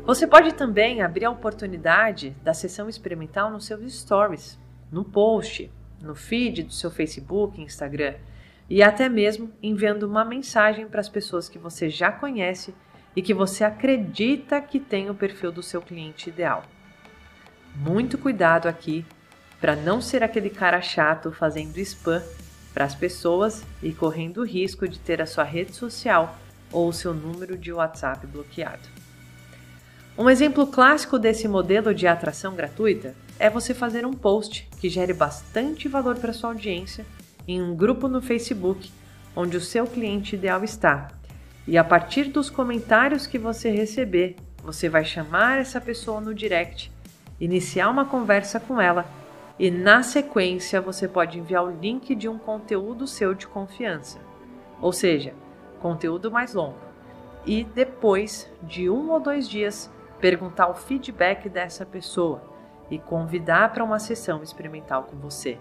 Você 0.05 0.27
pode 0.27 0.55
também 0.55 1.03
abrir 1.03 1.25
a 1.25 1.31
oportunidade 1.31 2.37
da 2.43 2.53
sessão 2.53 2.89
experimental 2.89 3.51
nos 3.51 3.67
seus 3.67 3.93
stories, 3.93 4.59
no 4.91 5.05
post, 5.05 5.71
no 6.01 6.15
feed 6.15 6.65
do 6.65 6.73
seu 6.73 6.91
Facebook, 6.91 7.61
Instagram 7.61 8.15
e 8.69 8.83
até 8.83 9.09
mesmo 9.09 9.53
enviando 9.63 10.05
uma 10.05 10.25
mensagem 10.25 10.87
para 10.87 11.01
as 11.01 11.09
pessoas 11.09 11.49
que 11.49 11.59
você 11.59 11.89
já 11.89 12.11
conhece 12.11 12.75
e 13.15 13.23
que 13.23 13.35
você 13.35 13.65
acredita 13.65 14.61
que 14.61 14.81
tem 14.81 15.11
o 15.11 15.15
perfil 15.15 15.53
do 15.53 15.63
seu 15.63 15.83
cliente 15.83 16.29
ideal. 16.29 16.65
Muito 17.77 18.19
cuidado 18.19 18.69
aqui 18.69 19.05
para 19.61 19.77
não 19.77 20.01
ser 20.01 20.23
aquele 20.23 20.51
cara 20.51 20.81
chato 20.81 21.31
fazendo 21.31 21.79
spam 21.79 22.23
para 22.73 22.85
as 22.85 22.95
pessoas 22.95 23.65
e 23.83 23.93
correndo 23.93 24.39
o 24.39 24.47
risco 24.47 24.89
de 24.89 24.99
ter 24.99 25.21
a 25.21 25.27
sua 25.27 25.45
rede 25.45 25.75
social 25.75 26.39
ou 26.73 26.89
o 26.89 26.93
seu 26.93 27.13
número 27.13 27.59
de 27.59 27.73
WhatsApp 27.73 28.27
bloqueado. 28.27 28.89
Um 30.17 30.29
exemplo 30.29 30.67
clássico 30.67 31.19
desse 31.19 31.49
modelo 31.49 31.95
de 31.95 32.07
atração 32.07 32.55
gratuita 32.55 33.15
é 33.39 33.51
você 33.51 33.75
fazer 33.75 34.07
um 34.07 34.13
post 34.13 34.69
que 34.79 34.89
gere 34.89 35.13
bastante 35.13 35.89
valor 35.89 36.17
para 36.17 36.33
sua 36.33 36.51
audiência 36.51 37.05
em 37.47 37.61
um 37.61 37.75
grupo 37.75 38.07
no 38.07 38.21
Facebook 38.21 38.91
onde 39.35 39.57
o 39.57 39.61
seu 39.61 39.87
cliente 39.87 40.37
ideal 40.37 40.63
está. 40.63 41.09
E 41.67 41.79
a 41.79 41.85
partir 41.85 42.25
dos 42.25 42.51
comentários 42.51 43.27
que 43.27 43.39
você 43.39 43.71
receber, 43.71 44.37
você 44.63 44.89
vai 44.89 45.05
chamar 45.05 45.61
essa 45.61 45.81
pessoa 45.81 46.21
no 46.21 46.35
direct, 46.35 46.93
iniciar 47.41 47.89
uma 47.89 48.05
conversa 48.05 48.61
com 48.61 48.81
ela 48.81 49.07
e 49.61 49.71
na 49.71 50.03
sequência 50.03 50.81
você 50.81 51.07
pode 51.07 51.39
enviar 51.39 51.63
o 51.63 51.71
link 51.71 52.15
de 52.15 52.27
um 52.27 52.39
conteúdo 52.39 53.07
seu 53.07 53.35
de 53.35 53.47
confiança, 53.47 54.19
ou 54.81 54.91
seja, 54.91 55.35
conteúdo 55.81 56.31
mais 56.31 56.55
longo. 56.55 56.79
E 57.45 57.63
depois 57.63 58.51
de 58.63 58.89
um 58.89 59.11
ou 59.11 59.21
dois 59.21 59.47
dias, 59.47 59.93
perguntar 60.19 60.69
o 60.69 60.75
feedback 60.75 61.47
dessa 61.51 61.85
pessoa 61.85 62.43
e 62.91 62.99
convidar 62.99 63.71
para 63.75 63.85
uma 63.85 63.99
sessão 63.99 64.43
experimental 64.43 65.03
com 65.03 65.19
você. 65.19 65.59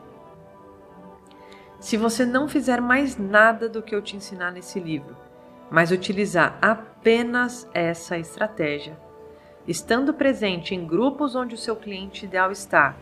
Se 1.78 1.98
você 1.98 2.26
não 2.26 2.48
fizer 2.48 2.80
mais 2.80 3.18
nada 3.18 3.68
do 3.68 3.84
que 3.84 3.94
eu 3.94 4.02
te 4.02 4.16
ensinar 4.16 4.54
nesse 4.54 4.80
livro, 4.80 5.18
mas 5.70 5.92
utilizar 5.92 6.58
apenas 6.62 7.70
essa 7.74 8.18
estratégia, 8.18 8.98
estando 9.68 10.14
presente 10.14 10.74
em 10.74 10.88
grupos 10.88 11.36
onde 11.36 11.54
o 11.54 11.58
seu 11.58 11.76
cliente 11.76 12.24
ideal 12.24 12.50
está 12.50 12.96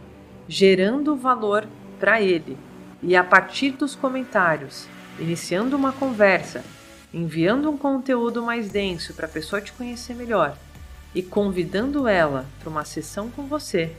gerando 0.47 1.15
valor 1.15 1.67
para 1.99 2.21
ele 2.21 2.57
e 3.01 3.15
a 3.15 3.23
partir 3.23 3.71
dos 3.71 3.95
comentários, 3.95 4.87
iniciando 5.19 5.75
uma 5.75 5.91
conversa, 5.91 6.63
enviando 7.13 7.69
um 7.69 7.77
conteúdo 7.77 8.41
mais 8.41 8.69
denso 8.69 9.13
para 9.13 9.25
a 9.25 9.29
pessoa 9.29 9.61
te 9.61 9.73
conhecer 9.73 10.13
melhor 10.13 10.57
e 11.13 11.21
convidando 11.21 12.07
ela 12.07 12.45
para 12.59 12.69
uma 12.69 12.85
sessão 12.85 13.29
com 13.29 13.47
você, 13.47 13.95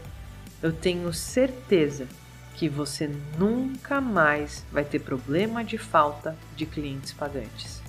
eu 0.63 0.73
tenho 0.73 1.13
certeza 1.13 2.07
que 2.55 2.69
você 2.69 3.09
nunca 3.39 4.01
mais 4.01 4.65
vai 4.73 4.85
ter 4.85 4.99
problema 4.99 5.63
de 5.63 5.79
falta 5.79 6.37
de 6.57 6.67
clientes 6.67 7.13
pagantes. 7.13 7.81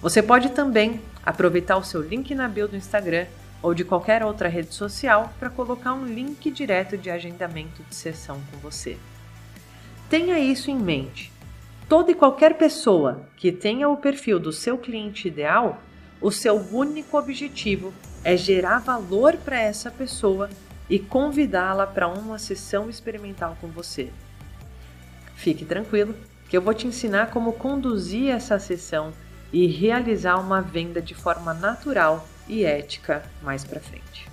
Você 0.00 0.22
pode 0.22 0.50
também 0.50 1.00
aproveitar 1.24 1.76
o 1.76 1.84
seu 1.84 2.00
link 2.00 2.34
na 2.34 2.48
bio 2.48 2.66
do 2.66 2.76
Instagram 2.76 3.26
ou 3.62 3.74
de 3.74 3.84
qualquer 3.84 4.22
outra 4.22 4.48
rede 4.48 4.74
social 4.74 5.32
para 5.38 5.50
colocar 5.50 5.92
um 5.92 6.06
link 6.06 6.50
direto 6.50 6.96
de 6.96 7.10
agendamento 7.10 7.82
de 7.82 7.94
sessão 7.94 8.40
com 8.50 8.58
você. 8.58 8.96
Tenha 10.08 10.38
isso 10.38 10.70
em 10.70 10.78
mente. 10.78 11.32
Toda 11.88 12.10
e 12.10 12.14
qualquer 12.14 12.56
pessoa 12.56 13.28
que 13.36 13.52
tenha 13.52 13.88
o 13.88 13.96
perfil 13.96 14.38
do 14.38 14.52
seu 14.52 14.78
cliente 14.78 15.28
ideal, 15.28 15.82
o 16.20 16.30
seu 16.30 16.54
único 16.72 17.18
objetivo 17.18 17.92
é 18.22 18.36
gerar 18.36 18.78
valor 18.78 19.36
para 19.36 19.60
essa 19.60 19.90
pessoa 19.90 20.48
e 20.88 20.98
convidá-la 20.98 21.86
para 21.86 22.08
uma 22.08 22.38
sessão 22.38 22.88
experimental 22.90 23.56
com 23.60 23.68
você. 23.68 24.10
Fique 25.34 25.64
tranquilo, 25.64 26.14
que 26.48 26.56
eu 26.56 26.62
vou 26.62 26.74
te 26.74 26.86
ensinar 26.86 27.30
como 27.30 27.52
conduzir 27.52 28.28
essa 28.28 28.58
sessão 28.58 29.12
e 29.52 29.66
realizar 29.66 30.36
uma 30.36 30.60
venda 30.60 31.00
de 31.00 31.14
forma 31.14 31.54
natural 31.54 32.26
e 32.50 32.64
ética 32.64 33.22
mais 33.40 33.64
para 33.64 33.78
frente. 33.78 34.28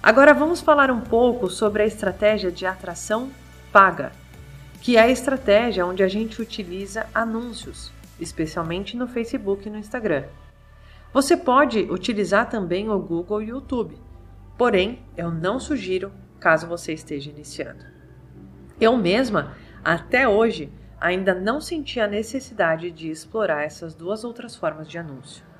Agora 0.00 0.32
vamos 0.32 0.60
falar 0.60 0.90
um 0.90 1.00
pouco 1.00 1.50
sobre 1.50 1.82
a 1.82 1.86
estratégia 1.86 2.50
de 2.50 2.64
atração 2.64 3.30
paga, 3.72 4.12
que 4.80 4.96
é 4.96 5.00
a 5.00 5.08
estratégia 5.08 5.84
onde 5.84 6.02
a 6.02 6.08
gente 6.08 6.40
utiliza 6.40 7.06
anúncios, 7.12 7.92
especialmente 8.20 8.96
no 8.96 9.08
Facebook 9.08 9.66
e 9.66 9.70
no 9.70 9.78
Instagram. 9.78 10.24
Você 11.12 11.36
pode 11.36 11.80
utilizar 11.90 12.48
também 12.48 12.88
o 12.88 12.98
Google 12.98 13.42
e 13.42 13.46
o 13.46 13.56
YouTube, 13.56 13.96
porém 14.56 15.00
eu 15.16 15.30
não 15.30 15.58
sugiro 15.58 16.12
caso 16.38 16.66
você 16.66 16.92
esteja 16.92 17.30
iniciando. 17.30 17.84
Eu 18.80 18.96
mesma, 18.96 19.56
até 19.84 20.28
hoje, 20.28 20.72
ainda 21.00 21.34
não 21.34 21.60
senti 21.60 22.00
a 22.00 22.06
necessidade 22.06 22.90
de 22.90 23.10
explorar 23.10 23.62
essas 23.62 23.94
duas 23.94 24.24
outras 24.24 24.56
formas 24.56 24.88
de 24.88 24.98
anúncio. 24.98 25.51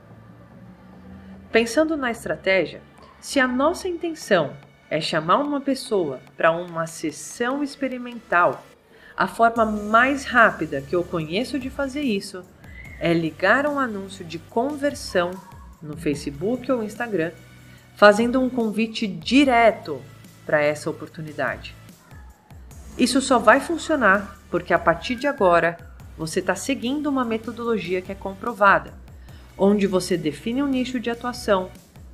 Pensando 1.52 1.98
na 1.98 2.10
estratégia, 2.10 2.80
se 3.20 3.38
a 3.38 3.46
nossa 3.46 3.86
intenção 3.86 4.54
é 4.88 5.02
chamar 5.02 5.36
uma 5.36 5.60
pessoa 5.60 6.18
para 6.34 6.50
uma 6.50 6.86
sessão 6.86 7.62
experimental, 7.62 8.64
a 9.14 9.26
forma 9.26 9.66
mais 9.66 10.24
rápida 10.24 10.80
que 10.80 10.96
eu 10.96 11.04
conheço 11.04 11.58
de 11.58 11.68
fazer 11.68 12.00
isso 12.00 12.42
é 12.98 13.12
ligar 13.12 13.66
um 13.66 13.78
anúncio 13.78 14.24
de 14.24 14.38
conversão 14.38 15.30
no 15.82 15.94
Facebook 15.94 16.72
ou 16.72 16.82
Instagram, 16.82 17.32
fazendo 17.96 18.40
um 18.40 18.48
convite 18.48 19.06
direto 19.06 20.00
para 20.46 20.62
essa 20.62 20.88
oportunidade. 20.88 21.76
Isso 22.96 23.20
só 23.20 23.38
vai 23.38 23.60
funcionar 23.60 24.38
porque 24.50 24.72
a 24.72 24.78
partir 24.78 25.16
de 25.16 25.26
agora 25.26 25.76
você 26.16 26.40
está 26.40 26.54
seguindo 26.54 27.08
uma 27.08 27.26
metodologia 27.26 28.00
que 28.00 28.10
é 28.10 28.14
comprovada, 28.14 29.01
onde 29.56 29.86
você 29.86 30.16
define 30.16 30.62
um 30.62 30.68
nicho 30.68 30.98
de 30.98 31.10
atuação, 31.10 31.70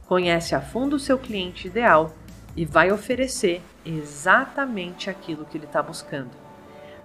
conhece 0.07 0.55
a 0.55 0.61
fundo 0.61 0.97
o 0.97 1.01
seu 1.01 1.19
cliente 1.19 1.67
ideal 1.67 2.13
e 2.57 2.65
vai 2.65 2.91
oferecer 2.91 3.63
exatamente 3.85 5.09
aquilo 5.09 5.45
que 5.45 5.57
ele 5.57 5.67
está 5.67 5.83
buscando. 5.83 6.31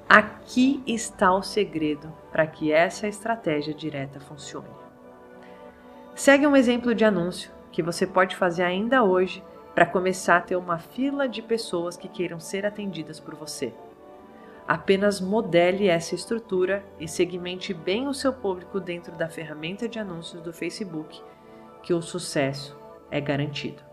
Aqui 0.07 0.83
está 0.85 1.33
o 1.33 1.41
segredo 1.41 2.11
para 2.31 2.45
que 2.45 2.71
essa 2.71 3.07
estratégia 3.07 3.73
direta 3.73 4.19
funcione. 4.19 4.67
Segue 6.15 6.45
um 6.45 6.55
exemplo 6.55 6.93
de 6.93 7.05
anúncio 7.05 7.51
que 7.71 7.81
você 7.81 8.05
pode 8.05 8.35
fazer 8.35 8.63
ainda 8.63 9.03
hoje 9.03 9.43
para 9.73 9.85
começar 9.85 10.37
a 10.37 10.41
ter 10.41 10.55
uma 10.55 10.77
fila 10.77 11.27
de 11.27 11.41
pessoas 11.41 11.97
que 11.97 12.07
queiram 12.07 12.39
ser 12.39 12.65
atendidas 12.65 13.19
por 13.19 13.33
você. 13.33 13.73
Apenas 14.67 15.19
modele 15.19 15.87
essa 15.87 16.15
estrutura 16.15 16.83
e 16.99 17.07
segmente 17.07 17.73
bem 17.73 18.07
o 18.07 18.13
seu 18.13 18.31
público 18.31 18.79
dentro 18.79 19.11
da 19.13 19.27
ferramenta 19.27 19.87
de 19.87 19.99
anúncios 19.99 20.41
do 20.41 20.53
Facebook, 20.53 21.21
que 21.81 21.93
o 21.93 22.01
sucesso 22.01 22.77
é 23.11 23.19
garantido. 23.19 23.83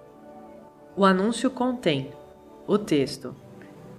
O 0.96 1.04
anúncio 1.04 1.50
contém 1.50 2.12
o 2.66 2.78
texto: 2.78 3.34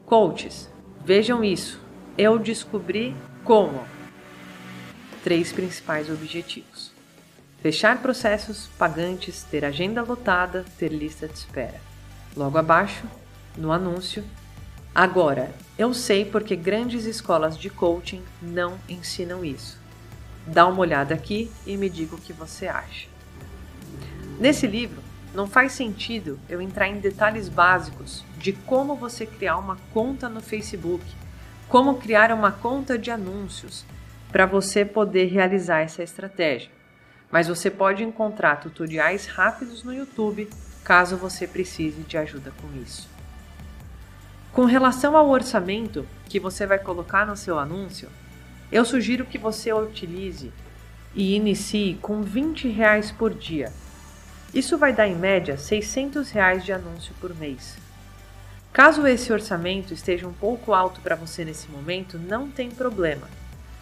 Coaches, 0.05 0.71
vejam 1.03 1.43
isso, 1.43 1.81
eu 2.17 2.39
descobri 2.39 3.15
como. 3.43 3.83
Três 5.23 5.51
principais 5.51 6.09
objetivos 6.09 6.91
Fechar 7.61 8.01
processos 8.01 8.65
pagantes, 8.75 9.43
ter 9.43 9.63
agenda 9.63 10.01
lotada, 10.01 10.65
ter 10.79 10.87
lista 10.87 11.27
de 11.27 11.35
espera. 11.35 11.79
Logo 12.35 12.57
abaixo, 12.57 13.03
no 13.55 13.71
anúncio, 13.71 14.23
agora, 14.95 15.51
eu 15.81 15.93
sei 15.93 16.25
porque 16.25 16.55
grandes 16.55 17.05
escolas 17.05 17.57
de 17.57 17.69
coaching 17.69 18.21
não 18.41 18.77
ensinam 18.87 19.43
isso. 19.43 19.79
Dá 20.45 20.67
uma 20.67 20.79
olhada 20.79 21.13
aqui 21.13 21.51
e 21.65 21.77
me 21.77 21.89
diga 21.89 22.15
o 22.15 22.21
que 22.21 22.33
você 22.33 22.67
acha. 22.67 23.07
Nesse 24.39 24.67
livro, 24.67 25.01
não 25.33 25.47
faz 25.47 25.71
sentido 25.71 26.39
eu 26.49 26.61
entrar 26.61 26.87
em 26.87 26.99
detalhes 26.99 27.47
básicos 27.47 28.23
de 28.37 28.53
como 28.53 28.95
você 28.95 29.25
criar 29.25 29.57
uma 29.57 29.77
conta 29.93 30.27
no 30.27 30.41
Facebook, 30.41 31.05
como 31.67 31.95
criar 31.95 32.31
uma 32.31 32.51
conta 32.51 32.97
de 32.97 33.09
anúncios 33.09 33.85
para 34.31 34.45
você 34.45 34.83
poder 34.83 35.25
realizar 35.25 35.79
essa 35.79 36.03
estratégia 36.03 36.69
mas 37.31 37.47
você 37.47 37.71
pode 37.71 38.03
encontrar 38.03 38.57
tutoriais 38.57 39.25
rápidos 39.25 39.83
no 39.83 39.93
YouTube 39.93 40.49
caso 40.83 41.15
você 41.15 41.47
precise 41.47 42.01
de 42.01 42.17
ajuda 42.17 42.51
com 42.61 42.67
isso. 42.81 43.09
Com 44.53 44.65
relação 44.65 45.15
ao 45.15 45.29
orçamento 45.29 46.05
que 46.25 46.37
você 46.37 46.67
vai 46.67 46.77
colocar 46.77 47.25
no 47.25 47.37
seu 47.37 47.57
anúncio, 47.57 48.09
eu 48.69 48.83
sugiro 48.83 49.25
que 49.25 49.37
você 49.37 49.71
utilize 49.71 50.51
e 51.15 51.37
inicie 51.37 51.95
com 52.01 52.21
20 52.21 52.67
reais 52.67 53.11
por 53.11 53.33
dia. 53.33 53.71
Isso 54.53 54.77
vai 54.77 54.91
dar 54.91 55.07
em 55.07 55.15
média 55.15 55.57
600 55.57 56.31
reais 56.31 56.65
de 56.65 56.73
anúncio 56.73 57.13
por 57.21 57.33
mês. 57.33 57.77
Caso 58.73 59.07
esse 59.07 59.31
orçamento 59.31 59.93
esteja 59.93 60.27
um 60.27 60.33
pouco 60.33 60.73
alto 60.73 60.99
para 60.99 61.15
você 61.15 61.45
nesse 61.45 61.69
momento, 61.69 62.19
não 62.19 62.51
tem 62.51 62.69
problema. 62.69 63.29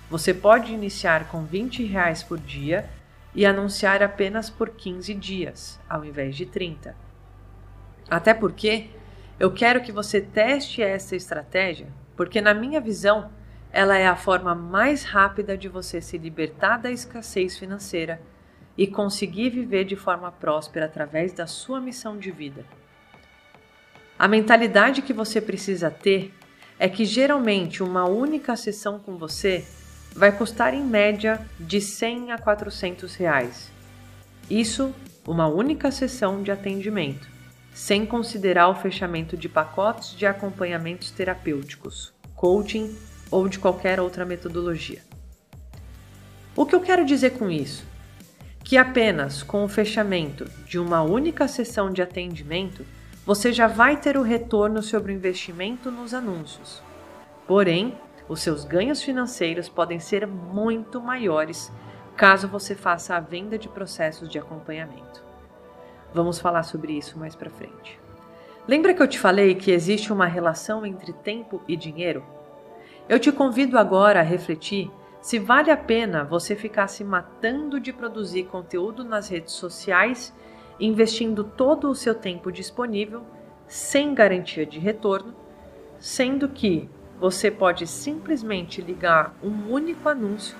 Você 0.07 0.35
pode 0.35 0.71
iniciar 0.71 1.29
com 1.29 1.45
20 1.45 1.83
reais 1.83 2.21
por 2.21 2.37
dia 2.37 2.87
e 3.33 3.43
anunciar 3.43 4.03
apenas 4.03 4.51
por 4.51 4.69
15 4.69 5.15
dias, 5.15 5.79
ao 5.89 6.05
invés 6.05 6.35
de 6.35 6.45
30. 6.45 6.95
Até 8.09 8.35
porque 8.35 8.89
eu 9.39 9.49
quero 9.51 9.81
que 9.81 9.91
você 9.91 10.19
teste 10.19 10.81
essa 10.81 11.15
estratégia, 11.15 11.87
porque, 12.17 12.41
na 12.41 12.53
minha 12.53 12.81
visão, 12.81 13.31
ela 13.71 13.97
é 13.97 14.05
a 14.05 14.15
forma 14.15 14.53
mais 14.53 15.03
rápida 15.03 15.57
de 15.57 15.69
você 15.69 16.01
se 16.01 16.17
libertar 16.17 16.77
da 16.77 16.91
escassez 16.91 17.57
financeira 17.57 18.21
e 18.77 18.85
conseguir 18.85 19.49
viver 19.49 19.85
de 19.85 19.95
forma 19.95 20.31
próspera 20.31 20.87
através 20.87 21.31
da 21.31 21.47
sua 21.47 21.79
missão 21.79 22.17
de 22.17 22.31
vida. 22.31 22.65
A 24.17 24.27
mentalidade 24.27 25.01
que 25.01 25.13
você 25.13 25.39
precisa 25.39 25.89
ter 25.89 26.33
é 26.77 26.89
que 26.89 27.05
geralmente 27.05 27.81
uma 27.81 28.05
única 28.05 28.55
sessão 28.57 28.99
com 28.99 29.17
você 29.17 29.65
vai 30.13 30.31
custar 30.31 30.73
em 30.73 30.83
média 30.83 31.39
de 31.57 31.79
100 31.79 32.33
a 32.33 32.37
400 32.37 33.15
reais. 33.15 33.71
Isso 34.49 34.93
uma 35.25 35.47
única 35.47 35.91
sessão 35.91 36.41
de 36.41 36.51
atendimento, 36.51 37.38
sem 37.79 38.05
considerar 38.05 38.67
o 38.67 38.75
fechamento 38.75 39.37
de 39.37 39.47
pacotes 39.47 40.11
de 40.11 40.25
acompanhamentos 40.25 41.11
terapêuticos, 41.11 42.13
coaching 42.35 42.93
ou 43.31 43.47
de 43.47 43.57
qualquer 43.57 44.01
outra 44.01 44.25
metodologia. 44.25 45.01
O 46.57 46.65
que 46.65 46.75
eu 46.75 46.81
quero 46.81 47.05
dizer 47.05 47.37
com 47.37 47.49
isso? 47.49 47.85
Que 48.65 48.75
apenas 48.75 49.41
com 49.41 49.63
o 49.63 49.69
fechamento 49.69 50.43
de 50.67 50.77
uma 50.77 51.01
única 51.01 51.47
sessão 51.47 51.89
de 51.89 52.01
atendimento, 52.01 52.85
você 53.25 53.53
já 53.53 53.65
vai 53.65 53.95
ter 53.95 54.17
o 54.17 54.23
retorno 54.23 54.83
sobre 54.83 55.13
o 55.13 55.15
investimento 55.15 55.89
nos 55.89 56.13
anúncios. 56.13 56.83
Porém, 57.47 57.97
os 58.27 58.41
seus 58.41 58.65
ganhos 58.65 59.01
financeiros 59.01 59.69
podem 59.69 60.01
ser 60.01 60.27
muito 60.27 60.99
maiores 61.01 61.71
caso 62.17 62.45
você 62.45 62.75
faça 62.75 63.15
a 63.15 63.21
venda 63.21 63.57
de 63.57 63.69
processos 63.69 64.27
de 64.27 64.37
acompanhamento. 64.37 65.28
Vamos 66.13 66.39
falar 66.39 66.63
sobre 66.63 66.93
isso 66.93 67.17
mais 67.17 67.35
para 67.35 67.49
frente. 67.49 67.99
Lembra 68.67 68.93
que 68.93 69.01
eu 69.01 69.07
te 69.07 69.19
falei 69.19 69.55
que 69.55 69.71
existe 69.71 70.13
uma 70.13 70.25
relação 70.25 70.85
entre 70.85 71.13
tempo 71.13 71.61
e 71.67 71.75
dinheiro? 71.75 72.23
Eu 73.07 73.19
te 73.19 73.31
convido 73.31 73.77
agora 73.77 74.19
a 74.19 74.23
refletir 74.23 74.91
se 75.21 75.37
vale 75.37 75.69
a 75.69 75.77
pena 75.77 76.23
você 76.23 76.55
ficar 76.55 76.87
se 76.87 77.03
matando 77.03 77.79
de 77.79 77.91
produzir 77.91 78.45
conteúdo 78.45 79.03
nas 79.03 79.27
redes 79.27 79.53
sociais, 79.53 80.33
investindo 80.79 81.43
todo 81.43 81.89
o 81.89 81.95
seu 81.95 82.15
tempo 82.15 82.51
disponível 82.51 83.23
sem 83.67 84.13
garantia 84.13 84.65
de 84.65 84.79
retorno, 84.79 85.35
sendo 85.99 86.47
que 86.47 86.89
você 87.19 87.51
pode 87.51 87.85
simplesmente 87.85 88.81
ligar 88.81 89.35
um 89.43 89.71
único 89.71 90.07
anúncio 90.07 90.55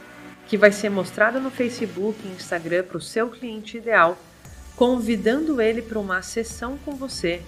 que 0.46 0.58
vai 0.58 0.72
ser 0.72 0.90
mostrado 0.90 1.40
no 1.40 1.50
Facebook 1.50 2.20
e 2.26 2.32
Instagram 2.32 2.84
para 2.84 2.98
o 2.98 3.02
seu 3.02 3.30
cliente 3.30 3.78
ideal, 3.78 4.18
convidando 4.80 5.62
ele 5.62 5.82
para 5.82 6.00
uma 6.00 6.22
sessão 6.22 6.78
com 6.78 6.96
você 6.96 7.42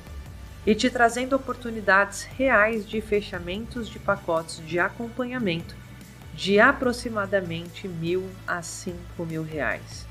e 0.68 0.76
te 0.76 0.90
trazendo 0.90 1.34
oportunidades 1.34 2.24
reais 2.24 2.86
de 2.86 2.99
fechamentos 2.99 3.88
de 3.88 3.98
pacotes 3.99 4.62
de 4.68 4.78
acompanhamento 4.78 5.74
de 6.34 6.60
aproximadamente 6.60 7.88
mil 7.88 8.30
a 8.45 8.62
cinco 8.62 9.26
mil 9.26 9.44
reais. 9.44 10.06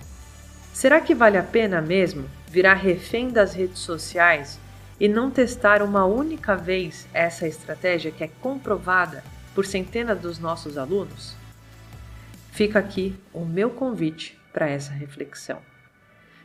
Será 0.72 0.98
que 0.98 1.14
vale 1.14 1.36
a 1.36 1.42
pena 1.42 1.82
mesmo 1.82 2.24
virar 2.48 2.72
refém 2.72 3.28
das 3.28 3.52
redes 3.52 3.80
sociais 3.80 4.58
e 4.98 5.06
não 5.06 5.30
testar 5.30 5.82
uma 5.82 6.06
única 6.06 6.56
vez 6.56 7.06
essa 7.12 7.46
estratégia 7.46 8.10
que 8.10 8.24
é 8.24 8.30
comprovada 8.40 9.22
por 9.54 9.66
centenas 9.66 10.18
dos 10.18 10.38
nossos 10.38 10.78
alunos? 10.78 11.36
Fica 12.50 12.78
aqui 12.78 13.14
o 13.30 13.44
meu 13.44 13.68
convite 13.68 14.40
para 14.54 14.70
essa 14.70 14.90
reflexão. 14.90 15.60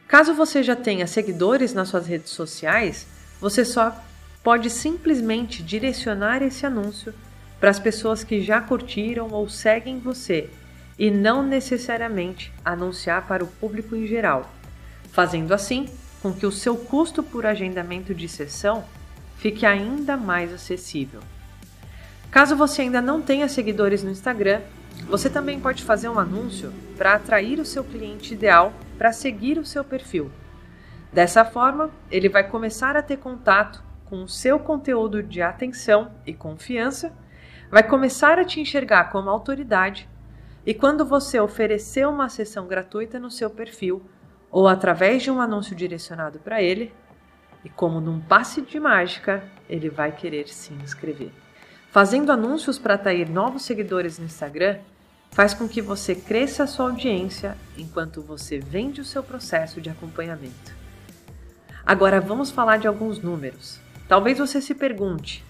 Caso 0.07 0.33
você 0.33 0.61
já 0.61 0.75
tenha 0.75 1.07
seguidores 1.07 1.73
nas 1.73 1.89
suas 1.89 2.05
redes 2.05 2.31
sociais, 2.31 3.07
você 3.41 3.65
só 3.65 3.95
pode 4.43 4.69
simplesmente 4.69 5.63
direcionar 5.63 6.43
esse 6.43 6.65
anúncio 6.65 7.13
para 7.59 7.69
as 7.69 7.79
pessoas 7.79 8.23
que 8.23 8.41
já 8.41 8.61
curtiram 8.61 9.29
ou 9.31 9.49
seguem 9.49 9.99
você 9.99 10.49
e 10.97 11.09
não 11.09 11.43
necessariamente 11.43 12.53
anunciar 12.63 13.27
para 13.27 13.43
o 13.43 13.47
público 13.47 13.95
em 13.95 14.05
geral. 14.05 14.53
Fazendo 15.11 15.53
assim, 15.53 15.87
com 16.21 16.33
que 16.33 16.45
o 16.45 16.51
seu 16.51 16.77
custo 16.77 17.23
por 17.23 17.45
agendamento 17.45 18.13
de 18.13 18.27
sessão 18.27 18.85
fique 19.37 19.65
ainda 19.65 20.15
mais 20.15 20.53
acessível. 20.53 21.21
Caso 22.31 22.55
você 22.55 22.83
ainda 22.83 23.01
não 23.01 23.21
tenha 23.21 23.47
seguidores 23.47 24.03
no 24.03 24.11
Instagram, 24.11 24.61
você 25.03 25.29
também 25.29 25.59
pode 25.59 25.83
fazer 25.83 26.09
um 26.09 26.19
anúncio 26.19 26.73
para 26.97 27.13
atrair 27.13 27.59
o 27.59 27.65
seu 27.65 27.83
cliente 27.83 28.33
ideal 28.33 28.73
para 28.97 29.11
seguir 29.11 29.57
o 29.57 29.65
seu 29.65 29.83
perfil. 29.83 30.31
Dessa 31.11 31.45
forma, 31.45 31.89
ele 32.09 32.29
vai 32.29 32.47
começar 32.47 32.95
a 32.95 33.01
ter 33.01 33.17
contato 33.17 33.83
com 34.05 34.23
o 34.23 34.29
seu 34.29 34.59
conteúdo 34.59 35.21
de 35.21 35.41
atenção 35.41 36.11
e 36.25 36.33
confiança, 36.33 37.13
vai 37.69 37.83
começar 37.83 38.37
a 38.39 38.45
te 38.45 38.59
enxergar 38.59 39.05
como 39.05 39.29
autoridade 39.29 40.07
e 40.65 40.73
quando 40.73 41.05
você 41.05 41.39
oferecer 41.39 42.07
uma 42.07 42.27
sessão 42.27 42.67
gratuita 42.67 43.19
no 43.19 43.29
seu 43.29 43.49
perfil, 43.49 44.01
ou 44.51 44.67
através 44.67 45.21
de 45.21 45.29
um 45.29 45.39
anúncio 45.39 45.75
direcionado 45.75 46.39
para 46.39 46.61
ele, 46.61 46.91
e 47.63 47.69
como 47.69 48.01
num 48.01 48.19
passe 48.19 48.61
de 48.61 48.79
mágica, 48.79 49.43
ele 49.69 49.89
vai 49.89 50.11
querer 50.11 50.47
se 50.47 50.73
inscrever. 50.73 51.31
Fazendo 51.95 52.29
anúncios 52.29 52.77
para 52.77 52.95
atrair 52.95 53.29
novos 53.29 53.63
seguidores 53.63 54.19
no 54.19 54.25
Instagram, 54.25 54.79
faz 55.31 55.53
com 55.53 55.65
que 55.65 55.81
você 55.81 56.13
cresça 56.13 56.63
a 56.63 56.67
sua 56.67 56.89
audiência 56.89 57.55
enquanto 57.77 58.21
você 58.21 58.59
vende 58.59 58.99
o 58.99 59.05
seu 59.05 59.23
processo 59.23 59.79
de 59.79 59.89
acompanhamento. 59.89 60.75
Agora 61.85 62.19
vamos 62.19 62.51
falar 62.51 62.79
de 62.79 62.85
alguns 62.85 63.19
números. 63.19 63.79
Talvez 64.09 64.39
você 64.39 64.61
se 64.61 64.75
pergunte: 64.75 65.41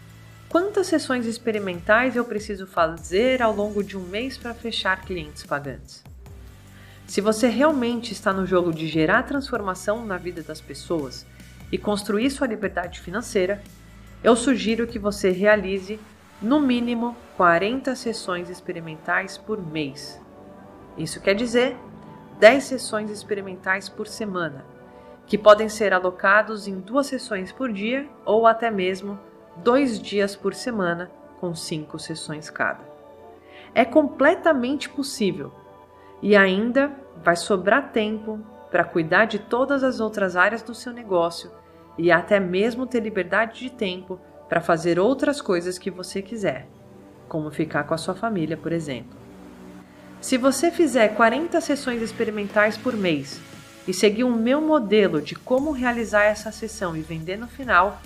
quantas 0.48 0.86
sessões 0.86 1.26
experimentais 1.26 2.16
eu 2.16 2.24
preciso 2.24 2.68
fazer 2.68 3.42
ao 3.42 3.52
longo 3.52 3.84
de 3.84 3.98
um 3.98 4.04
mês 4.04 4.38
para 4.38 4.54
fechar 4.54 5.02
clientes 5.02 5.44
pagantes? 5.44 6.04
Se 7.08 7.22
você 7.22 7.48
realmente 7.48 8.14
está 8.14 8.32
no 8.32 8.46
jogo 8.46 8.72
de 8.72 8.86
gerar 8.88 9.24
transformação 9.24 10.06
na 10.06 10.18
vida 10.18 10.44
das 10.44 10.62
pessoas 10.62 11.26
e 11.72 11.78
construir 11.80 12.30
sua 12.30 12.46
liberdade 12.46 13.00
financeira, 13.00 13.64
eu 14.24 14.36
sugiro 14.36 14.86
que 14.86 15.00
você 15.00 15.32
realize 15.32 16.00
no 16.42 16.60
mínimo 16.60 17.16
40 17.38 17.96
sessões 17.96 18.50
experimentais 18.50 19.38
por 19.38 19.62
mês. 19.66 20.22
Isso 20.98 21.22
quer 21.22 21.34
dizer 21.34 21.78
10 22.40 22.64
sessões 22.64 23.10
experimentais 23.10 23.88
por 23.88 24.08
semana, 24.08 24.66
que 25.26 25.38
podem 25.38 25.70
ser 25.70 25.94
alocados 25.94 26.68
em 26.68 26.80
duas 26.80 27.08
sessões 27.08 27.52
por 27.52 27.72
dia 27.72 28.08
ou 28.26 28.46
até 28.46 28.70
mesmo 28.70 29.18
dois 29.58 30.00
dias 30.00 30.36
por 30.36 30.54
semana, 30.54 31.10
com 31.40 31.56
cinco 31.56 31.98
sessões 31.98 32.50
cada. 32.50 32.84
É 33.74 33.86
completamente 33.86 34.90
possível 34.90 35.52
e 36.22 36.36
ainda 36.36 36.92
vai 37.24 37.36
sobrar 37.36 37.92
tempo 37.92 38.40
para 38.70 38.84
cuidar 38.84 39.26
de 39.26 39.40
todas 39.40 39.84
as 39.84 40.00
outras 40.00 40.36
áreas 40.36 40.62
do 40.62 40.74
seu 40.74 40.92
negócio 40.92 41.52
e 41.98 42.12
até 42.12 42.40
mesmo 42.40 42.86
ter 42.86 43.00
liberdade 43.00 43.60
de 43.60 43.70
tempo 43.70 44.20
para 44.48 44.62
fazer 44.62 45.00
outras 45.00 45.42
coisas 45.42 45.78
que 45.78 45.90
você 45.90 46.22
quiser, 46.22 46.68
como 47.28 47.52
ficar 47.52 47.84
com 47.84 47.94
a 47.94 47.98
sua 47.98 48.16
família, 48.16 48.56
por 48.56 48.72
exemplo. 48.72 49.18
Se 50.22 50.38
você 50.38 50.72
fizer 50.72 51.10
40 51.10 51.60
sessões 51.62 52.02
experimentais 52.02 52.78
por 52.78 52.96
mês 52.96 53.40
e 53.88 53.94
seguir 53.94 54.24
o 54.24 54.36
meu 54.36 54.62
modelo 54.62 55.22
de 55.22 55.36
como 55.36 55.72
realizar 55.72 56.24
essa 56.24 56.52
sessão 56.52 56.96
e 56.96 57.02
vender 57.02 57.38
no 57.38 57.48
final, 57.48 58.02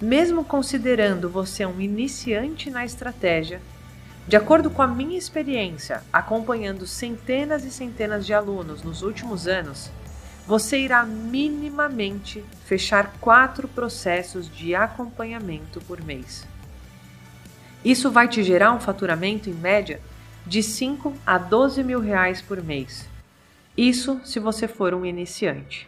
mesmo 0.00 0.44
considerando 0.44 1.28
você 1.28 1.66
um 1.66 1.80
iniciante 1.80 2.70
na 2.70 2.84
estratégia, 2.84 3.60
de 4.28 4.36
acordo 4.36 4.70
com 4.70 4.82
a 4.82 4.86
minha 4.86 5.18
experiência 5.18 6.02
acompanhando 6.12 6.86
centenas 6.86 7.64
e 7.64 7.70
centenas 7.70 8.26
de 8.26 8.34
alunos 8.34 8.82
nos 8.82 9.02
últimos 9.02 9.48
anos, 9.48 9.90
você 10.48 10.78
irá 10.78 11.04
minimamente 11.04 12.42
fechar 12.64 13.18
quatro 13.20 13.68
processos 13.68 14.50
de 14.50 14.74
acompanhamento 14.74 15.78
por 15.82 16.02
mês. 16.02 16.46
Isso 17.84 18.10
vai 18.10 18.28
te 18.28 18.42
gerar 18.42 18.72
um 18.72 18.80
faturamento 18.80 19.50
em 19.50 19.52
média 19.52 20.00
de 20.46 20.62
5 20.62 21.12
a 21.26 21.36
12 21.36 21.84
mil 21.84 22.00
reais 22.00 22.40
por 22.40 22.64
mês. 22.64 23.06
Isso 23.76 24.22
se 24.24 24.40
você 24.40 24.66
for 24.66 24.94
um 24.94 25.04
iniciante. 25.04 25.86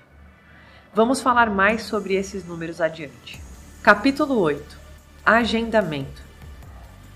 Vamos 0.93 1.23
falar 1.23 1.49
mais 1.49 1.85
sobre 1.85 2.13
esses 2.13 2.45
números 2.45 2.83
adiante. 2.83 3.41
Capítulo 3.83 4.39
8 4.41 4.79
Agendamento. 5.25 6.23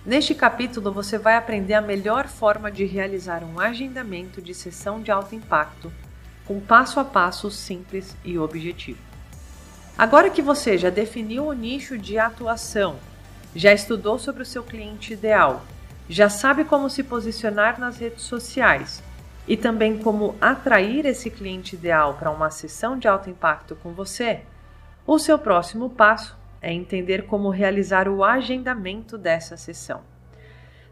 Neste 0.06 0.34
capítulo 0.34 0.90
você 0.90 1.18
vai 1.18 1.36
aprender 1.36 1.74
a 1.74 1.82
melhor 1.82 2.26
forma 2.26 2.72
de 2.72 2.86
realizar 2.86 3.44
um 3.44 3.60
agendamento 3.60 4.40
de 4.40 4.54
sessão 4.54 5.02
de 5.02 5.10
alto 5.10 5.34
impacto 5.34 5.92
com 6.46 6.60
passo 6.60 7.00
a 7.00 7.04
passo 7.04 7.50
simples 7.50 8.16
e 8.24 8.38
objetivo. 8.38 8.98
Agora 9.96 10.28
que 10.28 10.42
você 10.42 10.76
já 10.76 10.90
definiu 10.90 11.46
o 11.46 11.52
nicho 11.52 11.96
de 11.96 12.18
atuação, 12.18 12.96
já 13.54 13.72
estudou 13.72 14.18
sobre 14.18 14.42
o 14.42 14.46
seu 14.46 14.62
cliente 14.62 15.12
ideal, 15.12 15.62
já 16.08 16.28
sabe 16.28 16.64
como 16.64 16.90
se 16.90 17.02
posicionar 17.02 17.78
nas 17.78 17.98
redes 17.98 18.22
sociais 18.22 19.02
e 19.46 19.56
também 19.56 19.98
como 19.98 20.36
atrair 20.40 21.06
esse 21.06 21.30
cliente 21.30 21.76
ideal 21.76 22.14
para 22.14 22.30
uma 22.30 22.50
sessão 22.50 22.98
de 22.98 23.06
alto 23.06 23.30
impacto 23.30 23.76
com 23.76 23.92
você, 23.92 24.40
o 25.06 25.18
seu 25.18 25.38
próximo 25.38 25.88
passo 25.90 26.36
é 26.60 26.72
entender 26.72 27.26
como 27.26 27.50
realizar 27.50 28.08
o 28.08 28.24
agendamento 28.24 29.16
dessa 29.16 29.56
sessão. 29.56 30.00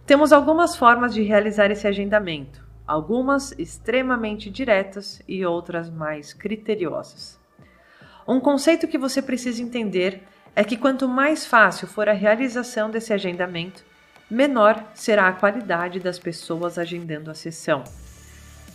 Temos 0.07 0.33
algumas 0.33 0.77
formas 0.77 1.13
de 1.13 1.23
realizar 1.23 1.71
esse 1.71 1.87
agendamento 1.87 2.62
algumas 2.87 3.53
extremamente 3.59 4.51
diretas 4.51 5.21
e 5.27 5.45
outras 5.45 5.89
mais 5.89 6.33
criteriosas. 6.33 7.39
Um 8.27 8.41
conceito 8.41 8.87
que 8.87 8.99
você 8.99 9.21
precisa 9.21 9.63
entender 9.63 10.23
é 10.55 10.63
que 10.63 10.77
quanto 10.77 11.09
mais 11.09 11.47
fácil 11.47 11.87
for 11.89 12.09
a 12.09 12.13
realização 12.13 12.91
desse 12.91 13.13
agendamento, 13.13 13.85
menor 14.31 14.83
será 14.95 15.29
a 15.29 15.33
qualidade 15.33 15.99
das 15.99 16.19
pessoas 16.19 16.79
agendando 16.79 17.31
a 17.31 17.35
sessão. 17.35 17.85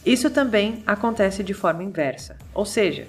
Isso 0.05 0.29
também 0.29 0.84
acontece 0.85 1.43
de 1.43 1.53
forma 1.53 1.84
inversa, 1.84 2.38
ou 2.53 2.65
seja, 2.65 3.07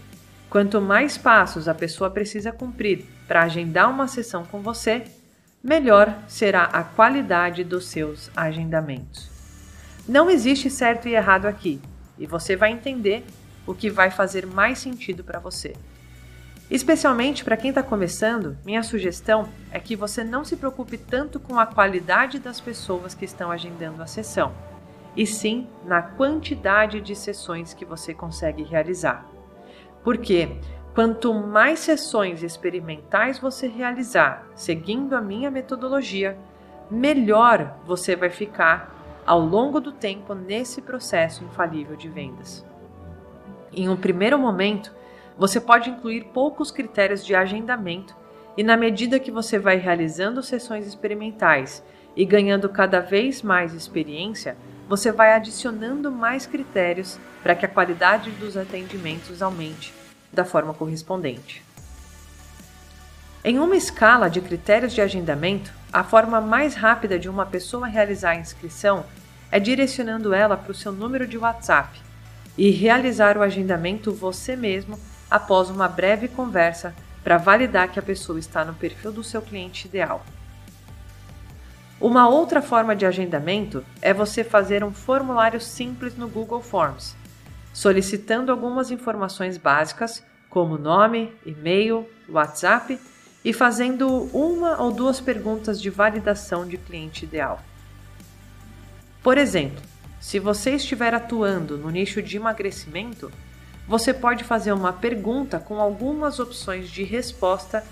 quanto 0.50 0.80
mais 0.80 1.16
passos 1.16 1.68
a 1.68 1.74
pessoa 1.74 2.10
precisa 2.10 2.52
cumprir 2.52 3.04
para 3.26 3.42
agendar 3.42 3.90
uma 3.90 4.08
sessão 4.08 4.44
com 4.44 4.60
você, 4.60 5.04
melhor 5.62 6.16
será 6.26 6.64
a 6.64 6.82
qualidade 6.82 7.62
dos 7.64 7.86
seus 7.86 8.30
agendamentos. 8.36 9.37
Não 10.08 10.30
existe 10.30 10.70
certo 10.70 11.06
e 11.06 11.14
errado 11.14 11.44
aqui, 11.44 11.82
e 12.18 12.26
você 12.26 12.56
vai 12.56 12.72
entender 12.72 13.26
o 13.66 13.74
que 13.74 13.90
vai 13.90 14.10
fazer 14.10 14.46
mais 14.46 14.78
sentido 14.78 15.22
para 15.22 15.38
você. 15.38 15.74
Especialmente 16.70 17.44
para 17.44 17.58
quem 17.58 17.68
está 17.68 17.82
começando, 17.82 18.56
minha 18.64 18.82
sugestão 18.82 19.50
é 19.70 19.78
que 19.78 19.94
você 19.94 20.24
não 20.24 20.46
se 20.46 20.56
preocupe 20.56 20.96
tanto 20.96 21.38
com 21.38 21.58
a 21.58 21.66
qualidade 21.66 22.38
das 22.38 22.58
pessoas 22.58 23.14
que 23.14 23.26
estão 23.26 23.50
agendando 23.50 24.02
a 24.02 24.06
sessão, 24.06 24.54
e 25.14 25.26
sim 25.26 25.66
na 25.84 26.00
quantidade 26.00 27.02
de 27.02 27.14
sessões 27.14 27.74
que 27.74 27.84
você 27.84 28.14
consegue 28.14 28.62
realizar. 28.62 29.26
Porque 30.02 30.48
quanto 30.94 31.34
mais 31.34 31.80
sessões 31.80 32.42
experimentais 32.42 33.38
você 33.38 33.68
realizar 33.68 34.46
seguindo 34.56 35.14
a 35.14 35.20
minha 35.20 35.50
metodologia, 35.50 36.38
melhor 36.90 37.76
você 37.84 38.16
vai 38.16 38.30
ficar 38.30 38.97
ao 39.28 39.40
longo 39.40 39.78
do 39.78 39.92
tempo 39.92 40.32
nesse 40.32 40.80
processo 40.80 41.44
infalível 41.44 41.94
de 41.94 42.08
vendas. 42.08 42.64
Em 43.70 43.86
um 43.86 43.94
primeiro 43.94 44.38
momento, 44.38 44.90
você 45.36 45.60
pode 45.60 45.90
incluir 45.90 46.24
poucos 46.32 46.70
critérios 46.70 47.22
de 47.22 47.34
agendamento 47.34 48.16
e, 48.56 48.62
na 48.62 48.74
medida 48.74 49.20
que 49.20 49.30
você 49.30 49.58
vai 49.58 49.76
realizando 49.76 50.42
sessões 50.42 50.86
experimentais 50.86 51.84
e 52.16 52.24
ganhando 52.24 52.70
cada 52.70 53.00
vez 53.00 53.42
mais 53.42 53.74
experiência, 53.74 54.56
você 54.88 55.12
vai 55.12 55.34
adicionando 55.34 56.10
mais 56.10 56.46
critérios 56.46 57.20
para 57.42 57.54
que 57.54 57.66
a 57.66 57.68
qualidade 57.68 58.30
dos 58.30 58.56
atendimentos 58.56 59.42
aumente 59.42 59.92
da 60.32 60.46
forma 60.46 60.72
correspondente. 60.72 61.62
Em 63.44 63.58
uma 63.58 63.76
escala 63.76 64.30
de 64.30 64.40
critérios 64.40 64.94
de 64.94 65.02
agendamento, 65.02 65.70
a 65.92 66.04
forma 66.04 66.40
mais 66.40 66.74
rápida 66.74 67.18
de 67.18 67.28
uma 67.28 67.46
pessoa 67.46 67.86
realizar 67.86 68.30
a 68.30 68.36
inscrição 68.36 69.04
é 69.50 69.58
direcionando 69.58 70.34
ela 70.34 70.56
para 70.56 70.72
o 70.72 70.74
seu 70.74 70.92
número 70.92 71.26
de 71.26 71.38
WhatsApp 71.38 71.98
e 72.56 72.70
realizar 72.70 73.38
o 73.38 73.42
agendamento 73.42 74.12
você 74.12 74.54
mesmo 74.54 74.98
após 75.30 75.70
uma 75.70 75.88
breve 75.88 76.28
conversa 76.28 76.94
para 77.24 77.38
validar 77.38 77.88
que 77.88 77.98
a 77.98 78.02
pessoa 78.02 78.38
está 78.38 78.64
no 78.64 78.74
perfil 78.74 79.12
do 79.12 79.24
seu 79.24 79.40
cliente 79.40 79.86
ideal. 79.86 80.24
Uma 82.00 82.28
outra 82.28 82.62
forma 82.62 82.94
de 82.94 83.06
agendamento 83.06 83.84
é 84.00 84.12
você 84.12 84.44
fazer 84.44 84.84
um 84.84 84.92
formulário 84.92 85.60
simples 85.60 86.16
no 86.16 86.28
Google 86.28 86.62
Forms, 86.62 87.16
solicitando 87.72 88.52
algumas 88.52 88.90
informações 88.90 89.56
básicas 89.56 90.22
como 90.48 90.78
nome, 90.78 91.32
e-mail, 91.44 92.08
WhatsApp 92.28 92.98
e 93.48 93.52
fazendo 93.54 94.28
uma 94.30 94.78
ou 94.78 94.92
duas 94.92 95.22
perguntas 95.22 95.80
de 95.80 95.88
validação 95.88 96.68
de 96.68 96.76
cliente 96.76 97.24
ideal. 97.24 97.62
Por 99.22 99.38
exemplo, 99.38 99.82
se 100.20 100.38
você 100.38 100.72
estiver 100.72 101.14
atuando 101.14 101.78
no 101.78 101.88
nicho 101.88 102.20
de 102.20 102.36
emagrecimento, 102.36 103.32
você 103.86 104.12
pode 104.12 104.44
fazer 104.44 104.72
uma 104.72 104.92
pergunta 104.92 105.58
com 105.58 105.80
algumas 105.80 106.38
opções 106.38 106.90
de 106.90 107.02
resposta 107.04 107.82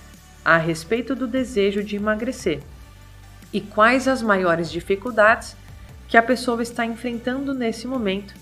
a 0.45 0.59
respeito 0.59 1.15
do 1.15 1.27
desejo 1.27 1.83
de 1.83 1.97
emagrecer 1.97 2.63
e 3.51 3.59
quais 3.59 4.07
as 4.07 4.21
maiores 4.21 4.71
dificuldades 4.71 5.57
que 6.07 6.19
a 6.19 6.23
pessoa 6.23 6.63
está 6.63 6.85
enfrentando 6.85 7.55
nesse 7.55 7.87
momento 7.87 8.35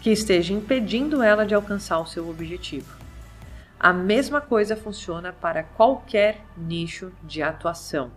que 0.00 0.08
esteja 0.10 0.54
impedindo 0.54 1.22
ela 1.22 1.44
de 1.44 1.54
alcançar 1.54 1.98
o 1.98 2.06
seu 2.06 2.30
objetivo. 2.30 3.01
A 3.82 3.92
mesma 3.92 4.40
coisa 4.40 4.76
funciona 4.76 5.32
para 5.32 5.64
qualquer 5.64 6.40
nicho 6.56 7.10
de 7.24 7.42
atuação. 7.42 8.12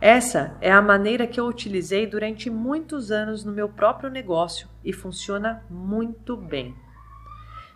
Essa 0.00 0.56
é 0.60 0.72
a 0.72 0.82
maneira 0.82 1.24
que 1.24 1.38
eu 1.38 1.46
utilizei 1.46 2.04
durante 2.04 2.50
muitos 2.50 3.12
anos 3.12 3.44
no 3.44 3.52
meu 3.52 3.68
próprio 3.68 4.10
negócio 4.10 4.68
e 4.84 4.92
funciona 4.92 5.64
muito 5.70 6.36
bem. 6.36 6.74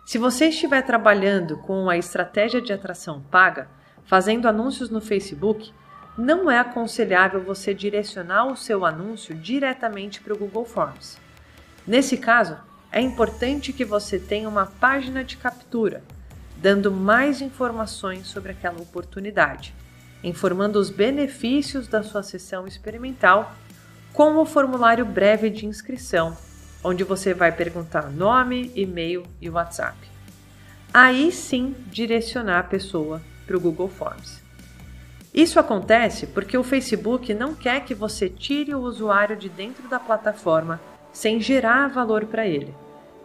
Se 0.05 0.17
você 0.17 0.49
estiver 0.49 0.81
trabalhando 0.81 1.59
com 1.59 1.89
a 1.89 1.97
estratégia 1.97 2.61
de 2.61 2.73
atração 2.73 3.21
paga, 3.21 3.69
fazendo 4.03 4.45
anúncios 4.45 4.89
no 4.89 4.99
Facebook, 4.99 5.73
não 6.17 6.51
é 6.51 6.59
aconselhável 6.59 7.41
você 7.41 7.73
direcionar 7.73 8.47
o 8.47 8.57
seu 8.57 8.85
anúncio 8.85 9.33
diretamente 9.33 10.19
para 10.19 10.33
o 10.33 10.37
Google 10.37 10.65
Forms. 10.65 11.17
Nesse 11.87 12.17
caso, 12.17 12.57
é 12.91 12.99
importante 12.99 13.71
que 13.71 13.85
você 13.85 14.19
tenha 14.19 14.49
uma 14.49 14.65
página 14.65 15.23
de 15.23 15.37
captura, 15.37 16.03
dando 16.61 16.91
mais 16.91 17.41
informações 17.41 18.27
sobre 18.27 18.51
aquela 18.51 18.79
oportunidade, 18.79 19.73
informando 20.23 20.77
os 20.77 20.91
benefícios 20.91 21.87
da 21.87 22.03
sua 22.03 22.21
sessão 22.21 22.67
experimental 22.67 23.55
com 24.13 24.37
o 24.37 24.45
formulário 24.45 25.03
breve 25.03 25.49
de 25.49 25.65
inscrição, 25.65 26.37
onde 26.83 27.03
você 27.03 27.33
vai 27.33 27.51
perguntar 27.51 28.11
nome, 28.11 28.71
e-mail 28.75 29.23
e 29.41 29.49
WhatsApp. 29.49 29.97
Aí 30.93 31.31
sim 31.31 31.75
direcionar 31.87 32.59
a 32.59 32.63
pessoa 32.63 33.21
para 33.47 33.57
o 33.57 33.59
Google 33.59 33.89
Forms. 33.89 34.39
Isso 35.33 35.59
acontece 35.59 36.27
porque 36.27 36.57
o 36.57 36.63
Facebook 36.63 37.33
não 37.33 37.55
quer 37.55 37.85
que 37.85 37.95
você 37.95 38.29
tire 38.29 38.75
o 38.75 38.81
usuário 38.81 39.35
de 39.35 39.49
dentro 39.49 39.87
da 39.87 39.99
plataforma 39.99 40.79
sem 41.11 41.39
gerar 41.39 41.87
valor 41.87 42.25
para 42.25 42.45
ele, 42.45 42.73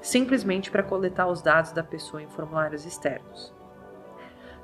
simplesmente 0.07 0.71
para 0.71 0.85
coletar 0.85 1.27
os 1.27 1.43
dados 1.43 1.73
da 1.73 1.83
pessoa 1.83 2.23
em 2.23 2.29
formulários 2.29 2.87
externos. 2.87 3.53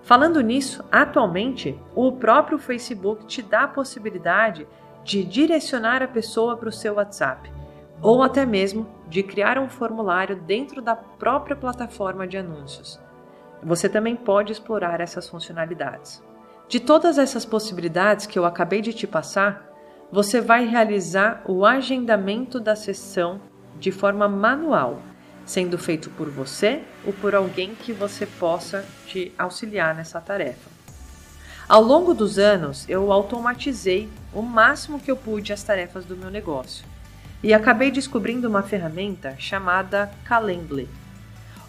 Falando 0.03 0.41
nisso, 0.41 0.85
atualmente 0.91 1.79
o 1.95 2.13
próprio 2.13 2.59
Facebook 2.59 3.27
te 3.27 3.43
dá 3.43 3.65
a 3.65 3.69
possibilidade 3.69 4.67
de 5.03 5.25
direcionar 5.25 6.01
a 6.01 6.07
pessoa 6.07 6.57
para 6.57 6.69
o 6.69 6.73
seu 6.73 6.95
WhatsApp, 6.95 7.53
ou 8.01 8.23
até 8.23 8.47
mesmo 8.47 8.87
de 9.09 9.23
criar 9.25 9.59
um 9.59 9.69
formulário 9.69 10.37
dentro 10.37 10.81
da 10.81 10.95
própria 10.95 11.57
plataforma 11.57 12.27
de 12.27 12.39
anúncios. 12.39 13.01
Você 13.65 13.89
também 13.89 14.15
pode 14.15 14.53
explorar 14.53 15.01
essas 15.01 15.29
funcionalidades. 15.29 16.23
De 16.69 16.79
todas 16.79 17.19
essas 17.19 17.45
possibilidades 17.45 18.27
que 18.27 18.39
eu 18.39 18.45
acabei 18.45 18.81
de 18.81 18.93
te 18.93 19.09
passar, 19.09 19.69
você 20.11 20.41
vai 20.41 20.67
realizar 20.67 21.43
o 21.47 21.67
agendamento 21.67 22.61
da 22.61 22.77
sessão 22.77 23.41
de 23.79 23.91
forma 23.91 24.29
manual, 24.29 25.01
sendo 25.53 25.77
feito 25.77 26.09
por 26.09 26.31
você 26.31 26.81
ou 27.05 27.13
por 27.13 27.35
alguém 27.35 27.75
que 27.75 27.93
você 27.93 28.25
possa 28.25 28.87
te 29.07 29.33
auxiliar 29.37 29.95
nessa 29.95 30.19
tarefa. 30.19 30.71
Ao 31.69 31.83
longo 31.83 32.15
dos 32.15 32.39
anos, 32.39 32.89
eu 32.89 33.13
automatizei 33.13 34.09
o 34.33 34.41
máximo 34.41 34.99
que 34.99 35.11
eu 35.11 35.17
pude 35.17 35.53
as 35.53 35.63
tarefas 35.63 36.07
do 36.07 36.17
meu 36.17 36.31
negócio 36.31 36.87
e 37.43 37.53
acabei 37.53 37.91
descobrindo 37.91 38.49
uma 38.49 38.63
ferramenta 38.63 39.37
chamada 39.39 40.11
Calendly, 40.25 40.89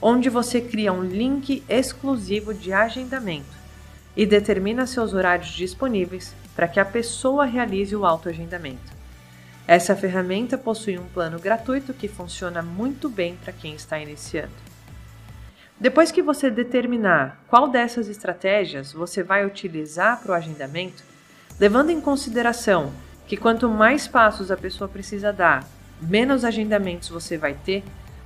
onde 0.01 0.29
você 0.29 0.61
cria 0.61 0.93
um 0.93 1.03
link 1.03 1.61
exclusivo 1.67 2.53
de 2.53 2.71
agendamento 2.71 3.57
e 4.15 4.25
determina 4.25 4.87
seus 4.87 5.13
horários 5.13 5.49
disponíveis 5.49 6.33
para 6.55 6.69
que 6.69 6.79
a 6.79 6.85
pessoa 6.85 7.43
realize 7.43 7.93
o 7.93 8.05
autoagendamento. 8.05 8.92
Essa 9.65 9.95
ferramenta 9.95 10.57
possui 10.57 10.99
um 10.99 11.05
plano 11.05 11.39
gratuito 11.39 11.93
que 11.93 12.09
funciona 12.09 12.61
muito 12.61 13.09
bem 13.09 13.37
para 13.37 13.53
quem 13.53 13.75
está 13.75 13.97
iniciando. 13.97 14.51
Depois 15.79 16.11
que 16.11 16.21
você 16.21 16.49
determinar 16.51 17.41
qual 17.47 17.69
dessas 17.69 18.09
estratégias 18.09 18.91
você 18.91 19.23
vai 19.23 19.45
utilizar 19.45 20.21
para 20.21 20.33
o 20.33 20.35
agendamento, 20.35 21.03
levando 21.59 21.91
em 21.91 22.01
consideração 22.01 22.91
que 23.25 23.37
quanto 23.37 23.69
mais 23.69 24.07
passos 24.07 24.51
a 24.51 24.57
pessoa 24.57 24.89
precisa 24.89 25.31
dar, 25.31 25.65
menos 26.01 26.43
agendamentos 26.43 27.07
você 27.07 27.37
vai 27.37 27.53
ter, 27.53 27.83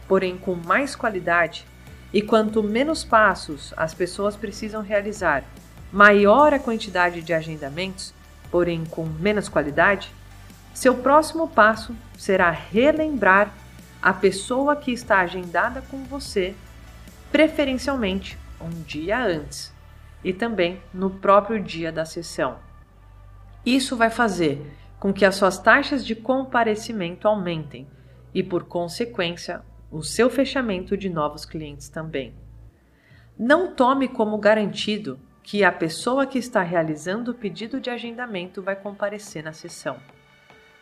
porém 0.07 0.37
com 0.37 0.55
mais 0.55 0.95
qualidade, 0.95 1.65
e 2.11 2.21
quanto 2.21 2.63
menos 2.63 3.03
passos 3.03 3.73
as 3.77 3.93
pessoas 3.93 4.35
precisam 4.35 4.81
realizar, 4.81 5.43
maior 5.91 6.53
a 6.53 6.59
quantidade 6.59 7.21
de 7.21 7.33
agendamentos, 7.33 8.13
porém 8.49 8.85
com 8.85 9.05
menos 9.05 9.47
qualidade, 9.47 10.11
seu 10.77 10.93
próximo 10.93 11.47
passo 11.47 11.95
será 12.15 12.51
relembrar 12.51 13.51
a 13.99 14.13
pessoa 14.13 14.75
que 14.75 14.91
está 14.91 15.21
agendada 15.21 15.81
com 15.81 16.03
você, 16.03 16.53
preferencialmente 17.31 18.37
um 18.61 18.69
dia 18.83 19.19
antes 19.19 19.73
e 20.23 20.31
também 20.31 20.79
no 20.93 21.09
próprio 21.09 21.59
dia 21.59 21.91
da 21.91 22.05
sessão. 22.05 22.59
Isso 23.65 23.97
vai 23.97 24.11
fazer 24.11 24.71
com 24.99 25.11
que 25.11 25.25
as 25.25 25.33
suas 25.33 25.57
taxas 25.57 26.05
de 26.05 26.13
comparecimento 26.13 27.27
aumentem 27.27 27.87
e, 28.31 28.43
por 28.43 28.65
consequência, 28.65 29.63
o 29.89 30.03
seu 30.03 30.29
fechamento 30.29 30.95
de 30.95 31.09
novos 31.09 31.43
clientes 31.43 31.89
também. 31.89 32.35
Não 33.35 33.73
tome 33.73 34.07
como 34.07 34.37
garantido 34.37 35.19
que 35.41 35.63
a 35.63 35.71
pessoa 35.71 36.27
que 36.27 36.37
está 36.37 36.61
realizando 36.61 37.31
o 37.31 37.33
pedido 37.33 37.81
de 37.81 37.89
agendamento 37.89 38.61
vai 38.61 38.75
comparecer 38.75 39.43
na 39.43 39.53
sessão. 39.53 39.97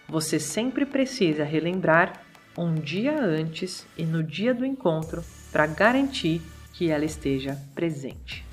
Você 0.08 0.40
sempre 0.40 0.86
precisa 0.86 1.44
relembrar 1.44 2.22
um 2.58 2.76
dia 2.76 3.20
antes 3.20 3.88
e 3.98 4.06
no 4.06 4.24
dia 4.24 4.54
do 4.54 4.66
encontro 4.66 5.24
para 5.52 5.66
garantir 5.66 6.42
que 6.74 6.92
ela 6.92 7.04
esteja 7.04 7.58
presente. 7.74 8.46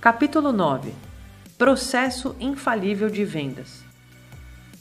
Capítulo 0.00 0.50
9 0.50 0.94
Processo 1.58 2.34
infalível 2.40 3.10
de 3.10 3.24
vendas. 3.24 3.84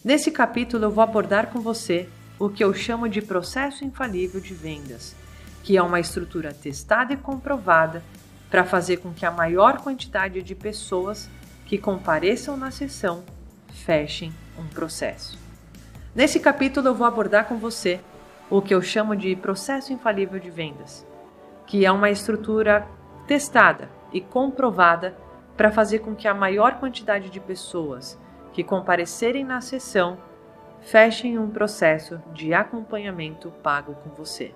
Nesse 0.03 0.31
capítulo 0.31 0.85
eu 0.85 0.91
vou 0.91 1.03
abordar 1.03 1.47
com 1.47 1.59
você 1.59 2.07
o 2.39 2.49
que 2.49 2.63
eu 2.63 2.73
chamo 2.73 3.07
de 3.07 3.21
processo 3.21 3.85
infalível 3.85 4.39
de 4.39 4.53
vendas, 4.53 5.15
que 5.61 5.77
é 5.77 5.81
uma 5.81 5.99
estrutura 5.99 6.53
testada 6.53 7.13
e 7.13 7.17
comprovada 7.17 8.01
para 8.49 8.63
fazer 8.63 8.97
com 8.97 9.13
que 9.13 9.25
a 9.25 9.31
maior 9.31 9.79
quantidade 9.79 10.41
de 10.41 10.55
pessoas 10.55 11.29
que 11.65 11.77
compareçam 11.77 12.57
na 12.57 12.71
sessão 12.71 13.23
fechem 13.85 14.33
um 14.57 14.65
processo. 14.67 15.40
Nesse 16.13 16.41
capítulo 16.41 16.89
eu 16.89 16.93
vou 16.93 17.07
abordar 17.07 17.45
com 17.45 17.55
você 17.55 18.01
o 18.49 18.61
que 18.61 18.75
eu 18.75 18.81
chamo 18.81 19.15
de 19.15 19.33
processo 19.33 19.93
infalível 19.93 20.41
de 20.41 20.49
vendas, 20.49 21.07
que 21.65 21.85
é 21.85 21.91
uma 21.91 22.09
estrutura 22.09 22.85
testada 23.25 23.89
e 24.11 24.19
comprovada 24.19 25.15
para 25.55 25.71
fazer 25.71 25.99
com 25.99 26.13
que 26.13 26.27
a 26.27 26.33
maior 26.33 26.81
quantidade 26.81 27.29
de 27.29 27.39
pessoas 27.39 28.19
que 28.51 28.61
comparecerem 28.61 29.45
na 29.45 29.61
sessão 29.61 30.17
fechem 30.81 31.39
um 31.39 31.49
processo 31.49 32.21
de 32.33 32.53
acompanhamento 32.53 33.49
pago 33.63 33.95
com 34.03 34.09
você. 34.09 34.53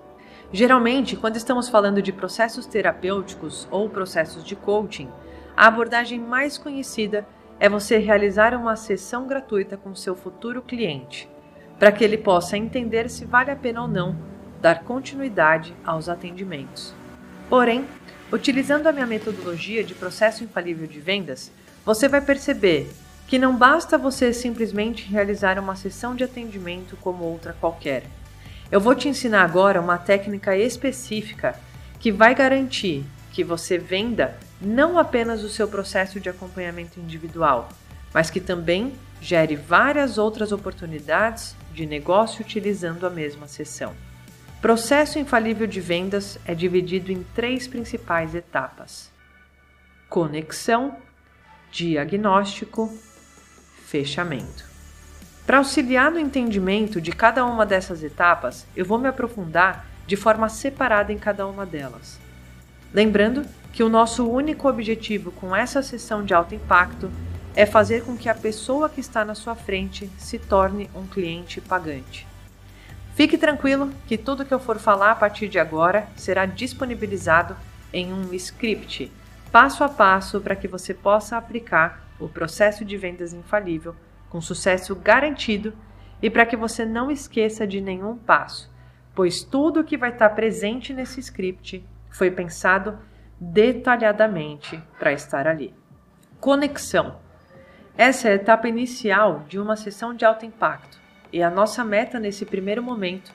Geralmente, 0.52 1.16
quando 1.16 1.36
estamos 1.36 1.70
falando 1.70 2.02
de 2.02 2.12
processos 2.12 2.66
terapêuticos 2.66 3.66
ou 3.70 3.88
processos 3.88 4.44
de 4.44 4.54
coaching, 4.54 5.08
a 5.56 5.68
abordagem 5.68 6.20
mais 6.20 6.58
conhecida 6.58 7.26
é 7.58 7.66
você 7.66 7.96
realizar 7.96 8.52
uma 8.52 8.76
sessão 8.76 9.26
gratuita 9.26 9.78
com 9.78 9.94
seu 9.94 10.14
futuro 10.14 10.60
cliente, 10.60 11.26
para 11.78 11.92
que 11.92 12.02
ele 12.02 12.18
possa 12.18 12.56
entender 12.56 13.08
se 13.10 13.24
vale 13.24 13.50
a 13.50 13.56
pena 13.56 13.82
ou 13.82 13.88
não 13.88 14.16
dar 14.60 14.82
continuidade 14.84 15.74
aos 15.84 16.08
atendimentos. 16.08 16.94
Porém, 17.48 17.84
utilizando 18.32 18.86
a 18.86 18.92
minha 18.92 19.06
metodologia 19.06 19.84
de 19.84 19.94
processo 19.94 20.42
infalível 20.42 20.86
de 20.86 21.00
vendas, 21.00 21.52
você 21.84 22.08
vai 22.08 22.20
perceber 22.20 22.90
que 23.28 23.38
não 23.38 23.56
basta 23.56 23.98
você 23.98 24.32
simplesmente 24.32 25.08
realizar 25.08 25.58
uma 25.58 25.76
sessão 25.76 26.14
de 26.14 26.24
atendimento 26.24 26.96
como 26.96 27.24
outra 27.24 27.52
qualquer. 27.60 28.04
Eu 28.70 28.80
vou 28.80 28.94
te 28.94 29.08
ensinar 29.08 29.42
agora 29.42 29.80
uma 29.80 29.98
técnica 29.98 30.56
específica 30.56 31.58
que 32.00 32.10
vai 32.10 32.34
garantir 32.34 33.04
que 33.32 33.44
você 33.44 33.78
venda 33.78 34.36
não 34.60 34.98
apenas 34.98 35.42
o 35.42 35.48
seu 35.48 35.68
processo 35.68 36.18
de 36.18 36.28
acompanhamento 36.28 36.98
individual, 36.98 37.68
mas 38.12 38.30
que 38.30 38.40
também 38.40 38.92
gere 39.20 39.56
várias 39.56 40.18
outras 40.18 40.52
oportunidades 40.52 41.54
de 41.72 41.86
negócio 41.86 42.42
utilizando 42.42 43.06
a 43.06 43.10
mesma 43.10 43.46
sessão. 43.46 43.94
Processo 44.60 45.18
infalível 45.18 45.66
de 45.66 45.80
vendas 45.80 46.38
é 46.44 46.54
dividido 46.54 47.12
em 47.12 47.22
três 47.34 47.68
principais 47.68 48.34
etapas: 48.34 49.10
conexão, 50.08 50.96
diagnóstico, 51.70 52.92
fechamento. 53.84 54.64
Para 55.46 55.58
auxiliar 55.58 56.10
no 56.10 56.18
entendimento 56.18 57.00
de 57.00 57.12
cada 57.12 57.44
uma 57.44 57.64
dessas 57.64 58.02
etapas, 58.02 58.66
eu 58.74 58.84
vou 58.84 58.98
me 58.98 59.06
aprofundar 59.06 59.86
de 60.06 60.16
forma 60.16 60.48
separada 60.48 61.12
em 61.12 61.18
cada 61.18 61.46
uma 61.46 61.64
delas. 61.64 62.18
Lembrando 62.92 63.44
que 63.72 63.82
o 63.82 63.88
nosso 63.88 64.28
único 64.28 64.68
objetivo 64.68 65.30
com 65.30 65.54
essa 65.54 65.82
sessão 65.82 66.24
de 66.24 66.32
alto 66.32 66.54
impacto 66.54 67.10
é 67.56 67.64
fazer 67.64 68.04
com 68.04 68.16
que 68.16 68.28
a 68.28 68.34
pessoa 68.34 68.90
que 68.90 69.00
está 69.00 69.24
na 69.24 69.34
sua 69.34 69.56
frente 69.56 70.10
se 70.18 70.38
torne 70.38 70.90
um 70.94 71.06
cliente 71.06 71.58
pagante. 71.60 72.26
Fique 73.14 73.38
tranquilo 73.38 73.90
que 74.06 74.18
tudo 74.18 74.44
que 74.44 74.52
eu 74.52 74.60
for 74.60 74.78
falar 74.78 75.12
a 75.12 75.16
partir 75.16 75.48
de 75.48 75.58
agora 75.58 76.06
será 76.16 76.44
disponibilizado 76.44 77.56
em 77.90 78.12
um 78.12 78.34
script, 78.34 79.10
passo 79.50 79.82
a 79.82 79.88
passo, 79.88 80.38
para 80.38 80.54
que 80.54 80.68
você 80.68 80.92
possa 80.92 81.38
aplicar 81.38 82.06
o 82.20 82.28
processo 82.28 82.84
de 82.84 82.96
vendas 82.98 83.32
infalível 83.32 83.96
com 84.28 84.38
sucesso 84.38 84.94
garantido 84.94 85.72
e 86.20 86.28
para 86.28 86.44
que 86.44 86.56
você 86.56 86.84
não 86.84 87.10
esqueça 87.10 87.66
de 87.66 87.80
nenhum 87.80 88.18
passo, 88.18 88.70
pois 89.14 89.42
tudo 89.42 89.84
que 89.84 89.96
vai 89.96 90.10
estar 90.10 90.28
presente 90.30 90.92
nesse 90.92 91.20
script 91.20 91.82
foi 92.10 92.30
pensado 92.30 92.98
detalhadamente 93.40 94.82
para 94.98 95.12
estar 95.12 95.46
ali. 95.46 95.74
Conexão. 96.38 97.25
Essa 97.98 98.28
é 98.28 98.32
a 98.32 98.34
etapa 98.34 98.68
inicial 98.68 99.46
de 99.48 99.58
uma 99.58 99.74
sessão 99.74 100.12
de 100.12 100.22
alto 100.22 100.44
impacto 100.44 100.98
e 101.32 101.42
a 101.42 101.48
nossa 101.48 101.82
meta 101.82 102.20
nesse 102.20 102.44
primeiro 102.44 102.82
momento 102.82 103.32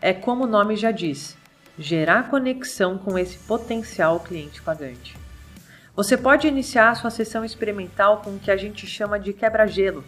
é 0.00 0.12
como 0.12 0.44
o 0.44 0.46
nome 0.46 0.76
já 0.76 0.92
diz, 0.92 1.36
gerar 1.76 2.30
conexão 2.30 2.98
com 2.98 3.18
esse 3.18 3.36
potencial 3.38 4.20
cliente 4.20 4.62
pagante. 4.62 5.16
Você 5.96 6.16
pode 6.16 6.46
iniciar 6.46 6.94
sua 6.94 7.10
sessão 7.10 7.44
experimental 7.44 8.18
com 8.18 8.36
o 8.36 8.38
que 8.38 8.50
a 8.50 8.56
gente 8.56 8.86
chama 8.86 9.18
de 9.18 9.32
quebra-gelo, 9.32 10.04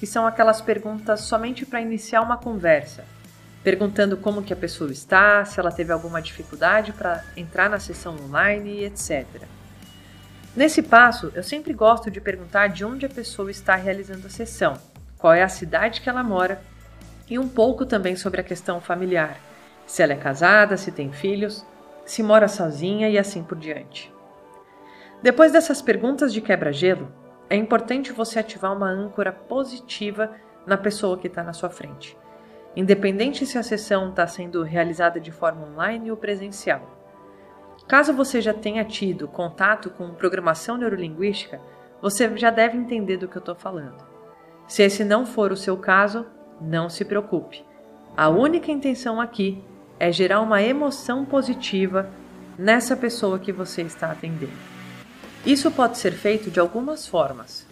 que 0.00 0.06
são 0.06 0.26
aquelas 0.26 0.62
perguntas 0.62 1.20
somente 1.20 1.66
para 1.66 1.82
iniciar 1.82 2.22
uma 2.22 2.38
conversa, 2.38 3.04
perguntando 3.62 4.16
como 4.16 4.42
que 4.42 4.54
a 4.54 4.56
pessoa 4.56 4.90
está, 4.90 5.44
se 5.44 5.60
ela 5.60 5.70
teve 5.70 5.92
alguma 5.92 6.22
dificuldade 6.22 6.92
para 6.94 7.22
entrar 7.36 7.68
na 7.68 7.78
sessão 7.78 8.16
online, 8.16 8.82
etc. 8.84 9.26
Nesse 10.54 10.82
passo, 10.82 11.32
eu 11.34 11.42
sempre 11.42 11.72
gosto 11.72 12.10
de 12.10 12.20
perguntar 12.20 12.66
de 12.66 12.84
onde 12.84 13.06
a 13.06 13.08
pessoa 13.08 13.50
está 13.50 13.74
realizando 13.74 14.26
a 14.26 14.30
sessão, 14.30 14.74
qual 15.16 15.32
é 15.32 15.42
a 15.42 15.48
cidade 15.48 16.02
que 16.02 16.10
ela 16.10 16.22
mora 16.22 16.60
e 17.30 17.38
um 17.38 17.48
pouco 17.48 17.86
também 17.86 18.16
sobre 18.16 18.42
a 18.42 18.44
questão 18.44 18.78
familiar, 18.78 19.40
se 19.86 20.02
ela 20.02 20.12
é 20.12 20.16
casada, 20.16 20.76
se 20.76 20.92
tem 20.92 21.10
filhos, 21.10 21.64
se 22.04 22.22
mora 22.22 22.48
sozinha 22.48 23.08
e 23.08 23.18
assim 23.18 23.42
por 23.42 23.56
diante. 23.56 24.12
Depois 25.22 25.52
dessas 25.52 25.80
perguntas 25.80 26.30
de 26.30 26.42
quebra-gelo, 26.42 27.10
é 27.48 27.56
importante 27.56 28.12
você 28.12 28.38
ativar 28.38 28.76
uma 28.76 28.90
âncora 28.90 29.32
positiva 29.32 30.32
na 30.66 30.76
pessoa 30.76 31.16
que 31.16 31.28
está 31.28 31.42
na 31.42 31.54
sua 31.54 31.70
frente, 31.70 32.14
independente 32.76 33.46
se 33.46 33.56
a 33.56 33.62
sessão 33.62 34.10
está 34.10 34.26
sendo 34.26 34.62
realizada 34.62 35.18
de 35.18 35.32
forma 35.32 35.66
online 35.66 36.10
ou 36.10 36.16
presencial. 36.16 37.01
Caso 37.92 38.14
você 38.14 38.40
já 38.40 38.54
tenha 38.54 38.82
tido 38.86 39.28
contato 39.28 39.90
com 39.90 40.14
programação 40.14 40.78
neurolinguística, 40.78 41.60
você 42.00 42.38
já 42.38 42.48
deve 42.48 42.78
entender 42.78 43.18
do 43.18 43.28
que 43.28 43.36
eu 43.36 43.40
estou 43.40 43.54
falando. 43.54 44.02
Se 44.66 44.82
esse 44.82 45.04
não 45.04 45.26
for 45.26 45.52
o 45.52 45.58
seu 45.58 45.76
caso, 45.76 46.24
não 46.58 46.88
se 46.88 47.04
preocupe. 47.04 47.62
A 48.16 48.30
única 48.30 48.72
intenção 48.72 49.20
aqui 49.20 49.62
é 50.00 50.10
gerar 50.10 50.40
uma 50.40 50.62
emoção 50.62 51.26
positiva 51.26 52.08
nessa 52.58 52.96
pessoa 52.96 53.38
que 53.38 53.52
você 53.52 53.82
está 53.82 54.10
atendendo. 54.10 54.56
Isso 55.44 55.70
pode 55.70 55.98
ser 55.98 56.12
feito 56.12 56.50
de 56.50 56.58
algumas 56.58 57.06
formas. 57.06 57.66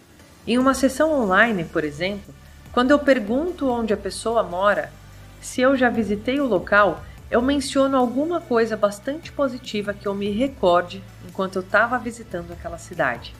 Em 0.45 0.59
uma 0.59 0.75
sessão 0.75 1.19
online, 1.19 1.65
por 1.65 1.83
exemplo, 1.83 2.31
quando 2.71 2.91
eu 2.91 2.99
pergunto 2.99 3.67
onde 3.67 3.91
a 3.91 3.97
pessoa 3.97 4.43
mora, 4.43 4.93
se 5.41 5.61
eu 5.61 5.75
já 5.75 5.89
visitei 5.89 6.39
o 6.39 6.45
local, 6.45 7.01
eu 7.31 7.41
menciono 7.41 7.95
alguma 7.95 8.41
coisa 8.41 8.75
bastante 8.75 9.31
positiva 9.31 9.93
que 9.93 10.05
eu 10.05 10.13
me 10.13 10.29
recorde 10.29 11.01
enquanto 11.25 11.55
eu 11.55 11.61
estava 11.61 11.97
visitando 11.97 12.51
aquela 12.51 12.77
cidade. 12.77 13.33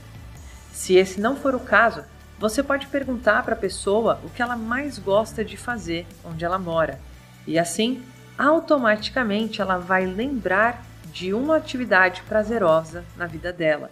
Se 0.71 0.95
esse 0.95 1.19
não 1.19 1.35
for 1.35 1.53
o 1.53 1.59
caso, 1.59 2.03
você 2.39 2.63
pode 2.63 2.87
perguntar 2.87 3.43
para 3.43 3.53
a 3.53 3.59
pessoa 3.59 4.19
o 4.23 4.29
que 4.29 4.41
ela 4.41 4.55
mais 4.55 4.97
gosta 4.97 5.43
de 5.43 5.57
fazer 5.57 6.07
onde 6.23 6.45
ela 6.45 6.57
mora, 6.57 6.99
e 7.45 7.59
assim, 7.59 8.01
automaticamente 8.37 9.61
ela 9.61 9.77
vai 9.77 10.05
lembrar 10.05 10.83
de 11.11 11.33
uma 11.33 11.57
atividade 11.57 12.23
prazerosa 12.23 13.03
na 13.17 13.25
vida 13.25 13.51
dela 13.51 13.91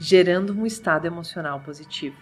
gerando 0.00 0.58
um 0.58 0.64
estado 0.64 1.06
emocional 1.06 1.60
positivo. 1.60 2.16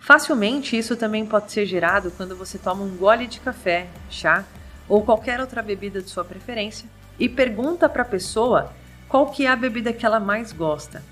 Facilmente, 0.00 0.76
isso 0.76 0.96
também 0.96 1.26
pode 1.26 1.52
ser 1.52 1.66
gerado 1.66 2.10
quando 2.16 2.34
você 2.34 2.56
toma 2.56 2.82
um 2.82 2.96
gole 2.96 3.26
de 3.26 3.40
café, 3.40 3.88
chá 4.08 4.42
ou 4.88 5.02
qualquer 5.02 5.40
outra 5.40 5.62
bebida 5.62 6.00
de 6.00 6.08
sua 6.08 6.24
preferência 6.24 6.88
e 7.18 7.28
pergunta 7.28 7.88
para 7.88 8.02
a 8.02 8.06
pessoa 8.06 8.72
qual 9.08 9.30
que 9.30 9.46
é 9.46 9.48
a 9.48 9.56
bebida 9.56 9.92
que 9.92 10.06
ela 10.06 10.20
mais 10.20 10.52
gosta. 10.52 11.02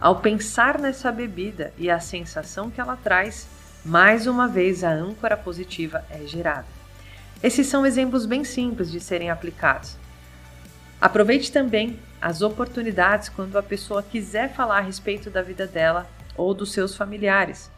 Ao 0.00 0.16
pensar 0.16 0.78
nessa 0.78 1.12
bebida 1.12 1.72
e 1.76 1.90
a 1.90 2.00
sensação 2.00 2.70
que 2.70 2.80
ela 2.80 2.96
traz, 2.96 3.46
mais 3.84 4.26
uma 4.26 4.48
vez 4.48 4.84
a 4.84 4.90
âncora 4.90 5.36
positiva 5.36 6.04
é 6.10 6.26
gerada. 6.26 6.66
Esses 7.42 7.66
são 7.66 7.86
exemplos 7.86 8.26
bem 8.26 8.44
simples 8.44 8.90
de 8.90 9.00
serem 9.00 9.30
aplicados. 9.30 9.96
Aproveite 11.00 11.50
também 11.50 11.98
as 12.20 12.42
oportunidades 12.42 13.30
quando 13.30 13.56
a 13.56 13.62
pessoa 13.62 14.02
quiser 14.02 14.52
falar 14.52 14.78
a 14.78 14.82
respeito 14.82 15.30
da 15.30 15.40
vida 15.40 15.66
dela 15.66 16.06
ou 16.36 16.52
dos 16.52 16.72
seus 16.72 16.94
familiares. 16.94 17.70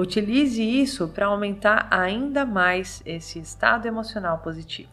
Utilize 0.00 0.62
isso 0.62 1.08
para 1.08 1.26
aumentar 1.26 1.88
ainda 1.90 2.46
mais 2.46 3.02
esse 3.04 3.40
estado 3.40 3.88
emocional 3.88 4.38
positivo. 4.38 4.88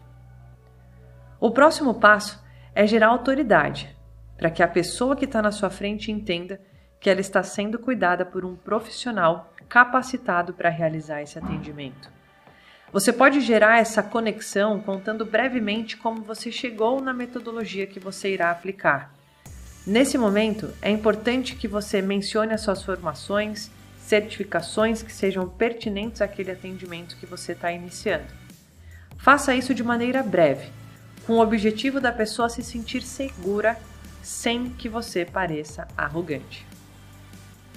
O 1.40 1.52
próximo 1.52 1.94
passo 1.94 2.44
é 2.74 2.88
gerar 2.88 3.10
autoridade, 3.10 3.96
para 4.36 4.50
que 4.50 4.64
a 4.64 4.68
pessoa 4.68 5.16
que 5.16 5.26
está 5.26 5.44
na 5.44 5.52
sua 5.52 5.70
frente 5.70 6.12
entenda 6.12 6.60
que 7.00 7.08
ela 7.08 7.22
está 7.22 7.44
sendo 7.44 7.78
cuidada 7.78 8.26
por 8.26 8.44
um 8.44 8.56
profissional 8.56 9.54
capacitado 9.70 10.56
para 10.56 10.70
realizar 10.70 11.22
esse 11.22 11.38
atendimento. 11.38 12.10
Você 12.92 13.14
pode 13.14 13.42
gerar 13.42 13.78
essa 13.78 14.02
conexão 14.02 14.80
contando 14.80 15.24
brevemente 15.24 15.98
como 15.98 16.24
você 16.24 16.52
chegou 16.52 17.00
na 17.00 17.14
metodologia 17.14 17.86
que 17.86 18.00
você 18.00 18.34
irá 18.34 18.50
aplicar. 18.50 19.14
Nesse 19.86 20.18
momento, 20.18 20.74
é 20.82 20.90
importante 20.90 21.56
que 21.56 21.68
você 21.68 22.02
mencione 22.02 22.56
as 22.56 22.62
suas 22.62 22.82
formações, 22.82 23.70
certificações 24.06 25.02
que 25.02 25.12
sejam 25.12 25.50
pertinentes 25.50 26.22
àquele 26.22 26.52
atendimento 26.52 27.18
que 27.18 27.26
você 27.26 27.54
está 27.54 27.72
iniciando. 27.72 28.28
Faça 29.18 29.56
isso 29.56 29.74
de 29.74 29.84
maneira 29.84 30.22
breve, 30.22 30.72
com 31.26 31.34
o 31.34 31.42
objetivo 31.42 32.00
da 32.00 32.12
pessoa 32.12 32.48
se 32.48 32.62
sentir 32.62 33.02
segura 33.02 33.76
sem 34.22 34.70
que 34.70 34.88
você 34.88 35.26
pareça 35.26 35.88
arrogante. 35.98 36.68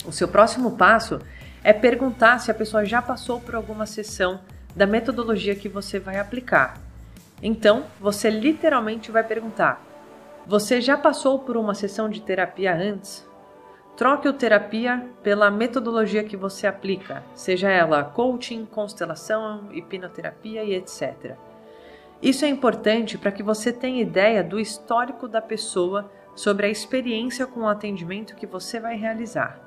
O 0.05 0.12
seu 0.12 0.28
próximo 0.28 0.72
passo 0.72 1.18
é 1.64 1.72
perguntar 1.72 2.38
se 2.40 2.50
a 2.50 2.55
pessoa 2.55 2.84
já 2.84 3.00
passou 3.00 3.40
por 3.40 3.55
alguma 3.55 3.86
sessão 3.86 4.40
da 4.76 4.86
metodologia 4.86 5.55
que 5.55 5.68
você 5.68 5.98
vai 5.98 6.18
aplicar. 6.18 6.78
Então, 7.42 7.86
você 7.98 8.28
literalmente 8.28 9.10
vai 9.10 9.24
perguntar: 9.24 9.82
Você 10.46 10.80
já 10.80 10.96
passou 10.96 11.38
por 11.38 11.56
uma 11.56 11.74
sessão 11.74 12.09
de 12.09 12.20
terapia 12.20 12.74
antes? 12.74 13.27
Troque 13.98 14.28
o 14.28 14.32
terapia 14.32 15.10
pela 15.24 15.50
metodologia 15.50 16.22
que 16.22 16.36
você 16.36 16.68
aplica, 16.68 17.24
seja 17.34 17.68
ela 17.68 18.04
coaching, 18.04 18.64
constelação, 18.64 19.72
hipnoterapia 19.72 20.62
e 20.62 20.72
etc. 20.72 21.34
Isso 22.22 22.44
é 22.44 22.48
importante 22.48 23.18
para 23.18 23.32
que 23.32 23.42
você 23.42 23.72
tenha 23.72 24.00
ideia 24.00 24.44
do 24.44 24.60
histórico 24.60 25.26
da 25.26 25.42
pessoa 25.42 26.08
sobre 26.36 26.66
a 26.66 26.70
experiência 26.70 27.44
com 27.44 27.62
o 27.62 27.68
atendimento 27.68 28.36
que 28.36 28.46
você 28.46 28.78
vai 28.78 28.96
realizar. 28.96 29.58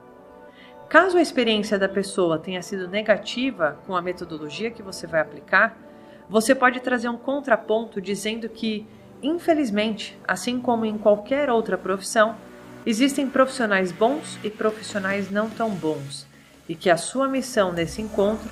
Caso 0.88 1.18
a 1.18 1.22
experiência 1.22 1.78
da 1.78 1.90
pessoa 1.90 2.40
tenha 2.40 2.62
sido 2.62 2.88
negativa 2.88 3.80
com 3.86 3.98
a 3.98 4.02
metodologia 4.02 4.72
que 4.72 4.82
você 4.82 5.06
vai 5.06 5.20
aplicar, 5.20 5.78
você 6.30 6.56
pode 6.56 6.80
trazer 6.80 7.10
um 7.10 7.18
contraponto 7.18 8.00
dizendo 8.00 8.48
que, 8.48 8.88
infelizmente, 9.22 10.18
assim 10.26 10.62
como 10.62 10.86
em 10.86 10.98
qualquer 10.98 11.50
outra 11.50 11.78
profissão, 11.78 12.38
existem 12.86 13.30
profissionais 13.30 13.92
bons 13.92 14.40
e 14.44 14.50
profissionais 14.50 15.30
não 15.30 15.50
tão 15.50 15.70
bons, 15.70 16.26
e 16.68 16.76
que 16.76 16.90
a 16.90 16.98
sua 16.98 17.28
missão 17.28 17.72
nesse 17.72 18.02
encontro 18.02 18.50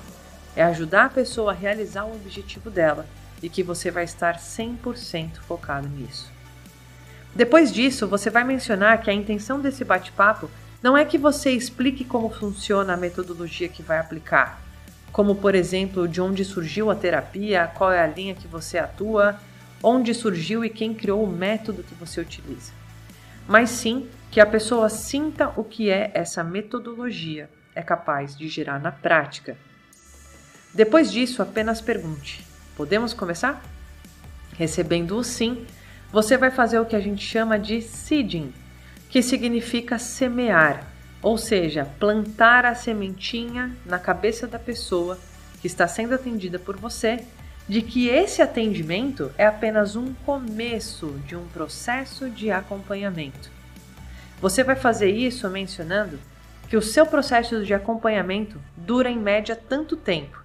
é 0.54 0.62
ajudar 0.62 1.06
a 1.06 1.10
pessoa 1.10 1.52
a 1.52 1.54
realizar 1.54 2.04
o 2.04 2.14
objetivo 2.14 2.70
dela 2.70 3.06
e 3.42 3.48
que 3.48 3.62
você 3.62 3.90
vai 3.90 4.04
estar 4.04 4.38
100% 4.38 5.36
focado 5.46 5.88
nisso. 5.88 6.30
Depois 7.34 7.72
disso, 7.72 8.06
você 8.06 8.28
vai 8.28 8.44
mencionar 8.44 9.00
que 9.00 9.10
a 9.10 9.14
intenção 9.14 9.60
desse 9.60 9.84
bate-papo 9.84 10.50
não 10.82 10.96
é 10.96 11.04
que 11.04 11.16
você 11.16 11.50
explique 11.50 12.04
como 12.04 12.28
funciona 12.30 12.94
a 12.94 12.96
metodologia 12.96 13.68
que 13.68 13.82
vai 13.82 13.98
aplicar, 13.98 14.60
como 15.12 15.36
por 15.36 15.54
exemplo 15.54 16.08
de 16.08 16.20
onde 16.20 16.44
surgiu 16.44 16.90
a 16.90 16.94
terapia, 16.94 17.70
qual 17.74 17.92
é 17.92 18.02
a 18.02 18.06
linha 18.06 18.34
que 18.34 18.48
você 18.48 18.78
atua, 18.78 19.38
onde 19.82 20.12
surgiu 20.12 20.64
e 20.64 20.70
quem 20.70 20.92
criou 20.92 21.24
o 21.24 21.30
método 21.30 21.82
que 21.82 21.94
você 21.94 22.20
utiliza. 22.20 22.72
Mas 23.46 23.70
sim 23.70 24.08
que 24.30 24.40
a 24.40 24.46
pessoa 24.46 24.88
sinta 24.88 25.52
o 25.56 25.64
que 25.64 25.90
é 25.90 26.10
essa 26.14 26.44
metodologia 26.44 27.50
é 27.74 27.82
capaz 27.82 28.36
de 28.36 28.48
gerar 28.48 28.78
na 28.78 28.92
prática. 28.92 29.56
Depois 30.72 31.10
disso, 31.10 31.42
apenas 31.42 31.80
pergunte: 31.80 32.46
podemos 32.76 33.12
começar? 33.12 33.62
Recebendo 34.56 35.16
o 35.16 35.24
sim, 35.24 35.66
você 36.12 36.36
vai 36.36 36.50
fazer 36.50 36.78
o 36.78 36.86
que 36.86 36.94
a 36.94 37.00
gente 37.00 37.24
chama 37.24 37.58
de 37.58 37.82
seeding 37.82 38.52
que 39.08 39.22
significa 39.22 39.98
semear, 39.98 40.86
ou 41.20 41.36
seja, 41.36 41.84
plantar 41.98 42.64
a 42.64 42.76
sementinha 42.76 43.76
na 43.84 43.98
cabeça 43.98 44.46
da 44.46 44.58
pessoa 44.58 45.18
que 45.60 45.66
está 45.66 45.88
sendo 45.88 46.14
atendida 46.14 46.60
por 46.60 46.76
você 46.76 47.24
de 47.68 47.82
que 47.82 48.08
esse 48.08 48.40
atendimento 48.40 49.32
é 49.36 49.46
apenas 49.46 49.96
um 49.96 50.14
começo 50.14 51.08
de 51.26 51.34
um 51.34 51.46
processo 51.48 52.30
de 52.30 52.50
acompanhamento. 52.52 53.59
Você 54.40 54.64
vai 54.64 54.74
fazer 54.74 55.10
isso 55.10 55.48
mencionando 55.50 56.18
que 56.68 56.76
o 56.76 56.82
seu 56.82 57.04
processo 57.04 57.62
de 57.64 57.74
acompanhamento 57.74 58.60
dura 58.76 59.10
em 59.10 59.18
média 59.18 59.54
tanto 59.54 59.96
tempo 59.96 60.42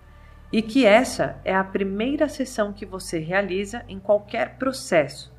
e 0.51 0.61
que 0.61 0.85
essa 0.85 1.39
é 1.45 1.55
a 1.55 1.63
primeira 1.63 2.27
sessão 2.27 2.73
que 2.73 2.85
você 2.85 3.19
realiza 3.19 3.85
em 3.87 3.99
qualquer 3.99 4.55
processo 4.57 5.33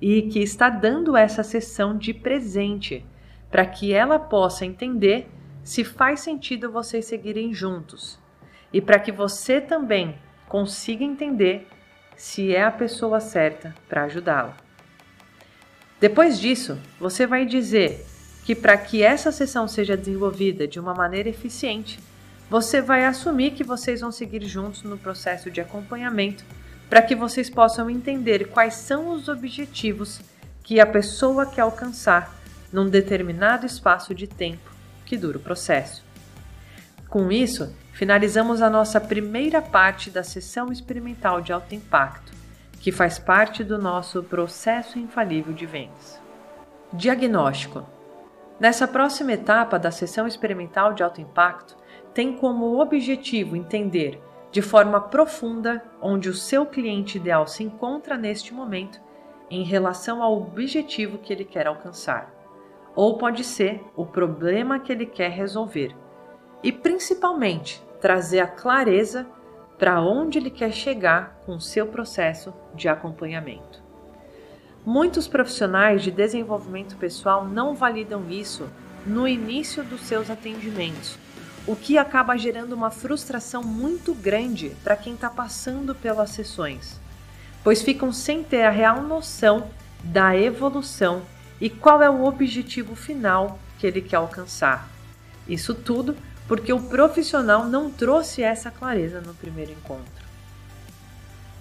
e 0.00 0.22
que 0.22 0.40
está 0.40 0.68
dando 0.68 1.16
essa 1.16 1.42
sessão 1.42 1.96
de 1.96 2.12
presente 2.12 3.04
para 3.50 3.66
que 3.66 3.92
ela 3.92 4.18
possa 4.18 4.64
entender 4.64 5.28
se 5.62 5.84
faz 5.84 6.20
sentido 6.20 6.72
vocês 6.72 7.04
seguirem 7.04 7.52
juntos 7.52 8.18
e 8.72 8.80
para 8.80 8.98
que 8.98 9.12
você 9.12 9.60
também 9.60 10.16
consiga 10.48 11.04
entender 11.04 11.68
se 12.16 12.54
é 12.54 12.64
a 12.64 12.70
pessoa 12.70 13.20
certa 13.20 13.74
para 13.88 14.04
ajudá-la. 14.04 14.56
Depois 16.00 16.40
disso, 16.40 16.78
você 16.98 17.26
vai 17.26 17.44
dizer 17.44 18.06
que 18.44 18.54
para 18.54 18.76
que 18.78 19.02
essa 19.02 19.30
sessão 19.30 19.68
seja 19.68 19.96
desenvolvida 19.96 20.66
de 20.66 20.80
uma 20.80 20.94
maneira 20.94 21.28
eficiente, 21.28 22.00
você 22.48 22.80
vai 22.80 23.04
assumir 23.04 23.52
que 23.52 23.62
vocês 23.62 24.00
vão 24.00 24.10
seguir 24.10 24.42
juntos 24.44 24.82
no 24.82 24.96
processo 24.96 25.50
de 25.50 25.60
acompanhamento 25.60 26.42
para 26.88 27.02
que 27.02 27.14
vocês 27.14 27.50
possam 27.50 27.88
entender 27.88 28.48
quais 28.48 28.74
são 28.74 29.10
os 29.10 29.28
objetivos 29.28 30.20
que 30.64 30.80
a 30.80 30.86
pessoa 30.86 31.46
quer 31.46 31.60
alcançar 31.60 32.34
num 32.72 32.88
determinado 32.88 33.66
espaço 33.66 34.14
de 34.14 34.26
tempo 34.26 34.70
que 35.04 35.16
dura 35.16 35.36
o 35.36 35.40
processo. 35.40 36.02
Com 37.08 37.30
isso, 37.30 37.74
finalizamos 37.92 38.62
a 38.62 38.70
nossa 38.70 39.00
primeira 39.00 39.60
parte 39.60 40.10
da 40.10 40.22
sessão 40.22 40.72
experimental 40.72 41.40
de 41.40 41.52
alto 41.52 41.74
impacto, 41.74 42.32
que 42.80 42.90
faz 42.90 43.18
parte 43.18 43.62
do 43.62 43.78
nosso 43.78 44.22
processo 44.22 44.98
infalível 44.98 45.52
de 45.52 45.66
vendas. 45.66 46.20
Diagnóstico. 46.92 47.86
Nessa 48.58 48.88
próxima 48.88 49.32
etapa 49.32 49.78
da 49.78 49.90
sessão 49.90 50.26
experimental 50.26 50.94
de 50.94 51.02
alto 51.02 51.20
impacto, 51.20 51.76
tem 52.14 52.36
como 52.36 52.80
objetivo 52.80 53.54
entender 53.54 54.20
de 54.50 54.60
forma 54.60 55.00
profunda 55.00 55.84
onde 56.00 56.28
o 56.28 56.34
seu 56.34 56.66
cliente 56.66 57.18
ideal 57.18 57.46
se 57.46 57.62
encontra 57.62 58.16
neste 58.16 58.52
momento 58.52 59.00
em 59.50 59.62
relação 59.62 60.22
ao 60.22 60.36
objetivo 60.36 61.18
que 61.18 61.32
ele 61.32 61.44
quer 61.44 61.66
alcançar, 61.66 62.32
ou 62.94 63.18
pode 63.18 63.44
ser 63.44 63.84
o 63.94 64.04
problema 64.06 64.78
que 64.80 64.90
ele 64.90 65.06
quer 65.06 65.30
resolver, 65.30 65.94
e 66.62 66.72
principalmente 66.72 67.84
trazer 68.00 68.40
a 68.40 68.46
clareza 68.46 69.26
para 69.80 70.00
onde 70.00 70.38
ele 70.38 70.50
quer 70.50 70.72
chegar 70.72 71.40
com 71.44 71.56
o 71.56 71.60
seu 71.60 71.88
processo 71.88 72.54
de 72.74 72.88
acompanhamento. 72.88 73.82
Muitos 74.86 75.26
profissionais 75.26 76.02
de 76.02 76.12
desenvolvimento 76.12 76.96
pessoal 76.96 77.44
não 77.44 77.74
validam 77.74 78.30
isso 78.30 78.68
no 79.04 79.26
início 79.26 79.82
dos 79.82 80.02
seus 80.02 80.30
atendimentos 80.30 81.18
o 81.66 81.76
que 81.76 81.98
acaba 81.98 82.36
gerando 82.36 82.72
uma 82.72 82.90
frustração 82.90 83.62
muito 83.62 84.14
grande 84.14 84.70
para 84.82 84.96
quem 84.96 85.14
está 85.14 85.28
passando 85.28 85.94
pelas 85.94 86.30
sessões, 86.30 86.98
pois 87.62 87.82
ficam 87.82 88.12
sem 88.12 88.42
ter 88.42 88.62
a 88.62 88.70
real 88.70 89.02
noção 89.02 89.70
da 90.02 90.36
evolução 90.36 91.22
e 91.60 91.68
qual 91.68 92.02
é 92.02 92.08
o 92.08 92.24
objetivo 92.24 92.94
final 92.94 93.58
que 93.78 93.86
ele 93.86 94.00
quer 94.00 94.16
alcançar. 94.16 94.88
Isso 95.46 95.74
tudo 95.74 96.16
porque 96.46 96.72
o 96.72 96.80
profissional 96.80 97.64
não 97.64 97.90
trouxe 97.90 98.42
essa 98.42 98.70
clareza 98.70 99.20
no 99.20 99.34
primeiro 99.34 99.72
encontro. 99.72 100.20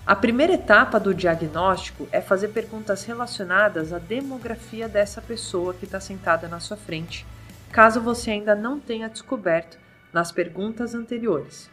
A 0.05 0.15
primeira 0.15 0.53
etapa 0.53 0.99
do 0.99 1.13
diagnóstico 1.13 2.07
é 2.11 2.19
fazer 2.19 2.47
perguntas 2.47 3.03
relacionadas 3.03 3.93
à 3.93 3.99
demografia 3.99 4.89
dessa 4.89 5.21
pessoa 5.21 5.73
que 5.73 5.85
está 5.85 5.99
sentada 5.99 6.47
na 6.47 6.59
sua 6.59 6.75
frente, 6.75 7.27
caso 7.71 8.01
você 8.01 8.31
ainda 8.31 8.55
não 8.55 8.79
tenha 8.79 9.07
descoberto 9.07 9.77
nas 10.11 10.31
perguntas 10.31 10.95
anteriores. 10.95 11.69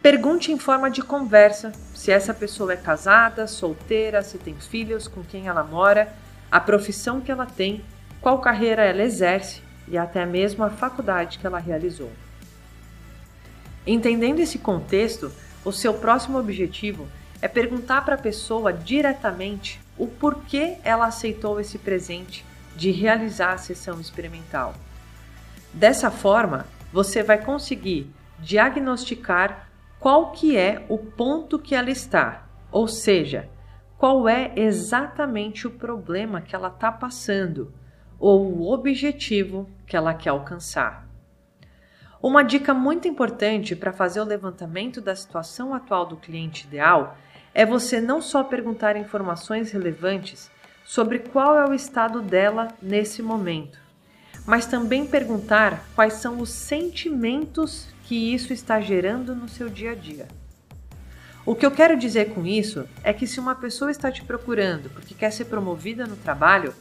Pergunte 0.00 0.52
em 0.52 0.58
forma 0.58 0.90
de 0.90 1.02
conversa 1.02 1.72
se 1.92 2.10
essa 2.10 2.32
pessoa 2.32 2.72
é 2.72 2.76
casada, 2.76 3.46
solteira, 3.46 4.22
se 4.22 4.38
tem 4.38 4.54
filhos, 4.54 5.08
com 5.08 5.22
quem 5.22 5.48
ela 5.48 5.64
mora, 5.64 6.14
a 6.50 6.60
profissão 6.60 7.20
que 7.20 7.30
ela 7.30 7.46
tem, 7.46 7.84
qual 8.20 8.40
carreira 8.40 8.84
ela 8.84 9.02
exerce 9.02 9.60
e 9.90 9.98
até 9.98 10.24
mesmo 10.24 10.64
a 10.64 10.70
faculdade 10.70 11.38
que 11.38 11.46
ela 11.46 11.58
realizou. 11.58 12.10
Entendendo 13.86 14.38
esse 14.38 14.58
contexto, 14.58 15.32
o 15.64 15.72
seu 15.72 15.92
próximo 15.94 16.38
objetivo 16.38 17.08
é 17.42 17.48
perguntar 17.48 18.04
para 18.04 18.14
a 18.14 18.18
pessoa 18.18 18.72
diretamente 18.72 19.80
o 19.98 20.06
porquê 20.06 20.76
ela 20.84 21.06
aceitou 21.06 21.58
esse 21.58 21.78
presente 21.78 22.44
de 22.76 22.90
realizar 22.90 23.54
a 23.54 23.58
sessão 23.58 24.00
experimental. 24.00 24.74
Dessa 25.72 26.10
forma, 26.10 26.66
você 26.92 27.22
vai 27.22 27.38
conseguir 27.38 28.10
diagnosticar 28.38 29.68
qual 29.98 30.30
que 30.32 30.56
é 30.56 30.84
o 30.88 30.96
ponto 30.96 31.58
que 31.58 31.74
ela 31.74 31.90
está, 31.90 32.46
ou 32.70 32.86
seja, 32.88 33.48
qual 33.98 34.28
é 34.28 34.52
exatamente 34.56 35.66
o 35.66 35.70
problema 35.70 36.40
que 36.40 36.54
ela 36.54 36.68
está 36.68 36.90
passando 36.90 37.72
ou 38.18 38.52
o 38.58 38.72
objetivo 38.72 39.68
que 39.90 39.96
ela 39.96 40.14
quer 40.14 40.30
alcançar. 40.30 41.04
Uma 42.22 42.44
dica 42.44 42.72
muito 42.72 43.08
importante 43.08 43.74
para 43.74 43.92
fazer 43.92 44.20
o 44.20 44.24
levantamento 44.24 45.00
da 45.00 45.16
situação 45.16 45.74
atual 45.74 46.06
do 46.06 46.16
cliente 46.16 46.64
ideal 46.64 47.18
é 47.52 47.66
você 47.66 48.00
não 48.00 48.22
só 48.22 48.44
perguntar 48.44 48.96
informações 48.96 49.72
relevantes 49.72 50.48
sobre 50.84 51.18
qual 51.18 51.58
é 51.58 51.68
o 51.68 51.74
estado 51.74 52.22
dela 52.22 52.68
nesse 52.80 53.20
momento, 53.20 53.80
mas 54.46 54.64
também 54.64 55.06
perguntar 55.06 55.82
quais 55.96 56.14
são 56.14 56.38
os 56.38 56.50
sentimentos 56.50 57.88
que 58.04 58.32
isso 58.32 58.52
está 58.52 58.80
gerando 58.80 59.34
no 59.34 59.48
seu 59.48 59.68
dia 59.68 59.90
a 59.90 59.94
dia. 59.96 60.28
O 61.44 61.56
que 61.56 61.66
eu 61.66 61.70
quero 61.70 61.96
dizer 61.96 62.32
com 62.32 62.46
isso 62.46 62.88
é 63.02 63.12
que 63.12 63.26
se 63.26 63.40
uma 63.40 63.56
pessoa 63.56 63.90
está 63.90 64.12
te 64.12 64.22
procurando 64.22 64.88
porque 64.90 65.14
quer 65.14 65.32
ser 65.32 65.46
promovida 65.46 66.06
no 66.06 66.16
trabalho, 66.16 66.72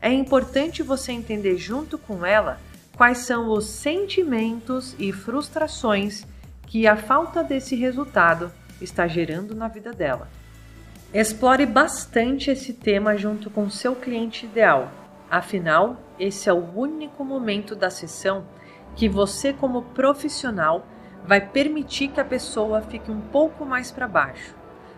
é 0.00 0.12
importante 0.12 0.82
você 0.82 1.12
entender 1.12 1.56
junto 1.56 1.98
com 1.98 2.24
ela 2.24 2.60
quais 2.96 3.18
são 3.18 3.50
os 3.50 3.66
sentimentos 3.66 4.94
e 4.98 5.12
frustrações 5.12 6.26
que 6.66 6.86
a 6.86 6.96
falta 6.96 7.42
desse 7.42 7.74
resultado 7.74 8.52
está 8.80 9.06
gerando 9.06 9.54
na 9.54 9.68
vida 9.68 9.92
dela. 9.92 10.28
Explore 11.12 11.64
bastante 11.66 12.50
esse 12.50 12.72
tema 12.72 13.16
junto 13.16 13.48
com 13.48 13.70
seu 13.70 13.94
cliente 13.96 14.46
ideal 14.46 14.92
Afinal, 15.30 15.98
esse 16.18 16.48
é 16.48 16.52
o 16.52 16.74
único 16.74 17.22
momento 17.22 17.76
da 17.76 17.90
sessão 17.90 18.46
que 18.96 19.08
você, 19.08 19.52
como 19.52 19.82
profissional, 19.82 20.86
vai 21.24 21.40
permitir 21.40 22.08
que 22.08 22.20
a 22.20 22.24
pessoa 22.24 22.80
fique 22.80 23.10
um 23.10 23.20
pouco 23.20 23.66
mais 23.66 23.90
para 23.90 24.08
baixo 24.08 24.54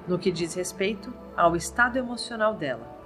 no 0.07 0.19
que 0.19 0.31
diz 0.31 0.55
respeito 0.55 1.13
ao 1.37 1.57
estado 1.57 1.99
emocional 1.99 2.55
dela. 2.55 3.00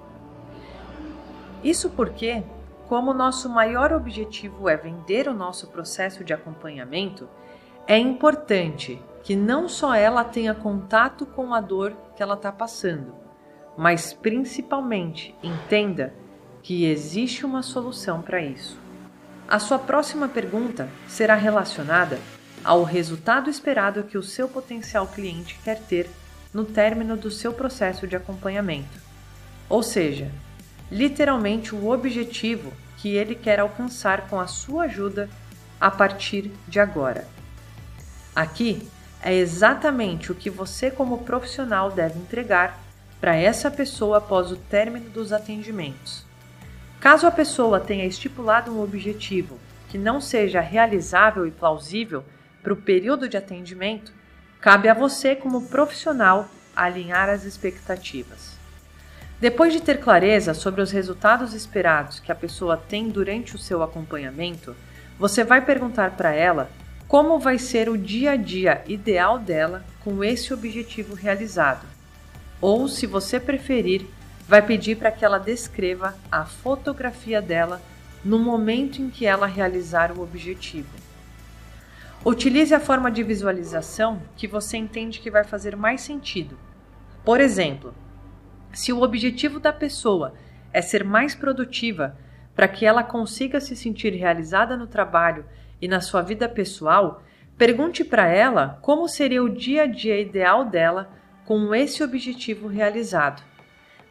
Isso 1.65 1.89
porque, 1.89 2.43
como 2.87 3.15
nosso 3.15 3.49
maior 3.49 3.91
objetivo 3.91 4.69
é 4.69 4.77
vender 4.77 5.27
o 5.27 5.35
nosso 5.35 5.69
processo 5.69 6.23
de 6.23 6.35
acompanhamento, 6.35 7.27
é 7.87 7.97
importante 7.97 9.03
que 9.23 9.35
não 9.35 9.67
só 9.67 9.95
ela 9.95 10.23
tenha 10.23 10.55
contato 10.55 11.25
com 11.25 11.55
a 11.55 11.61
dor 11.63 11.97
que 12.15 12.23
ela 12.23 12.35
está 12.35 12.53
passando, 12.53 13.15
mas 13.79 14.13
principalmente 14.13 15.35
entenda 15.43 16.13
que 16.63 16.85
existe 16.85 17.47
uma 17.47 17.63
solução 17.63 18.21
para 18.21 18.43
isso. 18.43 18.79
A 19.49 19.59
sua 19.59 19.79
próxima 19.79 20.29
pergunta 20.29 20.89
será 21.09 21.35
relacionada 21.35 22.19
ao 22.63 22.83
resultado 22.83 23.49
esperado 23.49 24.05
que 24.05 24.19
o 24.19 24.23
seu 24.23 24.49
potencial 24.49 25.07
cliente 25.07 25.59
quer 25.65 25.81
ter 25.81 26.11
no 26.53 26.65
término 26.65 27.17
do 27.17 27.31
seu 27.31 27.53
processo 27.53 28.07
de 28.07 28.17
acompanhamento. 28.17 28.99
Ou 29.69 29.83
seja, 29.83 30.31
literalmente 30.95 31.75
o 31.75 31.91
objetivo 31.91 32.73
que 32.99 33.17
ele 33.17 33.35
quer 33.35 33.59
alcançar 33.59 34.29
com 34.29 34.39
a 34.39 34.47
sua 34.47 34.85
ajuda 34.85 35.29
a 35.81 35.91
partir 35.91 36.53
de 36.69 36.79
agora. 36.79 37.27
Aqui 38.35 38.89
é 39.21 39.35
exatamente 39.35 40.31
o 40.31 40.37
que 40.37 40.49
você, 40.49 40.93
como 40.93 41.25
profissional, 41.25 41.91
deve 41.91 42.21
entregar 42.21 42.81
para 43.21 43.35
essa 43.35 43.73
pessoa 43.73 44.19
após 44.19 44.53
o 44.53 44.57
término 44.57 45.11
dos 45.11 45.33
atendimentos. 45.33 46.25
Caso 47.01 47.27
a 47.27 47.31
pessoa 47.33 47.81
tenha 47.81 48.07
estipulado 48.07 48.71
um 48.71 48.81
objetivo 48.81 49.59
que 49.89 49.99
não 49.99 50.21
seja 50.21 50.61
realizável 50.61 51.45
e 51.45 51.51
plausível 51.51 52.25
para 52.63 52.73
o 52.73 52.77
período 52.77 53.29
de 53.29 53.37
atendimento, 53.37 54.13
cabe 54.61 54.89
a 54.89 54.95
você, 54.95 55.35
como 55.35 55.67
profissional, 55.67 56.49
alinhar 56.75 57.29
as 57.29 57.45
expectativas. 57.45 58.44
Depois 59.45 59.75
de 59.75 59.83
ter 59.83 60.01
clareza 60.01 60.55
sobre 60.55 60.81
os 60.81 60.91
resultados 60.91 61.53
esperados 61.53 62.19
que 62.19 62.33
a 62.33 62.35
pessoa 62.35 62.79
tem 62.79 63.11
durante 63.11 63.55
o 63.55 63.59
seu 63.59 63.83
acompanhamento, 63.83 64.75
você 65.19 65.45
vai 65.45 65.61
perguntar 65.61 66.13
para 66.13 66.33
ela 66.33 66.71
como 67.07 67.39
vai 67.39 67.59
ser 67.59 67.91
o 67.91 67.99
dia 67.99 68.31
a 68.31 68.37
dia 68.37 68.83
ideal 68.87 69.39
dela 69.39 69.85
com 70.03 70.25
esse 70.25 70.55
objetivo 70.55 71.15
realizado. 71.15 71.87
Ou, 72.59 72.89
se 72.89 73.05
você 73.05 73.39
preferir, 73.39 74.07
vai 74.49 74.63
pedir 74.63 74.97
para 74.97 75.13
que 75.13 75.27
ela 75.27 75.37
descreva 75.37 76.17
a 76.33 76.47
fotografia 76.47 77.43
dela 77.43 77.83
no 78.25 78.39
momento 78.39 79.03
em 79.03 79.11
que 79.11 79.27
ela 79.27 79.47
realizar 79.47 80.11
o 80.11 80.23
objetivo. 80.23 80.89
Utilize 82.25 82.75
a 82.75 82.81
forma 82.81 83.11
de 83.11 83.23
visualização 83.23 84.23
que 84.39 84.49
você 84.49 84.79
entende 84.79 85.21
que 85.21 85.31
vai 85.31 85.45
fazer 85.45 85.77
mais 85.77 86.01
sentido. 86.01 86.57
Por 87.23 87.43
exemplo, 87.43 87.93
se 88.75 88.93
o 88.93 89.03
objetivo 89.03 89.59
da 89.59 89.73
pessoa 89.73 90.35
é 90.73 90.83
ser 90.83 91.05
mais 91.05 91.35
produtiva 91.35 92.17
para 92.55 92.69
que 92.69 92.85
ela 92.85 93.03
consiga 93.03 93.61
se 93.61 93.75
sentir 93.75 94.11
realizada 94.11 94.77
no 94.77 94.87
trabalho 94.87 95.45
e 95.81 95.89
na 95.89 96.01
sua 96.01 96.23
vida 96.23 96.49
pessoal, 96.49 97.23
pergunte 97.57 98.05
para 98.05 98.27
ela 98.29 98.79
como 98.83 99.09
seria 99.09 99.43
o 99.43 99.49
dia 99.49 99.83
a 99.83 99.87
dia 99.87 100.21
ideal 100.21 100.65
dela 100.65 101.11
com 101.45 101.75
esse 101.75 102.03
objetivo 102.03 102.69
realizado. 102.69 103.43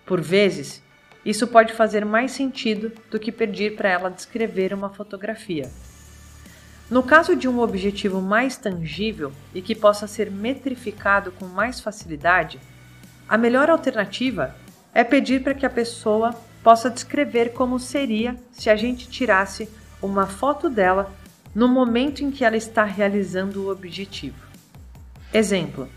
Por 0.06 0.22
vezes, 0.22 0.84
isso 1.26 1.48
pode 1.48 1.74
fazer 1.74 2.06
mais 2.06 2.32
sentido 2.32 2.92
do 3.10 3.20
que 3.20 3.32
pedir 3.32 3.76
para 3.76 3.90
ela 3.90 4.10
descrever 4.10 4.74
uma 4.74 4.90
fotografia. 4.90 5.70
No 6.90 7.02
caso 7.02 7.36
de 7.36 7.48
um 7.48 7.60
objetivo 7.60 8.22
mais 8.22 8.58
tangível 8.58 9.32
e 9.56 9.62
que 9.62 9.74
possa 9.74 10.06
ser 10.06 10.30
metrificado 10.30 11.32
com 11.32 11.46
mais 11.46 11.80
facilidade, 11.80 12.60
a 13.34 13.38
melhor 13.38 13.68
alternativa 13.68 14.56
é 14.94 15.04
pedir 15.04 15.42
para 15.42 15.56
que 15.56 15.66
a 15.66 15.70
pessoa 15.70 16.36
possa 16.64 16.88
descrever 16.88 17.54
como 17.54 17.80
seria 17.80 18.36
se 18.52 18.70
a 18.70 18.76
gente 18.76 19.10
tirasse 19.10 19.68
uma 20.00 20.28
foto 20.28 20.70
dela 20.70 21.12
no 21.56 21.68
momento 21.68 22.24
em 22.24 22.30
que 22.30 22.46
ela 22.46 22.56
está 22.56 22.84
realizando 22.84 23.64
o 23.64 23.72
objetivo. 23.72 24.38
Exemplo: 25.34 25.90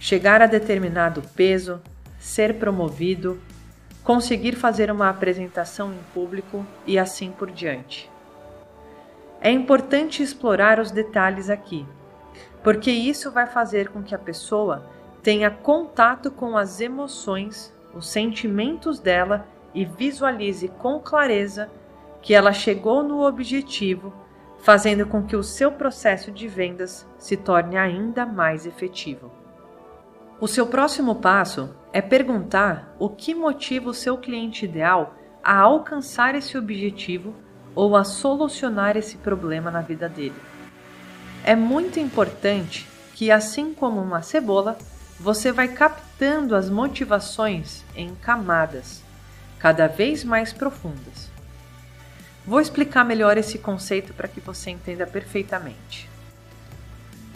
chegar 0.00 0.42
a 0.42 0.46
determinado 0.46 1.22
peso, 1.36 1.80
ser 2.18 2.54
promovido, 2.54 3.40
conseguir 4.02 4.56
fazer 4.56 4.90
uma 4.90 5.08
apresentação 5.08 5.92
em 5.92 6.00
público 6.12 6.66
e 6.84 6.98
assim 6.98 7.30
por 7.30 7.52
diante. 7.52 8.10
É 9.40 9.48
importante 9.48 10.24
explorar 10.24 10.80
os 10.80 10.90
detalhes 10.90 11.48
aqui, 11.48 11.86
porque 12.64 12.90
isso 12.90 13.30
vai 13.30 13.46
fazer 13.46 13.90
com 13.90 14.02
que 14.02 14.12
a 14.12 14.18
pessoa 14.18 14.92
tenha 15.24 15.50
contato 15.50 16.30
com 16.30 16.54
as 16.54 16.82
emoções, 16.82 17.74
os 17.94 18.06
sentimentos 18.06 19.00
dela 19.00 19.48
e 19.74 19.82
visualize 19.82 20.68
com 20.68 21.00
clareza 21.00 21.70
que 22.20 22.34
ela 22.34 22.52
chegou 22.52 23.02
no 23.02 23.26
objetivo, 23.26 24.12
fazendo 24.58 25.06
com 25.06 25.22
que 25.24 25.34
o 25.34 25.42
seu 25.42 25.72
processo 25.72 26.30
de 26.30 26.46
vendas 26.46 27.08
se 27.18 27.38
torne 27.38 27.78
ainda 27.78 28.26
mais 28.26 28.66
efetivo. 28.66 29.32
O 30.38 30.46
seu 30.46 30.66
próximo 30.66 31.14
passo 31.14 31.74
é 31.90 32.02
perguntar 32.02 32.94
o 32.98 33.08
que 33.08 33.34
motiva 33.34 33.88
o 33.88 33.94
seu 33.94 34.18
cliente 34.18 34.66
ideal 34.66 35.14
a 35.42 35.58
alcançar 35.58 36.34
esse 36.34 36.58
objetivo 36.58 37.34
ou 37.74 37.96
a 37.96 38.04
solucionar 38.04 38.94
esse 38.94 39.16
problema 39.16 39.70
na 39.70 39.80
vida 39.80 40.06
dele. 40.06 40.36
É 41.42 41.56
muito 41.56 41.98
importante 41.98 42.86
que, 43.14 43.30
assim 43.30 43.72
como 43.72 44.02
uma 44.02 44.20
cebola, 44.20 44.76
você 45.18 45.52
vai 45.52 45.68
captando 45.68 46.56
as 46.56 46.68
motivações 46.68 47.84
em 47.94 48.14
camadas 48.16 49.02
cada 49.58 49.86
vez 49.86 50.24
mais 50.24 50.52
profundas. 50.52 51.30
Vou 52.46 52.60
explicar 52.60 53.04
melhor 53.04 53.38
esse 53.38 53.58
conceito 53.58 54.12
para 54.12 54.28
que 54.28 54.40
você 54.40 54.70
entenda 54.70 55.06
perfeitamente. 55.06 56.10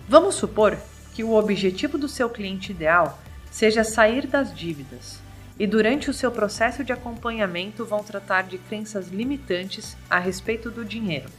Vamos 0.09 0.35
supor 0.35 0.77
que 1.15 1.25
o 1.25 1.35
objetivo 1.35 1.97
do 1.97 2.09
seu 2.09 2.29
cliente 2.29 2.73
ideal 2.73 3.19
seja 3.51 3.85
sair 3.85 4.27
das 4.27 4.55
dívidas 4.55 5.21
e 5.59 5.67
durante 5.67 6.11
o 6.11 6.15
seu 6.15 6.31
processo 6.31 6.85
de 6.85 6.93
acompanhamento 6.93 7.85
vão 7.85 8.05
tratar 8.05 8.43
de 8.43 8.59
crenças 8.59 9.09
limitantes 9.09 9.97
a 10.09 10.19
respeito 10.19 10.71
do 10.71 10.85
dinheiro, 10.85 11.31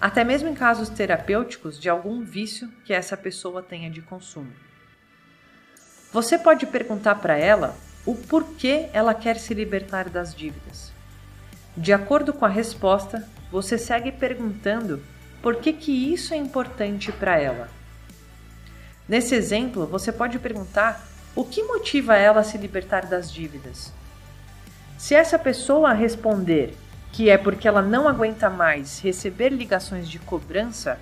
até 0.00 0.24
mesmo 0.24 0.48
em 0.48 0.54
casos 0.54 0.88
terapêuticos 0.88 1.80
de 1.80 1.88
algum 1.88 2.22
vício 2.22 2.68
que 2.84 2.92
essa 2.92 3.16
pessoa 3.16 3.62
tenha 3.62 3.90
de 3.90 4.02
consumo. 4.02 4.52
Você 6.14 6.38
pode 6.38 6.64
perguntar 6.64 7.16
para 7.16 7.36
ela 7.36 7.74
o 8.06 8.14
porquê 8.14 8.88
ela 8.92 9.12
quer 9.12 9.36
se 9.36 9.52
libertar 9.52 10.08
das 10.08 10.32
dívidas. 10.32 10.92
De 11.76 11.92
acordo 11.92 12.32
com 12.32 12.44
a 12.44 12.48
resposta, 12.48 13.26
você 13.50 13.76
segue 13.76 14.12
perguntando 14.12 15.02
por 15.42 15.56
que, 15.56 15.72
que 15.72 15.90
isso 16.12 16.32
é 16.32 16.36
importante 16.36 17.10
para 17.10 17.36
ela. 17.36 17.68
Nesse 19.08 19.34
exemplo, 19.34 19.88
você 19.88 20.12
pode 20.12 20.38
perguntar 20.38 21.04
o 21.34 21.44
que 21.44 21.64
motiva 21.64 22.14
ela 22.14 22.42
a 22.42 22.44
se 22.44 22.58
libertar 22.58 23.06
das 23.06 23.28
dívidas? 23.32 23.92
Se 24.96 25.16
essa 25.16 25.36
pessoa 25.36 25.92
responder 25.92 26.76
que 27.10 27.28
é 27.28 27.36
porque 27.36 27.66
ela 27.66 27.82
não 27.82 28.08
aguenta 28.08 28.48
mais 28.48 29.00
receber 29.00 29.48
ligações 29.48 30.08
de 30.08 30.20
cobrança, 30.20 30.96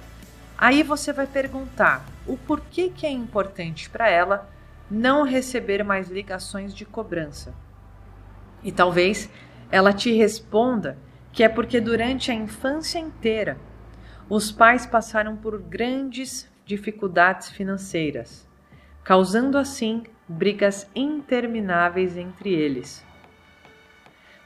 aí 0.56 0.82
você 0.82 1.12
vai 1.12 1.26
perguntar 1.26 2.02
o 2.26 2.38
porquê 2.38 2.88
que 2.88 3.04
é 3.04 3.10
importante 3.10 3.90
para 3.90 4.08
ela 4.08 4.50
não 4.92 5.22
receber 5.22 5.82
mais 5.82 6.10
ligações 6.10 6.74
de 6.74 6.84
cobrança. 6.84 7.54
E 8.62 8.70
talvez 8.70 9.30
ela 9.70 9.90
te 9.90 10.12
responda 10.12 10.98
que 11.32 11.42
é 11.42 11.48
porque 11.48 11.80
durante 11.80 12.30
a 12.30 12.34
infância 12.34 12.98
inteira 12.98 13.56
os 14.28 14.52
pais 14.52 14.84
passaram 14.84 15.34
por 15.34 15.58
grandes 15.58 16.46
dificuldades 16.66 17.48
financeiras, 17.48 18.46
causando 19.02 19.56
assim 19.56 20.02
brigas 20.28 20.86
intermináveis 20.94 22.18
entre 22.18 22.52
eles, 22.52 23.02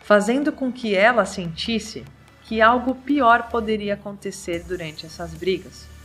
fazendo 0.01 0.53
com 0.53 0.73
que 0.73 0.95
ela 0.95 1.25
sentisse 1.25 2.05
que 2.43 2.63
algo 2.63 2.95
pior 2.95 3.49
poderia 3.49 3.95
acontecer 3.95 4.63
durante 4.63 5.05
essas 5.07 5.35
brigas 5.35 5.96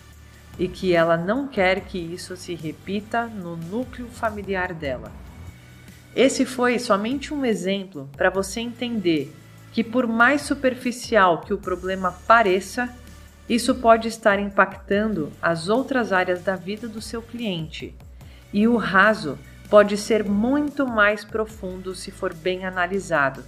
e 0.57 0.67
que 0.67 0.93
ela 0.93 1.17
não 1.17 1.47
quer 1.47 1.81
que 1.81 1.97
isso 1.97 2.35
se 2.35 2.53
repita 2.55 3.25
no 3.25 3.55
núcleo 3.55 4.07
familiar 4.07 4.73
dela. 4.73 5.11
Esse 6.15 6.45
foi 6.45 6.77
somente 6.77 7.33
um 7.33 7.45
exemplo 7.45 8.09
para 8.17 8.29
você 8.29 8.59
entender 8.59 9.33
que, 9.71 9.83
por 9.83 10.05
mais 10.05 10.41
superficial 10.41 11.41
que 11.41 11.53
o 11.53 11.57
problema 11.57 12.11
pareça, 12.27 12.93
isso 13.47 13.75
pode 13.75 14.07
estar 14.07 14.39
impactando 14.39 15.31
as 15.41 15.69
outras 15.69 16.11
áreas 16.11 16.43
da 16.43 16.55
vida 16.55 16.87
do 16.87 17.01
seu 17.01 17.21
cliente. 17.21 17.95
E 18.53 18.67
o 18.67 18.75
raso 18.75 19.39
pode 19.69 19.95
ser 19.95 20.25
muito 20.25 20.85
mais 20.85 21.23
profundo 21.23 21.95
se 21.95 22.11
for 22.11 22.33
bem 22.33 22.65
analisado, 22.65 23.43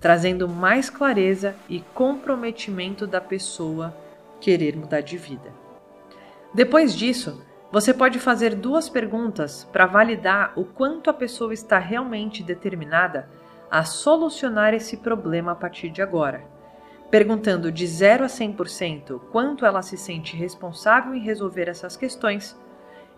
trazendo 0.00 0.48
mais 0.48 0.90
clareza 0.90 1.54
e 1.68 1.80
comprometimento 1.94 3.06
da 3.06 3.20
pessoa 3.20 3.96
querer 4.40 4.76
mudar 4.76 5.00
de 5.00 5.16
vida. 5.16 5.67
Depois 6.52 6.94
disso, 6.94 7.42
você 7.70 7.92
pode 7.92 8.18
fazer 8.18 8.54
duas 8.54 8.88
perguntas 8.88 9.68
para 9.70 9.84
validar 9.84 10.52
o 10.56 10.64
quanto 10.64 11.10
a 11.10 11.12
pessoa 11.14 11.52
está 11.52 11.78
realmente 11.78 12.42
determinada 12.42 13.28
a 13.70 13.84
solucionar 13.84 14.72
esse 14.72 14.96
problema 14.96 15.52
a 15.52 15.54
partir 15.54 15.90
de 15.90 16.00
agora. 16.00 16.42
Perguntando 17.10 17.70
de 17.70 17.86
0 17.86 18.24
a 18.24 18.26
100% 18.26 19.20
quanto 19.30 19.66
ela 19.66 19.82
se 19.82 19.98
sente 19.98 20.34
responsável 20.36 21.14
em 21.14 21.20
resolver 21.20 21.68
essas 21.68 21.96
questões 21.96 22.58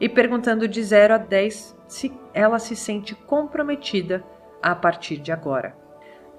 e 0.01 0.09
perguntando 0.09 0.66
de 0.66 0.82
0 0.82 1.15
a 1.15 1.19
10 1.19 1.77
se 1.86 2.12
ela 2.35 2.59
se 2.59 2.74
sente 2.74 3.15
comprometida 3.15 4.24
a 4.61 4.74
partir 4.74 5.19
de 5.19 5.31
agora. 5.31 5.77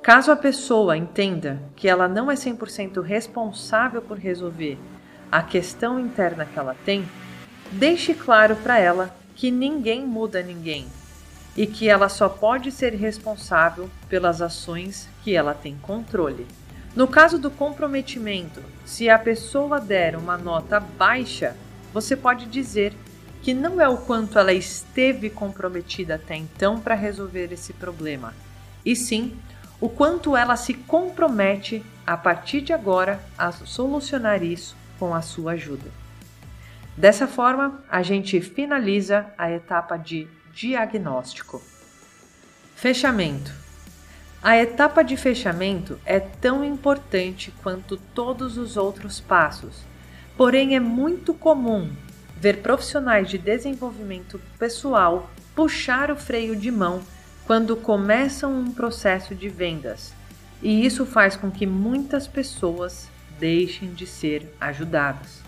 Caso 0.02 0.32
a 0.32 0.36
pessoa 0.36 0.98
entenda 0.98 1.62
que 1.76 1.88
ela 1.88 2.08
não 2.08 2.30
é 2.30 2.34
100% 2.34 3.02
responsável 3.02 4.02
por 4.02 4.18
resolver 4.18 4.78
a 5.32 5.42
questão 5.42 5.98
interna 5.98 6.46
que 6.46 6.60
ela 6.60 6.76
tem, 6.84 7.08
deixe 7.72 8.14
claro 8.14 8.56
para 8.58 8.78
ela 8.78 9.16
que 9.34 9.50
ninguém 9.50 10.06
muda 10.06 10.44
ninguém 10.44 10.88
e 11.56 11.66
que 11.66 11.88
ela 11.88 12.10
só 12.10 12.28
pode 12.28 12.72
ser 12.72 12.94
responsável 12.94 13.90
pelas 14.10 14.42
ações 14.42 15.08
que 15.24 15.36
ela 15.36 15.54
tem 15.54 15.78
controle. 15.82 16.46
No 16.96 17.08
caso 17.08 17.40
do 17.40 17.50
comprometimento, 17.50 18.62
se 18.84 19.10
a 19.10 19.18
pessoa 19.18 19.80
der 19.80 20.18
uma 20.18 20.38
nota 20.38 20.80
baixa, 20.80 21.56
você 21.94 22.16
pode 22.16 22.46
dizer 22.48 22.94
que 23.42 23.54
não 23.54 23.80
é 23.80 23.88
o 23.88 23.98
quanto 23.98 24.38
ela 24.38 24.54
esteve 24.54 25.30
comprometida 25.30 26.16
até 26.16 26.36
então 26.36 26.80
para 26.80 26.94
resolver 26.94 27.52
esse 27.52 27.74
problema, 27.74 28.34
e 28.86 28.96
sim 28.96 29.38
o 29.80 29.90
quanto 29.90 30.38
ela 30.38 30.56
se 30.56 30.74
compromete 30.74 31.84
a 32.06 32.16
partir 32.16 32.62
de 32.62 32.72
agora 32.72 33.20
a 33.38 33.52
solucionar 33.52 34.44
isso 34.44 34.76
com 35.02 35.16
a 35.16 35.22
sua 35.24 35.54
ajuda. 35.54 35.90
Dessa 36.96 37.28
forma, 37.28 37.84
a 37.90 38.04
gente 38.04 38.40
finaliza 38.40 39.26
a 39.36 39.50
etapa 39.50 39.98
de 39.98 40.28
diagnóstico. 40.54 41.60
Fechamento. 42.76 43.52
A 44.44 44.56
etapa 44.58 45.02
de 45.04 45.18
fechamento 45.18 46.00
é 46.06 46.20
tão 46.20 46.64
importante 46.64 47.52
quanto 47.64 47.98
todos 47.98 48.60
os 48.60 48.78
outros 48.78 49.20
passos, 49.20 49.84
porém 50.38 50.76
é 50.76 50.80
muito 50.80 51.34
comum 51.34 51.92
ver 52.38 52.62
profissionais 52.62 53.28
de 53.28 53.40
desenvolvimento 53.40 54.40
pessoal 54.60 55.32
puxar 55.56 56.12
o 56.12 56.16
freio 56.16 56.56
de 56.56 56.70
mão 56.70 57.02
quando 57.48 57.76
começam 57.76 58.54
um 58.54 58.72
processo 58.72 59.34
de 59.34 59.50
vendas, 59.50 60.14
e 60.62 60.86
isso 60.86 61.08
faz 61.08 61.36
com 61.36 61.50
que 61.50 61.66
muitas 61.66 62.28
pessoas 62.28 63.11
deixem 63.42 63.92
de 63.92 64.06
ser 64.06 64.48
ajudadas. 64.62 65.42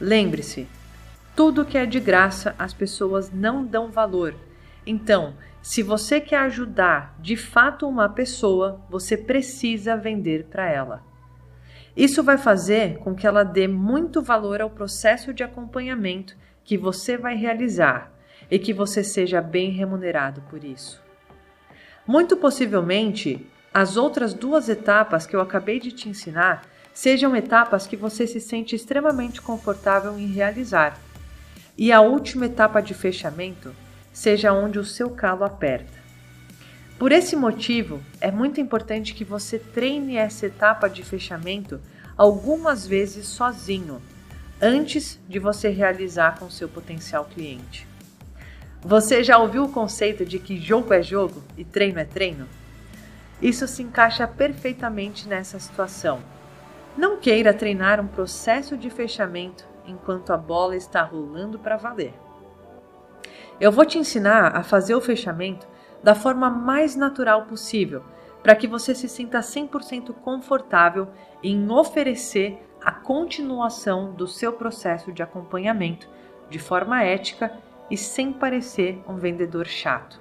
Lembre-se, 0.00 0.68
tudo 1.34 1.64
que 1.64 1.76
é 1.76 1.84
de 1.84 1.98
graça 1.98 2.54
as 2.56 2.72
pessoas 2.72 3.32
não 3.32 3.64
dão 3.64 3.90
valor. 3.90 4.36
Então, 4.86 5.34
se 5.60 5.82
você 5.82 6.20
quer 6.20 6.38
ajudar 6.42 7.16
de 7.18 7.36
fato 7.36 7.88
uma 7.88 8.08
pessoa, 8.08 8.80
você 8.88 9.16
precisa 9.16 9.96
vender 9.96 10.44
para 10.44 10.70
ela. 10.70 11.02
Isso 11.96 12.22
vai 12.22 12.38
fazer 12.38 12.98
com 12.98 13.16
que 13.16 13.26
ela 13.26 13.42
dê 13.42 13.66
muito 13.66 14.22
valor 14.22 14.60
ao 14.60 14.70
processo 14.70 15.34
de 15.34 15.42
acompanhamento 15.42 16.36
que 16.62 16.78
você 16.78 17.16
vai 17.16 17.34
realizar 17.34 18.12
e 18.48 18.60
que 18.60 18.72
você 18.72 19.02
seja 19.02 19.40
bem 19.40 19.72
remunerado 19.72 20.40
por 20.42 20.62
isso. 20.62 21.02
Muito 22.06 22.36
possivelmente, 22.36 23.44
as 23.74 23.96
outras 23.96 24.32
duas 24.32 24.68
etapas 24.68 25.26
que 25.26 25.34
eu 25.34 25.40
acabei 25.40 25.80
de 25.80 25.90
te 25.90 26.08
ensinar 26.08 26.62
sejam 26.96 27.36
etapas 27.36 27.86
que 27.86 27.94
você 27.94 28.26
se 28.26 28.40
sente 28.40 28.74
extremamente 28.74 29.42
confortável 29.42 30.18
em 30.18 30.28
realizar. 30.28 30.98
E 31.76 31.92
a 31.92 32.00
última 32.00 32.46
etapa 32.46 32.80
de 32.80 32.94
fechamento 32.94 33.76
seja 34.14 34.50
onde 34.50 34.78
o 34.78 34.84
seu 34.84 35.10
calo 35.10 35.44
aperta. 35.44 35.92
Por 36.98 37.12
esse 37.12 37.36
motivo, 37.36 38.00
é 38.18 38.30
muito 38.30 38.62
importante 38.62 39.12
que 39.12 39.24
você 39.24 39.58
treine 39.58 40.16
essa 40.16 40.46
etapa 40.46 40.88
de 40.88 41.02
fechamento 41.02 41.78
algumas 42.16 42.86
vezes 42.86 43.28
sozinho, 43.28 44.00
antes 44.58 45.20
de 45.28 45.38
você 45.38 45.68
realizar 45.68 46.38
com 46.38 46.48
seu 46.48 46.66
potencial 46.66 47.26
cliente. 47.26 47.86
Você 48.80 49.22
já 49.22 49.36
ouviu 49.36 49.64
o 49.64 49.72
conceito 49.72 50.24
de 50.24 50.38
que 50.38 50.58
jogo 50.58 50.94
é 50.94 51.02
jogo 51.02 51.44
e 51.58 51.64
treino 51.64 51.98
é 51.98 52.06
treino? 52.06 52.48
Isso 53.42 53.68
se 53.68 53.82
encaixa 53.82 54.26
perfeitamente 54.26 55.28
nessa 55.28 55.58
situação. 55.58 56.35
Não 56.96 57.18
queira 57.18 57.52
treinar 57.52 58.00
um 58.00 58.06
processo 58.06 58.74
de 58.76 58.88
fechamento 58.88 59.66
enquanto 59.86 60.32
a 60.32 60.36
bola 60.36 60.74
está 60.74 61.02
rolando 61.02 61.58
para 61.58 61.76
valer. 61.76 62.14
Eu 63.60 63.70
vou 63.70 63.84
te 63.84 63.98
ensinar 63.98 64.56
a 64.56 64.62
fazer 64.62 64.94
o 64.94 65.00
fechamento 65.00 65.66
da 66.02 66.14
forma 66.14 66.48
mais 66.48 66.96
natural 66.96 67.44
possível, 67.44 68.02
para 68.42 68.54
que 68.54 68.66
você 68.66 68.94
se 68.94 69.08
sinta 69.08 69.40
100% 69.40 70.14
confortável 70.22 71.08
em 71.42 71.70
oferecer 71.70 72.58
a 72.82 72.92
continuação 72.92 74.12
do 74.12 74.26
seu 74.26 74.52
processo 74.52 75.12
de 75.12 75.22
acompanhamento 75.22 76.08
de 76.48 76.58
forma 76.58 77.02
ética 77.02 77.52
e 77.90 77.96
sem 77.96 78.32
parecer 78.32 79.02
um 79.06 79.16
vendedor 79.16 79.66
chato. 79.66 80.20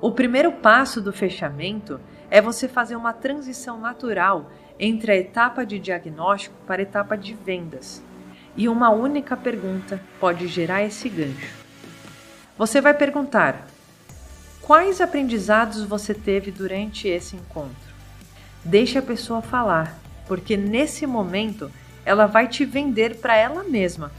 O 0.00 0.12
primeiro 0.12 0.52
passo 0.52 1.00
do 1.00 1.12
fechamento 1.12 2.00
é 2.30 2.40
você 2.40 2.66
fazer 2.66 2.96
uma 2.96 3.12
transição 3.12 3.78
natural 3.78 4.50
entre 4.82 5.12
a 5.12 5.16
etapa 5.16 5.66
de 5.66 5.78
diagnóstico 5.78 6.56
para 6.66 6.80
a 6.80 6.82
etapa 6.82 7.16
de 7.16 7.34
vendas. 7.34 8.02
E 8.56 8.66
uma 8.66 8.88
única 8.88 9.36
pergunta 9.36 10.00
pode 10.18 10.48
gerar 10.48 10.82
esse 10.82 11.06
gancho. 11.08 11.54
Você 12.56 12.80
vai 12.80 12.94
perguntar: 12.94 13.68
Quais 14.62 15.00
aprendizados 15.00 15.84
você 15.84 16.14
teve 16.14 16.50
durante 16.50 17.06
esse 17.06 17.36
encontro? 17.36 17.90
Deixe 18.64 18.98
a 18.98 19.02
pessoa 19.02 19.42
falar, 19.42 19.98
porque 20.26 20.56
nesse 20.56 21.06
momento 21.06 21.70
ela 22.04 22.26
vai 22.26 22.48
te 22.48 22.64
vender 22.64 23.16
para 23.16 23.36
ela 23.36 23.62
mesma, 23.62 24.10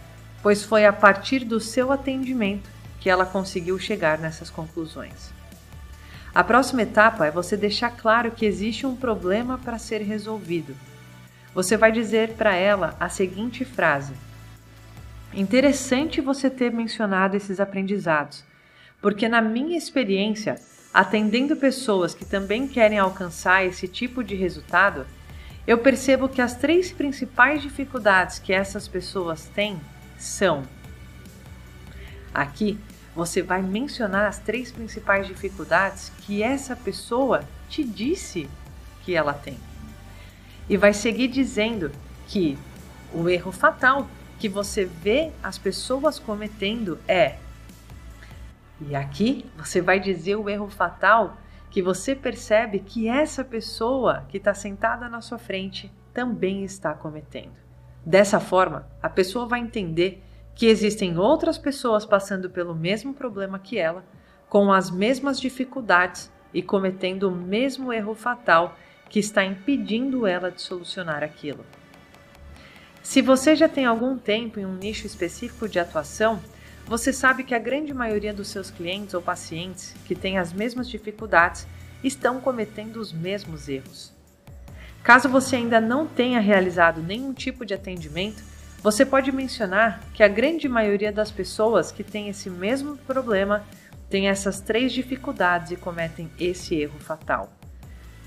pois 0.43 0.63
foi 0.63 0.85
a 0.85 0.93
partir 0.93 1.43
do 1.43 1.59
seu 1.59 1.91
atendimento 1.91 2.69
que 2.99 3.09
ela 3.09 3.25
conseguiu 3.25 3.79
chegar 3.79 4.19
nessas 4.19 4.49
conclusões. 4.49 5.40
A 6.33 6.43
próxima 6.43 6.83
etapa 6.83 7.25
é 7.25 7.31
você 7.31 7.57
deixar 7.57 7.91
claro 7.91 8.31
que 8.31 8.45
existe 8.45 8.85
um 8.85 8.95
problema 8.95 9.57
para 9.57 9.77
ser 9.77 10.01
resolvido. 10.01 10.75
Você 11.53 11.75
vai 11.75 11.91
dizer 11.91 12.33
para 12.35 12.55
ela 12.55 12.95
a 12.99 13.09
seguinte 13.09 13.65
frase: 13.65 14.13
Interessante 15.33 16.21
você 16.21 16.49
ter 16.49 16.71
mencionado 16.71 17.35
esses 17.35 17.59
aprendizados 17.59 18.43
porque 19.01 19.27
na 19.27 19.41
minha 19.41 19.77
experiência, 19.77 20.55
atendendo 20.93 21.55
pessoas 21.55 22.13
que 22.13 22.23
também 22.23 22.67
querem 22.67 22.99
alcançar 22.99 23.65
esse 23.65 23.87
tipo 23.87 24.23
de 24.23 24.35
resultado, 24.35 25.07
eu 25.65 25.79
percebo 25.79 26.29
que 26.29 26.41
as 26.41 26.55
três 26.55 26.91
principais 26.91 27.61
dificuldades 27.61 28.37
que 28.37 28.53
essas 28.53 28.87
pessoas 28.87 29.47
têm 29.47 29.79
são. 30.17 30.63
Aqui 32.33 32.77
você 33.15 33.41
vai 33.41 33.61
mencionar 33.61 34.27
as 34.27 34.39
três 34.39 34.71
principais 34.71 35.27
dificuldades 35.27 36.11
que 36.21 36.41
essa 36.41 36.75
pessoa 36.75 37.43
te 37.69 37.83
disse 37.83 38.49
que 39.03 39.15
ela 39.15 39.33
tem. 39.33 39.57
E 40.69 40.77
vai 40.77 40.93
seguir 40.93 41.27
dizendo 41.27 41.91
que 42.27 42.57
o 43.13 43.27
erro 43.27 43.51
fatal 43.51 44.07
que 44.39 44.47
você 44.47 44.85
vê 44.85 45.31
as 45.43 45.57
pessoas 45.57 46.17
cometendo 46.17 46.97
é 47.07 47.37
e 48.87 48.95
aqui 48.95 49.45
você 49.55 49.79
vai 49.79 49.99
dizer 49.99 50.35
o 50.35 50.49
erro 50.49 50.67
fatal 50.67 51.37
que 51.69 51.81
você 51.81 52.15
percebe 52.15 52.79
que 52.79 53.07
essa 53.07 53.43
pessoa 53.43 54.25
que 54.27 54.37
está 54.37 54.53
sentada 54.53 55.07
na 55.07 55.21
sua 55.21 55.37
frente 55.37 55.91
também 56.13 56.63
está 56.63 56.93
cometendo. 56.93 57.53
Dessa 58.03 58.39
forma, 58.39 58.87
a 59.01 59.07
pessoa 59.07 59.45
vai 59.45 59.59
entender 59.59 60.23
que 60.55 60.65
existem 60.67 61.17
outras 61.17 61.57
pessoas 61.57 62.05
passando 62.05 62.49
pelo 62.49 62.75
mesmo 62.75 63.13
problema 63.13 63.57
que 63.57 63.77
ela, 63.77 64.03
com 64.49 64.71
as 64.71 64.91
mesmas 64.91 65.39
dificuldades 65.39 66.31
e 66.53 66.61
cometendo 66.61 67.29
o 67.29 67.35
mesmo 67.35 67.91
erro 67.91 68.13
fatal 68.13 68.77
que 69.09 69.19
está 69.19 69.43
impedindo 69.43 70.27
ela 70.27 70.51
de 70.51 70.61
solucionar 70.61 71.23
aquilo. 71.23 71.65
Se 73.03 73.21
você 73.21 73.55
já 73.55 73.67
tem 73.67 73.85
algum 73.85 74.17
tempo 74.17 74.59
em 74.59 74.65
um 74.65 74.75
nicho 74.75 75.07
específico 75.07 75.67
de 75.67 75.79
atuação, 75.79 76.39
você 76.85 77.11
sabe 77.11 77.43
que 77.43 77.55
a 77.55 77.59
grande 77.59 77.93
maioria 77.93 78.33
dos 78.33 78.49
seus 78.49 78.69
clientes 78.69 79.13
ou 79.13 79.21
pacientes 79.21 79.95
que 80.05 80.15
têm 80.15 80.37
as 80.37 80.53
mesmas 80.53 80.89
dificuldades 80.89 81.67
estão 82.03 82.39
cometendo 82.39 82.97
os 82.97 83.11
mesmos 83.11 83.67
erros. 83.67 84.13
Caso 85.03 85.27
você 85.27 85.55
ainda 85.55 85.81
não 85.81 86.05
tenha 86.05 86.39
realizado 86.39 87.01
nenhum 87.01 87.33
tipo 87.33 87.65
de 87.65 87.73
atendimento, 87.73 88.43
você 88.83 89.05
pode 89.05 89.31
mencionar 89.31 90.01
que 90.13 90.23
a 90.23 90.27
grande 90.27 90.67
maioria 90.67 91.11
das 91.11 91.29
pessoas 91.29 91.91
que 91.91 92.03
têm 92.03 92.29
esse 92.29 92.49
mesmo 92.49 92.97
problema 92.97 93.63
tem 94.09 94.27
essas 94.27 94.59
três 94.59 94.91
dificuldades 94.91 95.71
e 95.71 95.75
cometem 95.75 96.31
esse 96.39 96.75
erro 96.75 96.99
fatal, 96.99 97.49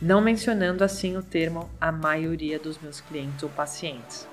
não 0.01 0.21
mencionando 0.21 0.85
assim 0.85 1.17
o 1.17 1.23
termo 1.23 1.69
a 1.81 1.91
maioria 1.91 2.59
dos 2.59 2.79
meus 2.79 3.01
clientes 3.01 3.43
ou 3.43 3.49
pacientes. 3.49 4.29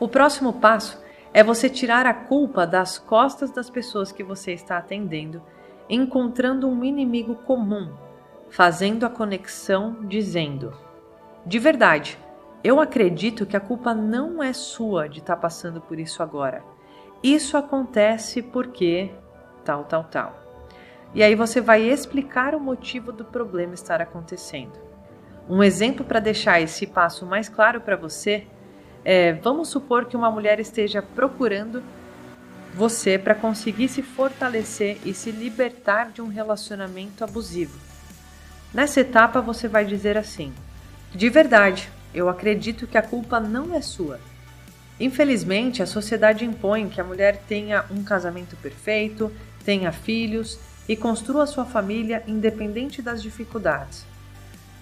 O 0.00 0.08
próximo 0.08 0.54
passo 0.54 0.98
é 1.34 1.44
você 1.44 1.68
tirar 1.68 2.06
a 2.06 2.14
culpa 2.14 2.66
das 2.66 2.98
costas 2.98 3.50
das 3.50 3.68
pessoas 3.68 4.10
que 4.10 4.24
você 4.24 4.52
está 4.52 4.78
atendendo, 4.78 5.42
encontrando 5.88 6.66
um 6.66 6.82
inimigo 6.82 7.34
comum, 7.34 7.92
fazendo 8.50 9.04
a 9.04 9.10
conexão 9.10 9.98
dizendo: 10.06 10.72
De 11.44 11.58
verdade, 11.58 12.18
eu 12.64 12.80
acredito 12.80 13.46
que 13.46 13.56
a 13.56 13.60
culpa 13.60 13.94
não 13.94 14.42
é 14.42 14.52
sua 14.52 15.08
de 15.08 15.18
estar 15.18 15.36
tá 15.36 15.40
passando 15.40 15.80
por 15.80 15.98
isso 15.98 16.22
agora. 16.22 16.62
Isso 17.22 17.56
acontece 17.56 18.42
porque 18.42 19.10
tal, 19.64 19.84
tal, 19.84 20.04
tal. 20.04 20.38
E 21.14 21.22
aí 21.22 21.34
você 21.34 21.60
vai 21.60 21.82
explicar 21.82 22.54
o 22.54 22.60
motivo 22.60 23.12
do 23.12 23.24
problema 23.24 23.74
estar 23.74 24.00
acontecendo. 24.00 24.72
Um 25.48 25.62
exemplo 25.62 26.04
para 26.04 26.20
deixar 26.20 26.60
esse 26.60 26.86
passo 26.86 27.26
mais 27.26 27.48
claro 27.48 27.80
para 27.80 27.96
você 27.96 28.46
é, 29.04 29.32
vamos 29.32 29.68
supor 29.68 30.04
que 30.04 30.16
uma 30.16 30.30
mulher 30.30 30.60
esteja 30.60 31.02
procurando 31.02 31.82
você 32.72 33.18
para 33.18 33.34
conseguir 33.34 33.88
se 33.88 34.02
fortalecer 34.02 34.98
e 35.04 35.12
se 35.12 35.30
libertar 35.30 36.10
de 36.10 36.22
um 36.22 36.28
relacionamento 36.28 37.24
abusivo. 37.24 37.78
Nessa 38.72 39.00
etapa 39.00 39.40
você 39.40 39.68
vai 39.68 39.84
dizer 39.84 40.16
assim: 40.16 40.52
De 41.10 41.28
verdade, 41.28 41.90
eu 42.14 42.28
acredito 42.28 42.86
que 42.86 42.98
a 42.98 43.02
culpa 43.02 43.40
não 43.40 43.74
é 43.74 43.80
sua. 43.80 44.20
Infelizmente, 45.00 45.82
a 45.82 45.86
sociedade 45.86 46.44
impõe 46.44 46.88
que 46.88 47.00
a 47.00 47.04
mulher 47.04 47.42
tenha 47.48 47.84
um 47.90 48.04
casamento 48.04 48.56
perfeito, 48.56 49.32
tenha 49.64 49.90
filhos 49.90 50.58
e 50.88 50.96
construa 50.96 51.46
sua 51.46 51.64
família 51.64 52.22
independente 52.26 53.00
das 53.00 53.22
dificuldades. 53.22 54.04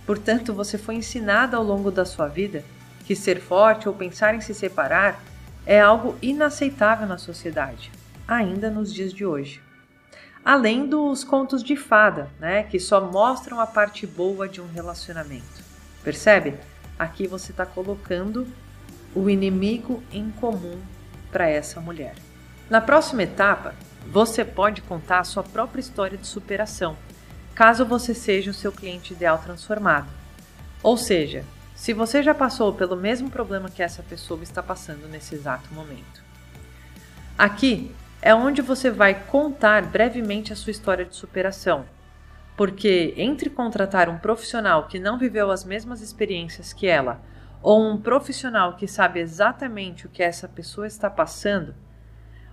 Portanto, 0.07 0.53
você 0.53 0.77
foi 0.77 0.97
ensinada 0.97 1.57
ao 1.57 1.63
longo 1.63 1.91
da 1.91 2.05
sua 2.05 2.27
vida 2.27 2.65
que 3.05 3.15
ser 3.15 3.41
forte 3.41 3.89
ou 3.89 3.95
pensar 3.95 4.35
em 4.35 4.41
se 4.41 4.55
separar 4.55 5.23
é 5.67 5.81
algo 5.81 6.17
inaceitável 6.21 7.07
na 7.07 7.19
sociedade, 7.19 7.91
ainda 8.27 8.71
nos 8.71 8.93
dias 8.93 9.13
de 9.13 9.25
hoje. 9.25 9.61
Além 10.45 10.87
dos 10.87 11.23
contos 11.23 11.63
de 11.63 11.77
fada, 11.77 12.31
né, 12.41 12.63
que 12.63 12.81
só 12.81 13.01
mostram 13.01 13.61
a 13.61 13.67
parte 13.67 14.07
boa 14.07 14.49
de 14.49 14.61
um 14.61 14.67
relacionamento. 14.67 15.63
Percebe? 16.03 16.55
Aqui 17.01 17.27
você 17.27 17.51
está 17.51 17.65
colocando 17.65 18.47
o 19.15 19.31
inimigo 19.31 20.03
em 20.13 20.31
comum 20.33 20.79
para 21.33 21.49
essa 21.49 21.81
mulher. 21.81 22.15
Na 22.69 22.79
próxima 22.79 23.23
etapa, 23.23 23.75
você 24.07 24.45
pode 24.45 24.83
contar 24.83 25.21
a 25.21 25.25
sua 25.25 25.43
própria 25.43 25.81
história 25.81 26.19
de 26.19 26.27
superação, 26.27 26.99
caso 27.55 27.87
você 27.87 28.13
seja 28.13 28.51
o 28.51 28.55
seu 28.55 28.71
cliente 28.71 29.15
ideal 29.15 29.39
transformado. 29.39 30.11
Ou 30.83 30.99
seja, 30.99 31.43
se 31.75 31.95
você 31.95 32.23
já 32.23 32.35
passou 32.35 32.75
pelo 32.75 32.97
mesmo 32.97 33.31
problema 33.31 33.71
que 33.71 33.83
essa 33.83 34.03
pessoa 34.03 34.43
está 34.43 34.63
passando 34.63 35.09
nesse 35.09 35.35
exato 35.35 35.73
momento. 35.73 36.23
Aqui 37.39 37.91
é 38.21 38.35
onde 38.35 38.61
você 38.61 38.91
vai 38.91 39.15
contar 39.15 39.87
brevemente 39.87 40.53
a 40.53 40.57
sua 40.57 40.71
história 40.71 41.07
de 41.07 41.17
superação, 41.17 41.87
porque 42.61 43.15
entre 43.17 43.49
contratar 43.49 44.11
um 44.11 44.19
profissional 44.19 44.87
que 44.87 44.99
não 44.99 45.17
viveu 45.17 45.51
as 45.51 45.65
mesmas 45.65 46.03
experiências 46.03 46.75
que 46.75 46.87
ela 46.87 47.23
ou 47.63 47.83
um 47.83 47.97
profissional 47.99 48.77
que 48.77 48.87
sabe 48.87 49.19
exatamente 49.19 50.05
o 50.05 50.11
que 50.11 50.23
essa 50.23 50.47
pessoa 50.47 50.87
está 50.87 51.09
passando, 51.09 51.75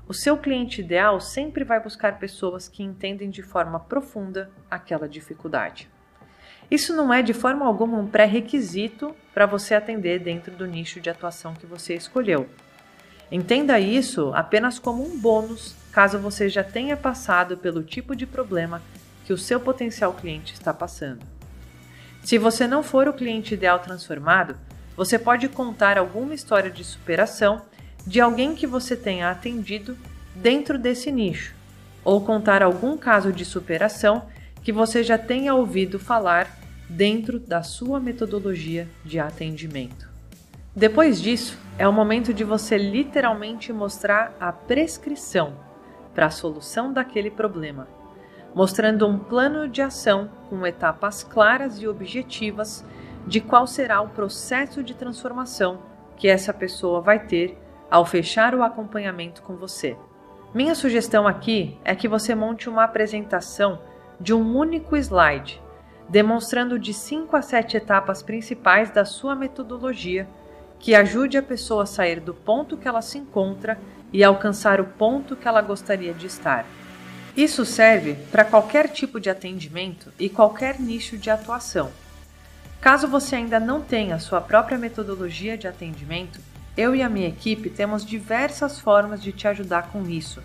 o 0.07 0.13
seu 0.13 0.37
cliente 0.37 0.79
ideal 0.79 1.19
sempre 1.19 1.65
vai 1.65 1.83
buscar 1.83 2.19
pessoas 2.19 2.69
que 2.69 2.83
entendem 2.83 3.29
de 3.29 3.43
forma 3.43 3.81
profunda 3.81 4.49
aquela 4.71 5.09
dificuldade. 5.09 5.89
Isso 6.71 6.95
não 6.95 7.13
é 7.13 7.21
de 7.21 7.33
forma 7.33 7.65
alguma 7.65 7.97
um 7.97 8.07
pré-requisito 8.07 9.13
para 9.33 9.45
você 9.45 9.75
atender 9.75 10.19
dentro 10.19 10.55
do 10.55 10.65
nicho 10.65 11.01
de 11.01 11.09
atuação 11.09 11.53
que 11.53 11.65
você 11.65 11.95
escolheu. 11.95 12.47
Entenda 13.29 13.77
isso 13.77 14.31
apenas 14.33 14.79
como 14.79 15.05
um 15.05 15.19
bônus 15.19 15.75
caso 15.91 16.17
você 16.17 16.47
já 16.47 16.63
tenha 16.63 16.95
passado 16.95 17.57
pelo 17.57 17.83
tipo 17.83 18.15
de 18.15 18.25
problema 18.25 18.81
que 19.27 19.33
o 19.33 19.37
seu 19.37 19.59
potencial 19.59 20.13
cliente 20.13 20.53
está 20.53 20.73
passando. 20.73 21.19
Se 22.23 22.37
você 22.37 22.65
não 22.65 22.81
for 22.81 23.09
o 23.09 23.13
cliente 23.13 23.55
ideal 23.55 23.77
transformado, 23.79 24.55
você 24.95 25.19
pode 25.19 25.49
contar 25.49 25.97
alguma 25.97 26.33
história 26.33 26.71
de 26.71 26.81
superação 26.81 27.61
de 28.05 28.21
alguém 28.21 28.55
que 28.55 28.65
você 28.65 28.95
tenha 28.95 29.29
atendido 29.29 29.97
dentro 30.33 30.79
desse 30.79 31.11
nicho, 31.11 31.53
ou 32.05 32.21
contar 32.21 32.63
algum 32.63 32.97
caso 32.97 33.33
de 33.33 33.43
superação 33.43 34.29
que 34.63 34.71
você 34.71 35.03
já 35.03 35.17
tenha 35.17 35.53
ouvido 35.53 35.99
falar 35.99 36.57
dentro 36.87 37.37
da 37.37 37.61
sua 37.61 37.99
metodologia 37.99 38.87
de 39.03 39.19
atendimento. 39.19 40.09
Depois 40.73 41.21
disso, 41.21 41.59
é 41.77 41.85
o 41.85 41.91
momento 41.91 42.33
de 42.33 42.45
você 42.45 42.77
literalmente 42.77 43.73
mostrar 43.73 44.33
a 44.39 44.53
prescrição 44.53 45.53
para 46.15 46.27
a 46.27 46.31
solução 46.31 46.93
daquele 46.93 47.29
problema, 47.29 47.89
mostrando 48.57 49.05
um 49.05 49.19
plano 49.19 49.67
de 49.67 49.83
ação 49.83 50.31
com 50.49 50.65
etapas 50.65 51.23
claras 51.23 51.79
e 51.79 51.87
objetivas 51.87 52.83
de 53.27 53.39
qual 53.39 53.67
será 53.67 54.01
o 54.01 54.09
processo 54.09 54.81
de 54.81 54.95
transformação 54.95 55.77
que 56.15 56.27
essa 56.27 56.51
pessoa 56.51 56.99
vai 56.99 57.19
ter 57.19 57.55
ao 57.87 58.03
fechar 58.03 58.55
o 58.55 58.63
acompanhamento 58.63 59.43
com 59.43 59.55
você. 59.55 59.95
Minha 60.55 60.73
sugestão 60.73 61.27
aqui 61.27 61.77
é 61.85 61.93
que 61.93 62.07
você 62.07 62.33
monte 62.33 62.67
uma 62.67 62.83
apresentação 62.83 63.79
de 64.19 64.33
um 64.33 64.57
único 64.57 64.97
slide, 64.97 65.61
demonstrando 66.09 66.79
de 66.79 66.95
5 66.95 67.35
a 67.35 67.43
7 67.43 67.77
etapas 67.77 68.23
principais 68.23 68.89
da 68.89 69.05
sua 69.05 69.35
metodologia 69.35 70.27
que 70.79 70.95
ajude 70.95 71.37
a 71.37 71.43
pessoa 71.43 71.83
a 71.83 71.85
sair 71.85 72.19
do 72.19 72.33
ponto 72.33 72.75
que 72.75 72.87
ela 72.87 73.03
se 73.03 73.19
encontra 73.19 73.77
e 74.11 74.23
alcançar 74.23 74.81
o 74.81 74.85
ponto 74.85 75.35
que 75.35 75.47
ela 75.47 75.61
gostaria 75.61 76.11
de 76.11 76.25
estar. 76.25 76.65
Isso 77.37 77.63
serve 77.63 78.15
para 78.31 78.43
qualquer 78.43 78.89
tipo 78.89 79.19
de 79.19 79.29
atendimento 79.29 80.11
e 80.17 80.27
qualquer 80.27 80.79
nicho 80.79 81.19
de 81.19 81.29
atuação. 81.29 81.91
Caso 82.81 83.07
você 83.07 83.35
ainda 83.35 83.59
não 83.59 83.79
tenha 83.79 84.17
sua 84.17 84.41
própria 84.41 84.75
metodologia 84.75 85.55
de 85.55 85.67
atendimento, 85.67 86.39
eu 86.75 86.95
e 86.95 87.03
a 87.03 87.09
minha 87.09 87.27
equipe 87.27 87.69
temos 87.69 88.03
diversas 88.03 88.79
formas 88.79 89.21
de 89.21 89.31
te 89.31 89.47
ajudar 89.47 89.91
com 89.91 90.09
isso. 90.09 90.41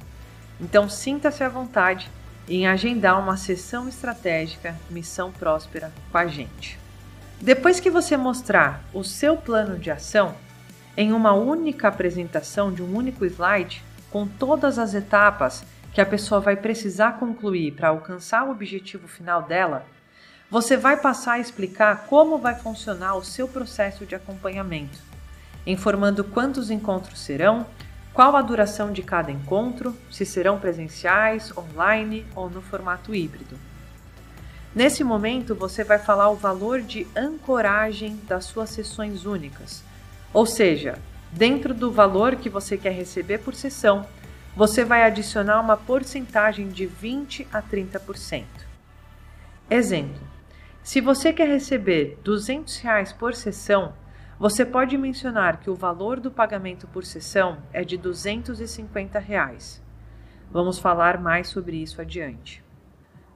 Então 0.60 0.86
sinta-se 0.86 1.42
à 1.42 1.48
vontade 1.48 2.10
em 2.46 2.66
agendar 2.66 3.18
uma 3.18 3.38
sessão 3.38 3.88
estratégica 3.88 4.76
Missão 4.90 5.32
Próspera 5.32 5.90
com 6.10 6.18
a 6.18 6.26
gente. 6.26 6.78
Depois 7.40 7.80
que 7.80 7.88
você 7.88 8.18
mostrar 8.18 8.84
o 8.92 9.02
seu 9.02 9.34
plano 9.34 9.78
de 9.78 9.90
ação 9.90 10.34
em 10.94 11.10
uma 11.14 11.32
única 11.32 11.88
apresentação 11.88 12.70
de 12.70 12.82
um 12.82 12.94
único 12.94 13.24
slide, 13.24 13.82
com 14.10 14.26
todas 14.26 14.78
as 14.78 14.92
etapas 14.92 15.64
que 15.92 16.00
a 16.00 16.06
pessoa 16.06 16.40
vai 16.40 16.56
precisar 16.56 17.18
concluir 17.18 17.72
para 17.72 17.88
alcançar 17.88 18.46
o 18.46 18.50
objetivo 18.50 19.06
final 19.06 19.42
dela, 19.42 19.84
você 20.50 20.76
vai 20.76 20.96
passar 20.96 21.34
a 21.34 21.38
explicar 21.38 22.06
como 22.06 22.38
vai 22.38 22.54
funcionar 22.54 23.14
o 23.14 23.24
seu 23.24 23.48
processo 23.48 24.04
de 24.04 24.14
acompanhamento 24.14 25.12
informando 25.66 26.24
quantos 26.24 26.70
encontros 26.70 27.20
serão, 27.20 27.66
qual 28.12 28.36
a 28.36 28.42
duração 28.42 28.92
de 28.92 29.02
cada 29.02 29.30
encontro, 29.30 29.96
se 30.10 30.26
serão 30.26 30.58
presenciais, 30.58 31.52
online 31.56 32.26
ou 32.34 32.50
no 32.50 32.60
formato 32.60 33.14
híbrido. 33.14 33.56
Nesse 34.74 35.04
momento, 35.04 35.54
você 35.54 35.84
vai 35.84 35.98
falar 35.98 36.30
o 36.30 36.36
valor 36.36 36.80
de 36.80 37.06
ancoragem 37.16 38.18
das 38.26 38.44
suas 38.44 38.70
sessões 38.70 39.24
únicas, 39.24 39.82
ou 40.32 40.46
seja, 40.46 40.98
dentro 41.30 41.72
do 41.72 41.90
valor 41.90 42.36
que 42.36 42.48
você 42.48 42.76
quer 42.76 42.92
receber 42.92 43.38
por 43.38 43.54
sessão, 43.54 44.06
você 44.54 44.84
vai 44.84 45.02
adicionar 45.02 45.60
uma 45.60 45.76
porcentagem 45.76 46.68
de 46.68 46.86
20 46.86 47.48
a 47.52 47.62
30%. 47.62 48.44
Exemplo: 49.70 50.20
se 50.82 51.00
você 51.00 51.32
quer 51.32 51.48
receber 51.48 52.18
200 52.22 52.78
reais 52.78 53.12
por 53.12 53.34
sessão, 53.34 53.94
você 54.38 54.64
pode 54.66 54.98
mencionar 54.98 55.60
que 55.60 55.70
o 55.70 55.74
valor 55.74 56.20
do 56.20 56.30
pagamento 56.30 56.86
por 56.88 57.04
sessão 57.04 57.58
é 57.72 57.84
de 57.84 57.96
250 57.96 59.18
reais. 59.18 59.80
Vamos 60.50 60.78
falar 60.78 61.18
mais 61.18 61.48
sobre 61.48 61.76
isso 61.76 62.00
adiante. 62.00 62.62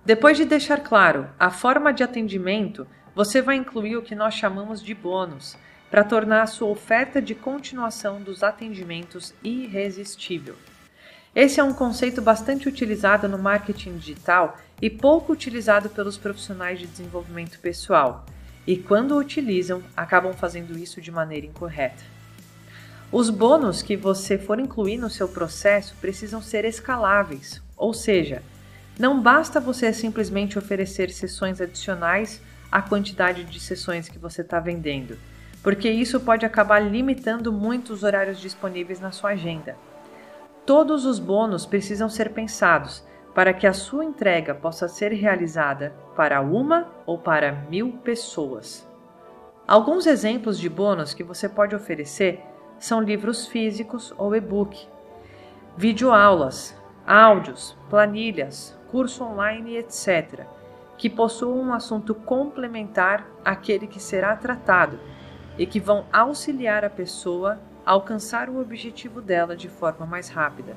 Depois 0.04 0.36
de 0.36 0.44
deixar 0.44 0.80
claro 0.80 1.28
a 1.38 1.50
forma 1.50 1.92
de 1.92 2.02
atendimento, 2.02 2.86
você 3.14 3.40
vai 3.40 3.56
incluir 3.56 3.96
o 3.96 4.02
que 4.02 4.14
nós 4.14 4.34
chamamos 4.34 4.82
de 4.82 4.94
bônus, 4.94 5.56
para 5.90 6.04
tornar 6.04 6.42
a 6.42 6.46
sua 6.46 6.68
oferta 6.68 7.22
de 7.22 7.34
continuação 7.34 8.20
dos 8.20 8.42
atendimentos 8.42 9.32
irresistível. 9.42 10.56
Esse 11.36 11.60
é 11.60 11.62
um 11.62 11.74
conceito 11.74 12.22
bastante 12.22 12.66
utilizado 12.66 13.28
no 13.28 13.38
marketing 13.38 13.98
digital 13.98 14.56
e 14.80 14.88
pouco 14.88 15.34
utilizado 15.34 15.90
pelos 15.90 16.16
profissionais 16.16 16.78
de 16.78 16.86
desenvolvimento 16.86 17.58
pessoal 17.58 18.24
e, 18.66 18.78
quando 18.78 19.18
utilizam, 19.18 19.82
acabam 19.94 20.32
fazendo 20.32 20.78
isso 20.78 20.98
de 20.98 21.10
maneira 21.10 21.44
incorreta. 21.44 22.02
Os 23.12 23.28
bônus 23.28 23.82
que 23.82 23.98
você 23.98 24.38
for 24.38 24.58
incluir 24.58 24.96
no 24.96 25.10
seu 25.10 25.28
processo 25.28 25.94
precisam 26.00 26.40
ser 26.40 26.64
escaláveis, 26.64 27.62
ou 27.76 27.92
seja, 27.92 28.42
não 28.98 29.20
basta 29.20 29.60
você 29.60 29.92
simplesmente 29.92 30.58
oferecer 30.58 31.10
sessões 31.10 31.60
adicionais 31.60 32.40
à 32.72 32.80
quantidade 32.80 33.44
de 33.44 33.60
sessões 33.60 34.08
que 34.08 34.18
você 34.18 34.40
está 34.40 34.58
vendendo, 34.58 35.18
porque 35.62 35.90
isso 35.90 36.18
pode 36.18 36.46
acabar 36.46 36.78
limitando 36.78 37.52
muito 37.52 37.92
os 37.92 38.02
horários 38.02 38.40
disponíveis 38.40 39.00
na 39.00 39.12
sua 39.12 39.32
agenda. 39.32 39.76
Todos 40.66 41.06
os 41.06 41.20
bônus 41.20 41.64
precisam 41.64 42.08
ser 42.08 42.32
pensados 42.32 43.06
para 43.32 43.54
que 43.54 43.68
a 43.68 43.72
sua 43.72 44.04
entrega 44.04 44.52
possa 44.52 44.88
ser 44.88 45.12
realizada 45.12 45.94
para 46.16 46.40
uma 46.40 46.88
ou 47.06 47.16
para 47.16 47.52
mil 47.70 47.92
pessoas. 48.02 48.84
Alguns 49.64 50.06
exemplos 50.06 50.58
de 50.58 50.68
bônus 50.68 51.14
que 51.14 51.22
você 51.22 51.48
pode 51.48 51.76
oferecer 51.76 52.42
são 52.80 53.00
livros 53.00 53.46
físicos 53.46 54.12
ou 54.18 54.34
e-book, 54.34 54.88
videoaulas, 55.76 56.76
áudios, 57.06 57.76
planilhas, 57.88 58.76
curso 58.90 59.22
online, 59.22 59.76
etc., 59.76 60.46
que 60.98 61.08
possuam 61.08 61.60
um 61.60 61.72
assunto 61.72 62.12
complementar 62.12 63.24
àquele 63.44 63.86
que 63.86 64.00
será 64.00 64.34
tratado 64.34 64.98
e 65.56 65.64
que 65.64 65.78
vão 65.78 66.06
auxiliar 66.12 66.84
a 66.84 66.90
pessoa 66.90 67.60
alcançar 67.86 68.50
o 68.50 68.60
objetivo 68.60 69.22
dela 69.22 69.56
de 69.56 69.68
forma 69.68 70.04
mais 70.04 70.28
rápida. 70.28 70.76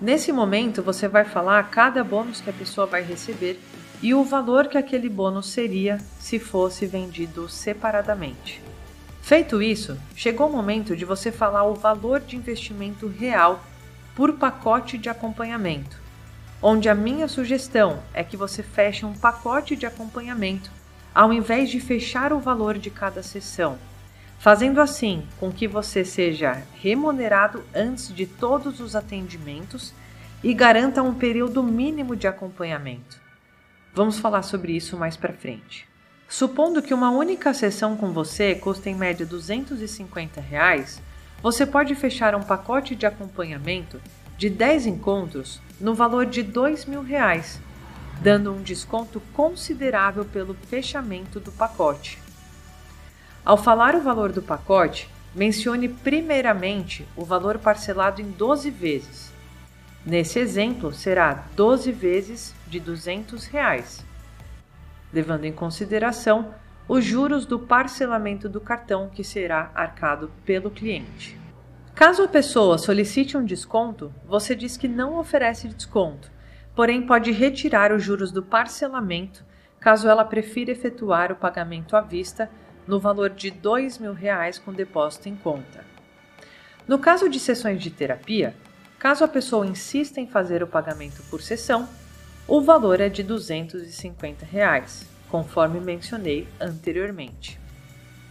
Nesse 0.00 0.32
momento, 0.32 0.82
você 0.82 1.06
vai 1.06 1.26
falar 1.26 1.70
cada 1.70 2.02
bônus 2.02 2.40
que 2.40 2.48
a 2.48 2.54
pessoa 2.54 2.86
vai 2.86 3.02
receber 3.02 3.60
e 4.00 4.14
o 4.14 4.24
valor 4.24 4.68
que 4.68 4.78
aquele 4.78 5.10
bônus 5.10 5.50
seria 5.50 5.98
se 6.18 6.38
fosse 6.38 6.86
vendido 6.86 7.46
separadamente. 7.50 8.62
Feito 9.20 9.60
isso, 9.60 9.98
chegou 10.16 10.48
o 10.48 10.52
momento 10.52 10.96
de 10.96 11.04
você 11.04 11.30
falar 11.30 11.64
o 11.64 11.74
valor 11.74 12.20
de 12.20 12.36
investimento 12.36 13.06
real 13.06 13.62
por 14.16 14.32
pacote 14.38 14.96
de 14.96 15.10
acompanhamento, 15.10 15.98
onde 16.62 16.88
a 16.88 16.94
minha 16.94 17.28
sugestão 17.28 18.02
é 18.14 18.24
que 18.24 18.38
você 18.38 18.62
feche 18.62 19.04
um 19.04 19.12
pacote 19.12 19.76
de 19.76 19.84
acompanhamento 19.84 20.70
ao 21.14 21.32
invés 21.32 21.70
de 21.70 21.80
fechar 21.80 22.32
o 22.32 22.38
valor 22.38 22.78
de 22.78 22.88
cada 22.88 23.22
sessão, 23.22 23.78
fazendo 24.40 24.80
assim 24.80 25.22
com 25.38 25.52
que 25.52 25.68
você 25.68 26.02
seja 26.02 26.62
remunerado 26.74 27.62
antes 27.74 28.12
de 28.12 28.26
todos 28.26 28.80
os 28.80 28.96
atendimentos 28.96 29.92
e 30.42 30.54
garanta 30.54 31.02
um 31.02 31.12
período 31.12 31.62
mínimo 31.62 32.16
de 32.16 32.26
acompanhamento. 32.26 33.20
Vamos 33.94 34.18
falar 34.18 34.42
sobre 34.42 34.72
isso 34.72 34.96
mais 34.96 35.14
para 35.14 35.34
frente. 35.34 35.86
Supondo 36.26 36.80
que 36.80 36.94
uma 36.94 37.10
única 37.10 37.52
sessão 37.52 37.98
com 37.98 38.12
você 38.12 38.54
custa 38.54 38.88
em 38.88 38.94
média 38.94 39.26
250 39.26 40.40
reais, 40.40 41.02
você 41.42 41.66
pode 41.66 41.94
fechar 41.94 42.34
um 42.34 42.42
pacote 42.42 42.96
de 42.96 43.04
acompanhamento 43.04 44.00
de 44.38 44.48
10 44.48 44.86
encontros 44.86 45.60
no 45.78 45.94
valor 45.94 46.24
de 46.24 46.42
2.000 46.42 47.04
reais, 47.04 47.60
dando 48.22 48.54
um 48.54 48.62
desconto 48.62 49.20
considerável 49.34 50.24
pelo 50.24 50.54
fechamento 50.54 51.38
do 51.38 51.52
pacote. 51.52 52.29
Ao 53.44 53.56
falar 53.56 53.94
o 53.94 54.02
valor 54.02 54.32
do 54.32 54.42
pacote, 54.42 55.08
mencione 55.34 55.88
primeiramente 55.88 57.06
o 57.16 57.24
valor 57.24 57.58
parcelado 57.58 58.20
em 58.20 58.30
12 58.30 58.70
vezes. 58.70 59.32
Nesse 60.04 60.38
exemplo, 60.38 60.92
será 60.92 61.44
12 61.56 61.90
vezes 61.92 62.54
de 62.66 62.78
200 62.78 63.46
reais, 63.46 64.04
levando 65.12 65.44
em 65.44 65.52
consideração 65.52 66.54
os 66.88 67.04
juros 67.04 67.46
do 67.46 67.58
parcelamento 67.58 68.48
do 68.48 68.60
cartão 68.60 69.08
que 69.08 69.22
será 69.22 69.70
arcado 69.74 70.30
pelo 70.44 70.70
cliente. 70.70 71.38
Caso 71.94 72.22
a 72.22 72.28
pessoa 72.28 72.78
solicite 72.78 73.36
um 73.36 73.44
desconto, 73.44 74.12
você 74.26 74.54
diz 74.54 74.76
que 74.76 74.88
não 74.88 75.18
oferece 75.18 75.68
desconto, 75.68 76.30
porém 76.74 77.06
pode 77.06 77.30
retirar 77.30 77.92
os 77.92 78.02
juros 78.02 78.32
do 78.32 78.42
parcelamento 78.42 79.44
caso 79.78 80.08
ela 80.08 80.24
prefira 80.24 80.70
efetuar 80.70 81.32
o 81.32 81.36
pagamento 81.36 81.96
à 81.96 82.02
vista 82.02 82.50
no 82.90 82.98
valor 82.98 83.30
de 83.30 83.52
2 83.52 83.98
mil 83.98 84.12
reais 84.12 84.58
com 84.58 84.72
depósito 84.72 85.28
em 85.28 85.36
conta. 85.36 85.84
No 86.88 86.98
caso 86.98 87.28
de 87.28 87.38
sessões 87.38 87.80
de 87.80 87.88
terapia, 87.88 88.52
caso 88.98 89.22
a 89.22 89.28
pessoa 89.28 89.64
insista 89.64 90.20
em 90.20 90.26
fazer 90.26 90.60
o 90.60 90.66
pagamento 90.66 91.22
por 91.30 91.40
sessão, 91.40 91.88
o 92.48 92.60
valor 92.60 93.00
é 93.00 93.08
de 93.08 93.22
250 93.22 94.44
reais, 94.44 95.06
conforme 95.28 95.78
mencionei 95.78 96.48
anteriormente. 96.60 97.60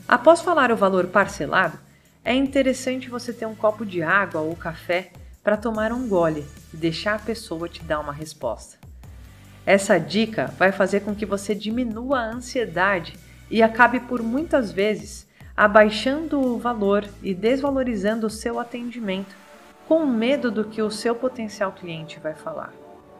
Após 0.05 0.41
falar 0.41 0.73
o 0.73 0.75
valor 0.75 1.07
parcelado, 1.07 1.79
é 2.25 2.35
interessante 2.35 3.09
você 3.09 3.31
ter 3.31 3.45
um 3.45 3.55
copo 3.55 3.85
de 3.85 4.03
água 4.03 4.41
ou 4.41 4.53
café 4.57 5.13
para 5.41 5.55
tomar 5.55 5.93
um 5.93 6.05
gole 6.05 6.45
e 6.73 6.77
deixar 6.77 7.15
a 7.15 7.19
pessoa 7.19 7.69
te 7.69 7.81
dar 7.81 8.01
uma 8.01 8.11
resposta. 8.11 8.77
Essa 9.65 9.97
dica 9.97 10.53
vai 10.57 10.73
fazer 10.73 10.99
com 10.99 11.15
que 11.15 11.25
você 11.25 11.55
diminua 11.55 12.19
a 12.19 12.33
ansiedade 12.33 13.13
e 13.49 13.63
acabe 13.63 13.99
por 13.99 14.21
muitas 14.21 14.71
vezes 14.71 15.27
abaixando 15.55 16.39
o 16.39 16.57
valor 16.57 17.05
e 17.21 17.33
desvalorizando 17.33 18.27
o 18.27 18.29
seu 18.29 18.59
atendimento 18.59 19.35
com 19.87 20.05
medo 20.05 20.51
do 20.51 20.63
que 20.63 20.81
o 20.81 20.91
seu 20.91 21.15
potencial 21.15 21.71
cliente 21.71 22.19
vai 22.19 22.33
falar. 22.33 22.71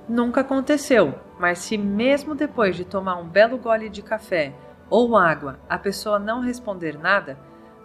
Nunca 0.08 0.42
aconteceu, 0.42 1.16
mas 1.40 1.60
se 1.60 1.78
mesmo 1.78 2.34
depois 2.34 2.76
de 2.76 2.86
tomar 2.86 3.18
um 3.18 3.28
belo 3.28 3.58
gole 3.58 3.90
de 3.90 4.02
café 4.02 4.54
ou 4.90 5.18
água 5.18 5.60
a 5.68 5.78
pessoa 5.78 6.18
não 6.18 6.40
responder 6.40 6.98
nada, 6.98 7.38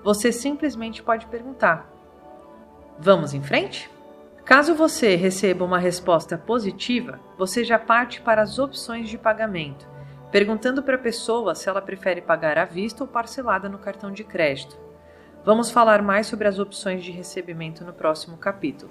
você 0.03 0.31
simplesmente 0.31 1.03
pode 1.03 1.27
perguntar: 1.27 1.91
Vamos 2.99 3.35
em 3.35 3.43
frente? 3.43 3.91
Caso 4.45 4.75
você 4.75 5.16
receba 5.16 5.65
uma 5.65 5.79
resposta 5.79 6.37
positiva, 6.37 7.19
você 7.37 7.65
já 7.65 7.79
parte 7.79 8.21
para 8.21 8.43
as 8.43 8.59
opções 8.59 9.09
de 9.09 9.16
pagamento, 9.16 9.89
perguntando 10.35 10.82
para 10.82 10.97
a 10.97 10.98
pessoa 10.98 11.55
se 11.55 11.69
ela 11.69 11.81
prefere 11.81 12.20
pagar 12.20 12.59
à 12.59 12.65
vista 12.65 13.05
ou 13.05 13.09
parcelada 13.09 13.69
no 13.69 13.78
cartão 13.78 14.11
de 14.11 14.24
crédito. 14.24 14.77
Vamos 15.44 15.70
falar 15.70 16.02
mais 16.02 16.27
sobre 16.27 16.48
as 16.48 16.59
opções 16.59 17.05
de 17.05 17.12
recebimento 17.12 17.85
no 17.85 17.93
próximo 17.93 18.36
capítulo. 18.36 18.90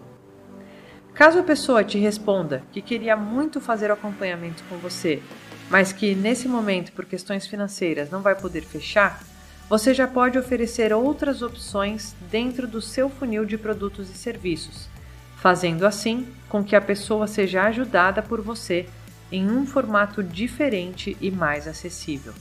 Caso 1.14 1.40
a 1.40 1.44
pessoa 1.44 1.84
te 1.84 1.98
responda 1.98 2.64
que 2.72 2.82
queria 2.82 3.18
muito 3.18 3.60
fazer 3.60 3.90
o 3.90 3.94
acompanhamento 3.94 4.64
com 4.70 4.78
você, 4.78 5.22
mas 5.70 5.92
que 5.92 6.16
nesse 6.16 6.48
momento, 6.48 6.94
por 6.94 7.04
questões 7.04 7.46
financeiras, 7.46 8.10
não 8.10 8.22
vai 8.22 8.36
poder 8.36 8.62
fechar, 8.62 9.22
você 9.68 9.94
já 9.94 10.08
pode 10.08 10.40
oferecer 10.40 10.94
outras 10.94 11.42
opções 11.42 12.16
dentro 12.32 12.66
do 12.66 12.80
seu 12.80 13.10
funil 13.10 13.44
de 13.44 13.58
produtos 13.58 14.10
e 14.10 14.14
serviços, 14.14 14.88
fazendo 15.36 15.86
assim 15.86 16.26
com 16.48 16.64
que 16.64 16.74
a 16.74 16.80
pessoa 16.80 17.28
seja 17.28 17.64
ajudada 17.64 18.22
por 18.22 18.40
você 18.40 18.88
em 19.34 19.50
um 19.50 19.66
formato 19.66 20.24
diferente 20.24 21.18
e 21.20 21.30
mais 21.30 21.68
acessível. 21.68 22.34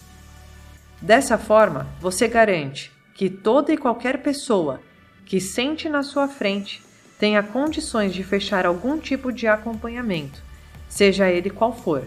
Dessa 1.00 1.36
forma, 1.36 1.88
você 2.00 2.28
garante 2.28 2.92
que 3.14 3.28
toda 3.28 3.72
e 3.72 3.76
qualquer 3.76 4.22
pessoa 4.22 4.80
que 5.24 5.40
sente 5.40 5.88
na 5.88 6.02
sua 6.02 6.28
frente 6.28 6.82
tenha 7.18 7.42
condições 7.42 8.14
de 8.14 8.22
fechar 8.22 8.66
algum 8.66 8.98
tipo 8.98 9.32
de 9.32 9.48
acompanhamento, 9.48 10.40
seja 10.88 11.28
ele 11.28 11.50
qual 11.50 11.74
for 11.74 12.06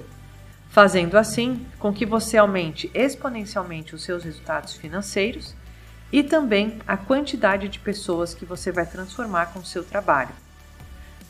fazendo 0.75 1.17
assim 1.17 1.65
com 1.79 1.93
que 1.93 2.05
você 2.05 2.37
aumente 2.37 2.91
exponencialmente 2.93 3.95
os 3.95 4.03
seus 4.03 4.25
resultados 4.25 4.73
financeiros 4.73 5.55
e 6.11 6.21
também 6.21 6.79
a 6.85 6.97
quantidade 6.97 7.69
de 7.69 7.79
pessoas 7.79 8.33
que 8.33 8.43
você 8.43 8.73
vai 8.73 8.85
transformar 8.85 9.53
com 9.53 9.59
o 9.59 9.65
seu 9.65 9.85
trabalho. 9.85 10.35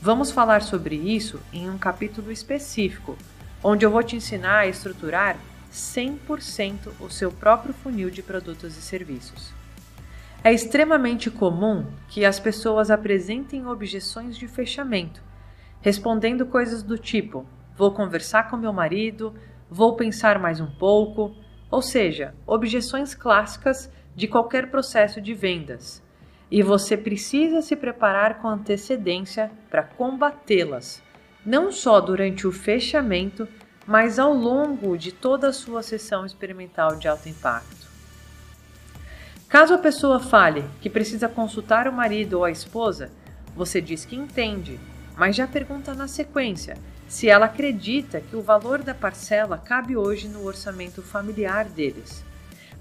Vamos 0.01 0.31
falar 0.31 0.63
sobre 0.63 0.95
isso 0.95 1.39
em 1.53 1.69
um 1.69 1.77
capítulo 1.77 2.31
específico, 2.31 3.15
onde 3.67 3.83
eu 3.83 3.89
vou 3.89 4.03
te 4.03 4.15
ensinar 4.15 4.59
a 4.59 4.67
estruturar 4.67 5.37
100% 5.73 6.91
o 6.99 7.09
seu 7.09 7.31
próprio 7.31 7.73
funil 7.73 8.11
de 8.11 8.21
produtos 8.21 8.77
e 8.77 8.81
serviços. 8.81 9.51
É 10.43 10.53
extremamente 10.53 11.31
comum 11.31 11.83
que 12.07 12.23
as 12.23 12.39
pessoas 12.39 12.91
apresentem 12.91 13.65
objeções 13.65 14.37
de 14.37 14.47
fechamento, 14.47 15.19
respondendo 15.81 16.45
coisas 16.45 16.83
do 16.83 16.95
tipo: 16.95 17.43
vou 17.75 17.91
conversar 17.91 18.51
com 18.51 18.55
meu 18.55 18.71
marido, 18.71 19.33
vou 19.67 19.95
pensar 19.95 20.37
mais 20.37 20.61
um 20.61 20.69
pouco, 20.69 21.35
ou 21.71 21.81
seja, 21.81 22.35
objeções 22.45 23.15
clássicas 23.15 23.91
de 24.15 24.27
qualquer 24.27 24.69
processo 24.69 25.19
de 25.19 25.33
vendas. 25.33 26.03
E 26.51 26.61
você 26.61 26.95
precisa 26.95 27.63
se 27.63 27.75
preparar 27.75 28.39
com 28.39 28.47
antecedência 28.47 29.49
para 29.71 29.81
combatê-las, 29.81 31.01
não 31.45 31.71
só 31.71 32.01
durante 32.01 32.47
o 32.47 32.51
fechamento, 32.51 33.47
mas 33.85 34.17
ao 34.17 34.33
longo 34.33 34.97
de 34.97 35.11
toda 35.11 35.49
a 35.49 35.53
sua 35.53 35.83
sessão 35.83 36.25
experimental 36.25 36.95
de 36.95 37.07
alto 37.07 37.29
impacto. 37.29 37.85
Caso 39.47 39.73
a 39.73 39.77
pessoa 39.77 40.19
fale 40.19 40.65
que 40.81 40.89
precisa 40.89 41.29
consultar 41.29 41.87
o 41.87 41.93
marido 41.93 42.39
ou 42.39 42.43
a 42.43 42.51
esposa, 42.51 43.11
você 43.55 43.79
diz 43.79 44.03
que 44.03 44.15
entende, 44.15 44.79
mas 45.15 45.35
já 45.35 45.47
pergunta 45.47 45.93
na 45.93 46.07
sequência 46.07 46.77
se 47.07 47.29
ela 47.29 47.45
acredita 47.45 48.19
que 48.19 48.35
o 48.35 48.41
valor 48.41 48.81
da 48.81 48.95
parcela 48.95 49.57
cabe 49.57 49.95
hoje 49.95 50.27
no 50.27 50.43
orçamento 50.43 51.01
familiar 51.03 51.65
deles. 51.65 52.23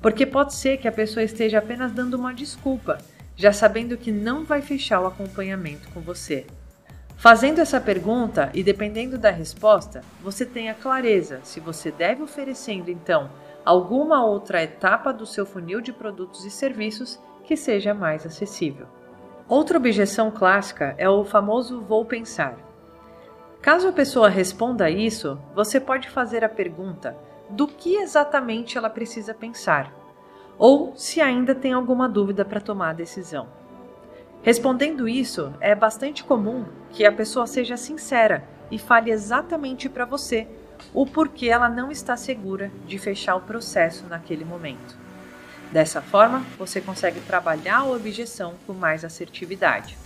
Porque 0.00 0.24
pode 0.24 0.54
ser 0.54 0.78
que 0.78 0.88
a 0.88 0.92
pessoa 0.92 1.22
esteja 1.22 1.58
apenas 1.58 1.92
dando 1.92 2.14
uma 2.14 2.32
desculpa, 2.32 2.98
já 3.36 3.52
sabendo 3.52 3.96
que 3.98 4.10
não 4.10 4.44
vai 4.44 4.62
fechar 4.62 5.00
o 5.00 5.06
acompanhamento 5.06 5.88
com 5.90 6.00
você. 6.00 6.46
Fazendo 7.16 7.60
essa 7.60 7.80
pergunta 7.80 8.50
e 8.52 8.62
dependendo 8.62 9.16
da 9.16 9.30
resposta, 9.30 10.02
você 10.20 10.44
tenha 10.44 10.74
clareza 10.74 11.40
se 11.42 11.58
você 11.60 11.90
deve 11.90 12.22
oferecendo 12.22 12.90
então 12.90 13.30
alguma 13.64 14.24
outra 14.24 14.62
etapa 14.62 15.12
do 15.12 15.24
seu 15.24 15.46
funil 15.46 15.80
de 15.80 15.92
produtos 15.92 16.44
e 16.44 16.50
serviços 16.50 17.18
que 17.44 17.56
seja 17.56 17.94
mais 17.94 18.26
acessível. 18.26 18.86
Outra 19.48 19.78
objeção 19.78 20.30
clássica 20.30 20.94
é 20.98 21.08
o 21.08 21.24
famoso 21.24 21.80
vou 21.80 22.04
pensar. 22.04 22.56
Caso 23.62 23.88
a 23.88 23.92
pessoa 23.92 24.28
responda 24.28 24.90
isso, 24.90 25.38
você 25.54 25.80
pode 25.80 26.10
fazer 26.10 26.44
a 26.44 26.48
pergunta 26.48 27.16
do 27.48 27.66
que 27.66 27.96
exatamente 27.96 28.76
ela 28.76 28.90
precisa 28.90 29.32
pensar, 29.32 29.92
ou 30.58 30.94
se 30.96 31.20
ainda 31.20 31.54
tem 31.54 31.72
alguma 31.72 32.08
dúvida 32.08 32.44
para 32.44 32.60
tomar 32.60 32.90
a 32.90 32.94
decisão. 32.94 33.48
Respondendo 34.44 35.08
isso, 35.08 35.54
é 35.58 35.74
bastante 35.74 36.22
comum 36.22 36.66
que 36.92 37.06
a 37.06 37.10
pessoa 37.10 37.46
seja 37.46 37.78
sincera 37.78 38.44
e 38.70 38.78
fale 38.78 39.10
exatamente 39.10 39.88
para 39.88 40.04
você 40.04 40.46
o 40.92 41.06
porquê 41.06 41.48
ela 41.48 41.66
não 41.66 41.90
está 41.90 42.14
segura 42.14 42.70
de 42.86 42.98
fechar 42.98 43.36
o 43.36 43.40
processo 43.40 44.04
naquele 44.06 44.44
momento. 44.44 44.98
Dessa 45.72 46.02
forma, 46.02 46.44
você 46.58 46.78
consegue 46.78 47.20
trabalhar 47.20 47.78
a 47.78 47.86
objeção 47.86 48.52
com 48.66 48.74
mais 48.74 49.02
assertividade. 49.02 49.96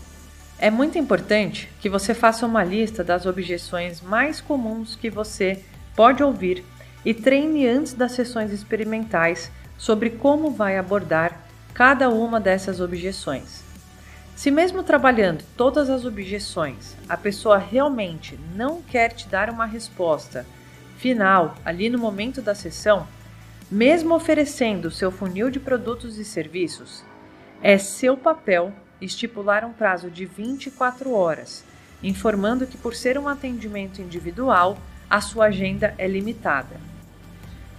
É 0.56 0.70
muito 0.70 0.96
importante 0.96 1.68
que 1.80 1.88
você 1.88 2.14
faça 2.14 2.46
uma 2.46 2.62
lista 2.62 3.02
das 3.02 3.26
objeções 3.26 4.00
mais 4.00 4.40
comuns 4.40 4.94
que 4.94 5.10
você 5.10 5.64
pode 5.96 6.22
ouvir 6.22 6.64
e 7.04 7.12
treine 7.12 7.66
antes 7.66 7.92
das 7.92 8.12
sessões 8.12 8.52
experimentais 8.52 9.50
sobre 9.76 10.10
como 10.10 10.52
vai 10.52 10.78
abordar 10.78 11.44
cada 11.74 12.08
uma 12.08 12.38
dessas 12.38 12.80
objeções. 12.80 13.67
Se, 14.38 14.52
mesmo 14.52 14.84
trabalhando 14.84 15.42
todas 15.56 15.90
as 15.90 16.04
objeções, 16.04 16.94
a 17.08 17.16
pessoa 17.16 17.58
realmente 17.58 18.38
não 18.54 18.80
quer 18.80 19.12
te 19.12 19.26
dar 19.26 19.50
uma 19.50 19.66
resposta 19.66 20.46
final 20.96 21.56
ali 21.64 21.90
no 21.90 21.98
momento 21.98 22.40
da 22.40 22.54
sessão, 22.54 23.04
mesmo 23.68 24.14
oferecendo 24.14 24.92
seu 24.92 25.10
funil 25.10 25.50
de 25.50 25.58
produtos 25.58 26.18
e 26.18 26.24
serviços, 26.24 27.02
é 27.60 27.78
seu 27.78 28.16
papel 28.16 28.72
estipular 29.00 29.64
um 29.64 29.72
prazo 29.72 30.08
de 30.08 30.24
24 30.24 31.12
horas, 31.12 31.64
informando 32.00 32.64
que, 32.64 32.78
por 32.78 32.94
ser 32.94 33.18
um 33.18 33.26
atendimento 33.26 34.00
individual, 34.00 34.78
a 35.10 35.20
sua 35.20 35.46
agenda 35.46 35.96
é 35.98 36.06
limitada. 36.06 36.80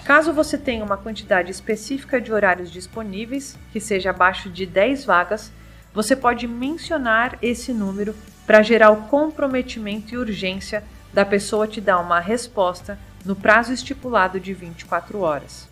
Caso 0.04 0.34
você 0.34 0.58
tenha 0.58 0.84
uma 0.84 0.98
quantidade 0.98 1.52
específica 1.52 2.20
de 2.20 2.34
horários 2.34 2.70
disponíveis, 2.70 3.58
que 3.72 3.80
seja 3.80 4.10
abaixo 4.10 4.50
de 4.50 4.66
10 4.66 5.06
vagas, 5.06 5.54
você 5.94 6.16
pode 6.16 6.48
mencionar 6.48 7.38
esse 7.42 7.74
número 7.74 8.16
para 8.46 8.62
gerar 8.62 8.92
o 8.92 9.08
comprometimento 9.08 10.14
e 10.14 10.18
urgência 10.18 10.84
da 11.14 11.26
pessoa 11.26 11.68
te 11.68 11.82
dar 11.82 12.00
uma 12.00 12.20
resposta 12.20 12.98
no 13.26 13.36
prazo 13.36 13.74
estipulado 13.74 14.40
de 14.40 14.54
24 14.54 15.20
horas. 15.20 15.68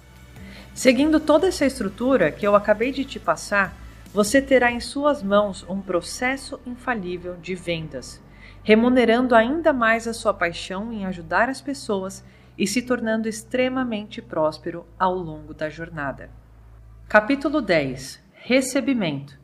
Seguindo 0.74 1.20
toda 1.20 1.48
essa 1.48 1.66
estrutura 1.66 2.32
que 2.32 2.46
eu 2.46 2.56
acabei 2.56 2.92
de 2.92 3.04
te 3.04 3.20
passar, 3.20 3.76
você 4.14 4.42
terá 4.42 4.72
em 4.72 4.80
suas 4.80 5.22
mãos 5.22 5.66
um 5.68 5.82
processo 5.82 6.60
infalível 6.66 7.36
de 7.36 7.56
vendas, 7.56 8.22
remunerando 8.64 9.36
ainda 9.36 9.74
mais 9.74 10.08
a 10.08 10.14
sua 10.14 10.34
paixão 10.34 10.92
em 10.92 11.06
ajudar 11.06 11.50
as 11.50 11.62
pessoas 11.62 12.24
e 12.58 12.66
se 12.66 12.82
tornando 12.82 13.28
extremamente 13.28 14.22
próspero 14.22 14.86
ao 14.98 15.14
longo 15.16 15.54
da 15.54 15.70
jornada. 15.70 16.30
Capítulo 17.08 17.62
10 17.62 18.20
Recebimento 18.34 19.37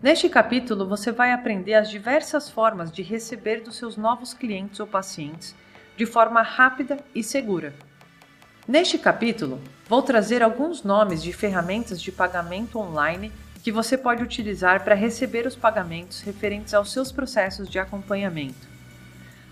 Neste 0.00 0.28
capítulo, 0.28 0.86
você 0.86 1.10
vai 1.10 1.32
aprender 1.32 1.74
as 1.74 1.90
diversas 1.90 2.48
formas 2.48 2.92
de 2.92 3.02
receber 3.02 3.62
dos 3.62 3.74
seus 3.74 3.96
novos 3.96 4.32
clientes 4.32 4.78
ou 4.78 4.86
pacientes 4.86 5.56
de 5.96 6.06
forma 6.06 6.40
rápida 6.40 6.98
e 7.12 7.20
segura. 7.20 7.74
Neste 8.66 8.96
capítulo, 8.96 9.60
vou 9.88 10.00
trazer 10.00 10.40
alguns 10.40 10.84
nomes 10.84 11.20
de 11.20 11.32
ferramentas 11.32 12.00
de 12.00 12.12
pagamento 12.12 12.78
online 12.78 13.32
que 13.60 13.72
você 13.72 13.98
pode 13.98 14.22
utilizar 14.22 14.84
para 14.84 14.94
receber 14.94 15.48
os 15.48 15.56
pagamentos 15.56 16.20
referentes 16.20 16.74
aos 16.74 16.92
seus 16.92 17.10
processos 17.10 17.68
de 17.68 17.80
acompanhamento. 17.80 18.68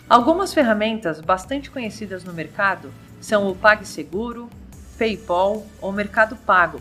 Algumas 0.09 0.55
ferramentas 0.55 1.21
bastante 1.21 1.73
conhecidas 1.73 2.23
no 2.23 2.33
mercado 2.33 2.93
são 3.21 3.51
o 3.51 3.57
PagSeguro, 3.57 4.49
PayPal 4.97 5.67
ou 5.81 5.91
Mercado 5.91 6.37
Pago 6.37 6.81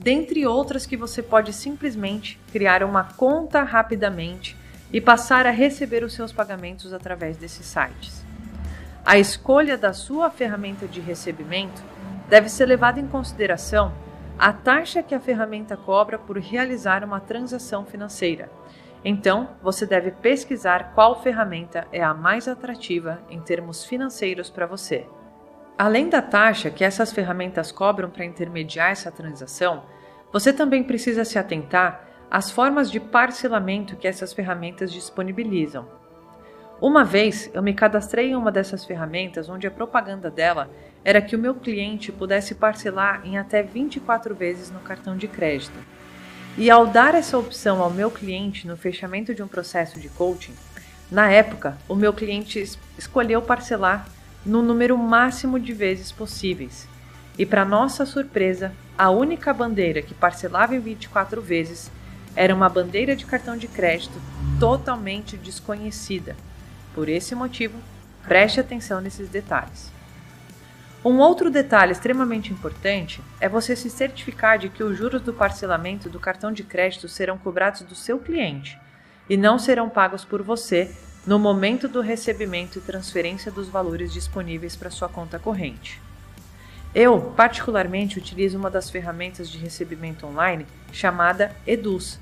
dentre 0.00 0.46
outras 0.46 0.86
que 0.86 0.96
você 0.96 1.22
pode 1.22 1.52
simplesmente 1.52 2.38
criar 2.52 2.82
uma 2.84 3.04
conta 3.04 3.62
rapidamente 3.62 4.56
e 4.92 5.00
passar 5.00 5.44
a 5.44 5.50
receber 5.50 6.04
os 6.04 6.14
seus 6.14 6.32
pagamentos 6.32 6.92
através 6.92 7.36
desses 7.36 7.66
sites. 7.66 8.24
A 9.04 9.18
escolha 9.18 9.76
da 9.76 9.92
sua 9.92 10.30
ferramenta 10.30 10.86
de 10.86 11.00
recebimento 11.00 11.82
deve 12.28 12.48
ser 12.48 12.66
levada 12.66 13.00
em 13.00 13.06
consideração 13.06 13.92
a 14.38 14.52
taxa 14.52 15.02
que 15.02 15.14
a 15.14 15.20
ferramenta 15.20 15.76
cobra 15.76 16.16
por 16.16 16.38
realizar 16.38 17.02
uma 17.02 17.18
transação 17.18 17.84
financeira. 17.84 18.48
Então, 19.04 19.48
você 19.62 19.84
deve 19.84 20.12
pesquisar 20.12 20.92
qual 20.94 21.20
ferramenta 21.20 21.88
é 21.92 22.02
a 22.02 22.14
mais 22.14 22.46
atrativa 22.46 23.20
em 23.28 23.40
termos 23.40 23.84
financeiros 23.84 24.48
para 24.48 24.66
você. 24.66 25.06
Além 25.78 26.08
da 26.08 26.20
taxa 26.20 26.70
que 26.70 26.82
essas 26.82 27.12
ferramentas 27.12 27.70
cobram 27.70 28.10
para 28.10 28.24
intermediar 28.24 28.90
essa 28.90 29.12
transação, 29.12 29.84
você 30.32 30.52
também 30.52 30.82
precisa 30.82 31.24
se 31.24 31.38
atentar 31.38 32.04
às 32.28 32.50
formas 32.50 32.90
de 32.90 32.98
parcelamento 32.98 33.94
que 33.94 34.08
essas 34.08 34.32
ferramentas 34.32 34.92
disponibilizam. 34.92 35.86
Uma 36.80 37.04
vez 37.04 37.48
eu 37.54 37.62
me 37.62 37.72
cadastrei 37.72 38.30
em 38.30 38.34
uma 38.34 38.50
dessas 38.50 38.84
ferramentas 38.84 39.48
onde 39.48 39.68
a 39.68 39.70
propaganda 39.70 40.28
dela 40.28 40.68
era 41.04 41.22
que 41.22 41.36
o 41.36 41.38
meu 41.38 41.54
cliente 41.54 42.10
pudesse 42.10 42.56
parcelar 42.56 43.20
em 43.24 43.38
até 43.38 43.62
24 43.62 44.34
vezes 44.34 44.72
no 44.72 44.80
cartão 44.80 45.16
de 45.16 45.28
crédito. 45.28 45.78
E 46.56 46.68
ao 46.68 46.88
dar 46.88 47.14
essa 47.14 47.38
opção 47.38 47.80
ao 47.80 47.90
meu 47.90 48.10
cliente 48.10 48.66
no 48.66 48.76
fechamento 48.76 49.32
de 49.32 49.44
um 49.44 49.48
processo 49.48 50.00
de 50.00 50.08
coaching, 50.08 50.54
na 51.08 51.30
época 51.30 51.78
o 51.88 51.94
meu 51.94 52.12
cliente 52.12 52.64
escolheu 52.98 53.40
parcelar 53.40 54.17
no 54.48 54.62
número 54.62 54.96
máximo 54.96 55.60
de 55.60 55.74
vezes 55.74 56.10
possíveis. 56.10 56.88
E, 57.38 57.44
para 57.44 57.66
nossa 57.66 58.06
surpresa, 58.06 58.72
a 58.96 59.10
única 59.10 59.52
bandeira 59.52 60.00
que 60.00 60.14
parcelava 60.14 60.74
em 60.74 60.80
24 60.80 61.42
vezes 61.42 61.90
era 62.34 62.54
uma 62.54 62.68
bandeira 62.68 63.14
de 63.14 63.26
cartão 63.26 63.58
de 63.58 63.68
crédito 63.68 64.18
totalmente 64.58 65.36
desconhecida. 65.36 66.34
Por 66.94 67.10
esse 67.10 67.34
motivo, 67.34 67.78
preste 68.26 68.58
atenção 68.58 69.02
nesses 69.02 69.28
detalhes. 69.28 69.92
Um 71.04 71.18
outro 71.18 71.50
detalhe 71.50 71.92
extremamente 71.92 72.52
importante 72.52 73.20
é 73.40 73.48
você 73.48 73.76
se 73.76 73.90
certificar 73.90 74.58
de 74.58 74.68
que 74.70 74.82
os 74.82 74.96
juros 74.96 75.20
do 75.20 75.32
parcelamento 75.32 76.08
do 76.08 76.18
cartão 76.18 76.50
de 76.50 76.64
crédito 76.64 77.06
serão 77.06 77.36
cobrados 77.36 77.82
do 77.82 77.94
seu 77.94 78.18
cliente 78.18 78.78
e 79.28 79.36
não 79.36 79.58
serão 79.58 79.90
pagos 79.90 80.24
por 80.24 80.42
você 80.42 80.90
no 81.26 81.38
momento 81.38 81.88
do 81.88 82.00
recebimento 82.00 82.78
e 82.78 82.82
transferência 82.82 83.52
dos 83.52 83.68
valores 83.68 84.12
disponíveis 84.12 84.74
para 84.74 84.90
sua 84.90 85.08
conta 85.08 85.38
corrente. 85.38 86.00
Eu, 86.94 87.20
particularmente, 87.36 88.18
utilizo 88.18 88.58
uma 88.58 88.70
das 88.70 88.88
ferramentas 88.88 89.50
de 89.50 89.58
recebimento 89.58 90.26
online 90.26 90.66
chamada 90.90 91.54
Eduz, 91.66 92.18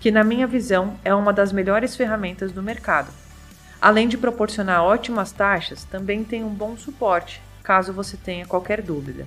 que, 0.00 0.10
na 0.10 0.24
minha 0.24 0.46
visão, 0.46 0.98
é 1.04 1.14
uma 1.14 1.32
das 1.32 1.52
melhores 1.52 1.94
ferramentas 1.94 2.50
do 2.50 2.62
mercado. 2.62 3.12
Além 3.80 4.08
de 4.08 4.16
proporcionar 4.16 4.82
ótimas 4.82 5.32
taxas, 5.32 5.84
também 5.84 6.24
tem 6.24 6.42
um 6.42 6.54
bom 6.54 6.76
suporte, 6.76 7.42
caso 7.62 7.92
você 7.92 8.16
tenha 8.16 8.46
qualquer 8.46 8.80
dúvida. 8.80 9.26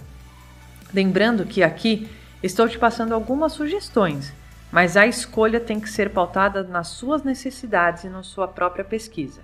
Lembrando 0.91 1.45
que 1.45 1.61
aqui 1.61 2.09
estou 2.41 2.67
te 2.67 2.79
passando 2.79 3.13
algumas 3.13 3.51
sugestões 3.51 4.33
mas 4.71 4.95
a 4.95 5.07
escolha 5.07 5.59
tem 5.59 5.79
que 5.79 5.89
ser 5.89 6.11
pautada 6.11 6.63
nas 6.63 6.89
suas 6.89 7.23
necessidades 7.23 8.03
e 8.03 8.09
na 8.09 8.23
sua 8.23 8.47
própria 8.47 8.85
pesquisa. 8.85 9.41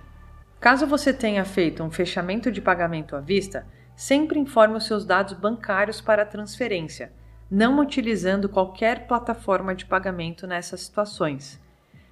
Caso 0.60 0.86
você 0.86 1.12
tenha 1.12 1.44
feito 1.44 1.82
um 1.82 1.90
fechamento 1.90 2.50
de 2.50 2.60
pagamento 2.60 3.16
à 3.16 3.20
vista, 3.20 3.66
sempre 3.94 4.38
informe 4.38 4.76
os 4.76 4.86
seus 4.86 5.04
dados 5.04 5.34
bancários 5.34 6.00
para 6.00 6.24
transferência, 6.24 7.12
não 7.50 7.78
utilizando 7.80 8.48
qualquer 8.48 9.06
plataforma 9.06 9.74
de 9.74 9.84
pagamento 9.84 10.46
nessas 10.46 10.82
situações. 10.82 11.60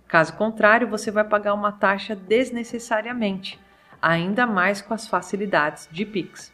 Caso 0.07 0.35
contrário, 0.35 0.89
você 0.89 1.11
vai 1.11 1.25
pagar 1.25 1.55
uma 1.55 1.73
taxa 1.73 2.15
desnecessariamente, 2.15 3.59
ainda 4.01 4.47
mais 4.47 4.81
com 4.81 4.95
as 4.95 5.09
facilidades 5.09 5.89
de 5.91 6.05
Pix. 6.05 6.53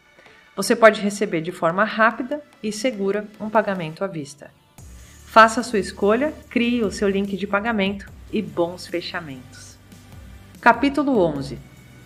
Você 0.57 0.77
pode 0.77 1.01
receber 1.01 1.41
de 1.41 1.53
forma 1.53 1.85
rápida 1.85 2.43
e 2.63 2.73
segura 2.73 3.27
um 3.41 3.51
pagamento 3.51 4.05
à 4.05 4.07
vista. 4.07 4.51
Faça 5.31 5.61
a 5.61 5.63
sua 5.63 5.79
escolha, 5.79 6.35
crie 6.49 6.83
o 6.83 6.91
seu 6.91 7.09
link 7.09 7.37
de 7.37 7.47
pagamento 7.47 8.11
e 8.33 8.43
bons 8.43 8.89
fechamentos. 8.89 9.79
Capítulo 10.61 11.21
11 11.21 11.57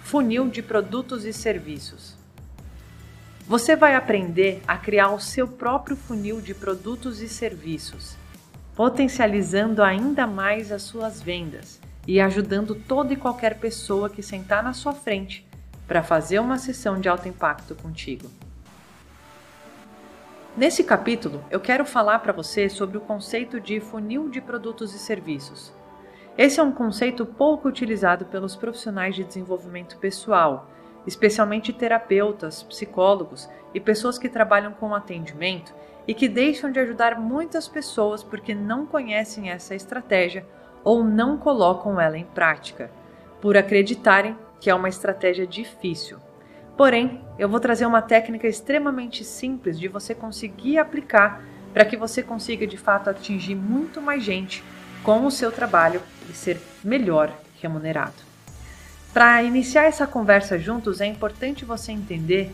Funil 0.02 0.50
de 0.50 0.60
produtos 0.60 1.24
e 1.24 1.32
serviços. 1.32 2.18
Você 3.48 3.74
vai 3.76 3.94
aprender 3.94 4.60
a 4.68 4.76
criar 4.76 5.08
o 5.08 5.18
seu 5.18 5.48
próprio 5.48 5.96
funil 5.96 6.38
de 6.42 6.52
produtos 6.52 7.22
e 7.22 7.28
serviços, 7.30 8.14
potencializando 8.76 9.82
ainda 9.82 10.26
mais 10.26 10.70
as 10.70 10.82
suas 10.82 11.22
vendas 11.22 11.80
e 12.06 12.20
ajudando 12.20 12.74
toda 12.74 13.14
e 13.14 13.16
qualquer 13.16 13.58
pessoa 13.58 14.10
que 14.10 14.22
sentar 14.22 14.62
na 14.62 14.74
sua 14.74 14.92
frente 14.92 15.46
para 15.88 16.02
fazer 16.02 16.40
uma 16.40 16.58
sessão 16.58 17.00
de 17.00 17.08
alto 17.08 17.26
impacto 17.26 17.74
contigo. 17.74 18.30
Nesse 20.56 20.84
capítulo, 20.84 21.44
eu 21.50 21.58
quero 21.58 21.84
falar 21.84 22.20
para 22.20 22.32
você 22.32 22.68
sobre 22.68 22.96
o 22.96 23.00
conceito 23.00 23.58
de 23.58 23.80
funil 23.80 24.28
de 24.28 24.40
produtos 24.40 24.94
e 24.94 25.00
serviços. 25.00 25.74
Esse 26.38 26.60
é 26.60 26.62
um 26.62 26.70
conceito 26.70 27.26
pouco 27.26 27.66
utilizado 27.66 28.26
pelos 28.26 28.54
profissionais 28.54 29.16
de 29.16 29.24
desenvolvimento 29.24 29.98
pessoal, 29.98 30.70
especialmente 31.04 31.72
terapeutas, 31.72 32.62
psicólogos 32.62 33.50
e 33.74 33.80
pessoas 33.80 34.16
que 34.16 34.28
trabalham 34.28 34.72
com 34.72 34.94
atendimento 34.94 35.74
e 36.06 36.14
que 36.14 36.28
deixam 36.28 36.70
de 36.70 36.78
ajudar 36.78 37.18
muitas 37.18 37.66
pessoas 37.66 38.22
porque 38.22 38.54
não 38.54 38.86
conhecem 38.86 39.50
essa 39.50 39.74
estratégia 39.74 40.46
ou 40.84 41.02
não 41.02 41.36
colocam 41.36 42.00
ela 42.00 42.16
em 42.16 42.26
prática, 42.26 42.92
por 43.40 43.56
acreditarem 43.56 44.38
que 44.60 44.70
é 44.70 44.74
uma 44.74 44.88
estratégia 44.88 45.48
difícil. 45.48 46.23
Porém, 46.76 47.20
eu 47.38 47.48
vou 47.48 47.60
trazer 47.60 47.86
uma 47.86 48.02
técnica 48.02 48.48
extremamente 48.48 49.24
simples 49.24 49.78
de 49.78 49.86
você 49.86 50.14
conseguir 50.14 50.78
aplicar 50.78 51.42
para 51.72 51.84
que 51.84 51.96
você 51.96 52.22
consiga 52.22 52.66
de 52.66 52.76
fato 52.76 53.10
atingir 53.10 53.54
muito 53.54 54.00
mais 54.00 54.22
gente 54.22 54.62
com 55.02 55.24
o 55.26 55.30
seu 55.30 55.52
trabalho 55.52 56.00
e 56.28 56.32
ser 56.32 56.60
melhor 56.82 57.32
remunerado. 57.60 58.14
Para 59.12 59.42
iniciar 59.42 59.84
essa 59.84 60.06
conversa 60.06 60.58
juntos, 60.58 61.00
é 61.00 61.06
importante 61.06 61.64
você 61.64 61.92
entender 61.92 62.52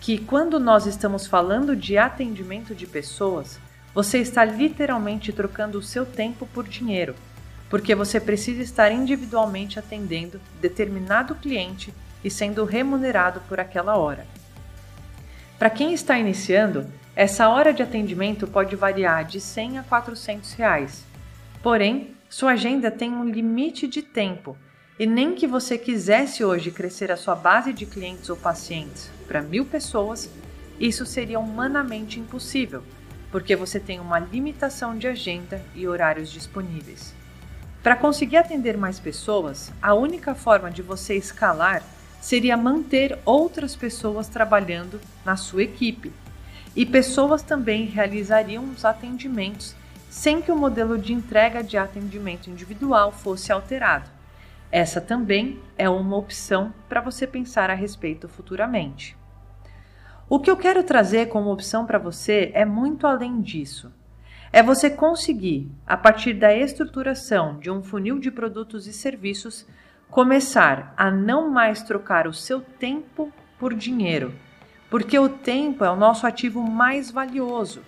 que 0.00 0.18
quando 0.18 0.60
nós 0.60 0.84
estamos 0.84 1.26
falando 1.26 1.74
de 1.74 1.96
atendimento 1.96 2.74
de 2.74 2.86
pessoas, 2.86 3.58
você 3.94 4.18
está 4.18 4.44
literalmente 4.44 5.32
trocando 5.32 5.78
o 5.78 5.82
seu 5.82 6.04
tempo 6.04 6.46
por 6.52 6.66
dinheiro, 6.66 7.14
porque 7.70 7.94
você 7.94 8.20
precisa 8.20 8.62
estar 8.62 8.90
individualmente 8.90 9.78
atendendo 9.78 10.40
determinado 10.60 11.34
cliente 11.34 11.94
e 12.24 12.30
sendo 12.30 12.64
remunerado 12.64 13.40
por 13.48 13.58
aquela 13.58 13.96
hora. 13.96 14.26
Para 15.58 15.70
quem 15.70 15.92
está 15.92 16.18
iniciando, 16.18 16.86
essa 17.14 17.48
hora 17.48 17.72
de 17.72 17.82
atendimento 17.82 18.46
pode 18.46 18.74
variar 18.74 19.24
de 19.24 19.40
100 19.40 19.78
a 19.78 19.82
400 19.82 20.52
reais. 20.54 21.04
Porém, 21.62 22.16
sua 22.28 22.52
agenda 22.52 22.90
tem 22.90 23.12
um 23.12 23.28
limite 23.28 23.86
de 23.86 24.02
tempo 24.02 24.56
e 24.98 25.06
nem 25.06 25.34
que 25.34 25.46
você 25.46 25.76
quisesse 25.76 26.44
hoje 26.44 26.70
crescer 26.70 27.10
a 27.10 27.16
sua 27.16 27.34
base 27.34 27.72
de 27.72 27.86
clientes 27.86 28.28
ou 28.28 28.36
pacientes 28.36 29.10
para 29.26 29.42
mil 29.42 29.64
pessoas, 29.64 30.30
isso 30.78 31.06
seria 31.06 31.38
humanamente 31.38 32.20
impossível, 32.20 32.82
porque 33.30 33.56
você 33.56 33.80
tem 33.80 33.98
uma 33.98 34.18
limitação 34.18 34.96
de 34.96 35.06
agenda 35.06 35.64
e 35.74 35.88
horários 35.88 36.30
disponíveis. 36.30 37.14
Para 37.82 37.96
conseguir 37.96 38.36
atender 38.36 38.76
mais 38.76 39.00
pessoas, 39.00 39.72
a 39.80 39.94
única 39.94 40.34
forma 40.34 40.70
de 40.70 40.82
você 40.82 41.14
escalar 41.14 41.82
seria 42.22 42.56
manter 42.56 43.18
outras 43.24 43.74
pessoas 43.74 44.28
trabalhando 44.28 45.00
na 45.24 45.36
sua 45.36 45.64
equipe. 45.64 46.12
E 46.74 46.86
pessoas 46.86 47.42
também 47.42 47.84
realizariam 47.84 48.64
os 48.70 48.84
atendimentos 48.84 49.74
sem 50.08 50.40
que 50.40 50.52
o 50.52 50.56
modelo 50.56 50.96
de 50.96 51.12
entrega 51.12 51.64
de 51.64 51.76
atendimento 51.76 52.48
individual 52.48 53.10
fosse 53.10 53.50
alterado. 53.50 54.08
Essa 54.70 55.00
também 55.00 55.58
é 55.76 55.88
uma 55.88 56.16
opção 56.16 56.72
para 56.88 57.00
você 57.00 57.26
pensar 57.26 57.70
a 57.70 57.74
respeito 57.74 58.28
futuramente. 58.28 59.16
O 60.28 60.38
que 60.38 60.50
eu 60.50 60.56
quero 60.56 60.84
trazer 60.84 61.26
como 61.26 61.50
opção 61.50 61.84
para 61.84 61.98
você 61.98 62.52
é 62.54 62.64
muito 62.64 63.04
além 63.04 63.40
disso. 63.40 63.92
é 64.52 64.62
você 64.62 64.88
conseguir, 64.88 65.70
a 65.86 65.96
partir 65.96 66.34
da 66.34 66.54
estruturação 66.54 67.58
de 67.58 67.70
um 67.70 67.82
funil 67.82 68.18
de 68.18 68.30
produtos 68.30 68.86
e 68.86 68.92
serviços, 68.92 69.66
começar 70.12 70.92
a 70.94 71.10
não 71.10 71.48
mais 71.48 71.82
trocar 71.82 72.26
o 72.26 72.34
seu 72.34 72.60
tempo 72.60 73.32
por 73.58 73.72
dinheiro, 73.72 74.34
porque 74.90 75.18
o 75.18 75.26
tempo 75.26 75.86
é 75.86 75.90
o 75.90 75.96
nosso 75.96 76.26
ativo 76.26 76.60
mais 76.60 77.10
valioso. 77.10 77.80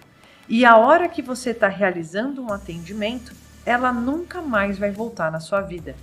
E 0.49 0.65
a 0.65 0.79
hora 0.79 1.07
que 1.07 1.21
você 1.21 1.51
está 1.51 1.69
realizando 1.69 2.43
um 2.43 2.51
atendimento, 2.51 3.35
ela 3.67 3.93
nunca 3.93 4.41
mais 4.41 4.79
vai 4.79 4.91
voltar 4.91 5.31
na 5.31 5.39
sua 5.39 5.61
vida. 5.61 5.95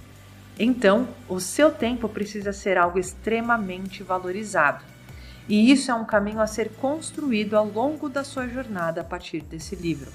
Então, 0.60 1.07
o 1.27 1.39
seu 1.39 1.72
tempo 1.72 2.07
precisa 2.07 2.53
ser 2.53 2.77
algo 2.77 2.99
extremamente 2.99 4.03
valorizado. 4.03 4.85
E 5.49 5.72
isso 5.72 5.89
é 5.89 5.95
um 5.95 6.06
caminho 6.06 6.39
a 6.39 6.45
ser 6.45 6.69
construído 6.73 7.56
ao 7.56 7.65
longo 7.65 8.07
da 8.07 8.23
sua 8.23 8.48
jornada 8.48 9.02
a 9.02 9.03
partir 9.03 9.41
desse 9.41 9.76
livro. 9.76 10.11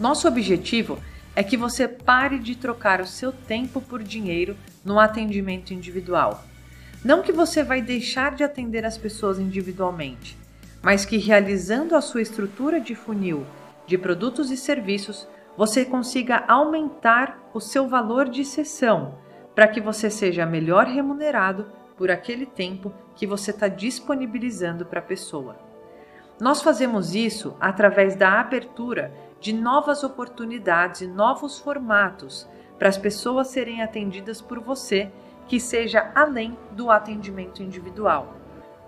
Nosso 0.00 0.26
objetivo 0.26 0.98
é 1.34 1.42
que 1.42 1.56
você 1.56 1.88
pare 1.88 2.38
de 2.38 2.56
trocar 2.56 3.00
o 3.00 3.06
seu 3.06 3.32
tempo 3.32 3.80
por 3.80 4.02
dinheiro 4.02 4.56
no 4.84 4.98
atendimento 4.98 5.72
individual. 5.72 6.44
Não 7.04 7.22
que 7.22 7.32
você 7.32 7.62
vai 7.62 7.80
deixar 7.80 8.34
de 8.34 8.44
atender 8.44 8.84
as 8.84 8.98
pessoas 8.98 9.38
individualmente, 9.38 10.36
mas 10.82 11.04
que 11.04 11.16
realizando 11.16 11.96
a 11.96 12.00
sua 12.00 12.22
estrutura 12.22 12.80
de 12.80 12.94
funil 12.94 13.46
de 13.86 13.98
produtos 13.98 14.50
e 14.50 14.56
serviços, 14.56 15.26
você 15.56 15.84
consiga 15.84 16.44
aumentar 16.48 17.38
o 17.52 17.60
seu 17.60 17.88
valor 17.88 18.28
de 18.28 18.44
sessão 18.44 19.18
para 19.54 19.68
que 19.68 19.80
você 19.80 20.08
seja 20.08 20.46
melhor 20.46 20.86
remunerado 20.86 21.66
por 21.96 22.10
aquele 22.10 22.46
tempo 22.46 22.92
que 23.14 23.26
você 23.26 23.50
está 23.50 23.68
disponibilizando 23.68 24.86
para 24.86 25.00
a 25.00 25.02
pessoa. 25.02 25.56
Nós 26.40 26.62
fazemos 26.62 27.14
isso 27.14 27.54
através 27.60 28.16
da 28.16 28.40
abertura 28.40 29.12
de 29.42 29.52
novas 29.52 30.04
oportunidades 30.04 31.00
e 31.00 31.06
novos 31.08 31.58
formatos 31.58 32.48
para 32.78 32.88
as 32.88 32.96
pessoas 32.96 33.48
serem 33.48 33.82
atendidas 33.82 34.40
por 34.40 34.60
você, 34.60 35.10
que 35.48 35.58
seja 35.58 36.12
além 36.14 36.56
do 36.70 36.92
atendimento 36.92 37.60
individual. 37.60 38.36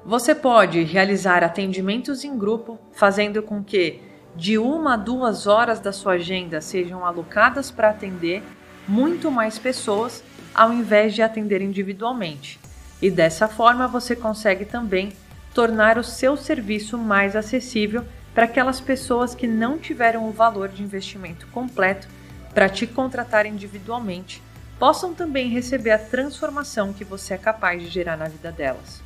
Você 0.07 0.33
pode 0.33 0.81
realizar 0.85 1.43
atendimentos 1.43 2.23
em 2.23 2.39
grupo, 2.39 2.79
fazendo 2.93 3.43
com 3.43 3.65
que 3.65 4.01
de 4.37 4.57
uma 4.57 4.95
a 4.95 4.97
duas 4.97 5.49
horas 5.49 5.81
da 5.81 5.93
sua 5.93 6.13
agenda 6.13 6.61
sejam 6.61 7.05
alocadas 7.05 7.73
para 7.73 7.91
atender 7.91 8.41
muito 8.87 9.33
mais 9.33 9.59
pessoas 9.59 10.23
ao 10.55 10.73
invés 10.73 11.15
de 11.15 11.23
atender 11.23 11.61
individualmente. 11.63 12.61
E 13.03 13.11
dessa 13.11 13.49
forma 13.49 13.89
você 13.89 14.15
consegue 14.15 14.65
também 14.65 15.13
tornar 15.53 15.99
o 15.99 16.05
seu 16.05 16.37
serviço 16.37 16.97
mais 16.97 17.35
acessível 17.35 18.05
para 18.35 18.45
aquelas 18.45 18.81
pessoas 18.81 19.35
que 19.35 19.47
não 19.47 19.79
tiveram 19.79 20.29
o 20.29 20.33
valor 20.33 20.69
de 20.69 20.83
investimento 20.83 21.47
completo 21.49 22.09
para 22.53 22.69
te 22.69 22.87
contratar 22.87 23.47
individualmente, 23.47 24.43
possam 24.79 25.15
também 25.15 25.49
receber 25.49 25.93
a 25.93 25.99
transformação 25.99 26.93
que 26.93 27.05
você 27.05 27.35
é 27.35 27.39
capaz 27.39 27.81
de 27.81 27.89
gerar 27.89 28.17
na 28.17 28.29
vida 28.29 28.51
delas. 28.51 29.03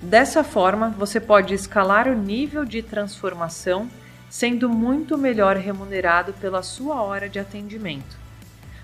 Dessa 0.00 0.42
forma, 0.42 0.90
você 0.90 1.20
pode 1.20 1.54
escalar 1.54 2.08
o 2.08 2.14
nível 2.14 2.64
de 2.64 2.82
transformação 2.82 3.88
sendo 4.28 4.68
muito 4.68 5.16
melhor 5.16 5.56
remunerado 5.56 6.32
pela 6.34 6.62
sua 6.62 7.02
hora 7.02 7.28
de 7.28 7.38
atendimento. 7.38 8.18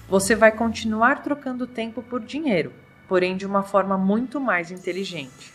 Você 0.09 0.35
vai 0.35 0.52
continuar 0.52 1.23
trocando 1.23 1.66
tempo 1.66 2.02
por 2.02 2.20
dinheiro, 2.20 2.73
porém 3.09 3.36
de 3.36 3.44
uma 3.44 3.62
forma 3.62 3.98
muito 3.98 4.40
mais 4.40 4.70
inteligente. 4.70 5.52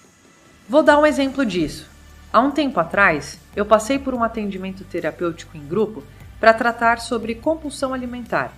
Vou 0.68 0.84
dar 0.84 1.00
um 1.00 1.06
exemplo 1.06 1.46
disso. 1.46 1.95
Há 2.36 2.42
um 2.42 2.52
tempo 2.52 2.82
atrás, 2.82 3.40
eu 3.56 3.66
passei 3.66 3.98
por 3.98 4.14
um 4.14 4.22
atendimento 4.22 4.84
terapêutico 4.84 5.56
em 5.56 5.66
grupo 5.66 6.04
para 6.38 6.54
tratar 6.54 7.00
sobre 7.00 7.34
compulsão 7.34 7.94
alimentar. 7.94 8.52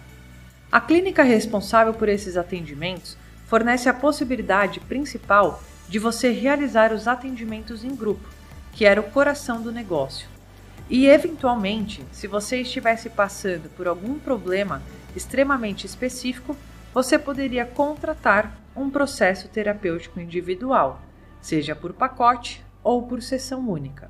A 0.72 0.82
clínica 0.82 1.22
responsável 1.22 1.94
por 1.94 2.10
esses 2.10 2.38
atendimentos 2.38 3.16
fornece 3.46 3.88
a 3.88 3.94
possibilidade 3.94 4.80
principal 4.80 5.62
de 5.88 6.00
você 6.00 6.32
realizar 6.32 6.92
os 6.92 7.08
atendimentos 7.08 7.84
em 7.84 7.96
grupo, 7.96 8.28
que 8.74 8.84
era 8.84 9.00
o 9.00 9.12
coração 9.12 9.62
do 9.62 9.72
negócio. 9.72 10.28
E, 10.90 11.06
eventualmente, 11.06 12.04
se 12.12 12.26
você 12.26 12.62
estivesse 12.62 13.12
passando 13.12 13.70
por 13.78 13.88
algum 13.88 14.18
problema 14.18 14.82
extremamente 15.16 15.86
específico, 15.86 16.58
você 16.96 17.20
poderia 17.20 17.64
contratar 17.64 18.58
um 18.76 18.90
processo 18.90 19.48
terapêutico 19.48 20.20
individual, 20.20 21.00
seja 21.40 21.76
por 21.76 21.94
pacote 21.94 22.66
ou 22.88 23.04
por 23.04 23.22
sessão 23.22 23.70
única. 23.70 24.10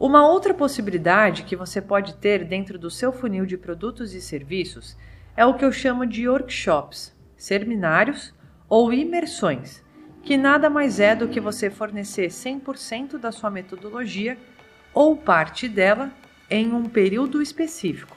Uma 0.00 0.26
outra 0.26 0.54
possibilidade 0.54 1.42
que 1.42 1.54
você 1.54 1.78
pode 1.78 2.14
ter 2.14 2.42
dentro 2.42 2.78
do 2.78 2.90
seu 2.90 3.12
funil 3.12 3.44
de 3.44 3.58
produtos 3.58 4.14
e 4.14 4.22
serviços 4.22 4.96
é 5.36 5.44
o 5.44 5.52
que 5.52 5.62
eu 5.62 5.70
chamo 5.70 6.06
de 6.06 6.26
workshops, 6.26 7.14
seminários 7.36 8.32
ou 8.66 8.94
imersões, 8.94 9.82
que 10.22 10.38
nada 10.38 10.70
mais 10.70 11.00
é 11.00 11.14
do 11.14 11.28
que 11.28 11.38
você 11.38 11.68
fornecer 11.68 12.28
100% 12.28 13.18
da 13.18 13.30
sua 13.30 13.50
metodologia 13.50 14.38
ou 14.94 15.14
parte 15.14 15.68
dela 15.68 16.10
em 16.48 16.72
um 16.72 16.88
período 16.88 17.42
específico. 17.42 18.16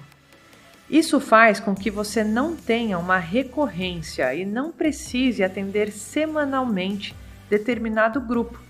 Isso 0.89 1.19
faz 1.19 1.59
com 1.59 1.75
que 1.75 1.91
você 1.91 2.23
não 2.23 2.55
tenha 2.55 2.97
uma 2.97 3.17
recorrência 3.17 4.33
e 4.33 4.45
não 4.45 4.71
precise 4.71 5.43
atender 5.43 5.91
semanalmente 5.91 7.13
determinado 7.49 8.21
grupo, 8.21 8.63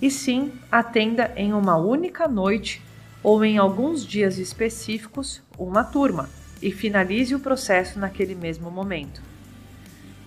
e 0.00 0.10
sim 0.10 0.52
atenda 0.70 1.32
em 1.36 1.52
uma 1.52 1.76
única 1.76 2.28
noite 2.28 2.82
ou 3.22 3.44
em 3.44 3.58
alguns 3.58 4.06
dias 4.06 4.38
específicos 4.38 5.42
uma 5.58 5.82
turma 5.82 6.28
e 6.62 6.70
finalize 6.70 7.34
o 7.34 7.40
processo 7.40 7.98
naquele 7.98 8.34
mesmo 8.34 8.70
momento. 8.70 9.20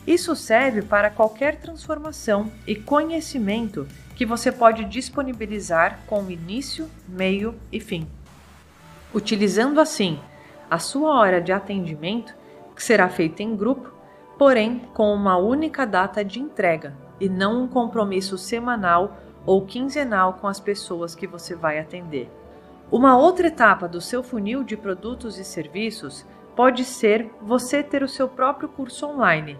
Isso 0.05 0.35
serve 0.35 0.81
para 0.81 1.09
qualquer 1.09 1.57
transformação 1.57 2.51
e 2.65 2.75
conhecimento 2.75 3.87
que 4.15 4.25
você 4.25 4.51
pode 4.51 4.85
disponibilizar 4.85 5.99
com 6.07 6.29
início, 6.29 6.89
meio 7.07 7.55
e 7.71 7.79
fim. 7.79 8.07
Utilizando 9.13 9.79
assim 9.79 10.19
a 10.69 10.79
sua 10.79 11.19
hora 11.19 11.41
de 11.41 11.51
atendimento, 11.51 12.33
que 12.75 12.83
será 12.83 13.09
feita 13.09 13.43
em 13.43 13.55
grupo, 13.55 13.91
porém 14.37 14.79
com 14.93 15.13
uma 15.13 15.37
única 15.37 15.85
data 15.85 16.25
de 16.25 16.39
entrega 16.39 16.95
e 17.19 17.29
não 17.29 17.63
um 17.63 17.67
compromisso 17.67 18.37
semanal 18.37 19.17
ou 19.45 19.65
quinzenal 19.65 20.33
com 20.33 20.47
as 20.47 20.59
pessoas 20.59 21.15
que 21.15 21.27
você 21.27 21.55
vai 21.55 21.79
atender. 21.79 22.29
Uma 22.91 23.17
outra 23.17 23.47
etapa 23.47 23.87
do 23.87 24.01
seu 24.01 24.21
funil 24.21 24.63
de 24.63 24.75
produtos 24.75 25.37
e 25.37 25.43
serviços 25.43 26.25
pode 26.55 26.83
ser 26.83 27.29
você 27.41 27.81
ter 27.81 28.03
o 28.03 28.07
seu 28.07 28.27
próprio 28.27 28.67
curso 28.67 29.05
online. 29.07 29.57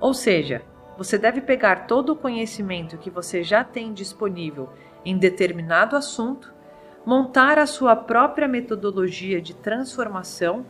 Ou 0.00 0.14
seja, 0.14 0.62
você 0.96 1.18
deve 1.18 1.40
pegar 1.40 1.86
todo 1.86 2.10
o 2.10 2.16
conhecimento 2.16 2.98
que 2.98 3.10
você 3.10 3.42
já 3.42 3.62
tem 3.62 3.92
disponível 3.92 4.70
em 5.04 5.16
determinado 5.16 5.96
assunto, 5.96 6.52
montar 7.04 7.58
a 7.58 7.66
sua 7.66 7.94
própria 7.94 8.48
metodologia 8.48 9.40
de 9.40 9.54
transformação, 9.54 10.64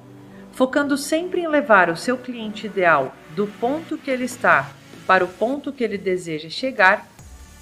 focando 0.53 0.97
sempre 0.97 1.41
em 1.41 1.49
levar 1.49 1.89
o 1.89 1.97
seu 1.97 2.19
cliente 2.19 2.67
ideal 2.67 3.15
do 3.37 3.47
ponto 3.47 3.97
que 3.97 4.11
ele 4.11 4.25
está 4.25 4.71
para 5.07 5.25
o 5.25 5.29
ponto 5.29 5.73
que 5.73 5.85
ele 5.85 5.99
deseja 5.99 6.49
chegar 6.49 7.07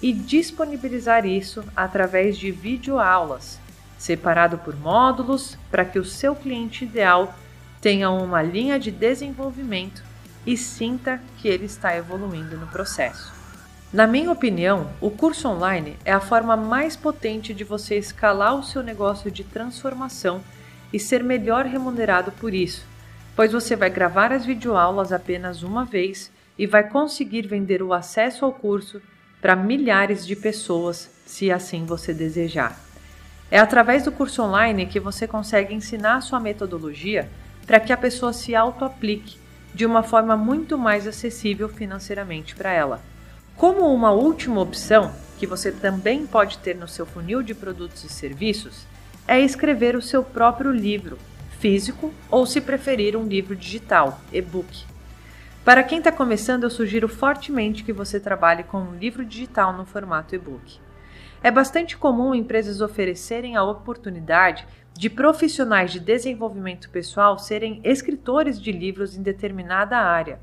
e 0.02 0.12
disponibilizar 0.12 1.26
isso 1.26 1.64
através 1.76 2.38
de 2.38 2.50
videoaulas, 2.50 3.58
separado 3.98 4.58
por 4.58 4.76
módulos, 4.76 5.58
para 5.70 5.84
que 5.84 5.98
o 5.98 6.04
seu 6.04 6.34
cliente 6.34 6.84
ideal 6.84 7.34
tenha 7.80 8.10
uma 8.10 8.42
linha 8.42 8.78
de 8.78 8.90
desenvolvimento 8.90 10.02
e 10.46 10.56
sinta 10.56 11.20
que 11.38 11.48
ele 11.48 11.66
está 11.66 11.96
evoluindo 11.96 12.56
no 12.56 12.66
processo. 12.66 13.32
Na 13.92 14.06
minha 14.06 14.30
opinião, 14.30 14.88
o 15.00 15.10
curso 15.10 15.48
online 15.48 15.96
é 16.04 16.12
a 16.12 16.20
forma 16.20 16.56
mais 16.56 16.94
potente 16.94 17.52
de 17.52 17.64
você 17.64 17.96
escalar 17.98 18.54
o 18.54 18.62
seu 18.62 18.82
negócio 18.82 19.30
de 19.30 19.42
transformação 19.42 20.40
e 20.92 21.00
ser 21.00 21.24
melhor 21.24 21.66
remunerado 21.66 22.30
por 22.32 22.54
isso, 22.54 22.86
pois 23.34 23.52
você 23.52 23.74
vai 23.74 23.90
gravar 23.90 24.32
as 24.32 24.46
videoaulas 24.46 25.12
apenas 25.12 25.62
uma 25.62 25.84
vez 25.84 26.30
e 26.56 26.66
vai 26.66 26.88
conseguir 26.88 27.48
vender 27.48 27.82
o 27.82 27.92
acesso 27.92 28.44
ao 28.44 28.52
curso 28.52 29.02
para 29.40 29.56
milhares 29.56 30.26
de 30.26 30.36
pessoas, 30.36 31.10
se 31.24 31.50
assim 31.50 31.84
você 31.84 32.12
desejar. 32.12 32.78
É 33.50 33.58
através 33.58 34.04
do 34.04 34.12
curso 34.12 34.42
online 34.42 34.86
que 34.86 35.00
você 35.00 35.26
consegue 35.26 35.74
ensinar 35.74 36.20
sua 36.20 36.38
metodologia 36.38 37.28
para 37.66 37.80
que 37.80 37.92
a 37.92 37.96
pessoa 37.96 38.32
se 38.32 38.54
auto-aplique 38.54 39.38
de 39.74 39.86
uma 39.86 40.02
forma 40.02 40.36
muito 40.36 40.76
mais 40.76 41.06
acessível 41.06 41.68
financeiramente 41.68 42.54
para 42.54 42.72
ela. 42.72 43.00
Como 43.56 43.92
uma 43.92 44.10
última 44.10 44.60
opção, 44.60 45.12
que 45.38 45.46
você 45.46 45.70
também 45.72 46.26
pode 46.26 46.58
ter 46.58 46.76
no 46.76 46.88
seu 46.88 47.06
funil 47.06 47.42
de 47.42 47.54
produtos 47.54 48.04
e 48.04 48.08
serviços, 48.08 48.86
é 49.26 49.40
escrever 49.40 49.96
o 49.96 50.02
seu 50.02 50.22
próprio 50.22 50.72
livro, 50.72 51.18
físico 51.58 52.12
ou, 52.30 52.46
se 52.46 52.60
preferir, 52.60 53.16
um 53.16 53.26
livro 53.26 53.54
digital, 53.54 54.20
e-book. 54.32 54.89
Para 55.64 55.82
quem 55.82 55.98
está 55.98 56.10
começando, 56.10 56.64
eu 56.64 56.70
sugiro 56.70 57.06
fortemente 57.06 57.84
que 57.84 57.92
você 57.92 58.18
trabalhe 58.18 58.62
com 58.62 58.78
um 58.78 58.96
livro 58.96 59.24
digital 59.24 59.74
no 59.74 59.84
formato 59.84 60.34
e-book. 60.34 60.80
é 61.42 61.50
bastante 61.50 61.96
comum 61.96 62.34
empresas 62.34 62.80
oferecerem 62.80 63.56
a 63.56 63.62
oportunidade 63.62 64.66
de 64.94 65.08
profissionais 65.08 65.92
de 65.92 66.00
desenvolvimento 66.00 66.90
pessoal 66.90 67.38
serem 67.38 67.80
escritores 67.84 68.60
de 68.60 68.72
livros 68.72 69.16
em 69.16 69.22
determinada 69.22 69.98
área. 69.98 70.40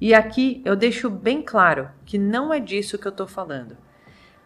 E 0.00 0.14
aqui 0.14 0.60
eu 0.64 0.74
deixo 0.74 1.08
bem 1.08 1.42
claro 1.42 1.88
que 2.04 2.18
não 2.18 2.52
é 2.52 2.58
disso 2.58 2.98
que 2.98 3.06
eu 3.06 3.10
estou 3.10 3.26
falando. 3.26 3.76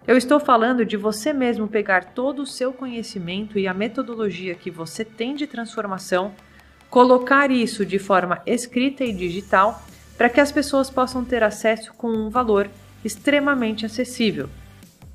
Eu 0.06 0.16
estou 0.16 0.40
falando 0.40 0.84
de 0.84 0.96
você 0.96 1.32
mesmo 1.32 1.68
pegar 1.68 2.12
todo 2.12 2.42
o 2.42 2.46
seu 2.46 2.72
conhecimento 2.72 3.58
e 3.58 3.68
a 3.68 3.74
metodologia 3.74 4.54
que 4.54 4.70
você 4.70 5.04
tem 5.04 5.34
de 5.34 5.46
transformação, 5.46 6.34
colocar 6.90 7.50
isso 7.50 7.84
de 7.84 7.98
forma 7.98 8.40
escrita 8.46 9.04
e 9.04 9.12
digital 9.12 9.82
para 10.18 10.28
que 10.28 10.40
as 10.40 10.50
pessoas 10.50 10.90
possam 10.90 11.24
ter 11.24 11.44
acesso 11.44 11.94
com 11.94 12.08
um 12.08 12.28
valor 12.28 12.68
extremamente 13.04 13.86
acessível. 13.86 14.50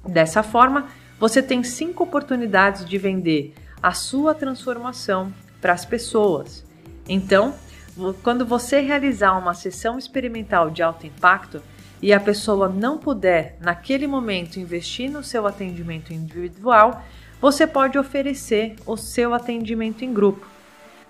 Dessa 0.08 0.42
forma, 0.42 0.88
você 1.20 1.44
tem 1.44 1.62
cinco 1.62 2.06
oportunidades 2.06 2.86
de 2.86 2.98
vender 2.98 3.54
a 3.82 3.92
sua 3.92 4.34
transformação 4.34 5.34
para 5.62 5.74
as 5.74 5.84
pessoas. 5.84 6.64
Então, 7.08 7.54
quando 8.24 8.46
você 8.46 8.80
realizar 8.80 9.38
uma 9.38 9.54
sessão 9.54 10.00
experimental 10.00 10.70
de 10.70 10.82
alto 10.82 11.06
impacto 11.06 11.62
e 12.02 12.14
a 12.14 12.20
pessoa 12.20 12.70
não 12.70 12.98
puder, 12.98 13.58
naquele 13.60 14.08
momento, 14.08 14.58
investir 14.58 15.12
no 15.12 15.24
seu 15.24 15.46
atendimento 15.46 16.14
individual, 16.14 17.04
você 17.42 17.68
pode 17.68 17.98
oferecer 17.98 18.76
o 18.86 18.96
seu 18.96 19.34
atendimento 19.34 20.06
em 20.06 20.14
grupo. 20.14 20.53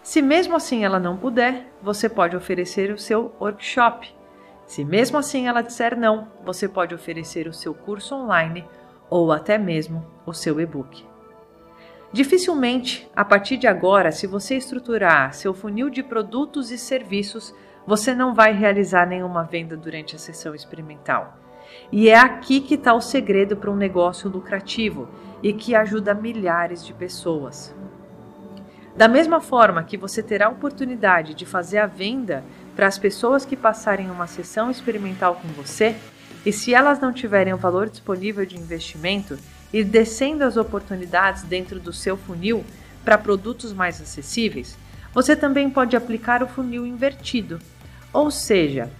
Se 0.04 0.22
mesmo 0.22 0.54
assim 0.58 0.84
ela 0.84 1.00
não 1.00 1.16
puder, 1.16 1.72
você 1.82 2.10
pode 2.10 2.36
oferecer 2.36 2.92
o 2.92 2.98
seu 2.98 3.34
workshop. 3.40 4.14
Se 4.66 4.84
mesmo 4.84 5.18
assim 5.18 5.48
ela 5.48 5.62
disser 5.62 5.98
não, 5.98 6.28
você 6.44 6.68
pode 6.68 6.94
oferecer 6.94 7.48
o 7.48 7.54
seu 7.54 7.74
curso 7.74 8.14
online 8.14 8.68
ou 9.10 9.32
até 9.32 9.58
mesmo 9.58 10.06
o 10.26 10.34
seu 10.34 10.60
e-book. 10.60 11.06
Dificilmente, 12.12 13.10
a 13.16 13.24
partir 13.24 13.56
de 13.56 13.66
agora, 13.66 14.12
se 14.12 14.28
você 14.28 14.58
estruturar 14.58 15.34
seu 15.34 15.54
funil 15.54 15.90
de 15.90 16.04
produtos 16.04 16.70
e 16.70 16.78
serviços, 16.78 17.56
você 17.88 18.14
não 18.14 18.36
vai 18.36 18.52
realizar 18.52 19.08
nenhuma 19.08 19.44
venda 19.44 19.78
durante 19.78 20.18
a 20.18 20.20
sessão 20.20 20.54
experimental. 20.54 21.38
E 21.92 22.10
é 22.10 22.20
aqui 22.20 22.60
que 22.60 22.76
está 22.76 22.94
o 22.94 23.02
segredo 23.02 23.56
para 23.56 23.72
um 23.72 23.76
negócio 23.76 24.30
lucrativo 24.30 25.08
e 25.42 25.54
que 25.54 25.74
ajuda 25.74 26.14
milhares 26.14 26.86
de 26.86 26.94
pessoas. 26.94 27.74
Da 28.96 29.08
mesma 29.08 29.42
forma 29.42 29.84
que 29.84 29.98
você 29.98 30.22
terá 30.22 30.46
a 30.46 30.52
oportunidade 30.52 31.34
de 31.34 31.48
fazer 31.48 31.80
a 31.80 31.88
venda 31.88 32.44
para 32.76 32.86
as 32.86 33.00
pessoas 33.00 33.44
que 33.44 33.58
passarem 33.58 34.12
uma 34.12 34.28
sessão 34.28 34.70
experimental 34.70 35.36
com 35.36 35.48
você, 35.50 35.96
e 36.46 36.54
se 36.54 36.76
elas 36.76 37.00
não 37.00 37.12
tiverem 37.12 37.54
o 37.54 37.58
valor 37.58 37.90
disponível 37.90 38.46
de 38.46 38.56
investimento, 38.56 39.38
ir 39.72 39.84
descendo 39.84 40.44
as 40.44 40.58
oportunidades 40.58 41.42
dentro 41.42 41.80
do 41.80 41.92
seu 41.92 42.16
funil 42.16 42.64
para 43.04 43.18
produtos 43.18 43.74
mais 43.74 44.00
acessíveis, 44.00 44.78
você 45.12 45.36
também 45.36 45.72
pode 45.72 45.96
aplicar 45.96 46.44
o 46.44 46.48
funil 46.48 46.86
invertido, 46.86 47.60
ou 48.12 48.30
seja, 48.30 48.92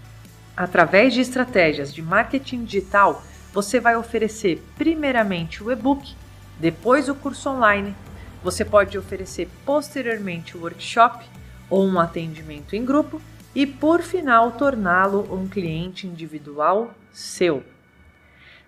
através 0.58 1.14
de 1.14 1.22
estratégias 1.22 1.94
de 1.94 2.02
marketing 2.02 2.64
digital, 2.64 3.24
você 3.54 3.80
vai 3.80 3.96
oferecer 3.96 4.64
primeiramente 4.76 5.64
o 5.64 5.72
e-book, 5.72 6.16
depois 6.60 7.10
o 7.10 7.16
curso 7.16 7.50
online. 7.50 7.96
Você 8.44 8.66
pode 8.66 8.98
oferecer 8.98 9.50
posteriormente 9.66 10.58
o 10.58 10.62
workshop 10.62 11.26
ou 11.70 11.86
um 11.88 12.00
atendimento 12.00 12.76
em 12.76 12.84
grupo 12.84 13.22
e, 13.56 13.66
por 13.66 14.02
final, 14.02 14.52
torná-lo 14.52 15.34
um 15.34 15.48
cliente 15.48 16.06
individual 16.06 16.94
seu. 17.12 17.64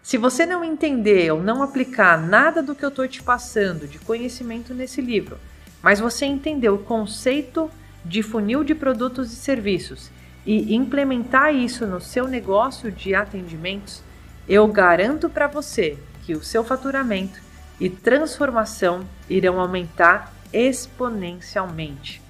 Se 0.02 0.18
você 0.18 0.46
não 0.46 0.64
entender 0.64 1.32
ou 1.34 1.44
não 1.44 1.62
aplicar 1.62 2.18
nada 2.18 2.64
do 2.64 2.74
que 2.74 2.86
eu 2.86 2.90
estou 2.90 3.08
te 3.08 3.22
passando 3.22 3.88
de 3.88 4.00
conhecimento 4.00 4.74
nesse 4.74 5.02
livro, 5.02 5.38
mas 5.82 6.00
você 6.00 6.26
entender 6.26 6.70
o 6.70 6.78
conceito 6.78 7.70
de 8.06 8.24
funil 8.24 8.64
de 8.64 8.76
produtos 8.76 9.34
e 9.34 9.36
serviços 9.36 10.10
e 10.46 10.76
implementar 10.76 11.54
isso 11.54 11.86
no 11.88 12.00
seu 12.00 12.28
negócio 12.28 12.92
de 12.92 13.16
atendimentos, 13.16 14.04
eu 14.48 14.68
garanto 14.68 15.28
para 15.28 15.48
você 15.48 15.98
que 16.24 16.34
o 16.34 16.44
seu 16.44 16.64
faturamento 16.64 17.45
e 17.80 17.90
transformação 17.90 19.08
irão 19.30 19.60
aumentar 19.60 20.34
exponencialmente. 20.54 22.22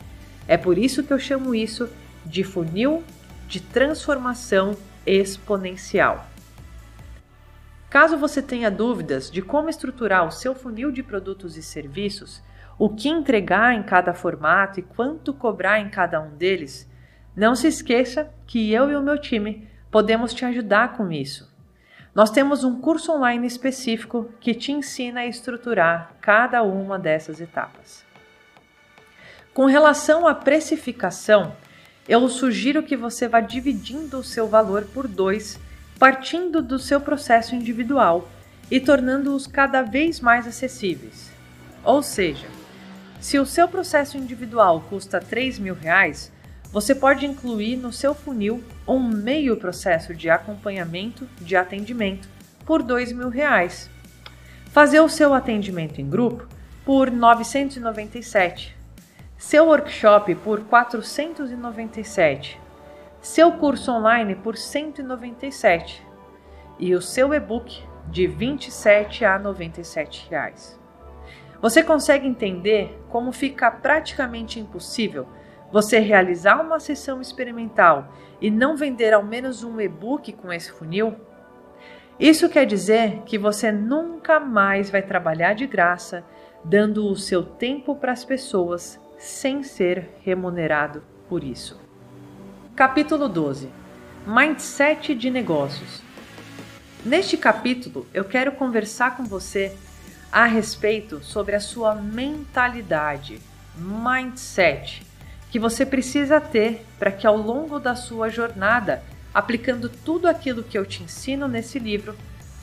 É 0.47 0.57
por 0.57 0.77
isso 0.77 1.03
que 1.03 1.13
eu 1.13 1.19
chamo 1.19 1.53
isso 1.53 1.89
de 2.25 2.43
funil 2.43 3.03
de 3.47 3.59
transformação 3.59 4.75
exponencial. 5.05 6.25
Caso 7.89 8.17
você 8.17 8.41
tenha 8.41 8.69
dúvidas 8.69 9.31
de 9.31 9.41
como 9.41 9.69
estruturar 9.69 10.27
o 10.27 10.31
seu 10.31 10.53
funil 10.53 10.91
de 10.91 11.01
produtos 11.01 11.55
e 11.55 11.63
serviços, 11.63 12.41
o 12.77 12.89
que 12.89 13.07
entregar 13.07 13.73
em 13.73 13.83
cada 13.83 14.13
formato 14.13 14.79
e 14.79 14.83
quanto 14.83 15.33
cobrar 15.33 15.79
em 15.79 15.89
cada 15.89 16.19
um 16.19 16.35
deles, 16.35 16.89
não 17.35 17.55
se 17.55 17.67
esqueça 17.67 18.29
que 18.45 18.73
eu 18.73 18.89
e 18.89 18.95
o 18.95 19.01
meu 19.01 19.17
time 19.17 19.67
podemos 19.89 20.33
te 20.33 20.43
ajudar 20.43 20.97
com 20.97 21.11
isso. 21.11 21.54
Nós 22.15 22.31
temos 22.31 22.63
um 22.63 22.79
curso 22.79 23.11
online 23.11 23.45
específico 23.45 24.31
que 24.39 24.55
te 24.55 24.71
ensina 24.71 25.19
a 25.19 25.27
estruturar 25.27 26.13
cada 26.21 26.63
uma 26.63 26.97
dessas 26.97 27.41
etapas. 27.41 28.05
Com 29.53 29.65
relação 29.65 30.25
à 30.25 30.33
precificação, 30.33 31.53
eu 32.07 32.25
sugiro 32.29 32.81
que 32.81 32.95
você 32.95 33.27
vá 33.27 33.41
dividindo 33.41 34.19
o 34.19 34.23
seu 34.23 34.47
valor 34.47 34.85
por 34.93 35.09
dois 35.09 35.59
partindo 35.99 36.61
do 36.61 36.79
seu 36.79 37.01
processo 37.01 37.53
individual 37.53 38.29
e 38.71 38.79
tornando-os 38.79 39.45
cada 39.45 39.81
vez 39.81 40.21
mais 40.21 40.47
acessíveis. 40.47 41.31
Ou 41.83 42.01
seja, 42.01 42.47
se 43.19 43.37
o 43.39 43.45
seu 43.45 43.67
processo 43.67 44.17
individual 44.17 44.85
custa 44.89 45.19
3 45.19 45.59
mil 45.59 45.73
reais, 45.73 46.31
você 46.71 46.93
pode 46.93 47.25
incluir 47.25 47.77
no 47.77 47.91
seu 47.91 48.13
funil 48.13 48.63
um 48.87 48.99
meio 48.99 49.57
processo 49.57 50.13
de 50.13 50.29
acompanhamento 50.29 51.27
de 51.39 51.55
atendimento 51.55 52.27
por 52.65 52.83
2 52.83 53.11
mil 53.11 53.29
reais. 53.29 53.89
Fazer 54.71 54.99
o 54.99 55.09
seu 55.09 55.33
atendimento 55.33 56.01
em 56.01 56.09
grupo 56.09 56.47
por 56.83 57.09
997. 57.09 58.75
Seu 59.37 59.67
workshop 59.67 60.35
por 60.35 60.61
497 60.61 62.65
seu 63.25 63.53
curso 63.53 63.91
online 63.91 64.35
por 64.35 64.55
197 64.55 66.05
e 66.77 66.93
o 66.93 67.01
seu 67.01 67.33
e-book 67.33 67.83
de 68.07 68.27
27 68.27 69.25
a 69.25 69.39
97 69.39 70.27
reais. 70.29 70.79
Você 71.59 71.81
consegue 71.81 72.27
entender 72.27 72.95
como 73.09 73.31
fica 73.31 73.71
praticamente 73.71 74.59
impossível 74.59 75.27
você 75.71 75.99
realizar 75.99 76.61
uma 76.61 76.79
sessão 76.79 77.21
experimental 77.21 78.13
e 78.41 78.49
não 78.49 78.75
vender 78.75 79.13
ao 79.13 79.23
menos 79.23 79.63
um 79.63 79.79
e-book 79.79 80.31
com 80.33 80.51
esse 80.51 80.71
funil? 80.71 81.15
Isso 82.19 82.47
quer 82.47 82.65
dizer 82.65 83.23
que 83.25 83.37
você 83.37 83.71
nunca 83.71 84.39
mais 84.39 84.89
vai 84.89 85.01
trabalhar 85.01 85.53
de 85.53 85.67
graça, 85.67 86.23
dando 86.63 87.05
o 87.07 87.15
seu 87.15 87.43
tempo 87.43 87.95
para 87.95 88.11
as 88.11 88.23
pessoas 88.23 88.99
sem 89.17 89.63
ser 89.63 90.09
remunerado 90.21 91.03
por 91.27 91.43
isso. 91.43 91.79
Capítulo 92.75 93.27
12 93.27 93.69
Mindset 94.25 95.13
de 95.13 95.29
negócios. 95.29 96.01
Neste 97.05 97.37
capítulo, 97.37 98.07
eu 98.11 98.25
quero 98.25 98.53
conversar 98.53 99.15
com 99.15 99.23
você 99.23 99.77
a 100.31 100.45
respeito 100.45 101.23
sobre 101.23 101.55
a 101.55 101.59
sua 101.59 101.93
mentalidade, 101.93 103.39
mindset, 103.77 105.04
que 105.55 105.59
você 105.59 105.85
precisa 105.85 106.41
ter 106.41 106.85
para 106.99 107.09
que 107.09 107.25
ao 107.25 107.37
longo 107.37 107.79
da 107.79 107.95
sua 107.95 108.27
jornada, 108.27 109.01
aplicando 109.33 109.87
tudo 109.87 110.27
aquilo 110.27 110.61
que 110.61 110.77
eu 110.77 110.85
te 110.85 111.01
ensino 111.01 111.47
nesse 111.47 111.79
livro, 111.79 112.13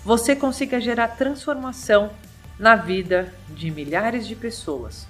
você 0.05 0.37
consiga 0.37 0.79
gerar 0.79 1.09
transformação 1.09 2.11
na 2.59 2.77
vida 2.77 3.33
de 3.49 3.71
milhares 3.71 4.27
de 4.27 4.37
pessoas. 4.37 5.07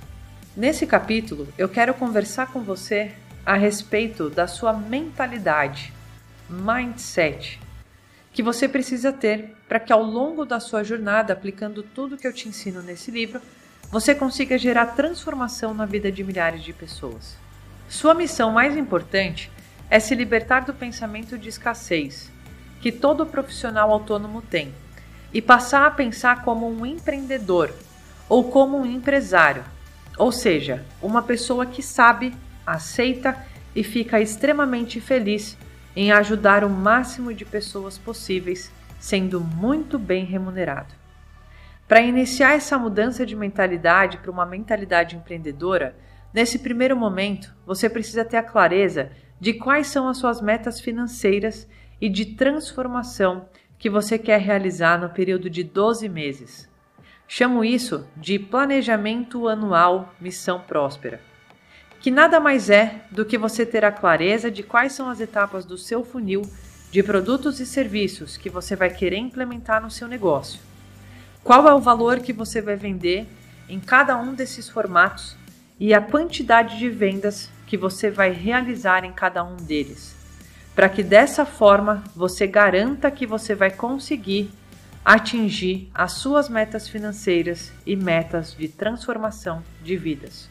Nesse 0.56 0.86
capítulo, 0.86 1.48
eu 1.58 1.68
quero 1.68 1.92
conversar 1.92 2.52
com 2.52 2.60
você 2.60 3.10
a 3.44 3.56
respeito 3.56 4.30
da 4.30 4.46
sua 4.46 4.72
mentalidade, 4.72 5.92
mindset, 6.48 7.58
que 8.32 8.44
você 8.44 8.68
precisa 8.68 9.12
ter 9.12 9.56
para 9.68 9.80
que 9.80 9.92
ao 9.92 10.04
longo 10.04 10.44
da 10.44 10.60
sua 10.60 10.84
jornada, 10.84 11.32
aplicando 11.32 11.82
tudo 11.82 12.16
que 12.16 12.28
eu 12.28 12.32
te 12.32 12.48
ensino 12.48 12.80
nesse 12.80 13.10
livro, 13.10 13.40
você 13.90 14.14
consiga 14.14 14.56
gerar 14.56 14.94
transformação 14.94 15.74
na 15.74 15.84
vida 15.84 16.12
de 16.12 16.22
milhares 16.22 16.62
de 16.62 16.72
pessoas. 16.72 17.41
Sua 17.92 18.14
missão 18.14 18.50
mais 18.50 18.74
importante 18.74 19.52
é 19.90 20.00
se 20.00 20.14
libertar 20.14 20.60
do 20.64 20.72
pensamento 20.72 21.36
de 21.36 21.50
escassez 21.50 22.32
que 22.80 22.90
todo 22.90 23.26
profissional 23.26 23.92
autônomo 23.92 24.40
tem 24.40 24.72
e 25.30 25.42
passar 25.42 25.86
a 25.86 25.90
pensar 25.90 26.42
como 26.42 26.66
um 26.66 26.86
empreendedor 26.86 27.70
ou 28.30 28.50
como 28.50 28.78
um 28.78 28.86
empresário, 28.86 29.62
ou 30.16 30.32
seja, 30.32 30.82
uma 31.02 31.20
pessoa 31.22 31.66
que 31.66 31.82
sabe 31.82 32.34
aceita 32.66 33.36
e 33.76 33.84
fica 33.84 34.18
extremamente 34.18 34.98
feliz 34.98 35.58
em 35.94 36.12
ajudar 36.12 36.64
o 36.64 36.70
máximo 36.70 37.34
de 37.34 37.44
pessoas 37.44 37.98
possíveis, 37.98 38.72
sendo 38.98 39.38
muito 39.38 39.98
bem 39.98 40.24
remunerado. 40.24 40.94
Para 41.86 42.00
iniciar 42.00 42.54
essa 42.54 42.78
mudança 42.78 43.26
de 43.26 43.36
mentalidade 43.36 44.16
para 44.16 44.30
uma 44.30 44.46
mentalidade 44.46 45.14
empreendedora, 45.14 45.94
nesse 46.32 46.58
primeiro 46.58 46.96
momento 46.96 47.54
você 47.66 47.88
precisa 47.88 48.24
ter 48.24 48.36
a 48.36 48.42
clareza 48.42 49.10
de 49.40 49.52
quais 49.52 49.88
são 49.88 50.08
as 50.08 50.18
suas 50.18 50.40
metas 50.40 50.80
financeiras 50.80 51.68
e 52.00 52.08
de 52.08 52.26
transformação 52.26 53.46
que 53.78 53.90
você 53.90 54.18
quer 54.18 54.40
realizar 54.40 55.00
no 55.00 55.10
período 55.10 55.50
de 55.50 55.64
12 55.64 56.08
meses. 56.08 56.68
Chamo 57.26 57.64
isso 57.64 58.06
de 58.16 58.38
planejamento 58.38 59.48
anual 59.48 60.14
missão 60.20 60.60
próspera, 60.60 61.20
que 62.00 62.10
nada 62.10 62.38
mais 62.38 62.70
é 62.70 63.04
do 63.10 63.24
que 63.24 63.38
você 63.38 63.64
ter 63.64 63.84
a 63.84 63.92
clareza 63.92 64.50
de 64.50 64.62
quais 64.62 64.92
são 64.92 65.08
as 65.08 65.20
etapas 65.20 65.64
do 65.64 65.78
seu 65.78 66.04
funil 66.04 66.42
de 66.90 67.02
produtos 67.02 67.58
e 67.58 67.66
serviços 67.66 68.36
que 68.36 68.50
você 68.50 68.76
vai 68.76 68.90
querer 68.90 69.16
implementar 69.16 69.82
no 69.82 69.90
seu 69.90 70.06
negócio 70.06 70.60
qual 71.42 71.68
é 71.68 71.74
o 71.74 71.80
valor 71.80 72.20
que 72.20 72.32
você 72.32 72.60
vai 72.60 72.76
vender 72.76 73.26
em 73.68 73.80
cada 73.80 74.16
um 74.16 74.32
desses 74.34 74.68
formatos 74.68 75.36
e 75.84 75.92
a 75.92 76.00
quantidade 76.00 76.78
de 76.78 76.88
vendas 76.88 77.50
que 77.66 77.76
você 77.76 78.08
vai 78.08 78.30
realizar 78.30 79.04
em 79.04 79.10
cada 79.10 79.42
um 79.42 79.56
deles, 79.56 80.14
para 80.76 80.88
que 80.88 81.02
dessa 81.02 81.44
forma 81.44 82.04
você 82.14 82.46
garanta 82.46 83.10
que 83.10 83.26
você 83.26 83.52
vai 83.52 83.68
conseguir 83.68 84.48
atingir 85.04 85.90
as 85.92 86.12
suas 86.12 86.48
metas 86.48 86.86
financeiras 86.86 87.72
e 87.84 87.96
metas 87.96 88.54
de 88.56 88.68
transformação 88.68 89.60
de 89.82 89.96
vidas. 89.96 90.48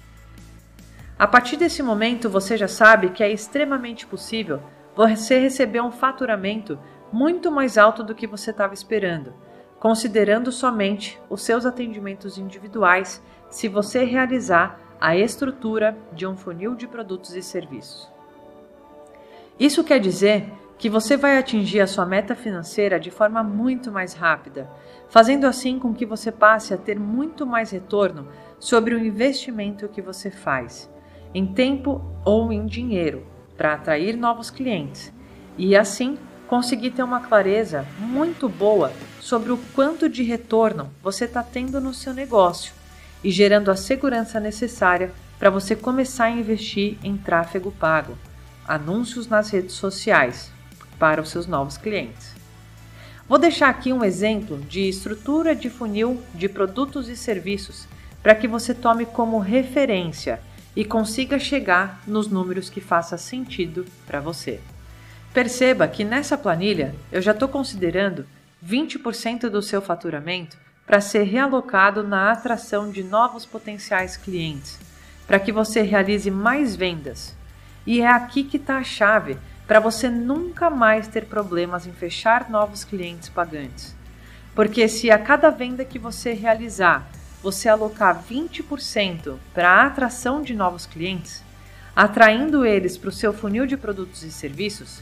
A 1.17 1.25
partir 1.25 1.55
desse 1.55 1.81
momento, 1.81 2.29
você 2.29 2.57
já 2.57 2.67
sabe 2.67 3.11
que 3.11 3.23
é 3.23 3.31
extremamente 3.31 4.05
possível 4.05 4.61
você 4.93 5.39
receber 5.39 5.79
um 5.79 5.93
faturamento 5.93 6.77
muito 7.09 7.49
mais 7.49 7.77
alto 7.77 8.03
do 8.03 8.13
que 8.13 8.27
você 8.27 8.51
estava 8.51 8.73
esperando 8.73 9.33
considerando 9.81 10.51
somente 10.51 11.19
os 11.27 11.41
seus 11.41 11.65
atendimentos 11.65 12.37
individuais 12.37 13.19
se 13.49 13.67
você 13.67 14.03
realizar 14.03 14.79
a 15.01 15.17
estrutura 15.17 15.97
de 16.13 16.27
um 16.27 16.37
funil 16.37 16.75
de 16.75 16.87
produtos 16.87 17.35
e 17.35 17.41
serviços. 17.41 18.07
Isso 19.59 19.83
quer 19.83 19.99
dizer 19.99 20.53
que 20.77 20.91
você 20.91 21.17
vai 21.17 21.37
atingir 21.37 21.81
a 21.81 21.87
sua 21.87 22.05
meta 22.05 22.35
financeira 22.35 22.99
de 22.99 23.09
forma 23.09 23.43
muito 23.43 23.91
mais 23.91 24.13
rápida, 24.13 24.69
fazendo 25.09 25.45
assim 25.45 25.79
com 25.79 25.91
que 25.91 26.05
você 26.05 26.31
passe 26.31 26.71
a 26.71 26.77
ter 26.77 26.99
muito 26.99 27.47
mais 27.47 27.71
retorno 27.71 28.27
sobre 28.59 28.93
o 28.93 28.99
investimento 29.03 29.87
que 29.87 30.03
você 30.03 30.29
faz, 30.29 30.87
em 31.33 31.47
tempo 31.47 32.03
ou 32.23 32.53
em 32.53 32.67
dinheiro, 32.67 33.25
para 33.57 33.73
atrair 33.73 34.15
novos 34.15 34.51
clientes 34.51 35.11
e 35.57 35.75
assim 35.75 36.15
conseguir 36.47 36.91
ter 36.91 37.01
uma 37.01 37.21
clareza 37.21 37.87
muito 37.97 38.47
boa 38.47 38.91
sobre 39.19 39.51
o 39.51 39.57
quanto 39.73 40.07
de 40.07 40.21
retorno 40.21 40.91
você 41.01 41.25
está 41.25 41.41
tendo 41.41 41.81
no 41.81 41.93
seu 41.93 42.13
negócio 42.13 42.80
e 43.23 43.31
gerando 43.31 43.69
a 43.69 43.75
segurança 43.75 44.39
necessária 44.39 45.11
para 45.37 45.49
você 45.49 45.75
começar 45.75 46.25
a 46.25 46.31
investir 46.31 46.97
em 47.03 47.17
tráfego 47.17 47.71
pago, 47.71 48.17
anúncios 48.67 49.27
nas 49.27 49.49
redes 49.49 49.75
sociais 49.75 50.51
para 50.99 51.21
os 51.21 51.29
seus 51.29 51.47
novos 51.47 51.77
clientes. 51.77 52.35
Vou 53.27 53.39
deixar 53.39 53.69
aqui 53.69 53.93
um 53.93 54.03
exemplo 54.03 54.59
de 54.59 54.89
estrutura 54.89 55.55
de 55.55 55.69
funil 55.69 56.21
de 56.33 56.49
produtos 56.49 57.09
e 57.09 57.15
serviços 57.15 57.87
para 58.21 58.35
que 58.35 58.47
você 58.47 58.73
tome 58.73 59.05
como 59.05 59.39
referência 59.39 60.39
e 60.75 60.85
consiga 60.85 61.39
chegar 61.39 62.01
nos 62.05 62.27
números 62.27 62.69
que 62.69 62.81
faça 62.81 63.17
sentido 63.17 63.85
para 64.05 64.19
você. 64.19 64.59
Perceba 65.33 65.87
que 65.87 66.03
nessa 66.03 66.37
planilha 66.37 66.93
eu 67.11 67.21
já 67.21 67.31
estou 67.31 67.47
considerando 67.47 68.25
20% 68.65 69.49
do 69.49 69.61
seu 69.61 69.81
faturamento 69.81 70.57
para 70.91 70.99
ser 70.99 71.23
realocado 71.23 72.03
na 72.03 72.33
atração 72.33 72.91
de 72.91 73.01
novos 73.01 73.45
potenciais 73.45 74.17
clientes, 74.17 74.77
para 75.25 75.39
que 75.39 75.49
você 75.49 75.83
realize 75.83 76.29
mais 76.29 76.75
vendas. 76.75 77.33
E 77.87 78.01
é 78.01 78.07
aqui 78.07 78.43
que 78.43 78.57
está 78.57 78.75
a 78.75 78.83
chave 78.83 79.37
para 79.65 79.79
você 79.79 80.09
nunca 80.09 80.69
mais 80.69 81.07
ter 81.07 81.27
problemas 81.27 81.87
em 81.87 81.93
fechar 81.93 82.49
novos 82.49 82.83
clientes 82.83 83.29
pagantes. 83.29 83.95
Porque 84.53 84.85
se 84.89 85.09
a 85.09 85.17
cada 85.17 85.49
venda 85.49 85.85
que 85.85 85.97
você 85.97 86.33
realizar 86.33 87.09
você 87.41 87.69
alocar 87.69 88.21
20% 88.29 89.37
para 89.53 89.69
a 89.69 89.85
atração 89.85 90.41
de 90.41 90.53
novos 90.53 90.85
clientes, 90.85 91.41
atraindo 91.95 92.65
eles 92.65 92.97
para 92.97 93.07
o 93.07 93.13
seu 93.13 93.31
funil 93.31 93.65
de 93.65 93.77
produtos 93.77 94.23
e 94.23 94.31
serviços, 94.31 95.01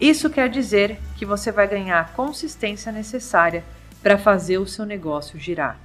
isso 0.00 0.30
quer 0.30 0.48
dizer 0.48 0.98
que 1.14 1.26
você 1.26 1.52
vai 1.52 1.68
ganhar 1.68 2.00
a 2.00 2.04
consistência 2.04 2.90
necessária 2.90 3.62
para 4.06 4.16
fazer 4.16 4.58
o 4.58 4.66
seu 4.68 4.86
negócio 4.86 5.36
girar. 5.36 5.80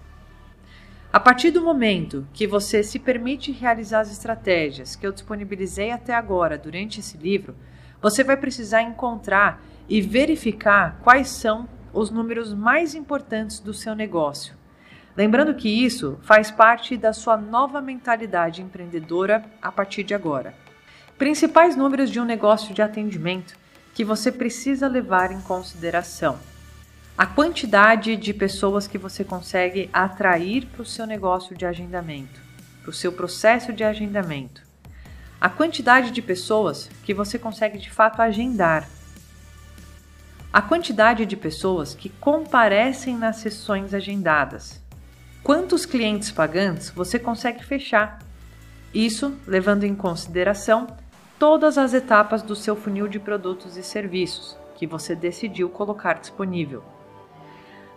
A 1.11 1.19
partir 1.19 1.49
do 1.49 1.63
momento 1.63 2.27
que 2.31 2.45
você 2.45 2.83
se 2.83 2.99
permite 2.99 3.51
realizar 3.51 4.01
as 4.01 4.11
estratégias 4.11 4.95
que 4.95 5.07
eu 5.07 5.11
disponibilizei 5.11 5.89
até 5.89 6.13
agora 6.13 6.55
durante 6.55 6.99
esse 6.99 7.17
livro, 7.17 7.55
você 7.99 8.23
vai 8.23 8.37
precisar 8.37 8.83
encontrar 8.83 9.59
e 9.89 10.01
verificar 10.01 10.99
quais 11.01 11.29
são 11.29 11.67
os 11.91 12.11
números 12.11 12.53
mais 12.53 12.93
importantes 12.93 13.59
do 13.59 13.73
seu 13.73 13.95
negócio. 13.95 14.53
Lembrando 15.17 15.55
que 15.55 15.83
isso 15.83 16.19
faz 16.21 16.51
parte 16.51 16.95
da 16.95 17.13
sua 17.13 17.37
nova 17.37 17.81
mentalidade 17.81 18.61
empreendedora 18.61 19.43
a 19.59 19.71
partir 19.71 20.03
de 20.03 20.13
agora. 20.13 20.53
Principais 21.17 21.75
números 21.75 22.11
de 22.11 22.19
um 22.19 22.25
negócio 22.25 22.71
de 22.71 22.83
atendimento 22.83 23.57
que 23.95 24.05
você 24.05 24.31
precisa 24.31 24.87
levar 24.87 25.31
em 25.31 25.41
consideração. 25.41 26.50
A 27.21 27.27
quantidade 27.27 28.17
de 28.17 28.33
pessoas 28.33 28.87
que 28.87 28.97
você 28.97 29.23
consegue 29.23 29.91
atrair 29.93 30.65
para 30.65 30.81
o 30.81 30.85
seu 30.85 31.05
negócio 31.05 31.55
de 31.55 31.67
agendamento, 31.67 32.41
para 32.81 32.89
o 32.89 32.93
seu 32.93 33.11
processo 33.11 33.71
de 33.71 33.83
agendamento. 33.83 34.63
A 35.39 35.47
quantidade 35.47 36.09
de 36.09 36.19
pessoas 36.19 36.89
que 37.03 37.13
você 37.13 37.37
consegue 37.37 37.77
de 37.77 37.91
fato 37.91 38.23
agendar. 38.23 38.89
A 40.51 40.63
quantidade 40.63 41.27
de 41.27 41.37
pessoas 41.37 41.93
que 41.93 42.09
comparecem 42.09 43.15
nas 43.15 43.35
sessões 43.35 43.93
agendadas. 43.93 44.81
Quantos 45.43 45.85
clientes 45.85 46.31
pagantes 46.31 46.89
você 46.89 47.19
consegue 47.19 47.63
fechar? 47.63 48.17
Isso 48.91 49.37
levando 49.45 49.83
em 49.83 49.93
consideração 49.93 50.87
todas 51.37 51.77
as 51.77 51.93
etapas 51.93 52.41
do 52.41 52.55
seu 52.55 52.75
funil 52.75 53.07
de 53.07 53.19
produtos 53.19 53.77
e 53.77 53.83
serviços 53.83 54.57
que 54.75 54.87
você 54.87 55.13
decidiu 55.13 55.69
colocar 55.69 56.13
disponível. 56.13 56.83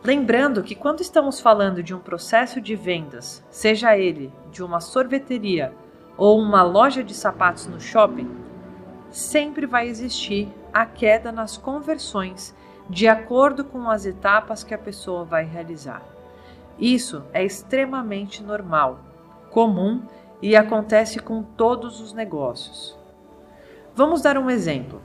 Lembrando 0.05 0.63
que 0.63 0.75
quando 0.75 1.01
estamos 1.01 1.41
falando 1.41 1.83
de 1.83 1.95
um 1.95 1.99
processo 1.99 2.61
de 2.61 2.77
vendas, 2.77 3.43
seja 3.51 3.97
ele 3.97 4.31
de 4.53 4.63
uma 4.63 4.79
sorveteria 4.79 5.75
ou 6.15 6.39
uma 6.39 6.63
loja 6.63 7.03
de 7.03 7.15
sapatos 7.15 7.67
no 7.67 7.81
shopping, 7.81 8.31
sempre 9.11 9.65
vai 9.65 9.89
existir 9.89 10.53
a 10.71 10.85
queda 10.85 11.33
nas 11.33 11.57
conversões 11.57 12.55
de 12.87 13.09
acordo 13.09 13.65
com 13.65 13.89
as 13.89 14.05
etapas 14.05 14.63
que 14.63 14.75
a 14.75 14.79
pessoa 14.79 15.25
vai 15.25 15.43
realizar. 15.43 16.03
Isso 16.79 17.25
é 17.33 17.43
extremamente 17.43 18.43
normal, 18.43 19.01
comum 19.51 20.03
e 20.43 20.55
acontece 20.55 21.19
com 21.19 21.43
todos 21.43 21.99
os 22.03 22.13
negócios. 22.13 22.95
Vamos 23.97 24.21
dar 24.21 24.37
um 24.37 24.51
exemplo. 24.51 25.01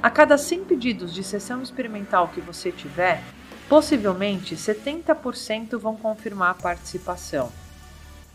A 0.00 0.08
cada 0.08 0.38
100 0.38 0.66
pedidos 0.66 1.12
de 1.12 1.24
sessão 1.24 1.60
experimental 1.60 2.28
que 2.28 2.40
você 2.40 2.70
tiver, 2.70 3.20
possivelmente 3.68 4.54
70% 4.54 5.78
vão 5.78 5.96
confirmar 5.96 6.50
a 6.50 6.54
participação. 6.54 7.50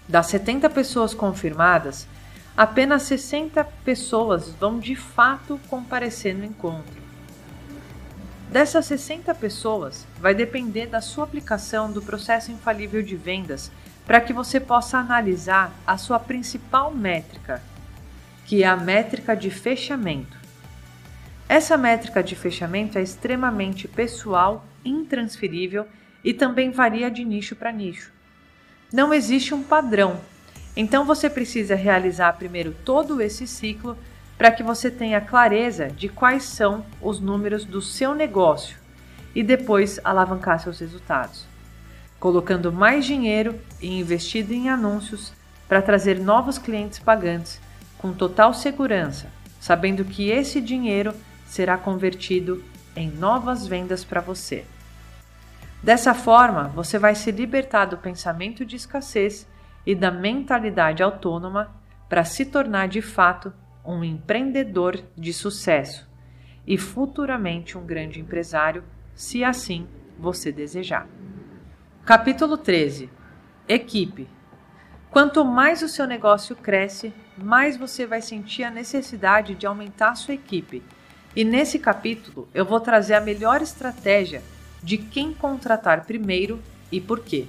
Das 0.08 0.28
70 0.28 0.70
pessoas 0.70 1.14
confirmadas, 1.14 2.08
apenas 2.56 3.04
60 3.04 3.64
pessoas 3.86 4.50
vão 4.50 4.80
de 4.80 4.96
fato 4.96 5.60
comparecer 5.70 6.36
no 6.36 6.44
encontro. 6.44 7.02
Dessas 8.52 8.86
60 8.88 9.34
pessoas, 9.36 10.06
vai 10.20 10.36
depender 10.36 10.88
da 10.88 11.00
sua 11.00 11.24
aplicação 11.24 11.90
do 11.90 12.02
processo 12.02 12.52
infalível 12.52 13.02
de 13.02 13.16
vendas 13.16 13.72
para 14.06 14.20
que 14.20 14.34
você 14.34 14.60
possa 14.60 14.98
analisar 14.98 15.72
a 15.88 15.98
sua 15.98 16.20
principal 16.20 16.94
métrica, 16.94 17.62
que 18.46 18.64
é 18.64 18.68
a 18.68 18.76
métrica 18.76 19.38
de 19.38 19.50
fechamento. 19.50 20.38
Essa 21.48 21.78
métrica 21.78 22.22
de 22.22 22.36
fechamento 22.36 22.98
é 22.98 23.02
extremamente 23.02 23.88
pessoal, 23.88 24.66
intransferível 24.84 25.86
e 26.24 26.34
também 26.34 26.72
varia 26.72 27.10
de 27.10 27.24
nicho 27.24 27.56
para 27.56 27.72
nicho. 27.72 28.12
Não 28.92 29.14
existe 29.14 29.54
um 29.54 29.64
padrão, 29.64 30.20
então 30.76 31.06
você 31.06 31.30
precisa 31.30 31.76
realizar 31.76 32.34
primeiro 32.34 32.76
todo 32.86 33.22
esse 33.22 33.48
ciclo 33.48 33.98
para 34.38 34.52
que 34.52 34.64
você 34.64 34.90
tenha 34.90 35.22
clareza 35.22 35.88
de 35.88 36.10
quais 36.10 36.44
são 36.44 36.86
os 37.02 37.20
números 37.20 37.64
do 37.64 37.82
seu 37.82 38.16
negócio 38.16 38.78
e 39.36 39.44
depois 39.44 40.00
alavancar 40.04 40.60
seus 40.60 40.80
resultados, 40.80 41.46
colocando 42.20 42.72
mais 42.72 43.06
dinheiro 43.06 43.60
e 43.82 44.00
investido 44.00 44.54
em 44.54 44.70
anúncios 44.70 45.32
para 45.68 45.82
trazer 45.82 46.20
novos 46.20 46.58
clientes 46.58 47.00
pagantes 47.00 47.62
com 47.98 48.12
total 48.12 48.54
segurança, 48.54 49.28
sabendo 49.60 50.04
que 50.04 50.30
esse 50.30 50.60
dinheiro 50.60 51.14
será 51.46 51.78
convertido 51.78 52.64
em 52.96 53.10
novas 53.10 53.68
vendas 53.68 54.04
para 54.04 54.22
você. 54.22 54.66
Dessa 55.82 56.14
forma, 56.14 56.66
você 56.70 57.00
vai 57.00 57.16
se 57.16 57.32
libertar 57.32 57.86
do 57.86 57.98
pensamento 57.98 58.66
de 58.66 58.76
escassez 58.76 59.48
e 59.86 59.96
da 59.96 60.12
mentalidade 60.12 61.02
autônoma 61.02 61.72
para 62.08 62.24
se 62.24 62.46
tornar 62.46 62.88
de 62.88 63.02
fato 63.02 63.54
um 63.84 64.04
empreendedor 64.04 65.02
de 65.18 65.34
sucesso 65.34 66.08
e 66.68 66.78
futuramente 66.78 67.78
um 67.78 67.86
grande 67.86 68.20
empresário, 68.20 68.84
se 69.16 69.44
assim 69.44 69.88
você 70.20 70.52
desejar. 70.52 71.08
Capítulo 72.06 72.58
13 72.58 73.10
Equipe 73.68 74.28
Quanto 75.10 75.44
mais 75.44 75.82
o 75.82 75.90
seu 75.90 76.08
negócio 76.08 76.56
cresce, 76.56 77.14
mais 77.38 77.76
você 77.76 78.06
vai 78.06 78.22
sentir 78.22 78.64
a 78.64 78.72
necessidade 78.72 79.56
de 79.56 79.66
aumentar 79.66 80.16
sua 80.16 80.34
equipe. 80.34 80.82
E 81.36 81.44
nesse 81.44 81.80
capítulo 81.80 82.48
eu 82.54 82.66
vou 82.66 82.80
trazer 82.80 83.14
a 83.14 83.22
melhor 83.22 83.62
estratégia 83.62 84.42
de 84.84 84.98
quem 84.98 85.34
contratar 85.34 86.06
primeiro 86.06 86.62
e 86.92 87.00
por 87.00 87.22
quê. 87.22 87.46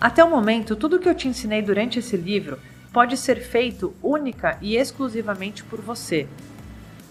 Até 0.00 0.24
o 0.24 0.30
momento, 0.30 0.74
tudo 0.74 0.98
que 0.98 1.08
eu 1.08 1.14
te 1.14 1.28
ensinei 1.28 1.62
durante 1.62 2.00
esse 2.00 2.16
livro 2.16 2.58
pode 2.92 3.16
ser 3.16 3.36
feito 3.40 3.94
única 4.02 4.58
e 4.60 4.76
exclusivamente 4.76 5.62
por 5.62 5.80
você. 5.80 6.26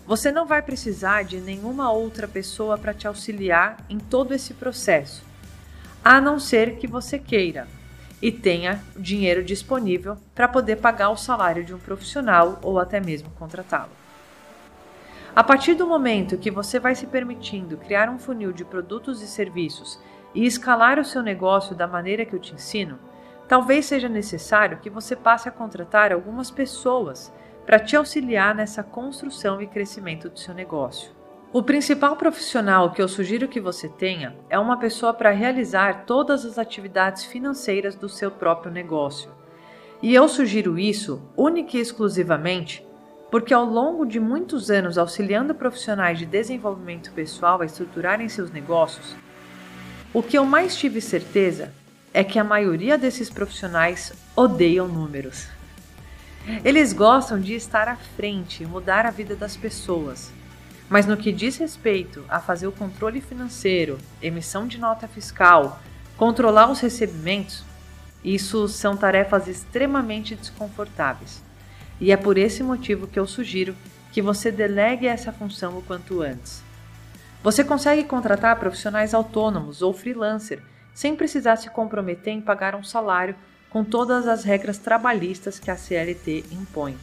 Você 0.06 0.30
não 0.32 0.46
vai 0.46 0.62
precisar 0.62 1.24
de 1.24 1.40
nenhuma 1.40 1.92
outra 1.92 2.28
pessoa 2.28 2.78
para 2.78 2.94
te 2.94 3.08
auxiliar 3.08 3.78
em 3.90 3.98
todo 3.98 4.34
esse 4.34 4.54
processo, 4.54 5.24
a 6.04 6.20
não 6.20 6.38
ser 6.38 6.76
que 6.76 6.88
você 6.88 7.18
queira 7.18 7.66
e 8.22 8.32
tenha 8.32 8.84
dinheiro 8.98 9.44
disponível 9.44 10.18
para 10.36 10.48
poder 10.48 10.78
pagar 10.78 11.10
o 11.10 11.18
salário 11.18 11.64
de 11.64 11.74
um 11.74 11.80
profissional 11.80 12.60
ou 12.62 12.78
até 12.78 13.00
mesmo 13.00 13.30
contratá-lo. 13.32 14.01
A 15.34 15.42
partir 15.42 15.76
do 15.76 15.88
momento 15.88 16.38
que 16.38 16.52
você 16.52 16.78
vai 16.78 16.94
se 16.94 17.08
permitindo 17.08 17.78
criar 17.78 18.10
um 18.10 18.20
funil 18.20 18.52
de 18.52 18.66
produtos 18.66 19.22
e 19.22 19.28
serviços 19.28 19.98
e 20.36 20.46
escalar 20.46 21.00
o 21.00 21.06
seu 21.06 21.24
negócio 21.24 21.74
da 21.74 21.88
maneira 21.88 22.26
que 22.26 22.36
eu 22.36 22.40
te 22.40 22.54
ensino, 22.54 23.00
talvez 23.48 23.86
seja 23.86 24.10
necessário 24.10 24.80
que 24.80 24.90
você 24.90 25.16
passe 25.16 25.48
a 25.48 25.52
contratar 25.52 26.12
algumas 26.12 26.52
pessoas 26.52 27.34
para 27.66 27.80
te 27.80 27.96
auxiliar 27.96 28.54
nessa 28.54 28.84
construção 28.84 29.62
e 29.62 29.68
crescimento 29.68 30.28
do 30.28 30.38
seu 30.38 30.54
negócio. 30.54 31.14
O 31.54 31.64
principal 31.64 32.18
profissional 32.18 32.92
que 32.92 33.02
eu 33.02 33.08
sugiro 33.08 33.48
que 33.48 33.62
você 33.62 33.88
tenha 33.88 34.36
é 34.50 34.60
uma 34.60 34.76
pessoa 34.78 35.14
para 35.14 35.32
realizar 35.32 36.04
todas 36.06 36.46
as 36.46 36.58
atividades 36.58 37.24
financeiras 37.24 37.96
do 37.96 38.10
seu 38.10 38.32
próprio 38.32 38.72
negócio. 38.72 39.32
E 40.02 40.14
eu 40.14 40.28
sugiro 40.28 40.78
isso 40.78 41.22
única 41.38 41.78
e 41.78 41.80
exclusivamente 41.80 42.86
porque 43.32 43.54
ao 43.54 43.64
longo 43.64 44.06
de 44.06 44.20
muitos 44.20 44.70
anos 44.70 44.98
auxiliando 44.98 45.56
profissionais 45.56 46.20
de 46.20 46.26
desenvolvimento 46.26 47.14
pessoal 47.14 47.62
a 47.62 47.66
estruturarem 47.66 48.28
seus 48.28 48.52
negócios, 48.52 49.16
o 50.14 50.22
que 50.22 50.38
eu 50.38 50.46
mais 50.46 50.76
tive 50.76 51.00
certeza 51.00 51.74
é 52.14 52.26
que 52.26 52.38
a 52.38 52.44
maioria 52.44 52.98
desses 52.98 53.30
profissionais 53.30 54.12
odeiam 54.36 54.86
números. 54.86 55.48
Eles 56.66 56.92
gostam 56.92 57.40
de 57.40 57.54
estar 57.54 57.88
à 57.88 57.96
frente 57.96 58.64
e 58.64 58.66
mudar 58.66 59.06
a 59.06 59.12
vida 59.12 59.34
das 59.34 59.56
pessoas, 59.56 60.30
mas 60.90 61.06
no 61.06 61.16
que 61.16 61.32
diz 61.32 61.56
respeito 61.56 62.26
a 62.28 62.42
fazer 62.42 62.68
o 62.68 62.72
controle 62.72 63.22
financeiro, 63.22 63.98
emissão 64.22 64.68
de 64.68 64.78
nota 64.78 65.08
fiscal, 65.08 65.80
controlar 66.18 66.70
os 66.70 66.82
recebimentos, 66.82 67.64
isso 68.22 68.68
são 68.68 68.98
tarefas 68.98 69.48
extremamente 69.48 70.36
desconfortáveis. 70.36 71.42
E 72.02 72.12
é 72.12 72.18
por 72.18 72.36
esse 72.36 72.64
motivo 72.64 73.06
que 73.06 73.20
eu 73.20 73.28
sugiro 73.28 73.76
que 74.12 74.24
você 74.24 74.52
delegue 74.52 75.06
essa 75.06 75.32
função 75.32 75.78
o 75.78 75.84
quanto 75.84 76.24
antes. 76.24 76.64
Você 77.44 77.64
consegue 77.64 78.04
contratar 78.04 78.60
profissionais 78.60 79.14
autônomos 79.14 79.84
ou 79.84 79.94
freelancer 79.94 80.64
sem 80.96 81.16
precisar 81.16 81.58
se 81.58 81.70
comprometer 81.70 82.34
em 82.34 82.42
pagar 82.42 82.74
um 82.74 82.84
salário 82.84 83.36
com 83.70 83.84
todas 83.84 84.28
as 84.28 84.44
regras 84.44 84.80
trabalhistas 84.80 85.60
que 85.60 85.70
a 85.70 85.78
CLT 85.78 86.46
impõe. 86.52 86.98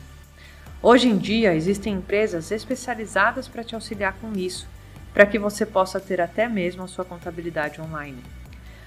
Hoje 0.82 1.08
em 1.08 1.16
dia 1.16 1.54
existem 1.54 1.94
empresas 1.94 2.50
especializadas 2.50 3.46
para 3.46 3.64
te 3.64 3.76
auxiliar 3.76 4.14
com 4.20 4.32
isso, 4.32 4.66
para 5.14 5.26
que 5.26 5.38
você 5.38 5.64
possa 5.64 6.00
ter 6.00 6.20
até 6.20 6.48
mesmo 6.48 6.82
a 6.82 6.88
sua 6.88 7.04
contabilidade 7.04 7.80
online. 7.80 8.22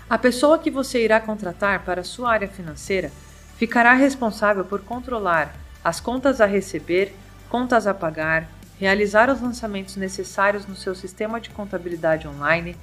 A 0.09 0.17
pessoa 0.17 0.59
que 0.59 0.69
você 0.69 1.03
irá 1.03 1.21
contratar 1.21 1.85
para 1.85 2.03
sua 2.03 2.31
área 2.31 2.49
financeira 2.49 3.11
ficará 3.55 3.93
responsável 3.93 4.65
por 4.65 4.81
controlar 4.81 5.55
as 5.83 5.99
contas 5.99 6.39
a 6.39 6.45
receber, 6.45 7.15
contas 7.49 7.87
a 7.87 7.93
pagar, 7.93 8.47
realizar 8.79 9.29
os 9.29 9.41
lançamentos 9.41 9.95
necessários 9.95 10.65
no 10.65 10.75
seu 10.75 10.95
sistema 10.95 11.39
de 11.39 11.49
contabilidade 11.49 12.27
online, 12.27 12.75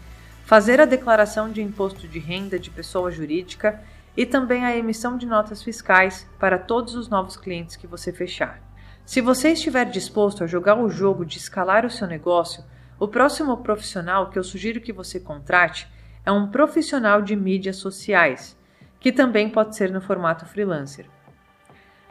fazer 0.45 0.81
a 0.81 0.85
declaração 0.85 1.51
de 1.51 1.61
imposto 1.61 2.07
de 2.09 2.19
renda 2.19 2.59
de 2.59 2.71
pessoa 2.71 3.11
jurídica 3.11 3.83
e 4.17 4.25
também 4.27 4.65
a 4.65 4.77
emissão 4.77 5.17
de 5.17 5.27
notas 5.27 5.63
fiscais 5.63 6.27
para 6.39 6.59
todos 6.59 6.95
os 6.95 7.09
novos 7.09 7.37
clientes 7.37 7.77
que 7.77 7.87
você 7.87 8.13
fechar. 8.13 8.61
Se 9.05 9.21
você 9.21 9.53
estiver 9.53 9.87
disposto 9.87 10.45
a 10.45 10.47
jogar 10.47 10.79
o 10.79 10.91
jogo 10.91 11.25
de 11.25 11.39
escalar 11.39 11.87
o 11.87 11.91
seu 11.91 12.07
negócio, 12.07 12.65
o 12.99 13.07
próximo 13.07 13.57
profissional 13.59 14.29
que 14.31 14.39
eu 14.39 14.45
sugiro 14.45 14.81
que 14.81 14.93
você 14.93 15.21
contrate 15.21 15.89
é 16.27 16.33
um 16.33 16.49
profissional 16.51 17.23
de 17.23 17.35
mídias 17.35 17.77
sociais, 17.77 18.57
que 19.01 19.13
também 19.13 19.49
pode 19.49 19.77
ser 19.77 19.91
no 19.91 20.01
formato 20.01 20.45
freelancer. 20.47 21.07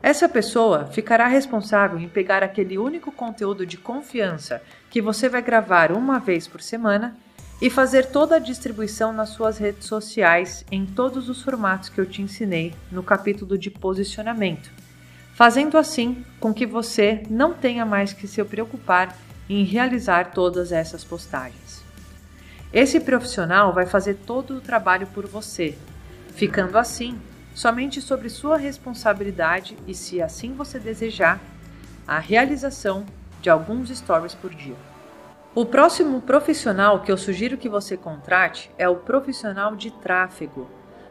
Essa 0.01 0.30
pessoa 0.30 0.85
ficará 0.85 1.27
responsável 1.27 2.00
em 2.00 2.08
pegar 2.08 2.43
aquele 2.43 2.77
único 2.77 3.11
conteúdo 3.11 3.66
de 3.66 3.77
confiança 3.77 4.61
que 4.90 5.01
você 5.01 5.27
vai 5.27 5.42
gravar 5.42 5.92
uma 5.92 6.19
vez 6.19 6.48
por 6.48 6.61
semana 6.61 7.17
e 7.59 7.69
fazer 7.69 8.06
toda 8.08 8.35
a 8.35 8.40
distribuição 8.40 9.11
nas 9.11 9.30
suas 9.30 9.58
redes 9.58 9.88
sociais 9.88 10.64
em 10.72 10.85
todos 10.85 11.27
os 11.27 11.42
formatos 11.42 11.90
que 11.90 12.00
eu 12.00 12.06
te 12.06 12.22
ensinei 12.22 12.74
no 12.92 13.01
capítulo 13.01 13.58
de 13.58 13.72
posicionamento, 13.72 14.72
fazendo 15.34 15.77
assim 15.77 16.24
com 16.40 16.53
que 16.53 16.67
você 16.67 17.24
não 17.30 17.53
tenha 17.53 17.84
mais 17.84 18.14
que 18.14 18.27
se 18.27 18.43
preocupar 18.43 19.17
em 19.50 19.64
realizar 19.64 20.32
todas 20.32 20.72
essas 20.72 21.03
postagens. 21.03 21.82
Esse 22.72 23.00
profissional 23.00 23.74
vai 23.74 23.88
fazer 23.88 24.16
todo 24.26 24.58
o 24.58 24.61
trabalho 24.61 25.08
por 25.08 25.26
você, 25.26 25.76
ficando 26.35 26.77
assim 26.77 27.19
somente 27.57 27.99
sobre 27.99 28.29
sua 28.29 28.55
responsabilidade 28.55 29.75
e, 29.87 29.93
se 29.95 30.21
assim 30.21 30.53
você 30.53 30.77
desejar, 30.77 31.39
a 32.07 32.19
realização 32.19 33.03
de 33.41 33.49
alguns 33.49 33.89
stories 33.89 34.35
por 34.35 34.53
dia. 34.53 34.75
O 35.55 35.65
próximo 35.65 36.21
profissional 36.21 37.01
que 37.01 37.11
eu 37.11 37.17
sugiro 37.17 37.57
que 37.57 37.67
você 37.67 37.97
contrate 37.97 38.69
é 38.77 38.87
o 38.87 38.97
profissional 38.97 39.75
de 39.75 39.89
tráfego, 39.89 40.69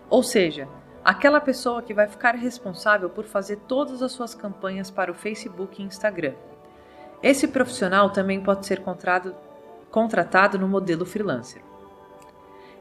ou 0.09 0.23
seja, 0.23 0.69
aquela 1.05 1.41
pessoa 1.41 1.83
que 1.83 1.93
vai 1.93 2.07
ficar 2.07 2.37
responsável 2.37 3.11
por 3.11 3.25
fazer 3.25 3.57
todas 3.67 4.01
as 4.01 4.13
suas 4.13 4.33
campanhas 4.33 4.89
para 4.89 5.11
o 5.11 5.17
Facebook 5.17 5.83
e 5.83 5.85
Instagram. 5.85 6.35
Esse 7.21 7.49
profissional 7.49 8.11
também 8.11 8.41
pode 8.41 8.67
ser 8.67 8.85
contratado 9.91 10.59
no 10.61 10.69
modelo 10.69 11.05
freelancer. 11.05 11.66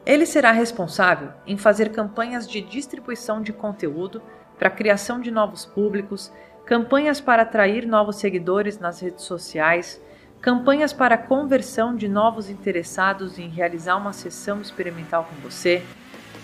Ele 0.05 0.25
será 0.25 0.51
responsável 0.51 1.29
em 1.47 1.57
fazer 1.57 1.91
campanhas 1.91 2.47
de 2.47 2.61
distribuição 2.61 3.41
de 3.41 3.51
conteúdo 3.51 4.21
para 4.57 4.67
a 4.67 4.71
criação 4.71 5.19
de 5.19 5.31
novos 5.31 5.65
públicos, 5.65 6.31
campanhas 6.63 7.19
para 7.19 7.41
atrair 7.41 7.87
novos 7.87 8.17
seguidores 8.17 8.77
nas 8.77 8.99
redes 8.99 9.23
sociais, 9.23 9.99
campanhas 10.39 10.93
para 10.93 11.17
conversão 11.17 11.95
de 11.95 12.07
novos 12.07 12.51
interessados 12.51 13.39
em 13.39 13.49
realizar 13.49 13.95
uma 13.95 14.13
sessão 14.13 14.61
experimental 14.61 15.23
com 15.23 15.35
você, 15.41 15.83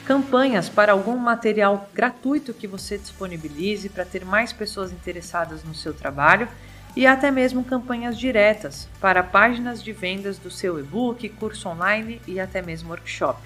campanhas 0.06 0.68
para 0.68 0.92
algum 0.92 1.16
material 1.16 1.88
gratuito 1.94 2.56
que 2.56 2.66
você 2.66 2.98
disponibilize 2.98 3.90
para 3.90 4.06
ter 4.06 4.26
mais 4.26 4.52
pessoas 4.52 4.92
interessadas 4.92 5.64
no 5.64 5.76
seu 5.76 5.94
trabalho 5.94 6.48
e 6.95 7.08
até 7.08 7.32
mesmo 7.32 7.64
campanhas 7.64 8.18
diretas 8.18 8.88
para 9.00 9.24
páginas 9.24 9.82
de 9.82 9.94
vendas 9.94 10.38
do 10.38 10.52
seu 10.52 10.80
e-book, 10.80 11.28
curso 11.30 11.70
online 11.70 12.22
e 12.28 12.40
até 12.40 12.61
mesmo 12.61 12.90
workshop. 12.90 13.40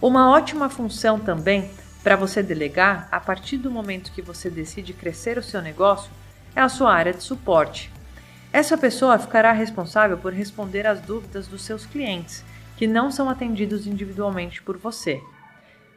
Uma 0.00 0.30
ótima 0.30 0.68
função 0.68 1.18
também 1.18 1.70
para 2.02 2.16
você 2.16 2.42
delegar 2.42 3.08
a 3.10 3.18
partir 3.18 3.56
do 3.56 3.70
momento 3.70 4.12
que 4.12 4.22
você 4.22 4.50
decide 4.50 4.92
crescer 4.92 5.38
o 5.38 5.42
seu 5.42 5.62
negócio 5.62 6.10
é 6.54 6.60
a 6.60 6.68
sua 6.68 6.92
área 6.92 7.12
de 7.12 7.22
suporte. 7.22 7.90
Essa 8.52 8.78
pessoa 8.78 9.18
ficará 9.18 9.52
responsável 9.52 10.16
por 10.16 10.32
responder 10.32 10.86
às 10.86 11.00
dúvidas 11.00 11.46
dos 11.46 11.62
seus 11.62 11.84
clientes, 11.84 12.44
que 12.76 12.86
não 12.86 13.10
são 13.10 13.28
atendidos 13.28 13.86
individualmente 13.86 14.62
por 14.62 14.76
você. 14.76 15.20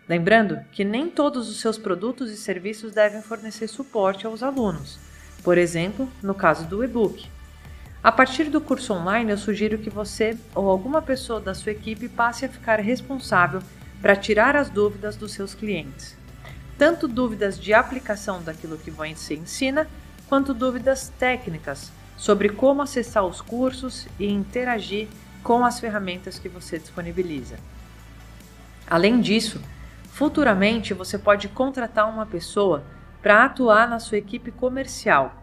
Lembrando 0.07 0.59
que 0.71 0.83
nem 0.83 1.09
todos 1.09 1.49
os 1.49 1.59
seus 1.59 1.77
produtos 1.77 2.31
e 2.31 2.37
serviços 2.37 2.91
devem 2.91 3.21
fornecer 3.21 3.67
suporte 3.67 4.25
aos 4.25 4.41
alunos, 4.41 4.99
por 5.43 5.57
exemplo, 5.57 6.09
no 6.21 6.33
caso 6.33 6.65
do 6.65 6.83
e-book. 6.83 7.27
A 8.01 8.11
partir 8.11 8.45
do 8.45 8.61
curso 8.61 8.93
online, 8.93 9.31
eu 9.31 9.37
sugiro 9.37 9.77
que 9.77 9.89
você 9.89 10.37
ou 10.55 10.69
alguma 10.69 11.01
pessoa 11.01 11.39
da 11.39 11.53
sua 11.53 11.73
equipe 11.73 12.07
passe 12.07 12.45
a 12.45 12.49
ficar 12.49 12.79
responsável 12.79 13.61
para 14.01 14.15
tirar 14.15 14.55
as 14.55 14.69
dúvidas 14.69 15.15
dos 15.15 15.33
seus 15.33 15.53
clientes. 15.53 16.15
Tanto 16.77 17.07
dúvidas 17.07 17.59
de 17.59 17.73
aplicação 17.73 18.41
daquilo 18.41 18.77
que 18.77 18.89
você 18.89 19.35
ensina, 19.35 19.85
quanto 20.29 20.53
dúvidas 20.53 21.11
técnicas 21.19 21.91
sobre 22.15 22.49
como 22.49 22.81
acessar 22.81 23.25
os 23.25 23.41
cursos 23.41 24.07
e 24.17 24.27
interagir 24.27 25.07
com 25.43 25.65
as 25.65 25.79
ferramentas 25.79 26.39
que 26.39 26.47
você 26.47 26.79
disponibiliza. 26.79 27.57
Além 28.87 29.19
disso, 29.19 29.61
futuramente 30.11 30.93
você 30.93 31.17
pode 31.17 31.47
contratar 31.49 32.09
uma 32.09 32.25
pessoa 32.25 32.83
para 33.21 33.45
atuar 33.45 33.87
na 33.89 33.99
sua 33.99 34.17
equipe 34.17 34.51
comercial. 34.51 35.33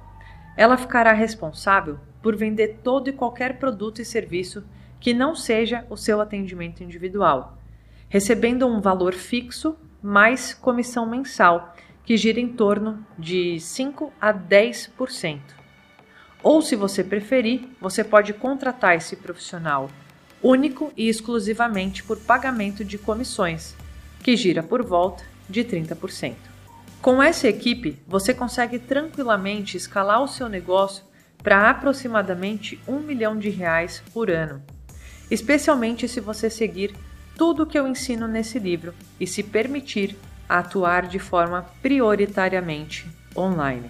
Ela 0.56 0.76
ficará 0.76 1.12
responsável 1.12 1.98
por 2.22 2.34
vender 2.34 2.80
todo 2.82 3.08
e 3.08 3.12
qualquer 3.12 3.58
produto 3.58 4.00
e 4.00 4.04
serviço 4.04 4.64
que 4.98 5.12
não 5.12 5.34
seja 5.34 5.86
o 5.90 5.96
seu 5.96 6.20
atendimento 6.20 6.82
individual, 6.82 7.58
recebendo 8.08 8.66
um 8.66 8.80
valor 8.80 9.12
fixo 9.12 9.76
mais 10.02 10.54
comissão 10.54 11.06
mensal, 11.06 11.74
que 12.04 12.16
gira 12.16 12.40
em 12.40 12.48
torno 12.48 13.04
de 13.18 13.60
5 13.60 14.12
a 14.20 14.32
10%. 14.32 15.40
Ou, 16.42 16.62
se 16.62 16.76
você 16.76 17.02
preferir, 17.02 17.68
você 17.80 18.04
pode 18.04 18.32
contratar 18.32 18.96
esse 18.96 19.16
profissional 19.16 19.90
único 20.42 20.92
e 20.96 21.08
exclusivamente 21.08 22.04
por 22.04 22.18
pagamento 22.18 22.84
de 22.84 22.98
comissões, 22.98 23.74
que 24.22 24.36
gira 24.36 24.62
por 24.62 24.84
volta 24.84 25.24
de 25.48 25.64
30%. 25.64 26.55
Com 27.06 27.22
essa 27.22 27.46
equipe, 27.46 28.02
você 28.04 28.34
consegue 28.34 28.80
tranquilamente 28.80 29.76
escalar 29.76 30.20
o 30.24 30.26
seu 30.26 30.48
negócio 30.48 31.04
para 31.40 31.70
aproximadamente 31.70 32.80
um 32.84 32.98
milhão 32.98 33.38
de 33.38 33.48
reais 33.48 34.02
por 34.12 34.28
ano, 34.28 34.60
especialmente 35.30 36.08
se 36.08 36.18
você 36.18 36.50
seguir 36.50 36.96
tudo 37.36 37.62
o 37.62 37.66
que 37.66 37.78
eu 37.78 37.86
ensino 37.86 38.26
nesse 38.26 38.58
livro 38.58 38.92
e 39.20 39.26
se 39.26 39.44
permitir 39.44 40.16
atuar 40.48 41.06
de 41.06 41.20
forma 41.20 41.66
prioritariamente 41.80 43.08
online. 43.36 43.88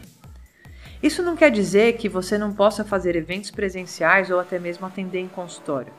Isso 1.03 1.23
não 1.23 1.37
quer 1.37 1.51
dizer 1.51 1.97
que 1.97 2.11
você 2.11 2.37
não 2.37 2.53
possa 2.53 2.85
fazer 2.85 3.17
eventos 3.17 3.51
presenciais 3.51 4.31
ou 4.31 4.39
até 4.39 4.59
mesmo 4.59 4.85
atender 4.85 5.21
em 5.21 5.29
consultório. 5.29 5.91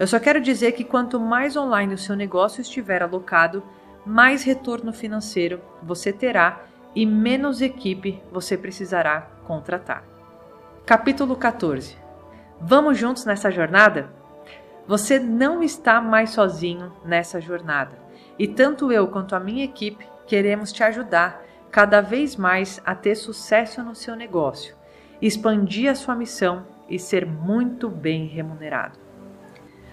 Eu 0.00 0.06
só 0.06 0.18
quero 0.18 0.40
dizer 0.40 0.72
que 0.72 0.82
quanto 0.82 1.20
mais 1.20 1.58
online 1.58 1.92
o 1.92 1.98
seu 1.98 2.16
negócio 2.16 2.62
estiver 2.62 3.02
alocado, 3.02 3.62
mais 4.04 4.42
retorno 4.42 4.92
financeiro 4.92 5.60
você 5.82 6.12
terá 6.12 6.64
e 6.94 7.06
menos 7.06 7.60
equipe 7.60 8.22
você 8.30 8.56
precisará 8.56 9.22
contratar. 9.46 10.04
Capítulo 10.84 11.36
14. 11.36 11.96
Vamos 12.60 12.98
juntos 12.98 13.24
nessa 13.24 13.50
jornada? 13.50 14.10
Você 14.86 15.18
não 15.18 15.62
está 15.62 16.00
mais 16.00 16.30
sozinho 16.30 16.92
nessa 17.04 17.40
jornada. 17.40 17.98
E 18.38 18.46
tanto 18.46 18.92
eu 18.92 19.08
quanto 19.08 19.34
a 19.34 19.40
minha 19.40 19.64
equipe 19.64 20.06
queremos 20.26 20.72
te 20.72 20.82
ajudar 20.82 21.42
cada 21.70 22.00
vez 22.00 22.36
mais 22.36 22.80
a 22.84 22.94
ter 22.94 23.14
sucesso 23.14 23.82
no 23.82 23.94
seu 23.94 24.14
negócio, 24.14 24.76
expandir 25.20 25.90
a 25.90 25.94
sua 25.94 26.14
missão 26.14 26.66
e 26.88 26.98
ser 26.98 27.26
muito 27.26 27.88
bem 27.88 28.26
remunerado. 28.26 29.03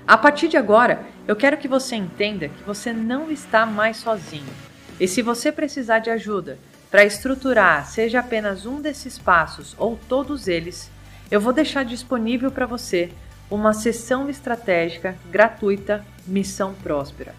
A 0.08 0.18
partir 0.18 0.48
de 0.48 0.58
agora, 0.58 1.06
eu 1.28 1.36
quero 1.36 1.58
que 1.58 1.68
você 1.68 1.96
entenda 1.96 2.50
que 2.50 2.64
você 2.64 2.92
não 2.92 3.32
está 3.32 3.66
mais 3.66 3.98
sozinho. 3.98 4.54
E 5.00 5.08
se 5.08 5.22
você 5.22 5.52
precisar 5.52 6.00
de 6.00 6.10
ajuda 6.10 6.58
para 6.90 7.06
estruturar, 7.06 7.86
seja 7.88 8.20
apenas 8.20 8.66
um 8.66 8.82
desses 8.82 9.18
passos 9.18 9.76
ou 9.78 9.98
todos 10.10 10.48
eles, 10.48 10.92
eu 11.30 11.40
vou 11.40 11.54
deixar 11.54 11.86
disponível 11.86 12.52
para 12.52 12.66
você 12.66 13.12
uma 13.50 13.74
sessão 13.74 14.30
estratégica 14.30 15.16
gratuita 15.30 16.06
Missão 16.26 16.74
Próspera, 16.74 17.34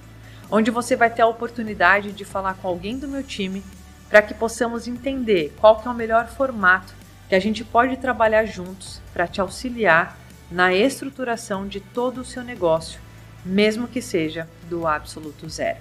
onde 0.50 0.70
você 0.70 0.96
vai 0.96 1.10
ter 1.10 1.22
a 1.22 1.26
oportunidade 1.26 2.12
de 2.12 2.24
falar 2.24 2.54
com 2.54 2.68
alguém 2.68 2.98
do 2.98 3.08
meu 3.08 3.22
time 3.22 3.62
para 4.08 4.22
que 4.22 4.34
possamos 4.34 4.86
entender 4.86 5.54
qual 5.60 5.80
que 5.80 5.88
é 5.88 5.90
o 5.90 5.94
melhor 5.94 6.28
formato 6.28 6.94
que 7.28 7.34
a 7.34 7.40
gente 7.40 7.64
pode 7.64 7.96
trabalhar 7.96 8.44
juntos 8.44 9.00
para 9.12 9.26
te 9.26 9.40
auxiliar 9.40 10.18
na 10.52 10.74
estruturação 10.74 11.66
de 11.66 11.80
todo 11.80 12.20
o 12.20 12.24
seu 12.24 12.42
negócio, 12.42 13.00
mesmo 13.44 13.88
que 13.88 14.02
seja 14.02 14.46
do 14.68 14.86
absoluto 14.86 15.48
zero. 15.48 15.78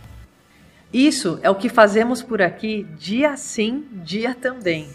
Isso 0.93 1.40
é 1.43 1.50
o 1.50 1.56
que 1.56 1.69
fazemos 1.69 2.22
por 2.22 2.41
aqui 2.41 2.83
dia 2.98 3.35
sim, 3.38 3.85
dia 3.93 4.33
também. 4.33 4.90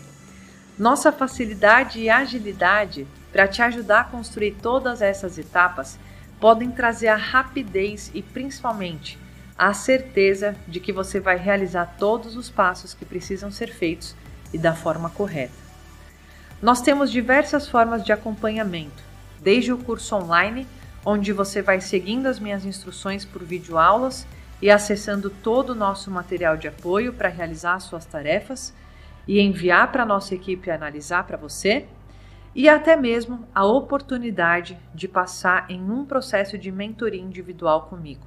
Nossa 0.79 1.13
facilidade 1.13 2.01
e 2.01 2.11
agilidade 2.11 3.07
para 3.33 3.47
te 3.47 3.63
ajudar 3.63 4.01
a 4.01 4.05
construir 4.05 4.57
todas 4.63 5.03
essas 5.03 5.39
etapas 5.39 5.99
podem 6.41 6.71
trazer 6.71 7.09
a 7.09 7.17
rapidez 7.17 8.11
e 8.15 8.23
principalmente 8.23 9.19
a 9.59 9.73
certeza 9.73 10.55
de 10.69 10.81
que 10.81 10.93
você 10.93 11.19
vai 11.19 11.37
realizar 11.37 11.97
todos 11.99 12.37
os 12.37 12.51
passos 12.51 12.93
que 12.93 13.05
precisam 13.05 13.51
ser 13.51 13.73
feitos 13.73 14.15
e 14.53 14.59
da 14.59 14.75
forma 14.75 15.09
correta. 15.09 15.55
Nós 16.61 16.81
temos 16.83 17.11
diversas 17.11 17.69
formas 17.69 18.05
de 18.05 18.13
acompanhamento, 18.13 19.06
desde 19.41 19.73
o 19.73 19.79
curso 19.79 20.17
online, 20.17 20.67
onde 21.05 21.33
você 21.33 21.63
vai 21.63 21.81
seguindo 21.81 22.27
as 22.27 22.41
minhas 22.41 22.65
instruções 22.65 23.25
por 23.25 23.43
videoaulas 23.43 24.27
e 24.61 24.71
acessando 24.71 25.31
todo 25.31 25.71
o 25.71 25.75
nosso 25.75 26.11
material 26.11 26.57
de 26.57 26.69
apoio 26.69 27.13
para 27.13 27.29
realizar 27.29 27.75
as 27.75 27.85
suas 27.85 28.05
tarefas 28.05 28.75
e 29.27 29.41
enviar 29.41 29.93
para 29.93 30.03
a 30.03 30.07
nossa 30.07 30.35
equipe 30.35 30.71
analisar 30.71 31.27
para 31.27 31.37
você 31.37 31.87
e 32.55 32.69
até 32.69 32.97
mesmo 32.97 33.47
a 33.55 33.67
oportunidade 33.67 34.79
de 34.95 35.07
passar 35.07 35.67
em 35.69 35.91
um 35.91 36.07
processo 36.07 36.57
de 36.57 36.73
mentoria 36.73 37.21
individual 37.21 37.83
comigo. 37.83 38.27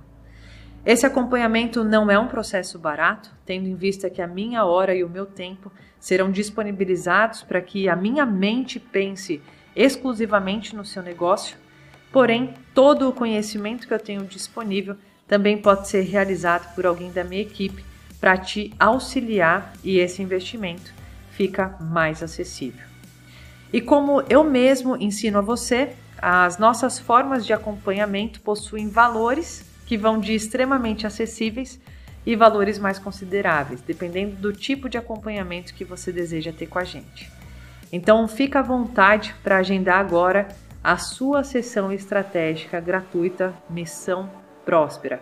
Esse 0.86 1.06
acompanhamento 1.06 1.84
não 1.84 2.10
é 2.10 2.18
um 2.18 2.28
processo 2.28 2.80
barato, 2.80 3.32
tendo 3.46 3.68
em 3.68 3.76
vista 3.76 4.10
que 4.10 4.22
a 4.22 4.28
minha 4.28 4.64
hora 4.64 4.96
e 4.96 5.04
o 5.04 5.10
meu 5.10 5.26
tempo 5.26 5.72
serão 6.00 6.32
disponibilizados 6.32 7.44
para 7.44 7.60
que 7.60 7.90
a 7.90 7.96
minha 7.96 8.26
mente 8.26 8.80
pense 8.80 9.42
exclusivamente 9.76 10.76
no 10.76 10.86
seu 10.86 11.04
negócio, 11.04 11.58
porém, 12.12 12.54
todo 12.74 13.08
o 13.08 13.14
conhecimento 13.14 13.88
que 13.88 13.94
eu 13.94 14.00
tenho 14.00 14.26
disponível 14.26 14.96
também 15.28 15.58
pode 15.58 15.88
ser 15.88 16.02
realizado 16.02 16.74
por 16.74 16.86
alguém 16.86 17.12
da 17.12 17.24
minha 17.24 17.42
equipe 17.42 17.86
para 18.20 18.38
te 18.38 18.74
auxiliar 18.80 19.74
e 19.84 20.00
esse 20.00 20.22
investimento 20.22 20.94
fica 21.32 21.78
mais 21.80 22.22
acessível. 22.22 22.86
E 23.72 23.80
como 23.80 24.24
eu 24.30 24.44
mesmo 24.44 24.98
ensino 24.98 25.38
a 25.38 25.42
você, 25.42 25.94
as 26.18 26.58
nossas 26.58 27.00
formas 27.00 27.46
de 27.46 27.54
acompanhamento 27.54 28.42
possuem 28.42 28.90
valores 28.90 29.64
que 29.86 29.98
vão 29.98 30.20
de 30.20 30.34
extremamente 30.34 31.08
acessíveis 31.08 31.80
e 32.26 32.36
valores 32.36 32.78
mais 32.78 33.00
consideráveis, 33.00 33.82
dependendo 33.82 34.36
do 34.36 34.52
tipo 34.52 34.90
de 34.90 34.98
acompanhamento 34.98 35.74
que 35.74 35.86
você 35.86 36.12
deseja 36.12 36.52
ter 36.52 36.68
com 36.68 36.80
a 36.80 36.84
gente. 36.84 37.39
Então, 37.92 38.28
fica 38.28 38.60
à 38.60 38.64
vontade 38.64 39.36
para 39.44 39.58
agendar 39.58 40.00
agora 40.00 40.48
a 40.84 40.98
sua 40.98 41.44
sessão 41.44 41.92
estratégica 41.92 42.80
gratuita 42.80 43.54
Missão 43.70 44.30
Próspera. 44.66 45.22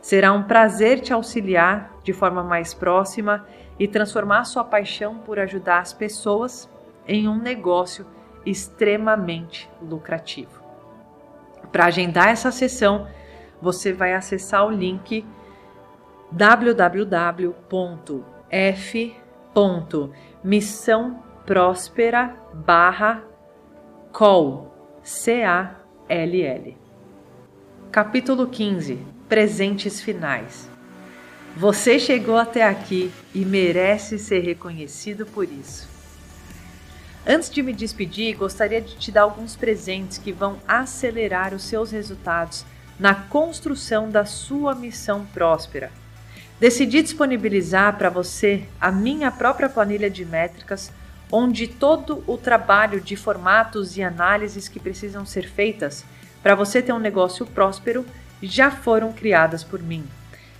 Será 0.00 0.32
um 0.32 0.42
prazer 0.42 1.00
te 1.00 1.12
auxiliar 1.12 1.92
de 2.02 2.12
forma 2.12 2.42
mais 2.42 2.74
próxima 2.74 3.46
e 3.78 3.86
transformar 3.86 4.44
sua 4.44 4.64
paixão 4.64 5.18
por 5.18 5.38
ajudar 5.38 5.80
as 5.80 5.92
pessoas 5.92 6.68
em 7.06 7.28
um 7.28 7.38
negócio 7.38 8.06
extremamente 8.44 9.68
lucrativo. 9.80 10.62
Para 11.72 11.86
agendar 11.86 12.28
essa 12.28 12.50
sessão, 12.50 13.06
você 13.60 13.92
vai 13.92 14.14
acessar 14.14 14.66
o 14.66 14.70
link 14.70 15.24
www.f.missãoprospera 21.48 22.36
barra 22.52 23.24
call 24.12 24.70
C-A-L-L. 25.02 26.76
Capítulo 27.90 28.46
15 28.46 28.98
Presentes 29.26 29.98
Finais 29.98 30.68
Você 31.56 31.98
chegou 31.98 32.36
até 32.36 32.64
aqui 32.64 33.10
e 33.34 33.46
merece 33.46 34.18
ser 34.18 34.40
reconhecido 34.40 35.24
por 35.24 35.44
isso. 35.50 35.88
Antes 37.26 37.48
de 37.48 37.62
me 37.62 37.72
despedir, 37.72 38.36
gostaria 38.36 38.82
de 38.82 38.96
te 38.96 39.10
dar 39.10 39.22
alguns 39.22 39.56
presentes 39.56 40.18
que 40.18 40.32
vão 40.32 40.58
acelerar 40.68 41.54
os 41.54 41.62
seus 41.62 41.90
resultados 41.90 42.66
na 42.98 43.14
construção 43.14 44.10
da 44.10 44.26
sua 44.26 44.74
missão 44.74 45.24
próspera. 45.32 45.90
Decidi 46.60 47.00
disponibilizar 47.02 47.96
para 47.96 48.10
você 48.10 48.64
a 48.80 48.90
minha 48.90 49.30
própria 49.30 49.68
planilha 49.68 50.10
de 50.10 50.24
métricas, 50.24 50.92
onde 51.30 51.66
todo 51.66 52.22
o 52.26 52.36
trabalho 52.36 53.00
de 53.00 53.16
formatos 53.16 53.96
e 53.96 54.02
análises 54.02 54.68
que 54.68 54.80
precisam 54.80 55.26
ser 55.26 55.48
feitas 55.48 56.04
para 56.42 56.54
você 56.54 56.80
ter 56.80 56.92
um 56.92 56.98
negócio 56.98 57.44
próspero 57.46 58.06
já 58.42 58.70
foram 58.70 59.12
criadas 59.12 59.64
por 59.64 59.82
mim. 59.82 60.04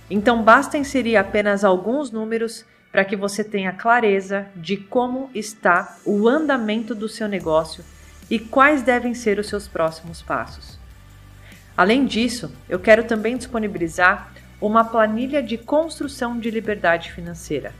Então 0.09 0.43
basta 0.43 0.77
inserir 0.77 1.15
apenas 1.17 1.63
alguns 1.63 2.11
números 2.11 2.65
para 2.91 3.05
que 3.05 3.15
você 3.15 3.43
tenha 3.43 3.71
clareza 3.71 4.47
de 4.55 4.75
como 4.77 5.29
está 5.33 5.97
o 6.03 6.27
andamento 6.27 6.95
do 6.95 7.07
seu 7.07 7.27
negócio 7.27 7.83
e 8.29 8.39
quais 8.39 8.81
devem 8.81 9.13
ser 9.13 9.39
os 9.39 9.47
seus 9.47 9.67
próximos 9.67 10.21
passos. 10.21 10.79
Além 11.77 12.05
disso, 12.05 12.51
eu 12.67 12.79
quero 12.79 13.03
também 13.03 13.37
disponibilizar 13.37 14.31
uma 14.59 14.83
planilha 14.83 15.41
de 15.41 15.57
construção 15.57 16.37
de 16.37 16.51
liberdade 16.51 17.11
financeira. 17.11 17.73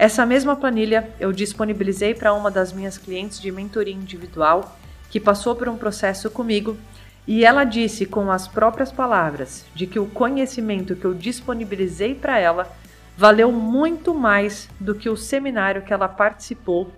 Essa 0.00 0.24
mesma 0.24 0.56
planilha 0.56 1.10
eu 1.20 1.30
disponibilizei 1.30 2.14
para 2.14 2.32
uma 2.32 2.50
das 2.50 2.72
minhas 2.72 2.96
clientes 2.96 3.38
de 3.38 3.52
mentoria 3.52 3.92
individual 3.92 4.74
que 5.10 5.20
passou 5.20 5.54
por 5.54 5.68
um 5.68 5.76
processo 5.76 6.30
comigo 6.30 6.74
E 7.28 7.44
ela 7.44 7.64
disse 7.64 8.06
com 8.06 8.30
as 8.30 8.48
próprias 8.48 8.90
palavras 8.90 9.66
de 9.74 9.86
que 9.86 9.98
o 9.98 10.06
conhecimento 10.06 10.96
que 10.96 11.04
eu 11.04 11.12
disponibilizei 11.12 12.14
para 12.14 12.38
ela 12.38 12.74
valeu 13.14 13.52
muito 13.52 14.14
mais 14.14 14.70
do 14.80 14.94
que 14.94 15.10
o 15.10 15.18
seminário 15.18 15.82
que 15.82 15.92
ela 15.92 16.08
participou 16.08 16.90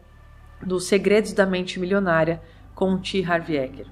dos 0.64 0.86
Segredos 0.86 1.32
da 1.32 1.44
Mente 1.44 1.80
Milionária 1.80 2.40
com 2.72 2.92
o 2.92 2.98
T. 2.98 3.24
Harv 3.24 3.50
Eker. 3.50 3.86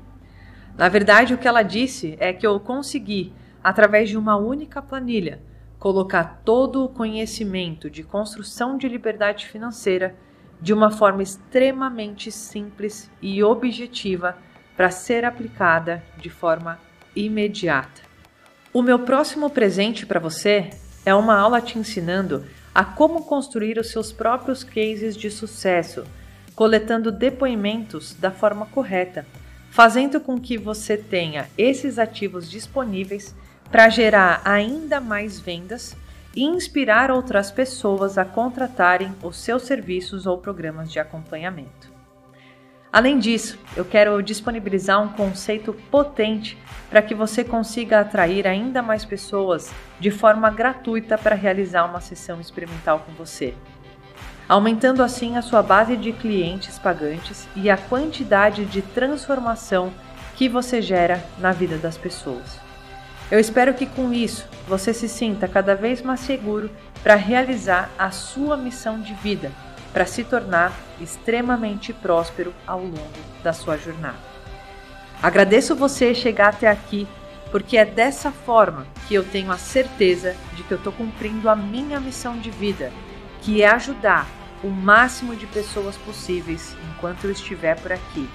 Na 0.79 0.89
verdade, 0.89 1.35
o 1.35 1.39
que 1.39 1.49
ela 1.49 1.65
disse 1.65 2.17
é 2.21 2.33
que 2.33 2.47
eu 2.47 2.61
consegui, 2.61 3.33
através 3.63 4.09
de 4.09 4.17
uma 4.17 4.37
única 4.37 4.81
planilha, 4.81 5.41
colocar 5.81 6.43
todo 6.45 6.85
o 6.85 6.89
conhecimento 6.91 7.89
de 7.89 8.03
construção 8.03 8.77
de 8.77 8.87
liberdade 8.87 9.47
financeira 9.47 10.15
de 10.61 10.75
uma 10.75 10.91
forma 10.91 11.23
extremamente 11.23 12.31
simples 12.31 13.11
e 13.23 13.43
objetiva 13.43 14.37
para 14.77 14.91
ser 14.91 15.25
aplicada 15.25 16.03
de 16.19 16.29
forma 16.29 16.79
imediata. 17.17 18.03
O 18.75 18.83
meu 18.83 18.99
próximo 18.99 19.49
presente 19.49 20.05
para 20.05 20.21
você 20.21 20.69
é 21.05 21.15
uma 21.15 21.35
aula 21.35 21.63
te 21.63 21.79
ensinando 21.79 22.45
a 22.75 22.85
como 22.85 23.25
construir 23.25 23.79
os 23.79 23.91
seus 23.91 24.13
próprios 24.13 24.63
cases 24.63 25.17
de 25.17 25.31
sucesso, 25.31 26.05
coletando 26.55 27.11
depoimentos 27.11 28.13
da 28.13 28.31
forma 28.31 28.67
correta, 28.67 29.27
fazendo 29.71 30.21
com 30.21 30.39
que 30.39 30.59
você 30.59 30.99
tenha 30.99 31.49
esses 31.57 31.99
ativos 31.99 32.51
disponíveis 32.51 33.35
para 33.71 33.89
gerar 33.89 34.43
ainda 34.45 35.01
mais 35.01 35.39
vendas 35.39 35.97
e 36.35 36.45
inspirar 36.45 37.11
outras 37.11 37.51
pessoas 37.51 38.19
a 38.19 38.25
contratarem 38.25 39.15
os 39.23 39.37
seus 39.37 39.63
serviços 39.63 40.27
ou 40.27 40.39
programas 40.39 40.91
de 40.91 40.99
acompanhamento. 40.99 41.91
Além 42.93 43.21
disso, 43.21 43.57
eu 43.77 43.85
quero 43.85 44.21
disponibilizar 44.21 45.01
um 45.01 45.09
conceito 45.13 45.73
potente 45.93 46.59
para 46.89 47.01
que 47.01 47.15
você 47.15 47.45
consiga 47.45 48.01
atrair 48.01 48.49
ainda 48.49 48.83
mais 48.83 49.05
pessoas 49.05 49.73
de 50.01 50.11
forma 50.11 50.51
gratuita 50.51 51.17
para 51.17 51.37
realizar 51.37 51.85
uma 51.85 52.01
sessão 52.01 52.41
experimental 52.41 53.01
com 53.01 53.13
você, 53.13 53.55
aumentando 54.49 55.05
assim 55.05 55.37
a 55.37 55.43
sua 55.43 55.63
base 55.63 55.97
de 55.97 56.13
clientes 56.13 56.81
pagantes 56.81 57.47
e 57.55 57.71
a 57.71 57.77
quantidade 57.77 58.65
de 58.65 58.83
transformação 58.83 59.93
que 60.35 60.49
você 60.49 60.83
gera 60.83 61.25
na 61.39 61.53
vida 61.53 61.77
das 61.77 61.97
pessoas. 61.97 62.70
Eu 63.31 63.39
espero 63.39 63.75
que 63.75 63.87
com 63.87 64.13
isso 64.13 64.45
você 64.67 64.93
se 64.93 65.09
sinta 65.09 65.47
cada 65.47 65.75
vez 65.75 66.03
mais 66.03 66.21
seguro 66.21 66.71
para 67.03 67.15
realizar 67.15 67.89
a 67.99 68.11
sua 68.11 68.57
missão 68.57 69.01
de 69.01 69.15
vida 69.15 69.53
para 69.93 70.07
se 70.07 70.25
tornar 70.25 70.73
extremamente 71.01 71.93
próspero 71.93 72.55
ao 72.67 72.81
longo 72.81 73.21
da 73.43 73.53
sua 73.53 73.77
jornada. 73.77 74.19
Agradeço 75.23 75.77
você 75.77 76.15
chegar 76.15 76.49
até 76.49 76.69
aqui, 76.69 77.07
porque 77.51 77.77
é 77.77 77.85
dessa 77.85 78.31
forma 78.31 78.87
que 79.07 79.15
eu 79.15 79.25
tenho 79.25 79.51
a 79.51 79.59
certeza 79.59 80.35
de 80.55 80.63
que 80.63 80.73
eu 80.73 80.79
estou 80.79 80.93
cumprindo 80.93 81.49
a 81.49 81.57
minha 81.57 82.01
missão 82.01 82.39
de 82.39 82.51
vida, 82.51 82.93
que 83.43 83.63
é 83.63 83.69
ajudar 83.69 84.27
o 84.63 84.69
máximo 84.69 85.35
de 85.35 85.47
pessoas 85.47 85.97
possíveis 85.97 86.77
enquanto 86.91 87.25
eu 87.25 87.31
estiver 87.31 87.79
por 87.81 87.93
aqui. 87.93 88.29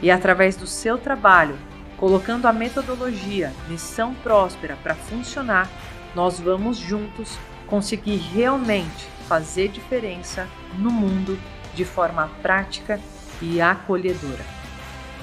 E 0.00 0.10
através 0.10 0.56
do 0.56 0.66
seu 0.66 0.98
trabalho, 0.98 1.56
colocando 2.02 2.46
a 2.46 2.52
metodologia 2.52 3.52
Missão 3.68 4.12
Próspera 4.12 4.76
para 4.82 4.92
funcionar, 4.92 5.70
nós 6.16 6.40
vamos 6.40 6.76
juntos 6.76 7.38
conseguir 7.68 8.16
realmente 8.16 9.06
fazer 9.28 9.68
diferença 9.68 10.48
no 10.76 10.90
mundo 10.90 11.38
de 11.76 11.84
forma 11.84 12.28
prática 12.42 12.98
e 13.40 13.60
acolhedora. 13.60 14.44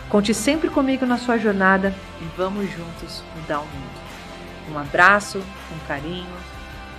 Conte 0.07 0.33
sempre 0.33 0.69
comigo 0.69 1.05
na 1.05 1.17
sua 1.17 1.37
jornada 1.37 1.93
e 2.21 2.37
vamos 2.37 2.71
juntos 2.71 3.25
mudar 3.35 3.59
o 3.59 3.65
mundo. 3.65 4.71
Um 4.71 4.79
abraço, 4.79 5.39
um 5.39 5.85
carinho. 5.85 6.33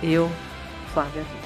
Eu, 0.03 0.31
Flávia. 0.93 1.40